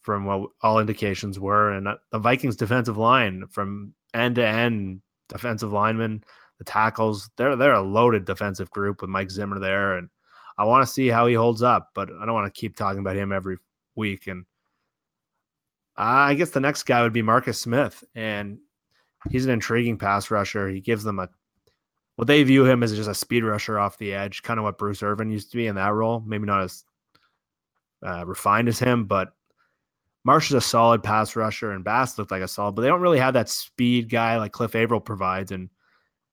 from 0.00 0.24
what 0.24 0.48
all 0.62 0.78
indications 0.78 1.38
were, 1.38 1.72
and 1.72 1.88
uh, 1.88 1.96
the 2.10 2.18
Vikings' 2.18 2.56
defensive 2.56 2.96
line 2.96 3.46
from 3.50 3.92
end 4.14 4.36
to 4.36 4.46
end, 4.46 5.02
defensive 5.28 5.74
linemen, 5.74 6.24
the 6.56 6.64
tackles. 6.64 7.28
They're 7.36 7.54
they're 7.54 7.74
a 7.74 7.82
loaded 7.82 8.24
defensive 8.24 8.70
group 8.70 9.02
with 9.02 9.10
Mike 9.10 9.30
Zimmer 9.30 9.58
there, 9.58 9.98
and 9.98 10.08
I 10.56 10.64
want 10.64 10.86
to 10.86 10.92
see 10.92 11.08
how 11.08 11.26
he 11.26 11.34
holds 11.34 11.62
up. 11.62 11.90
But 11.94 12.08
I 12.10 12.24
don't 12.24 12.34
want 12.34 12.52
to 12.52 12.58
keep 12.58 12.76
talking 12.76 13.00
about 13.00 13.16
him 13.16 13.30
every 13.30 13.58
week 13.94 14.26
and 14.26 14.46
I 15.96 16.34
guess 16.34 16.50
the 16.50 16.60
next 16.60 16.84
guy 16.84 17.02
would 17.02 17.12
be 17.12 17.22
Marcus 17.22 17.60
Smith, 17.60 18.02
and 18.14 18.58
he's 19.30 19.44
an 19.44 19.52
intriguing 19.52 19.98
pass 19.98 20.30
rusher. 20.30 20.68
He 20.68 20.80
gives 20.80 21.04
them 21.04 21.18
a 21.18 21.28
what 22.16 22.28
they 22.28 22.42
view 22.44 22.64
him 22.64 22.82
as 22.82 22.94
just 22.94 23.10
a 23.10 23.14
speed 23.14 23.42
rusher 23.42 23.78
off 23.78 23.98
the 23.98 24.14
edge, 24.14 24.42
kind 24.42 24.58
of 24.58 24.64
what 24.64 24.78
Bruce 24.78 25.02
Irvin 25.02 25.30
used 25.30 25.50
to 25.50 25.56
be 25.56 25.66
in 25.66 25.74
that 25.76 25.92
role. 25.92 26.22
Maybe 26.24 26.46
not 26.46 26.62
as 26.62 26.84
uh, 28.04 28.24
refined 28.24 28.68
as 28.68 28.78
him, 28.78 29.06
but 29.06 29.32
Marsh 30.24 30.50
is 30.50 30.54
a 30.54 30.60
solid 30.60 31.02
pass 31.02 31.36
rusher, 31.36 31.72
and 31.72 31.84
Bass 31.84 32.16
looked 32.16 32.30
like 32.30 32.42
a 32.42 32.48
solid, 32.48 32.72
but 32.72 32.82
they 32.82 32.88
don't 32.88 33.00
really 33.00 33.18
have 33.18 33.34
that 33.34 33.48
speed 33.48 34.08
guy 34.08 34.38
like 34.38 34.52
Cliff 34.52 34.74
Avril 34.74 35.00
provides. 35.00 35.52
And 35.52 35.68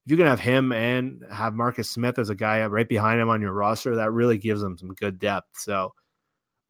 if 0.05 0.11
you 0.11 0.17
can 0.17 0.27
have 0.27 0.39
him 0.39 0.71
and 0.71 1.23
have 1.31 1.53
Marcus 1.55 1.89
Smith 1.89 2.17
as 2.19 2.29
a 2.29 2.35
guy 2.35 2.65
right 2.65 2.87
behind 2.87 3.19
him 3.19 3.29
on 3.29 3.41
your 3.41 3.53
roster, 3.53 3.95
that 3.95 4.11
really 4.11 4.37
gives 4.37 4.61
them 4.61 4.77
some 4.77 4.93
good 4.93 5.19
depth. 5.19 5.59
So 5.59 5.93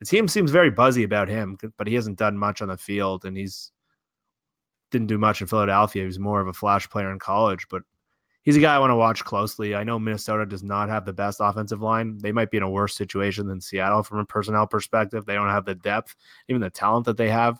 the 0.01 0.05
team 0.07 0.27
seems 0.27 0.49
very 0.49 0.71
buzzy 0.71 1.03
about 1.03 1.29
him, 1.29 1.59
but 1.77 1.85
he 1.85 1.93
hasn't 1.93 2.17
done 2.17 2.35
much 2.35 2.63
on 2.63 2.69
the 2.69 2.77
field, 2.77 3.23
and 3.23 3.37
he's 3.37 3.71
didn't 4.89 5.07
do 5.07 5.19
much 5.19 5.41
in 5.41 5.47
Philadelphia. 5.47 6.01
He 6.01 6.07
was 6.07 6.17
more 6.17 6.41
of 6.41 6.47
a 6.47 6.53
flash 6.53 6.89
player 6.89 7.11
in 7.11 7.19
college, 7.19 7.67
but 7.69 7.83
he's 8.41 8.57
a 8.57 8.59
guy 8.59 8.75
I 8.75 8.79
want 8.79 8.89
to 8.89 8.95
watch 8.95 9.23
closely. 9.23 9.75
I 9.75 9.83
know 9.83 9.99
Minnesota 9.99 10.47
does 10.47 10.63
not 10.63 10.89
have 10.89 11.05
the 11.05 11.13
best 11.13 11.37
offensive 11.39 11.83
line. 11.83 12.17
They 12.17 12.31
might 12.31 12.49
be 12.49 12.57
in 12.57 12.63
a 12.63 12.69
worse 12.69 12.95
situation 12.95 13.45
than 13.47 13.61
Seattle 13.61 14.01
from 14.01 14.17
a 14.17 14.25
personnel 14.25 14.65
perspective. 14.65 15.27
They 15.27 15.35
don't 15.35 15.49
have 15.49 15.65
the 15.65 15.75
depth, 15.75 16.15
even 16.49 16.61
the 16.61 16.71
talent 16.71 17.05
that 17.05 17.17
they 17.17 17.29
have. 17.29 17.59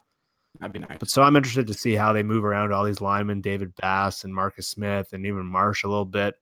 That'd 0.60 0.74
be 0.74 0.80
nice. 0.80 0.98
But 0.98 1.12
so 1.12 1.22
I'm 1.22 1.36
interested 1.36 1.68
to 1.68 1.76
see 1.76 1.94
how 1.94 2.12
they 2.12 2.24
move 2.24 2.44
around 2.44 2.74
all 2.74 2.84
these 2.84 3.02
linemen, 3.02 3.42
David 3.42 3.76
Bass 3.76 4.24
and 4.24 4.34
Marcus 4.34 4.68
Smith, 4.68 5.14
and 5.14 5.28
even 5.28 5.46
Marsh 5.46 5.84
a 5.84 5.88
little 5.88 6.06
bit. 6.06 6.34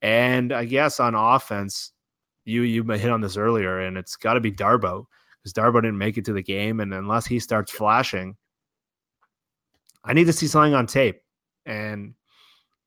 And 0.00 0.50
I 0.50 0.64
guess 0.64 0.98
on 0.98 1.14
offense, 1.14 1.92
you 2.44 2.62
you 2.62 2.82
hit 2.84 3.10
on 3.10 3.20
this 3.20 3.36
earlier, 3.36 3.80
and 3.80 3.96
it's 3.96 4.16
got 4.16 4.34
to 4.34 4.40
be 4.40 4.52
Darboh 4.52 5.06
because 5.38 5.52
Darboh 5.52 5.82
didn't 5.82 5.98
make 5.98 6.18
it 6.18 6.24
to 6.26 6.32
the 6.32 6.42
game, 6.42 6.80
and 6.80 6.92
unless 6.92 7.26
he 7.26 7.38
starts 7.38 7.72
flashing, 7.72 8.36
I 10.04 10.12
need 10.12 10.26
to 10.26 10.32
see 10.32 10.46
something 10.46 10.74
on 10.74 10.86
tape. 10.86 11.22
And 11.66 12.14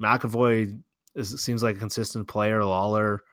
McEvoy 0.01 0.79
is, 1.15 1.41
seems 1.41 1.63
like 1.63 1.75
a 1.75 1.79
consistent 1.79 2.27
player. 2.27 2.63
Lawler, 2.63 3.23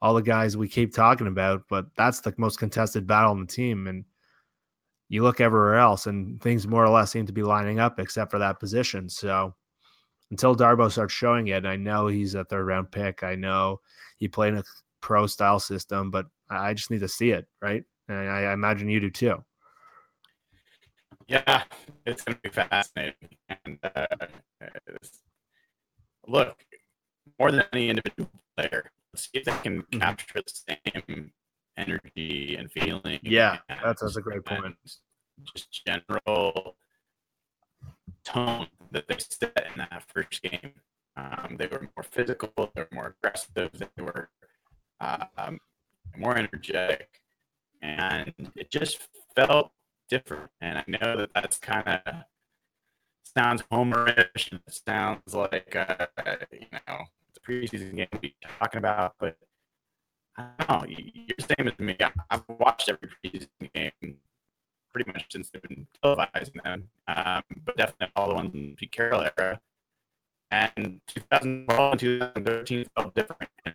all 0.00 0.14
the 0.14 0.22
guys 0.22 0.56
we 0.56 0.68
keep 0.68 0.94
talking 0.94 1.26
about, 1.26 1.64
but 1.68 1.86
that's 1.96 2.20
the 2.20 2.34
most 2.38 2.58
contested 2.58 3.06
battle 3.06 3.30
on 3.30 3.40
the 3.40 3.46
team. 3.46 3.86
And 3.86 4.04
you 5.08 5.22
look 5.22 5.40
everywhere 5.40 5.78
else, 5.78 6.06
and 6.06 6.40
things 6.42 6.66
more 6.66 6.84
or 6.84 6.88
less 6.88 7.10
seem 7.10 7.26
to 7.26 7.32
be 7.32 7.42
lining 7.42 7.78
up, 7.78 8.00
except 8.00 8.30
for 8.30 8.38
that 8.38 8.58
position. 8.58 9.08
So 9.08 9.54
until 10.30 10.56
Darboh 10.56 10.90
starts 10.90 11.14
showing 11.14 11.48
it, 11.48 11.64
I 11.64 11.76
know 11.76 12.08
he's 12.08 12.34
a 12.34 12.44
third 12.44 12.64
round 12.64 12.90
pick. 12.90 13.22
I 13.22 13.34
know 13.34 13.80
he 14.16 14.28
played 14.28 14.54
in 14.54 14.58
a 14.60 14.64
pro 15.06 15.24
style 15.28 15.60
system, 15.60 16.10
but 16.10 16.26
I 16.50 16.74
just 16.74 16.90
need 16.90 16.98
to 16.98 17.06
see 17.06 17.30
it, 17.30 17.46
right? 17.62 17.84
And 18.08 18.18
I, 18.18 18.42
I 18.42 18.52
imagine 18.52 18.88
you 18.88 18.98
do 18.98 19.08
too. 19.08 19.44
Yeah, 21.28 21.62
it's 22.04 22.24
going 22.24 22.34
to 22.34 22.42
be 22.42 22.48
fascinating. 22.48 23.14
And 23.48 23.78
uh, 23.84 24.06
look, 26.26 26.56
more 27.38 27.52
than 27.52 27.62
any 27.72 27.88
individual 27.88 28.28
player, 28.56 28.90
let's 29.12 29.30
see 29.30 29.38
if 29.38 29.44
they 29.44 29.52
can 29.62 29.82
mm-hmm. 29.82 30.00
capture 30.00 30.42
the 30.42 30.76
same 30.84 31.30
energy 31.76 32.56
and 32.58 32.68
feeling. 32.72 33.20
Yeah, 33.22 33.58
that's, 33.68 34.02
that's 34.02 34.16
a 34.16 34.20
great 34.20 34.44
point. 34.44 34.74
Just 35.54 35.86
general 35.86 36.74
tone 38.24 38.66
that 38.90 39.06
they 39.06 39.18
set 39.18 39.66
in 39.72 39.78
that 39.78 40.02
first 40.12 40.42
game. 40.42 40.72
Um, 41.16 41.54
they 41.56 41.68
were 41.68 41.88
more 41.96 42.02
physical, 42.02 42.52
they 42.74 42.82
were 42.82 42.88
more 42.92 43.14
aggressive, 43.22 43.70
they 43.72 44.02
were 44.02 44.30
um, 45.00 45.58
more 46.16 46.36
energetic, 46.36 47.20
and 47.82 48.32
it 48.54 48.70
just 48.70 48.98
felt 49.34 49.72
different. 50.08 50.50
And 50.60 50.78
I 50.78 50.84
know 50.86 51.16
that 51.16 51.30
that's 51.34 51.58
kind 51.58 51.86
of 51.88 52.14
sounds 53.36 53.62
homerish 53.70 54.52
it 54.52 54.60
sounds 54.86 55.34
like 55.34 55.74
uh, 55.76 56.06
you 56.52 56.66
know 56.72 56.98
the 57.34 57.40
preseason 57.40 57.96
game 57.96 58.08
we're 58.22 58.30
talking 58.58 58.78
about, 58.78 59.14
but 59.18 59.36
I 60.36 60.48
don't 60.58 60.82
know. 60.82 60.86
You're 60.88 61.36
the 61.38 61.54
same 61.56 61.68
as 61.68 61.78
me. 61.78 61.96
I've 62.30 62.44
watched 62.48 62.88
every 62.88 63.08
preseason 63.08 63.48
game 63.74 64.16
pretty 64.92 65.12
much 65.12 65.26
since 65.30 65.50
they've 65.50 65.62
been 65.62 65.86
televising 66.02 66.62
them, 66.62 66.88
um, 67.08 67.42
but 67.64 67.76
definitely 67.76 68.12
all 68.16 68.28
the 68.28 68.34
ones 68.34 68.54
in 68.54 68.70
the 68.70 68.74
Pete 68.76 68.92
Carroll 68.92 69.28
era. 69.38 69.60
And 70.50 71.00
2012 71.08 71.92
and 71.92 72.00
2013 72.00 72.86
felt 72.96 73.14
different. 73.14 73.50
And 73.64 73.74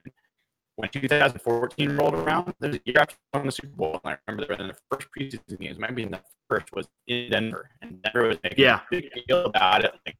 when 0.75 0.89
2014 0.89 1.97
rolled 1.97 2.15
around, 2.15 2.53
there's 2.59 2.75
a 2.75 2.81
year 2.85 2.99
after 2.99 3.15
winning 3.33 3.47
the 3.47 3.51
Super 3.51 3.75
Bowl, 3.75 3.99
and 4.03 4.13
I 4.13 4.17
remember 4.27 4.47
they 4.47 4.55
were 4.55 4.61
in 4.61 4.67
the 4.67 4.77
first 4.89 5.07
preseason 5.15 5.59
games. 5.59 5.77
Might 5.77 5.95
be 5.95 6.03
in 6.03 6.11
the 6.11 6.21
first 6.49 6.71
was 6.73 6.87
in 7.07 7.29
Denver, 7.29 7.69
and 7.81 8.01
Denver 8.01 8.27
was 8.27 8.37
making 8.43 8.63
yeah. 8.63 8.79
a 8.79 8.81
big 8.89 9.11
deal 9.27 9.45
about 9.45 9.83
it. 9.83 9.93
Like 10.05 10.17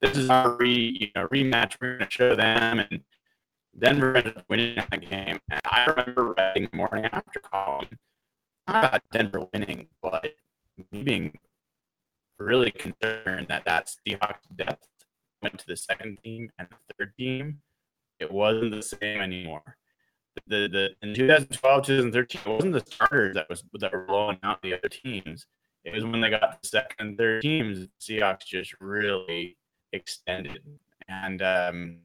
this 0.00 0.16
is 0.16 0.30
our 0.30 0.56
re, 0.56 0.98
you 1.00 1.08
know, 1.14 1.28
rematch. 1.28 1.76
We're 1.80 1.98
going 1.98 2.08
to 2.08 2.10
show 2.10 2.34
them, 2.34 2.80
and 2.80 3.00
Denver 3.78 4.16
ended 4.16 4.36
up 4.36 4.44
winning 4.48 4.76
that 4.76 5.00
game. 5.00 5.38
And 5.50 5.60
I 5.64 5.86
remember 5.86 6.34
writing 6.36 6.68
the 6.70 6.76
morning 6.76 7.06
after 7.06 7.40
calling 7.40 7.88
not 8.66 8.84
about 8.84 9.02
Denver 9.12 9.46
winning, 9.52 9.88
but 10.02 10.34
me 10.92 11.02
being 11.02 11.38
really 12.38 12.70
concerned 12.70 13.46
that 13.48 13.64
that 13.64 13.92
Seahawks 14.06 14.56
depth 14.56 14.86
went 15.42 15.58
to 15.58 15.66
the 15.66 15.76
second 15.76 16.18
team 16.22 16.50
and 16.58 16.68
the 16.68 16.94
third 16.98 17.12
team. 17.18 17.60
It 18.20 18.30
wasn't 18.30 18.72
the 18.72 18.82
same 18.82 19.20
anymore. 19.20 19.76
The 20.46 20.68
the 20.68 20.90
in 21.02 21.14
2012 21.14 21.86
2013 21.86 22.40
it 22.44 22.48
wasn't 22.48 22.72
the 22.72 22.92
starters 22.92 23.34
that 23.34 23.48
was 23.48 23.64
that 23.74 23.92
were 23.92 24.04
blowing 24.04 24.38
out 24.42 24.62
the 24.62 24.74
other 24.74 24.88
teams. 24.88 25.46
It 25.84 25.94
was 25.94 26.04
when 26.04 26.20
they 26.20 26.30
got 26.30 26.62
the 26.62 26.68
second 26.68 27.08
and 27.08 27.18
third 27.18 27.42
teams 27.42 27.88
Seahawks 28.00 28.46
just 28.46 28.74
really 28.80 29.56
extended. 29.92 30.62
And 31.08 31.42
um 31.42 31.96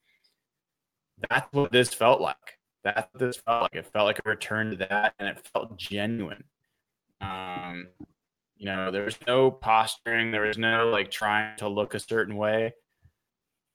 that's 1.30 1.51
what 1.53 1.72
this 1.72 1.93
felt 1.93 2.22
like. 2.22 2.59
That's 2.84 3.07
what 3.13 3.20
this 3.20 3.38
felt 3.38 3.63
like. 3.63 3.76
It 3.76 3.91
felt 3.91 4.05
like 4.05 4.20
a 4.26 4.30
return 4.30 4.72
to 4.72 4.76
that 4.78 5.13
and 5.20 5.28
it 5.28 5.47
felt 5.53 5.78
genuine. 5.78 6.43
Um, 7.22 7.88
you 8.57 8.66
know, 8.66 8.91
there 8.91 9.05
was 9.05 9.18
no 9.28 9.51
posturing. 9.51 10.32
There 10.32 10.43
was 10.43 10.57
no 10.57 10.89
like 10.89 11.11
trying 11.11 11.57
to 11.57 11.68
look 11.68 11.93
a 11.93 11.99
certain 11.99 12.36
way. 12.36 12.74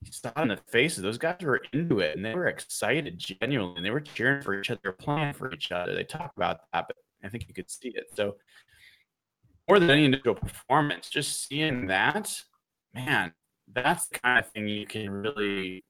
You 0.03 0.13
saw 0.13 0.33
in 0.43 0.49
the 0.49 0.57
faces; 0.57 1.03
those 1.03 1.19
guys 1.19 1.37
were 1.43 1.61
into 1.73 2.01
it, 2.01 2.17
and 2.17 2.25
they 2.25 2.35
were 2.35 2.47
excited, 2.47 3.19
genuinely. 3.19 3.77
And 3.77 3.85
they 3.85 3.91
were 3.91 4.01
cheering 4.01 4.43
for 4.43 4.59
each 4.59 4.71
other, 4.71 4.93
playing 4.93 5.35
for 5.35 5.53
each 5.53 5.73
other. 5.73 5.95
They 5.95 6.05
talk 6.05 6.33
about 6.37 6.61
that, 6.73 6.87
but 6.89 6.97
I 7.23 7.29
think 7.29 7.47
you 7.49 7.55
could 7.55 7.71
see 7.71 7.91
it. 7.91 8.07
So, 8.15 8.37
more 9.69 9.79
than 9.79 9.91
any 9.91 10.07
individual 10.07 10.37
performance, 10.37 11.11
just 11.11 11.47
seeing 11.47 11.87
that, 11.89 12.33
man, 12.95 13.33
that's 13.73 14.09
the 14.09 14.19
kind 14.19 14.39
of 14.39 14.51
thing 14.51 14.69
you 14.69 14.87
can 14.87 15.11
really 15.11 15.85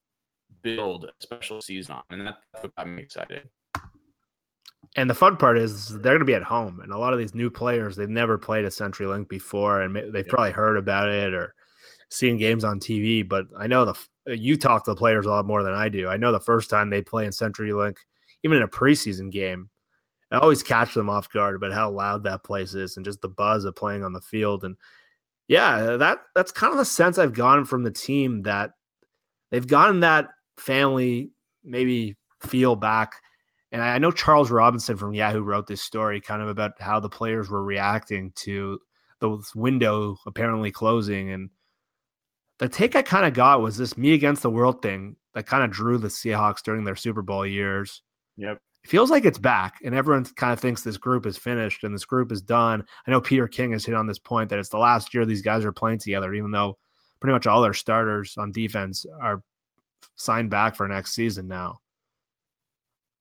build 0.62 1.04
a 1.04 1.12
special 1.20 1.60
season 1.60 1.94
on, 1.94 2.02
and 2.10 2.26
that's 2.26 2.38
what 2.60 2.74
got 2.74 2.88
me 2.88 3.02
excited. 3.02 3.48
And 4.96 5.08
the 5.08 5.14
fun 5.14 5.36
part 5.36 5.56
is 5.56 5.88
they're 5.88 6.14
going 6.14 6.18
to 6.18 6.24
be 6.24 6.34
at 6.34 6.42
home, 6.42 6.80
and 6.80 6.92
a 6.92 6.98
lot 6.98 7.12
of 7.12 7.18
these 7.18 7.34
new 7.34 7.48
players 7.48 7.94
they've 7.94 8.08
never 8.08 8.36
played 8.36 8.64
a 8.64 8.68
CenturyLink 8.68 9.28
before, 9.28 9.82
and 9.82 10.12
they've 10.12 10.26
probably 10.26 10.50
heard 10.50 10.76
about 10.76 11.08
it 11.08 11.32
or 11.32 11.54
seen 12.10 12.36
games 12.36 12.64
on 12.64 12.80
TV. 12.80 13.26
But 13.26 13.46
I 13.58 13.66
know 13.66 13.84
the 13.84 14.36
you 14.36 14.56
talk 14.56 14.84
to 14.84 14.92
the 14.92 14.96
players 14.96 15.26
a 15.26 15.30
lot 15.30 15.46
more 15.46 15.62
than 15.62 15.74
I 15.74 15.88
do. 15.88 16.08
I 16.08 16.16
know 16.16 16.32
the 16.32 16.40
first 16.40 16.70
time 16.70 16.90
they 16.90 17.02
play 17.02 17.24
in 17.24 17.30
CenturyLink, 17.30 17.96
even 18.44 18.58
in 18.58 18.62
a 18.62 18.68
preseason 18.68 19.30
game, 19.30 19.70
I 20.30 20.38
always 20.38 20.62
catch 20.62 20.94
them 20.94 21.10
off 21.10 21.30
guard 21.30 21.56
about 21.56 21.72
how 21.72 21.90
loud 21.90 22.24
that 22.24 22.44
place 22.44 22.74
is 22.74 22.96
and 22.96 23.04
just 23.04 23.20
the 23.20 23.28
buzz 23.28 23.64
of 23.64 23.74
playing 23.74 24.04
on 24.04 24.12
the 24.12 24.20
field. 24.20 24.64
And 24.64 24.76
yeah, 25.48 25.96
that 25.96 26.18
that's 26.34 26.52
kind 26.52 26.72
of 26.72 26.78
the 26.78 26.84
sense 26.84 27.18
I've 27.18 27.34
gotten 27.34 27.64
from 27.64 27.82
the 27.82 27.90
team 27.90 28.42
that 28.42 28.72
they've 29.50 29.66
gotten 29.66 30.00
that 30.00 30.28
family 30.56 31.30
maybe 31.64 32.16
feel 32.40 32.76
back 32.76 33.14
and 33.72 33.82
I 33.82 33.98
know 33.98 34.10
Charles 34.10 34.50
Robinson 34.50 34.96
from 34.96 35.14
Yahoo 35.14 35.42
wrote 35.42 35.66
this 35.66 35.82
story 35.82 36.20
kind 36.20 36.42
of 36.42 36.48
about 36.48 36.72
how 36.80 36.98
the 36.98 37.08
players 37.08 37.48
were 37.48 37.62
reacting 37.62 38.32
to 38.36 38.80
the 39.20 39.40
window 39.54 40.16
apparently 40.26 40.72
closing. 40.72 41.30
And 41.30 41.50
the 42.60 42.68
take 42.68 42.94
I 42.94 43.00
kind 43.02 43.24
of 43.24 43.32
got 43.32 43.62
was 43.62 43.78
this 43.78 43.96
me 43.96 44.12
against 44.12 44.42
the 44.42 44.50
world 44.50 44.82
thing 44.82 45.16
that 45.34 45.46
kind 45.46 45.64
of 45.64 45.70
drew 45.70 45.96
the 45.96 46.08
Seahawks 46.08 46.62
during 46.62 46.84
their 46.84 46.94
Super 46.94 47.22
Bowl 47.22 47.46
years. 47.46 48.02
Yep. 48.36 48.60
It 48.84 48.90
feels 48.90 49.10
like 49.10 49.24
it's 49.24 49.38
back, 49.38 49.78
and 49.82 49.94
everyone 49.94 50.24
kind 50.36 50.52
of 50.52 50.60
thinks 50.60 50.82
this 50.82 50.98
group 50.98 51.24
is 51.24 51.38
finished 51.38 51.84
and 51.84 51.94
this 51.94 52.04
group 52.04 52.30
is 52.30 52.42
done. 52.42 52.84
I 53.06 53.10
know 53.10 53.20
Peter 53.20 53.48
King 53.48 53.72
has 53.72 53.84
hit 53.84 53.94
on 53.94 54.06
this 54.06 54.18
point 54.18 54.50
that 54.50 54.58
it's 54.58 54.68
the 54.68 54.78
last 54.78 55.14
year 55.14 55.24
these 55.24 55.42
guys 55.42 55.64
are 55.64 55.72
playing 55.72 56.00
together, 56.00 56.34
even 56.34 56.50
though 56.50 56.78
pretty 57.18 57.32
much 57.32 57.46
all 57.46 57.62
their 57.62 57.74
starters 57.74 58.34
on 58.36 58.52
defense 58.52 59.06
are 59.20 59.42
signed 60.16 60.50
back 60.50 60.76
for 60.76 60.86
next 60.86 61.14
season 61.14 61.48
now. 61.48 61.80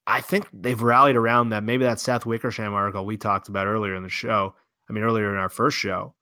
I 0.06 0.22
think 0.22 0.48
they've 0.52 0.82
rallied 0.82 1.16
around 1.16 1.50
that. 1.50 1.64
Maybe 1.64 1.86
that 1.86 2.00
Seth 2.00 2.26
Wickersham 2.26 2.74
article 2.74 3.06
we 3.06 3.16
talked 3.16 3.48
about 3.48 3.68
earlier 3.68 3.96
in 3.96 4.04
the 4.04 4.10
show. 4.10 4.54
I 4.90 4.94
mean, 4.94 5.04
earlier 5.04 5.30
in 5.30 5.38
our 5.38 5.50
first 5.50 5.78
show. 5.78 6.16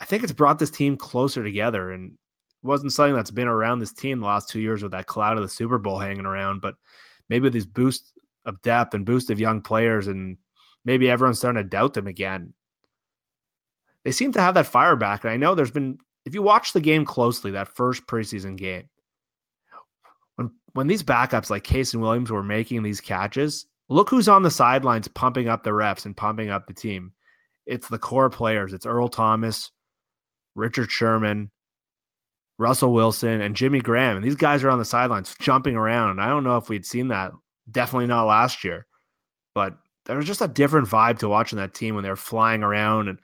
I 0.00 0.04
think 0.04 0.22
it's 0.22 0.32
brought 0.32 0.58
this 0.58 0.70
team 0.70 0.96
closer 0.96 1.44
together, 1.44 1.92
and 1.92 2.16
wasn't 2.64 2.92
something 2.92 3.14
that's 3.14 3.30
been 3.30 3.48
around 3.48 3.78
this 3.78 3.92
team 3.92 4.20
the 4.20 4.26
last 4.26 4.48
two 4.48 4.60
years 4.60 4.82
with 4.82 4.92
that 4.92 5.06
cloud 5.06 5.36
of 5.36 5.42
the 5.42 5.48
Super 5.48 5.78
Bowl 5.78 5.98
hanging 5.98 6.26
around. 6.26 6.60
But 6.60 6.76
maybe 7.28 7.48
these 7.50 7.66
boosts 7.66 8.12
of 8.44 8.60
depth 8.62 8.94
and 8.94 9.04
boost 9.04 9.30
of 9.30 9.40
young 9.40 9.60
players, 9.60 10.06
and 10.06 10.38
maybe 10.84 11.10
everyone's 11.10 11.38
starting 11.38 11.62
to 11.62 11.68
doubt 11.68 11.94
them 11.94 12.06
again. 12.06 12.54
They 14.04 14.12
seem 14.12 14.32
to 14.32 14.40
have 14.40 14.54
that 14.54 14.66
fire 14.66 14.96
back, 14.96 15.24
and 15.24 15.30
I 15.30 15.36
know 15.36 15.54
there's 15.54 15.70
been. 15.70 15.98
If 16.24 16.34
you 16.34 16.42
watch 16.42 16.72
the 16.72 16.80
game 16.80 17.04
closely, 17.04 17.50
that 17.50 17.68
first 17.68 18.06
preseason 18.06 18.56
game, 18.56 18.88
when 20.36 20.50
when 20.72 20.86
these 20.86 21.02
backups 21.02 21.50
like 21.50 21.64
Kasen 21.64 22.00
Williams 22.00 22.30
were 22.30 22.42
making 22.42 22.82
these 22.82 23.00
catches, 23.00 23.66
look 23.88 24.08
who's 24.08 24.28
on 24.28 24.42
the 24.42 24.50
sidelines 24.50 25.08
pumping 25.08 25.48
up 25.48 25.62
the 25.64 25.70
refs 25.70 26.06
and 26.06 26.16
pumping 26.16 26.50
up 26.50 26.66
the 26.66 26.74
team. 26.74 27.12
It's 27.66 27.88
the 27.88 27.98
core 27.98 28.30
players. 28.30 28.72
It's 28.72 28.86
Earl 28.86 29.08
Thomas, 29.08 29.70
Richard 30.54 30.90
Sherman, 30.90 31.50
Russell 32.58 32.92
Wilson, 32.92 33.40
and 33.40 33.56
Jimmy 33.56 33.80
Graham. 33.80 34.16
And 34.16 34.24
these 34.24 34.36
guys 34.36 34.62
are 34.62 34.70
on 34.70 34.78
the 34.78 34.84
sidelines 34.84 35.34
jumping 35.40 35.76
around. 35.76 36.20
I 36.20 36.28
don't 36.28 36.44
know 36.44 36.56
if 36.56 36.68
we'd 36.68 36.86
seen 36.86 37.08
that. 37.08 37.32
Definitely 37.70 38.06
not 38.06 38.26
last 38.26 38.64
year. 38.64 38.86
But 39.54 39.76
there 40.06 40.16
was 40.16 40.26
just 40.26 40.42
a 40.42 40.48
different 40.48 40.88
vibe 40.88 41.18
to 41.20 41.28
watching 41.28 41.58
that 41.58 41.74
team 41.74 41.94
when 41.94 42.04
they 42.04 42.10
were 42.10 42.16
flying 42.16 42.62
around. 42.62 43.08
And 43.08 43.18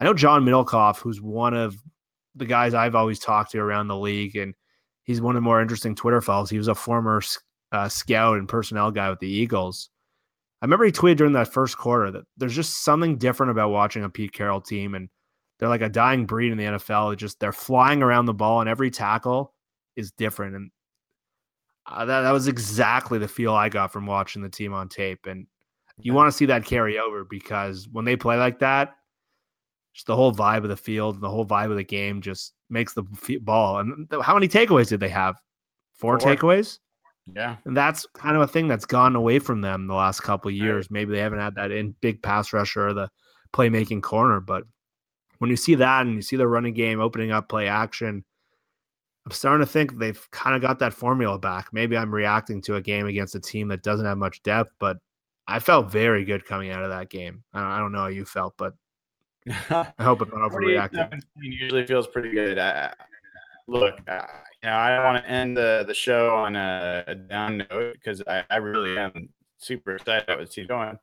I 0.00 0.04
know 0.04 0.14
John 0.14 0.44
Middlekauff, 0.44 0.98
who's 0.98 1.20
one 1.20 1.54
of 1.54 1.76
the 2.34 2.46
guys 2.46 2.74
I've 2.74 2.94
always 2.94 3.18
talked 3.18 3.52
to 3.52 3.58
around 3.58 3.88
the 3.88 3.96
league, 3.96 4.36
and 4.36 4.54
he's 5.04 5.20
one 5.20 5.36
of 5.36 5.42
the 5.42 5.44
more 5.44 5.60
interesting 5.60 5.94
Twitter 5.94 6.20
follows. 6.20 6.50
He 6.50 6.58
was 6.58 6.68
a 6.68 6.74
former 6.74 7.22
uh, 7.72 7.88
scout 7.88 8.38
and 8.38 8.48
personnel 8.48 8.90
guy 8.90 9.10
with 9.10 9.20
the 9.20 9.28
Eagles. 9.28 9.90
I 10.62 10.64
remember 10.64 10.86
he 10.86 10.92
tweeted 10.92 11.18
during 11.18 11.34
that 11.34 11.52
first 11.52 11.76
quarter 11.76 12.10
that 12.10 12.24
there's 12.36 12.56
just 12.56 12.84
something 12.84 13.18
different 13.18 13.50
about 13.50 13.70
watching 13.70 14.02
a 14.02 14.08
Pete 14.08 14.32
Carroll 14.32 14.60
team, 14.60 14.94
and 14.94 15.08
they're 15.64 15.70
like 15.70 15.80
a 15.80 15.88
dying 15.88 16.26
breed 16.26 16.52
in 16.52 16.58
the 16.58 16.64
NFL. 16.64 17.14
It 17.14 17.16
just 17.16 17.40
they're 17.40 17.50
flying 17.50 18.02
around 18.02 18.26
the 18.26 18.34
ball, 18.34 18.60
and 18.60 18.68
every 18.68 18.90
tackle 18.90 19.54
is 19.96 20.12
different. 20.12 20.54
And 20.56 20.70
uh, 21.86 22.04
that 22.04 22.20
that 22.20 22.32
was 22.32 22.48
exactly 22.48 23.18
the 23.18 23.28
feel 23.28 23.54
I 23.54 23.70
got 23.70 23.90
from 23.90 24.04
watching 24.04 24.42
the 24.42 24.50
team 24.50 24.74
on 24.74 24.90
tape. 24.90 25.24
And 25.24 25.46
you 25.96 26.12
want 26.12 26.30
to 26.30 26.36
see 26.36 26.44
that 26.46 26.66
carry 26.66 26.98
over 26.98 27.24
because 27.24 27.88
when 27.90 28.04
they 28.04 28.14
play 28.14 28.36
like 28.36 28.58
that, 28.58 28.96
just 29.94 30.06
the 30.06 30.14
whole 30.14 30.34
vibe 30.34 30.64
of 30.64 30.68
the 30.68 30.76
field, 30.76 31.18
the 31.22 31.30
whole 31.30 31.46
vibe 31.46 31.70
of 31.70 31.78
the 31.78 31.82
game 31.84 32.20
just 32.20 32.52
makes 32.68 32.92
the 32.92 33.04
ball. 33.40 33.78
And 33.78 34.06
how 34.20 34.34
many 34.34 34.48
takeaways 34.48 34.88
did 34.88 35.00
they 35.00 35.08
have? 35.08 35.36
Four, 35.94 36.20
Four. 36.20 36.36
takeaways. 36.36 36.78
Yeah, 37.34 37.56
and 37.64 37.74
that's 37.74 38.06
kind 38.12 38.36
of 38.36 38.42
a 38.42 38.46
thing 38.46 38.68
that's 38.68 38.84
gone 38.84 39.16
away 39.16 39.38
from 39.38 39.62
them 39.62 39.86
the 39.86 39.94
last 39.94 40.20
couple 40.20 40.50
years. 40.50 40.88
Right. 40.90 40.90
Maybe 40.90 41.12
they 41.12 41.20
haven't 41.20 41.38
had 41.38 41.54
that 41.54 41.70
in 41.70 41.94
big 42.02 42.22
pass 42.22 42.52
rusher 42.52 42.88
or 42.88 42.92
the 42.92 43.08
playmaking 43.54 44.02
corner, 44.02 44.40
but 44.40 44.64
when 45.38 45.50
you 45.50 45.56
see 45.56 45.74
that 45.76 46.06
and 46.06 46.16
you 46.16 46.22
see 46.22 46.36
the 46.36 46.48
running 46.48 46.74
game 46.74 47.00
opening 47.00 47.32
up 47.32 47.48
play 47.48 47.68
action, 47.68 48.24
I'm 49.26 49.32
starting 49.32 49.66
to 49.66 49.72
think 49.72 49.98
they've 49.98 50.30
kind 50.30 50.54
of 50.54 50.62
got 50.62 50.78
that 50.80 50.92
formula 50.92 51.38
back. 51.38 51.68
Maybe 51.72 51.96
I'm 51.96 52.14
reacting 52.14 52.60
to 52.62 52.76
a 52.76 52.80
game 52.82 53.06
against 53.06 53.34
a 53.34 53.40
team 53.40 53.68
that 53.68 53.82
doesn't 53.82 54.04
have 54.04 54.18
much 54.18 54.42
depth, 54.42 54.72
but 54.78 54.98
I 55.46 55.58
felt 55.58 55.90
very 55.90 56.24
good 56.24 56.44
coming 56.44 56.70
out 56.70 56.82
of 56.82 56.90
that 56.90 57.08
game. 57.08 57.42
I 57.52 57.78
don't 57.78 57.92
know 57.92 58.00
how 58.00 58.06
you 58.08 58.24
felt, 58.24 58.54
but 58.56 58.74
I 59.48 59.92
hope 60.00 60.20
I'm 60.20 60.30
not 60.30 60.50
overreacting. 60.50 61.22
Usually 61.36 61.86
feels 61.86 62.06
pretty 62.06 62.30
good. 62.30 62.58
I, 62.58 62.92
look, 63.66 63.98
I, 64.08 64.26
you 64.62 64.68
know, 64.68 64.76
I 64.76 64.94
don't 64.94 65.04
want 65.04 65.24
to 65.24 65.30
end 65.30 65.56
the, 65.56 65.84
the 65.86 65.94
show 65.94 66.34
on 66.34 66.56
a, 66.56 67.04
a 67.06 67.14
down 67.14 67.58
note 67.70 67.94
because 67.94 68.22
I, 68.26 68.44
I, 68.50 68.56
really 68.56 68.96
am 68.98 69.28
super 69.58 69.96
excited 69.96 70.24
about 70.24 70.38
what 70.38 70.52
he's 70.52 70.66
doing. 70.66 70.98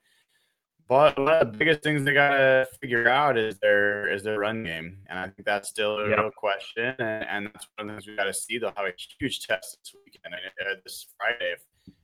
But 0.91 1.18
one 1.18 1.34
of 1.34 1.39
the 1.53 1.57
biggest 1.57 1.84
things 1.84 2.03
they 2.03 2.13
gotta 2.13 2.68
figure 2.81 3.07
out 3.07 3.38
is 3.38 3.57
their 3.59 4.11
is 4.13 4.23
their 4.23 4.39
run 4.39 4.65
game, 4.65 4.97
and 5.07 5.18
I 5.18 5.30
think 5.30 5.45
that's 5.45 5.69
still 5.69 5.99
a 5.99 6.05
real 6.05 6.30
question. 6.35 6.93
And, 6.99 7.23
and, 7.30 7.45
that's 7.45 7.65
one 7.77 7.88
of 7.89 7.95
the 7.95 8.01
things 8.01 8.07
we 8.07 8.18
got 8.18 8.26
to 8.26 8.34
see. 8.34 8.57
They'll 8.57 8.73
have 8.76 8.88
a 8.88 8.93
huge 9.18 9.47
test 9.47 9.77
this 9.81 9.95
weekend, 10.05 10.35
uh, 10.35 10.76
this 10.84 11.07
Friday. 11.15 11.53
If, 11.53 11.61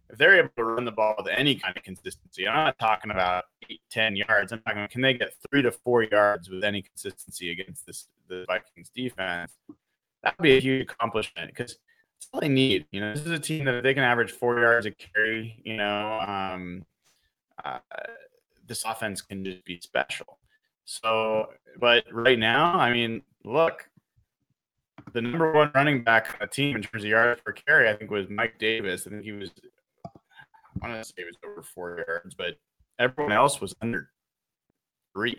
if 0.10 0.18
they're 0.18 0.40
able 0.40 0.52
to 0.56 0.64
run 0.64 0.86
the 0.86 0.94
ball 0.94 1.16
with 1.18 1.28
any 1.28 1.56
kind 1.56 1.76
of 1.76 1.84
consistency, 1.84 2.48
I'm 2.48 2.56
not 2.56 2.80
talking 2.80 3.12
about 3.12 3.44
eight, 3.70 3.82
10 3.92 4.16
yards. 4.16 4.54
I'm 4.54 4.62
talking, 4.62 4.88
can 4.88 5.02
they 5.02 5.16
get 5.16 5.34
three 5.50 5.64
to 5.64 5.72
four 5.74 6.04
yards 6.04 6.50
with 6.50 6.64
any 6.64 6.82
consistency 6.82 7.52
against 7.52 7.86
this 7.86 8.08
the 8.30 8.46
Vikings 8.48 8.90
defense? 8.96 9.52
That 10.24 10.38
would 10.38 10.44
be 10.44 10.56
a 10.56 10.62
huge 10.62 10.84
accomplishment 10.84 11.50
because 11.50 11.74
that's 11.74 12.30
all 12.32 12.40
they 12.40 12.48
need. 12.48 12.86
You 12.94 13.02
know, 13.02 13.14
this 13.14 13.26
is 13.26 13.32
a 13.32 13.38
team 13.38 13.66
that 13.66 13.84
they 13.84 13.94
can 13.94 14.06
average 14.06 14.32
four 14.32 14.62
yards 14.62 14.86
a 14.86 14.92
carry, 14.92 15.60
you 15.66 15.76
know, 15.76 16.22
um, 16.22 16.86
uh, 17.66 17.80
this 18.68 18.84
offense 18.86 19.22
can 19.22 19.44
just 19.44 19.66
be 19.66 19.80
special. 19.80 20.40
So, 20.86 21.50
but 21.80 22.06
right 22.12 22.40
now, 22.40 22.74
I 22.78 22.92
mean, 22.94 23.22
look, 23.44 23.90
the 25.14 25.22
number 25.22 25.52
one 25.52 25.72
running 25.74 26.04
back 26.04 26.38
on 26.42 26.50
team 26.50 26.76
in 26.76 26.82
terms 26.82 27.04
of 27.04 27.10
yards 27.10 27.42
per 27.44 27.52
carry, 27.52 27.90
I 27.90 27.94
think, 27.96 28.12
was 28.12 28.30
Mike 28.30 28.60
Davis. 28.60 29.08
I 29.08 29.10
think 29.12 29.24
he 29.24 29.32
was, 29.32 29.52
I 30.06 30.10
want 30.88 31.02
to 31.02 31.04
say 31.04 31.14
it 31.18 31.26
was 31.26 31.38
over 31.46 31.62
four 31.62 32.04
yards, 32.08 32.36
but 32.36 32.58
everyone 33.00 33.34
else 33.34 33.60
was 33.60 33.76
under 33.82 34.10
three. 35.14 35.38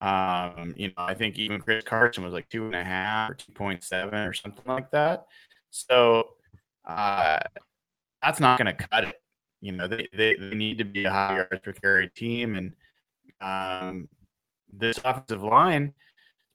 Um, 0.00 0.74
you 0.76 0.88
know, 0.88 0.94
I 0.98 1.14
think 1.14 1.38
even 1.38 1.60
Chris 1.60 1.84
Carson 1.84 2.22
was 2.22 2.32
like 2.32 2.48
two 2.48 2.66
and 2.66 2.74
a 2.74 2.84
half 2.84 3.30
or 3.30 3.34
two 3.34 3.52
point 3.52 3.82
seven 3.82 4.18
or 4.18 4.32
something 4.32 4.64
like 4.66 4.90
that. 4.90 5.26
So 5.70 6.28
uh, 6.84 7.38
that's 8.22 8.40
not 8.40 8.58
going 8.58 8.76
to 8.76 8.86
cut 8.88 9.04
it. 9.04 9.20
You 9.60 9.72
know, 9.72 9.88
they, 9.88 10.08
they, 10.12 10.36
they 10.36 10.54
need 10.54 10.78
to 10.78 10.84
be 10.84 11.04
a 11.04 11.10
high 11.10 11.36
yards 11.36 11.60
per 11.62 11.72
carry 11.72 12.08
team, 12.08 12.56
and 12.56 12.72
um, 13.40 14.08
this 14.72 14.98
offensive 15.04 15.42
line, 15.42 15.94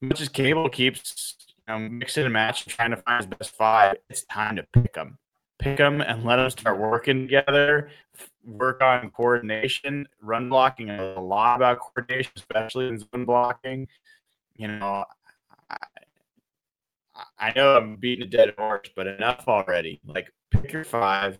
as 0.01 0.09
much 0.09 0.21
as 0.21 0.29
Cable 0.29 0.69
keeps 0.69 1.35
you 1.67 1.73
know, 1.73 1.79
mixing 1.79 2.25
and 2.25 2.33
matching, 2.33 2.71
trying 2.71 2.91
to 2.91 2.97
find 2.97 3.23
his 3.23 3.33
best 3.37 3.55
five, 3.55 3.97
it's 4.09 4.23
time 4.25 4.55
to 4.57 4.65
pick 4.73 4.93
them 4.93 5.17
pick 5.61 5.77
them 5.77 6.01
and 6.01 6.25
let 6.25 6.37
them 6.37 6.49
start 6.49 6.79
working 6.79 7.21
together, 7.21 7.89
work 8.45 8.81
on 8.81 9.11
coordination. 9.11 10.07
Run 10.21 10.49
blocking 10.49 10.89
a 10.89 11.21
lot 11.21 11.55
about 11.57 11.79
coordination, 11.79 12.31
especially 12.35 12.87
in 12.87 12.97
zone 12.97 13.25
blocking. 13.25 13.87
You 14.57 14.67
know, 14.67 15.05
I, 15.69 15.77
I 17.39 17.53
know 17.55 17.77
I'm 17.77 17.95
beating 17.95 18.25
a 18.25 18.29
dead 18.29 18.53
horse, 18.57 18.89
but 18.95 19.07
enough 19.07 19.47
already. 19.47 20.01
Like, 20.05 20.33
pick 20.49 20.73
your 20.73 20.83
five, 20.83 21.39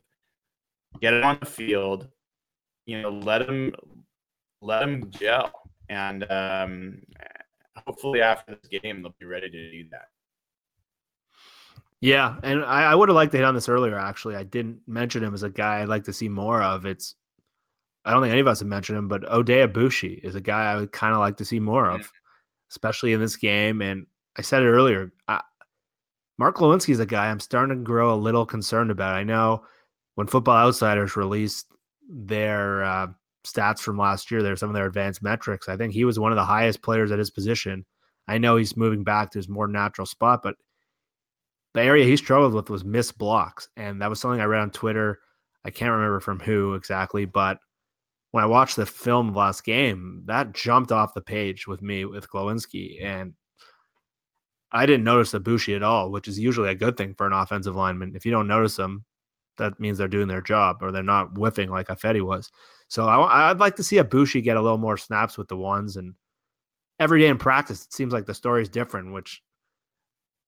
get 1.01 1.13
him 1.13 1.23
on 1.23 1.37
the 1.39 1.45
field. 1.45 2.07
You 2.85 3.01
know, 3.01 3.09
let 3.09 3.41
him 3.41 3.73
let 4.61 4.83
him 4.83 5.09
gel. 5.09 5.51
and 5.89 6.29
um, 6.31 7.01
hopefully 7.85 8.21
after 8.21 8.55
this 8.55 8.81
game 8.81 9.01
they'll 9.01 9.15
be 9.19 9.25
ready 9.25 9.49
to 9.49 9.71
do 9.71 9.89
that. 9.91 10.09
Yeah, 11.99 12.37
and 12.41 12.63
I, 12.65 12.91
I 12.91 12.95
would 12.95 13.09
have 13.09 13.15
liked 13.15 13.31
to 13.33 13.37
hit 13.37 13.45
on 13.45 13.53
this 13.53 13.69
earlier. 13.69 13.97
Actually, 13.97 14.35
I 14.35 14.43
didn't 14.43 14.79
mention 14.87 15.23
him 15.23 15.35
as 15.35 15.43
a 15.43 15.49
guy 15.49 15.81
I'd 15.81 15.87
like 15.87 16.05
to 16.05 16.13
see 16.13 16.29
more 16.29 16.61
of. 16.61 16.85
It's 16.85 17.15
I 18.03 18.11
don't 18.11 18.23
think 18.23 18.31
any 18.31 18.41
of 18.41 18.47
us 18.47 18.59
have 18.59 18.67
mentioned 18.67 18.97
him, 18.97 19.07
but 19.07 19.23
Oday 19.23 19.67
Aboushi 19.67 20.19
is 20.23 20.35
a 20.35 20.41
guy 20.41 20.71
I 20.71 20.75
would 20.77 20.91
kind 20.91 21.13
of 21.13 21.19
like 21.19 21.37
to 21.37 21.45
see 21.45 21.59
more 21.59 21.89
of, 21.89 22.11
especially 22.71 23.13
in 23.13 23.19
this 23.19 23.35
game. 23.35 23.81
And 23.83 24.07
I 24.35 24.41
said 24.41 24.63
it 24.63 24.67
earlier. 24.67 25.11
I, 25.27 25.41
Mark 26.39 26.57
Glowinski 26.57 26.89
is 26.89 26.99
a 26.99 27.05
guy 27.05 27.27
I'm 27.29 27.39
starting 27.39 27.77
to 27.77 27.83
grow 27.83 28.13
a 28.13 28.15
little 28.15 28.47
concerned 28.47 28.89
about. 28.89 29.13
I 29.13 29.23
know 29.23 29.63
when 30.15 30.27
Football 30.27 30.67
Outsiders 30.67 31.15
released 31.15 31.67
their 32.09 32.83
uh, 32.83 33.07
stats 33.45 33.79
from 33.79 33.97
last 33.97 34.31
year, 34.31 34.43
there's 34.43 34.59
some 34.59 34.69
of 34.69 34.75
their 34.75 34.87
advanced 34.87 35.23
metrics. 35.23 35.69
I 35.69 35.77
think 35.77 35.93
he 35.93 36.05
was 36.05 36.19
one 36.19 36.31
of 36.31 36.35
the 36.35 36.45
highest 36.45 36.81
players 36.81 37.11
at 37.11 37.19
his 37.19 37.31
position. 37.31 37.85
I 38.27 38.37
know 38.37 38.55
he's 38.55 38.77
moving 38.77 39.03
back 39.03 39.31
to 39.31 39.39
his 39.39 39.49
more 39.49 39.67
natural 39.67 40.05
spot, 40.05 40.41
but 40.43 40.55
the 41.73 41.81
area 41.81 42.05
he 42.05 42.17
struggled 42.17 42.53
with 42.53 42.69
was 42.69 42.83
missed 42.83 43.17
blocks. 43.17 43.69
And 43.77 44.01
that 44.01 44.09
was 44.09 44.19
something 44.19 44.41
I 44.41 44.45
read 44.45 44.61
on 44.61 44.71
Twitter. 44.71 45.19
I 45.63 45.69
can't 45.69 45.91
remember 45.91 46.19
from 46.19 46.39
who 46.39 46.73
exactly, 46.75 47.25
but 47.25 47.59
when 48.31 48.43
I 48.43 48.47
watched 48.47 48.77
the 48.77 48.85
film 48.85 49.33
last 49.33 49.63
game, 49.63 50.23
that 50.25 50.53
jumped 50.53 50.91
off 50.91 51.13
the 51.13 51.21
page 51.21 51.67
with 51.67 51.81
me 51.81 52.05
with 52.05 52.29
Glowinski. 52.29 53.03
And 53.03 53.33
I 54.71 54.85
didn't 54.85 55.03
notice 55.03 55.33
Aboushi 55.33 55.75
at 55.75 55.83
all, 55.83 56.11
which 56.11 56.27
is 56.27 56.39
usually 56.39 56.69
a 56.69 56.75
good 56.75 56.95
thing 56.95 57.13
for 57.13 57.27
an 57.27 57.33
offensive 57.33 57.75
lineman. 57.75 58.15
If 58.15 58.25
you 58.25 58.31
don't 58.31 58.47
notice 58.47 58.77
them, 58.77 59.05
that 59.57 59.79
means 59.79 59.97
they're 59.97 60.07
doing 60.07 60.27
their 60.27 60.41
job 60.41 60.77
or 60.81 60.91
they're 60.91 61.03
not 61.03 61.37
whiffing 61.37 61.69
like 61.69 61.87
Ifedi 61.87 62.21
was. 62.21 62.51
So 62.87 63.07
I, 63.07 63.49
would 63.49 63.59
like 63.59 63.75
to 63.77 63.83
see 63.83 63.97
Aboushi 63.97 64.43
get 64.43 64.57
a 64.57 64.61
little 64.61 64.77
more 64.77 64.97
snaps 64.97 65.37
with 65.37 65.47
the 65.47 65.55
ones. 65.55 65.95
And 65.95 66.13
every 66.99 67.21
day 67.21 67.27
in 67.27 67.37
practice, 67.37 67.85
it 67.85 67.93
seems 67.93 68.11
like 68.11 68.25
the 68.25 68.33
story 68.33 68.61
is 68.61 68.69
different, 68.69 69.13
which 69.13 69.41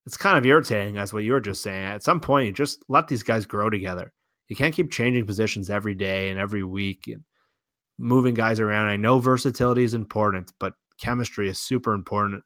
it's 0.06 0.18
kind 0.18 0.38
of 0.38 0.46
irritating 0.46 0.98
as 0.98 1.14
what 1.14 1.24
you 1.24 1.32
were 1.32 1.40
just 1.40 1.62
saying. 1.62 1.86
At 1.86 2.04
some 2.04 2.20
point, 2.20 2.48
you 2.48 2.52
just 2.52 2.84
let 2.90 3.08
these 3.08 3.24
guys 3.24 3.46
grow 3.46 3.70
together. 3.70 4.12
You 4.50 4.56
can't 4.56 4.76
keep 4.76 4.92
changing 4.92 5.26
positions 5.26 5.70
every 5.70 5.96
day 5.96 6.30
and 6.30 6.40
every 6.40 6.64
week 6.64 7.06
and 7.08 7.24
moving 7.98 8.34
guys 8.34 8.60
around. 8.60 8.88
I 8.88 8.98
know 8.98 9.20
versatility 9.20 9.84
is 9.84 9.94
important, 9.94 10.52
but 10.60 10.74
chemistry 11.00 11.50
is 11.50 11.60
super 11.60 11.94
important. 11.94 12.44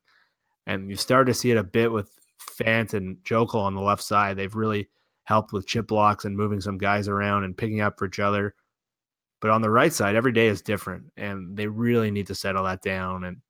And 0.68 0.90
you 0.90 0.96
start 0.96 1.28
to 1.28 1.34
see 1.34 1.52
it 1.52 1.58
a 1.58 1.64
bit 1.64 1.92
with 1.92 2.12
Fant 2.60 2.94
and 2.94 3.18
Joeckel 3.24 3.56
on 3.56 3.74
the 3.74 3.82
left 3.82 4.04
side. 4.04 4.38
They've 4.38 4.54
really 4.54 4.90
helped 5.28 5.52
with 5.52 5.68
chip 5.68 5.88
blocks 5.88 6.24
and 6.24 6.38
moving 6.38 6.62
some 6.62 6.78
guys 6.78 7.10
around 7.10 7.44
and 7.44 7.58
picking 7.58 7.82
up 7.82 8.00
for 8.00 8.06
each 8.06 8.20
other. 8.20 8.56
But 9.42 9.52
on 9.52 9.62
the 9.62 9.70
right 9.70 9.92
side, 9.92 10.16
every 10.16 10.32
day 10.32 10.48
is 10.48 10.62
different, 10.62 11.12
and 11.18 11.58
they 11.58 11.68
really 11.68 12.12
need 12.12 12.28
to 12.28 12.36
settle 12.36 12.64
that 12.64 12.82
down. 12.82 13.26
And 13.26 13.42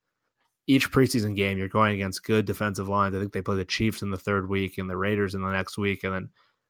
each 0.65 0.91
preseason 0.91 1.35
game, 1.35 1.59
you're 1.59 1.67
going 1.67 1.93
against 1.93 2.23
good 2.23 2.45
defensive 2.45 2.89
lines. 2.89 3.15
I 3.15 3.19
think 3.19 3.31
they 3.31 3.43
play 3.43 3.57
the 3.57 3.63
Chiefs 3.63 4.01
in 4.01 4.09
the 4.09 4.17
third 4.17 4.49
week 4.49 4.79
and 4.79 4.89
the 4.89 4.97
Raiders 4.97 5.35
in 5.35 5.43
the 5.43 5.51
next 5.51 5.77
week, 5.77 6.03
and 6.03 6.11
then 6.11 6.29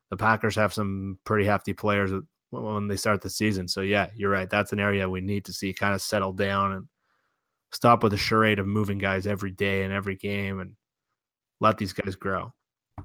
the 0.10 0.18
Packers 0.18 0.56
have 0.56 0.74
some 0.74 1.18
pretty 1.24 1.46
hefty 1.46 1.72
players 1.72 2.12
when 2.50 2.90
they 2.90 2.98
start 2.98 3.22
the 3.22 3.30
season. 3.30 3.70
So 3.70 3.82
yeah, 3.82 4.10
you're 4.14 4.30
right. 4.30 4.50
That's 4.50 4.74
an 4.74 4.80
area 4.80 5.10
we 5.10 5.22
need 5.22 5.46
to 5.46 5.54
see 5.54 5.74
kind 5.74 5.96
of 5.96 6.02
settle 6.02 6.34
down 6.34 6.74
and 6.74 6.88
stop 7.72 8.04
with 8.04 8.12
the 8.12 8.18
charade 8.18 8.60
of 8.60 8.68
moving 8.68 8.98
guys 8.98 9.26
every 9.26 9.52
day 9.52 9.84
and 9.84 9.94
every 9.94 10.18
game 10.18 10.60
and 10.60 10.74
let 11.62 11.78
these 11.78 11.94
guys 11.94 12.16
grow. 12.16 12.54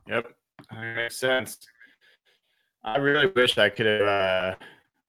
Yep, 0.09 0.35
that 0.71 0.97
makes 0.97 1.17
sense. 1.17 1.59
I 2.85 2.97
really 2.99 3.27
wish 3.27 3.59
I 3.59 3.69
could 3.69 3.87
have 3.87 4.03
uh, 4.03 4.55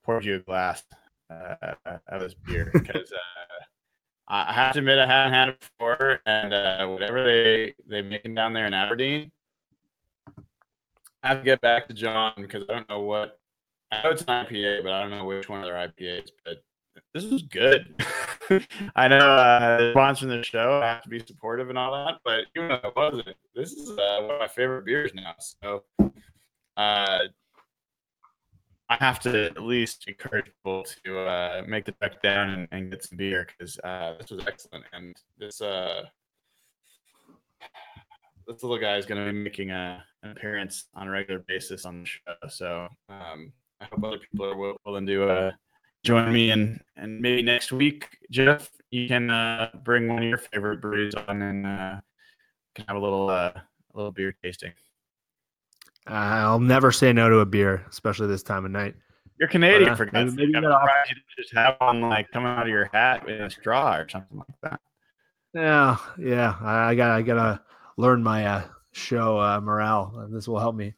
poured 0.03 0.25
you 0.25 0.35
a 0.35 0.39
glass 0.39 0.83
uh, 1.29 1.75
of 2.07 2.21
this 2.21 2.33
beer 2.33 2.69
because 2.71 3.11
uh, 3.11 3.63
I 4.27 4.53
have 4.53 4.73
to 4.73 4.79
admit 4.79 4.99
I 4.99 5.07
haven't 5.07 5.33
had 5.33 5.49
it 5.49 5.59
before, 5.59 6.19
and 6.25 6.53
uh, 6.53 6.85
whatever 6.87 7.23
they 7.23 7.75
they 7.87 8.01
making 8.01 8.35
down 8.35 8.53
there 8.53 8.67
in 8.67 8.73
Aberdeen, 8.73 9.31
I 11.23 11.29
have 11.29 11.39
to 11.39 11.43
get 11.43 11.61
back 11.61 11.87
to 11.87 11.93
John 11.93 12.33
because 12.37 12.63
I 12.69 12.73
don't 12.73 12.89
know 12.89 13.01
what 13.01 13.39
I 13.91 14.03
know 14.03 14.11
it's 14.11 14.21
an 14.21 14.27
IPA, 14.27 14.83
but 14.83 14.91
I 14.91 15.01
don't 15.01 15.11
know 15.11 15.25
which 15.25 15.49
one 15.49 15.59
of 15.59 15.65
their 15.65 15.75
IPAs. 15.75 16.29
But 16.45 16.63
this 17.13 17.23
is 17.23 17.43
good. 17.43 17.95
I 18.95 19.07
know 19.07 19.17
uh, 19.17 19.93
sponsoring 19.93 20.29
the 20.29 20.43
show, 20.43 20.79
I 20.81 20.87
have 20.87 21.03
to 21.03 21.09
be 21.09 21.19
supportive 21.19 21.69
and 21.69 21.77
all 21.77 21.91
that, 21.93 22.19
but 22.23 22.45
even 22.55 22.69
though 22.69 22.89
it 22.89 22.95
wasn't, 22.95 23.35
this 23.55 23.71
is 23.71 23.91
uh, 23.91 24.19
one 24.21 24.35
of 24.35 24.39
my 24.39 24.47
favorite 24.47 24.85
beers 24.85 25.11
now. 25.13 25.33
So 25.39 25.83
uh, 26.77 27.19
I 28.93 29.03
have 29.03 29.19
to 29.21 29.45
at 29.45 29.63
least 29.63 30.05
encourage 30.07 30.45
people 30.45 30.85
to 31.03 31.19
uh, 31.19 31.63
make 31.67 31.85
the 31.85 31.93
trek 31.93 32.21
down 32.21 32.51
and, 32.51 32.67
and 32.71 32.91
get 32.91 33.03
some 33.03 33.17
beer 33.17 33.47
because 33.47 33.79
uh, 33.79 34.13
this 34.19 34.29
was 34.29 34.45
excellent. 34.45 34.85
And 34.93 35.15
this 35.39 35.61
uh, 35.61 36.03
this 38.47 38.61
little 38.61 38.77
guy 38.77 38.97
is 38.97 39.07
going 39.07 39.25
to 39.25 39.33
be 39.33 39.39
making 39.39 39.71
a, 39.71 40.03
an 40.21 40.29
appearance 40.31 40.85
on 40.93 41.07
a 41.07 41.11
regular 41.11 41.43
basis 41.47 41.85
on 41.85 42.01
the 42.01 42.05
show. 42.05 42.35
So 42.49 42.87
um, 43.09 43.51
I 43.81 43.85
hope 43.85 44.03
other 44.03 44.19
people 44.19 44.45
are 44.45 44.75
willing 44.85 45.07
to 45.07 45.27
uh, 45.27 45.51
join 46.03 46.31
me 46.31 46.51
and 46.51 46.79
and 46.95 47.19
maybe 47.19 47.41
next 47.41 47.71
week, 47.71 48.09
Jeff, 48.29 48.69
you 48.91 49.07
can 49.07 49.31
uh, 49.31 49.71
bring 49.83 50.07
one 50.07 50.21
of 50.21 50.29
your 50.29 50.37
favorite 50.37 50.81
brews 50.81 51.15
on 51.15 51.41
and 51.41 51.65
uh, 51.65 51.95
can 52.75 52.85
have 52.87 52.97
a 52.97 52.99
little 52.99 53.31
a 53.31 53.63
little 53.95 54.11
beer 54.11 54.35
tasting. 54.43 54.73
I'll 56.07 56.59
never 56.59 56.91
say 56.91 57.13
no 57.13 57.29
to 57.29 57.39
a 57.39 57.45
beer, 57.45 57.85
especially 57.89 58.27
this 58.27 58.43
time 58.43 58.65
of 58.65 58.71
night. 58.71 58.95
You're 59.39 59.49
Canadian 59.49 59.85
but, 59.85 59.91
uh, 59.91 59.95
for 59.95 60.05
God's 60.05 60.35
you 60.35 60.51
just 61.37 61.53
have 61.53 61.75
one 61.79 62.01
like 62.01 62.29
coming 62.31 62.49
out 62.49 62.63
of 62.63 62.69
your 62.69 62.89
hat 62.93 63.27
in 63.27 63.41
a 63.41 63.49
straw 63.49 63.97
or 63.97 64.07
something 64.07 64.37
like 64.37 64.61
that. 64.61 64.79
Yeah, 65.53 65.97
yeah. 66.19 66.55
I, 66.61 66.89
I 66.89 66.95
got 66.95 67.11
I 67.11 67.21
gotta 67.21 67.61
learn 67.97 68.23
my 68.23 68.45
uh, 68.45 68.63
show 68.91 69.39
uh, 69.39 69.59
morale. 69.59 70.27
This 70.31 70.47
will 70.47 70.59
help 70.59 70.75
me. 70.75 70.93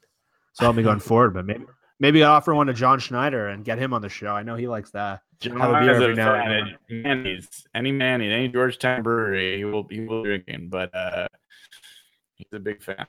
So 0.53 0.65
help 0.65 0.75
me 0.75 0.83
going 0.83 0.99
forward. 1.01 1.33
But 1.33 1.45
maybe 1.45 1.65
Maybe 1.99 2.23
I 2.23 2.29
offer 2.29 2.53
one 2.53 2.67
to 2.67 2.73
John 2.73 2.99
Schneider 2.99 3.47
and 3.47 3.63
get 3.63 3.77
him 3.77 3.93
on 3.93 4.01
the 4.01 4.09
show. 4.09 4.27
I 4.27 4.43
know 4.43 4.55
he 4.55 4.67
likes 4.67 4.91
that. 4.91 5.21
John 5.39 5.59
have 5.59 5.71
a 5.71 5.79
beer 5.79 5.95
every 5.95 6.15
now 6.15 6.35
and 6.35 6.77
then. 6.89 7.03
Manny's, 7.03 7.65
any 7.73 7.91
Manny, 7.91 8.31
any 8.31 8.49
Georgetown 8.49 9.01
brewery, 9.01 9.57
he 9.57 9.65
will 9.65 9.87
he 9.89 10.01
will 10.01 10.23
be 10.23 10.29
drinking, 10.29 10.69
but 10.69 10.93
uh, 10.93 11.27
he's 12.35 12.47
a 12.51 12.59
big 12.59 12.83
fan. 12.83 13.05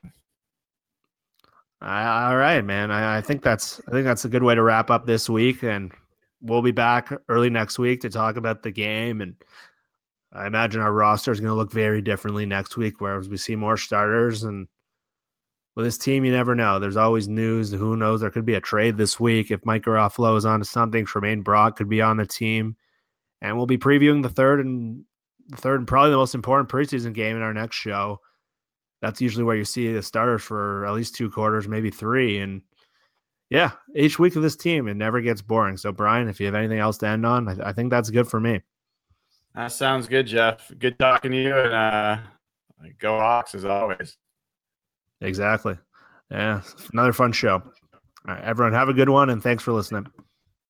All 1.87 2.37
right, 2.37 2.65
man. 2.65 2.91
I, 2.91 3.19
I 3.19 3.21
think 3.21 3.43
that's 3.43 3.81
I 3.87 3.93
think 3.93 4.05
that's 4.05 4.25
a 4.25 4.29
good 4.29 4.43
way 4.43 4.57
to 4.57 4.63
wrap 4.63 4.91
up 4.91 5.07
this 5.07 5.31
week, 5.31 5.63
and 5.63 5.93
we'll 6.41 6.61
be 6.61 6.73
back 6.73 7.13
early 7.29 7.49
next 7.49 7.79
week 7.79 8.01
to 8.01 8.11
talk 8.11 8.37
about 8.37 8.65
the 8.65 8.73
game. 8.73 9.21
And 9.21 9.37
I 10.33 10.49
imagine 10.49 10.81
our 10.81 10.93
roster 10.93 11.31
is 11.31 11.39
going 11.39 11.51
to 11.51 11.55
look 11.55 11.71
very 11.71 12.03
differently 12.03 12.45
next 12.45 12.77
week, 12.77 13.01
whereas 13.01 13.29
we 13.29 13.37
see 13.37 13.55
more 13.55 13.77
starters 13.77 14.43
and 14.43 14.67
with 15.77 15.85
this 15.85 15.99
team, 15.99 16.25
you 16.25 16.33
never 16.33 16.57
know. 16.57 16.81
There's 16.81 16.97
always 16.97 17.29
news. 17.29 17.71
Who 17.71 17.97
knows? 17.97 18.23
There 18.23 18.31
could 18.31 18.47
be 18.47 18.55
a 18.55 18.61
trade 18.61 18.97
this 18.97 19.21
week. 19.21 19.51
If 19.51 19.65
Mike 19.65 19.85
Garafolo 19.85 20.37
is 20.37 20.47
onto 20.47 20.65
something, 20.65 21.05
Tramaine 21.05 21.45
Brock 21.45 21.77
could 21.77 21.89
be 21.89 22.03
on 22.03 22.17
the 22.17 22.27
team. 22.27 22.77
And 23.43 23.57
we'll 23.57 23.67
be 23.67 23.79
previewing 23.79 24.23
the 24.23 24.31
third 24.31 24.59
and 24.59 25.05
the 25.49 25.59
third 25.59 25.81
and 25.81 25.87
probably 25.87 26.11
the 26.11 26.17
most 26.17 26.35
important 26.35 26.71
preseason 26.71 27.13
game 27.13 27.37
in 27.37 27.43
our 27.43 27.55
next 27.55 27.77
show. 27.77 28.21
That's 29.07 29.20
usually 29.20 29.45
where 29.45 29.55
you 29.55 29.65
see 29.65 29.93
the 29.93 30.03
starters 30.03 30.43
for 30.43 30.85
at 30.85 30.93
least 30.93 31.15
two 31.15 31.31
quarters, 31.31 31.69
maybe 31.69 31.91
three. 31.91 32.41
And 32.41 32.61
yeah, 33.51 33.70
each 33.95 34.19
week 34.19 34.35
of 34.35 34.43
this 34.43 34.57
team, 34.57 34.89
it 34.89 34.97
never 34.97 35.20
gets 35.20 35.43
boring. 35.43 35.77
So, 35.77 35.93
Brian, 35.93 36.28
if 36.28 36.41
you 36.41 36.47
have 36.47 36.57
anything 36.57 36.81
else 36.81 36.99
to 36.99 37.07
end 37.07 37.24
on, 37.24 37.49
I, 37.49 37.69
I 37.69 37.73
think 37.73 37.91
that's 37.91 38.11
good 38.11 38.27
for 38.27 38.41
me. 38.41 38.62
That 39.55 39.70
sounds 39.70 40.09
good, 40.09 40.27
Jeff. 40.27 40.73
Good 40.77 40.99
talking 40.99 41.31
to 41.31 41.41
you. 41.41 41.57
And 41.57 41.73
uh, 41.73 42.19
go 42.99 43.20
Hawks 43.20 43.55
as 43.55 43.65
always. 43.65 44.16
Exactly. 45.20 45.78
Yeah. 46.28 46.62
Another 46.93 47.12
fun 47.12 47.31
show. 47.31 47.62
All 47.62 48.35
right, 48.35 48.43
everyone, 48.43 48.73
have 48.73 48.89
a 48.89 48.93
good 48.93 49.09
one 49.09 49.31
and 49.31 49.41
thanks 49.41 49.62
for 49.62 49.73
listening. 49.73 50.09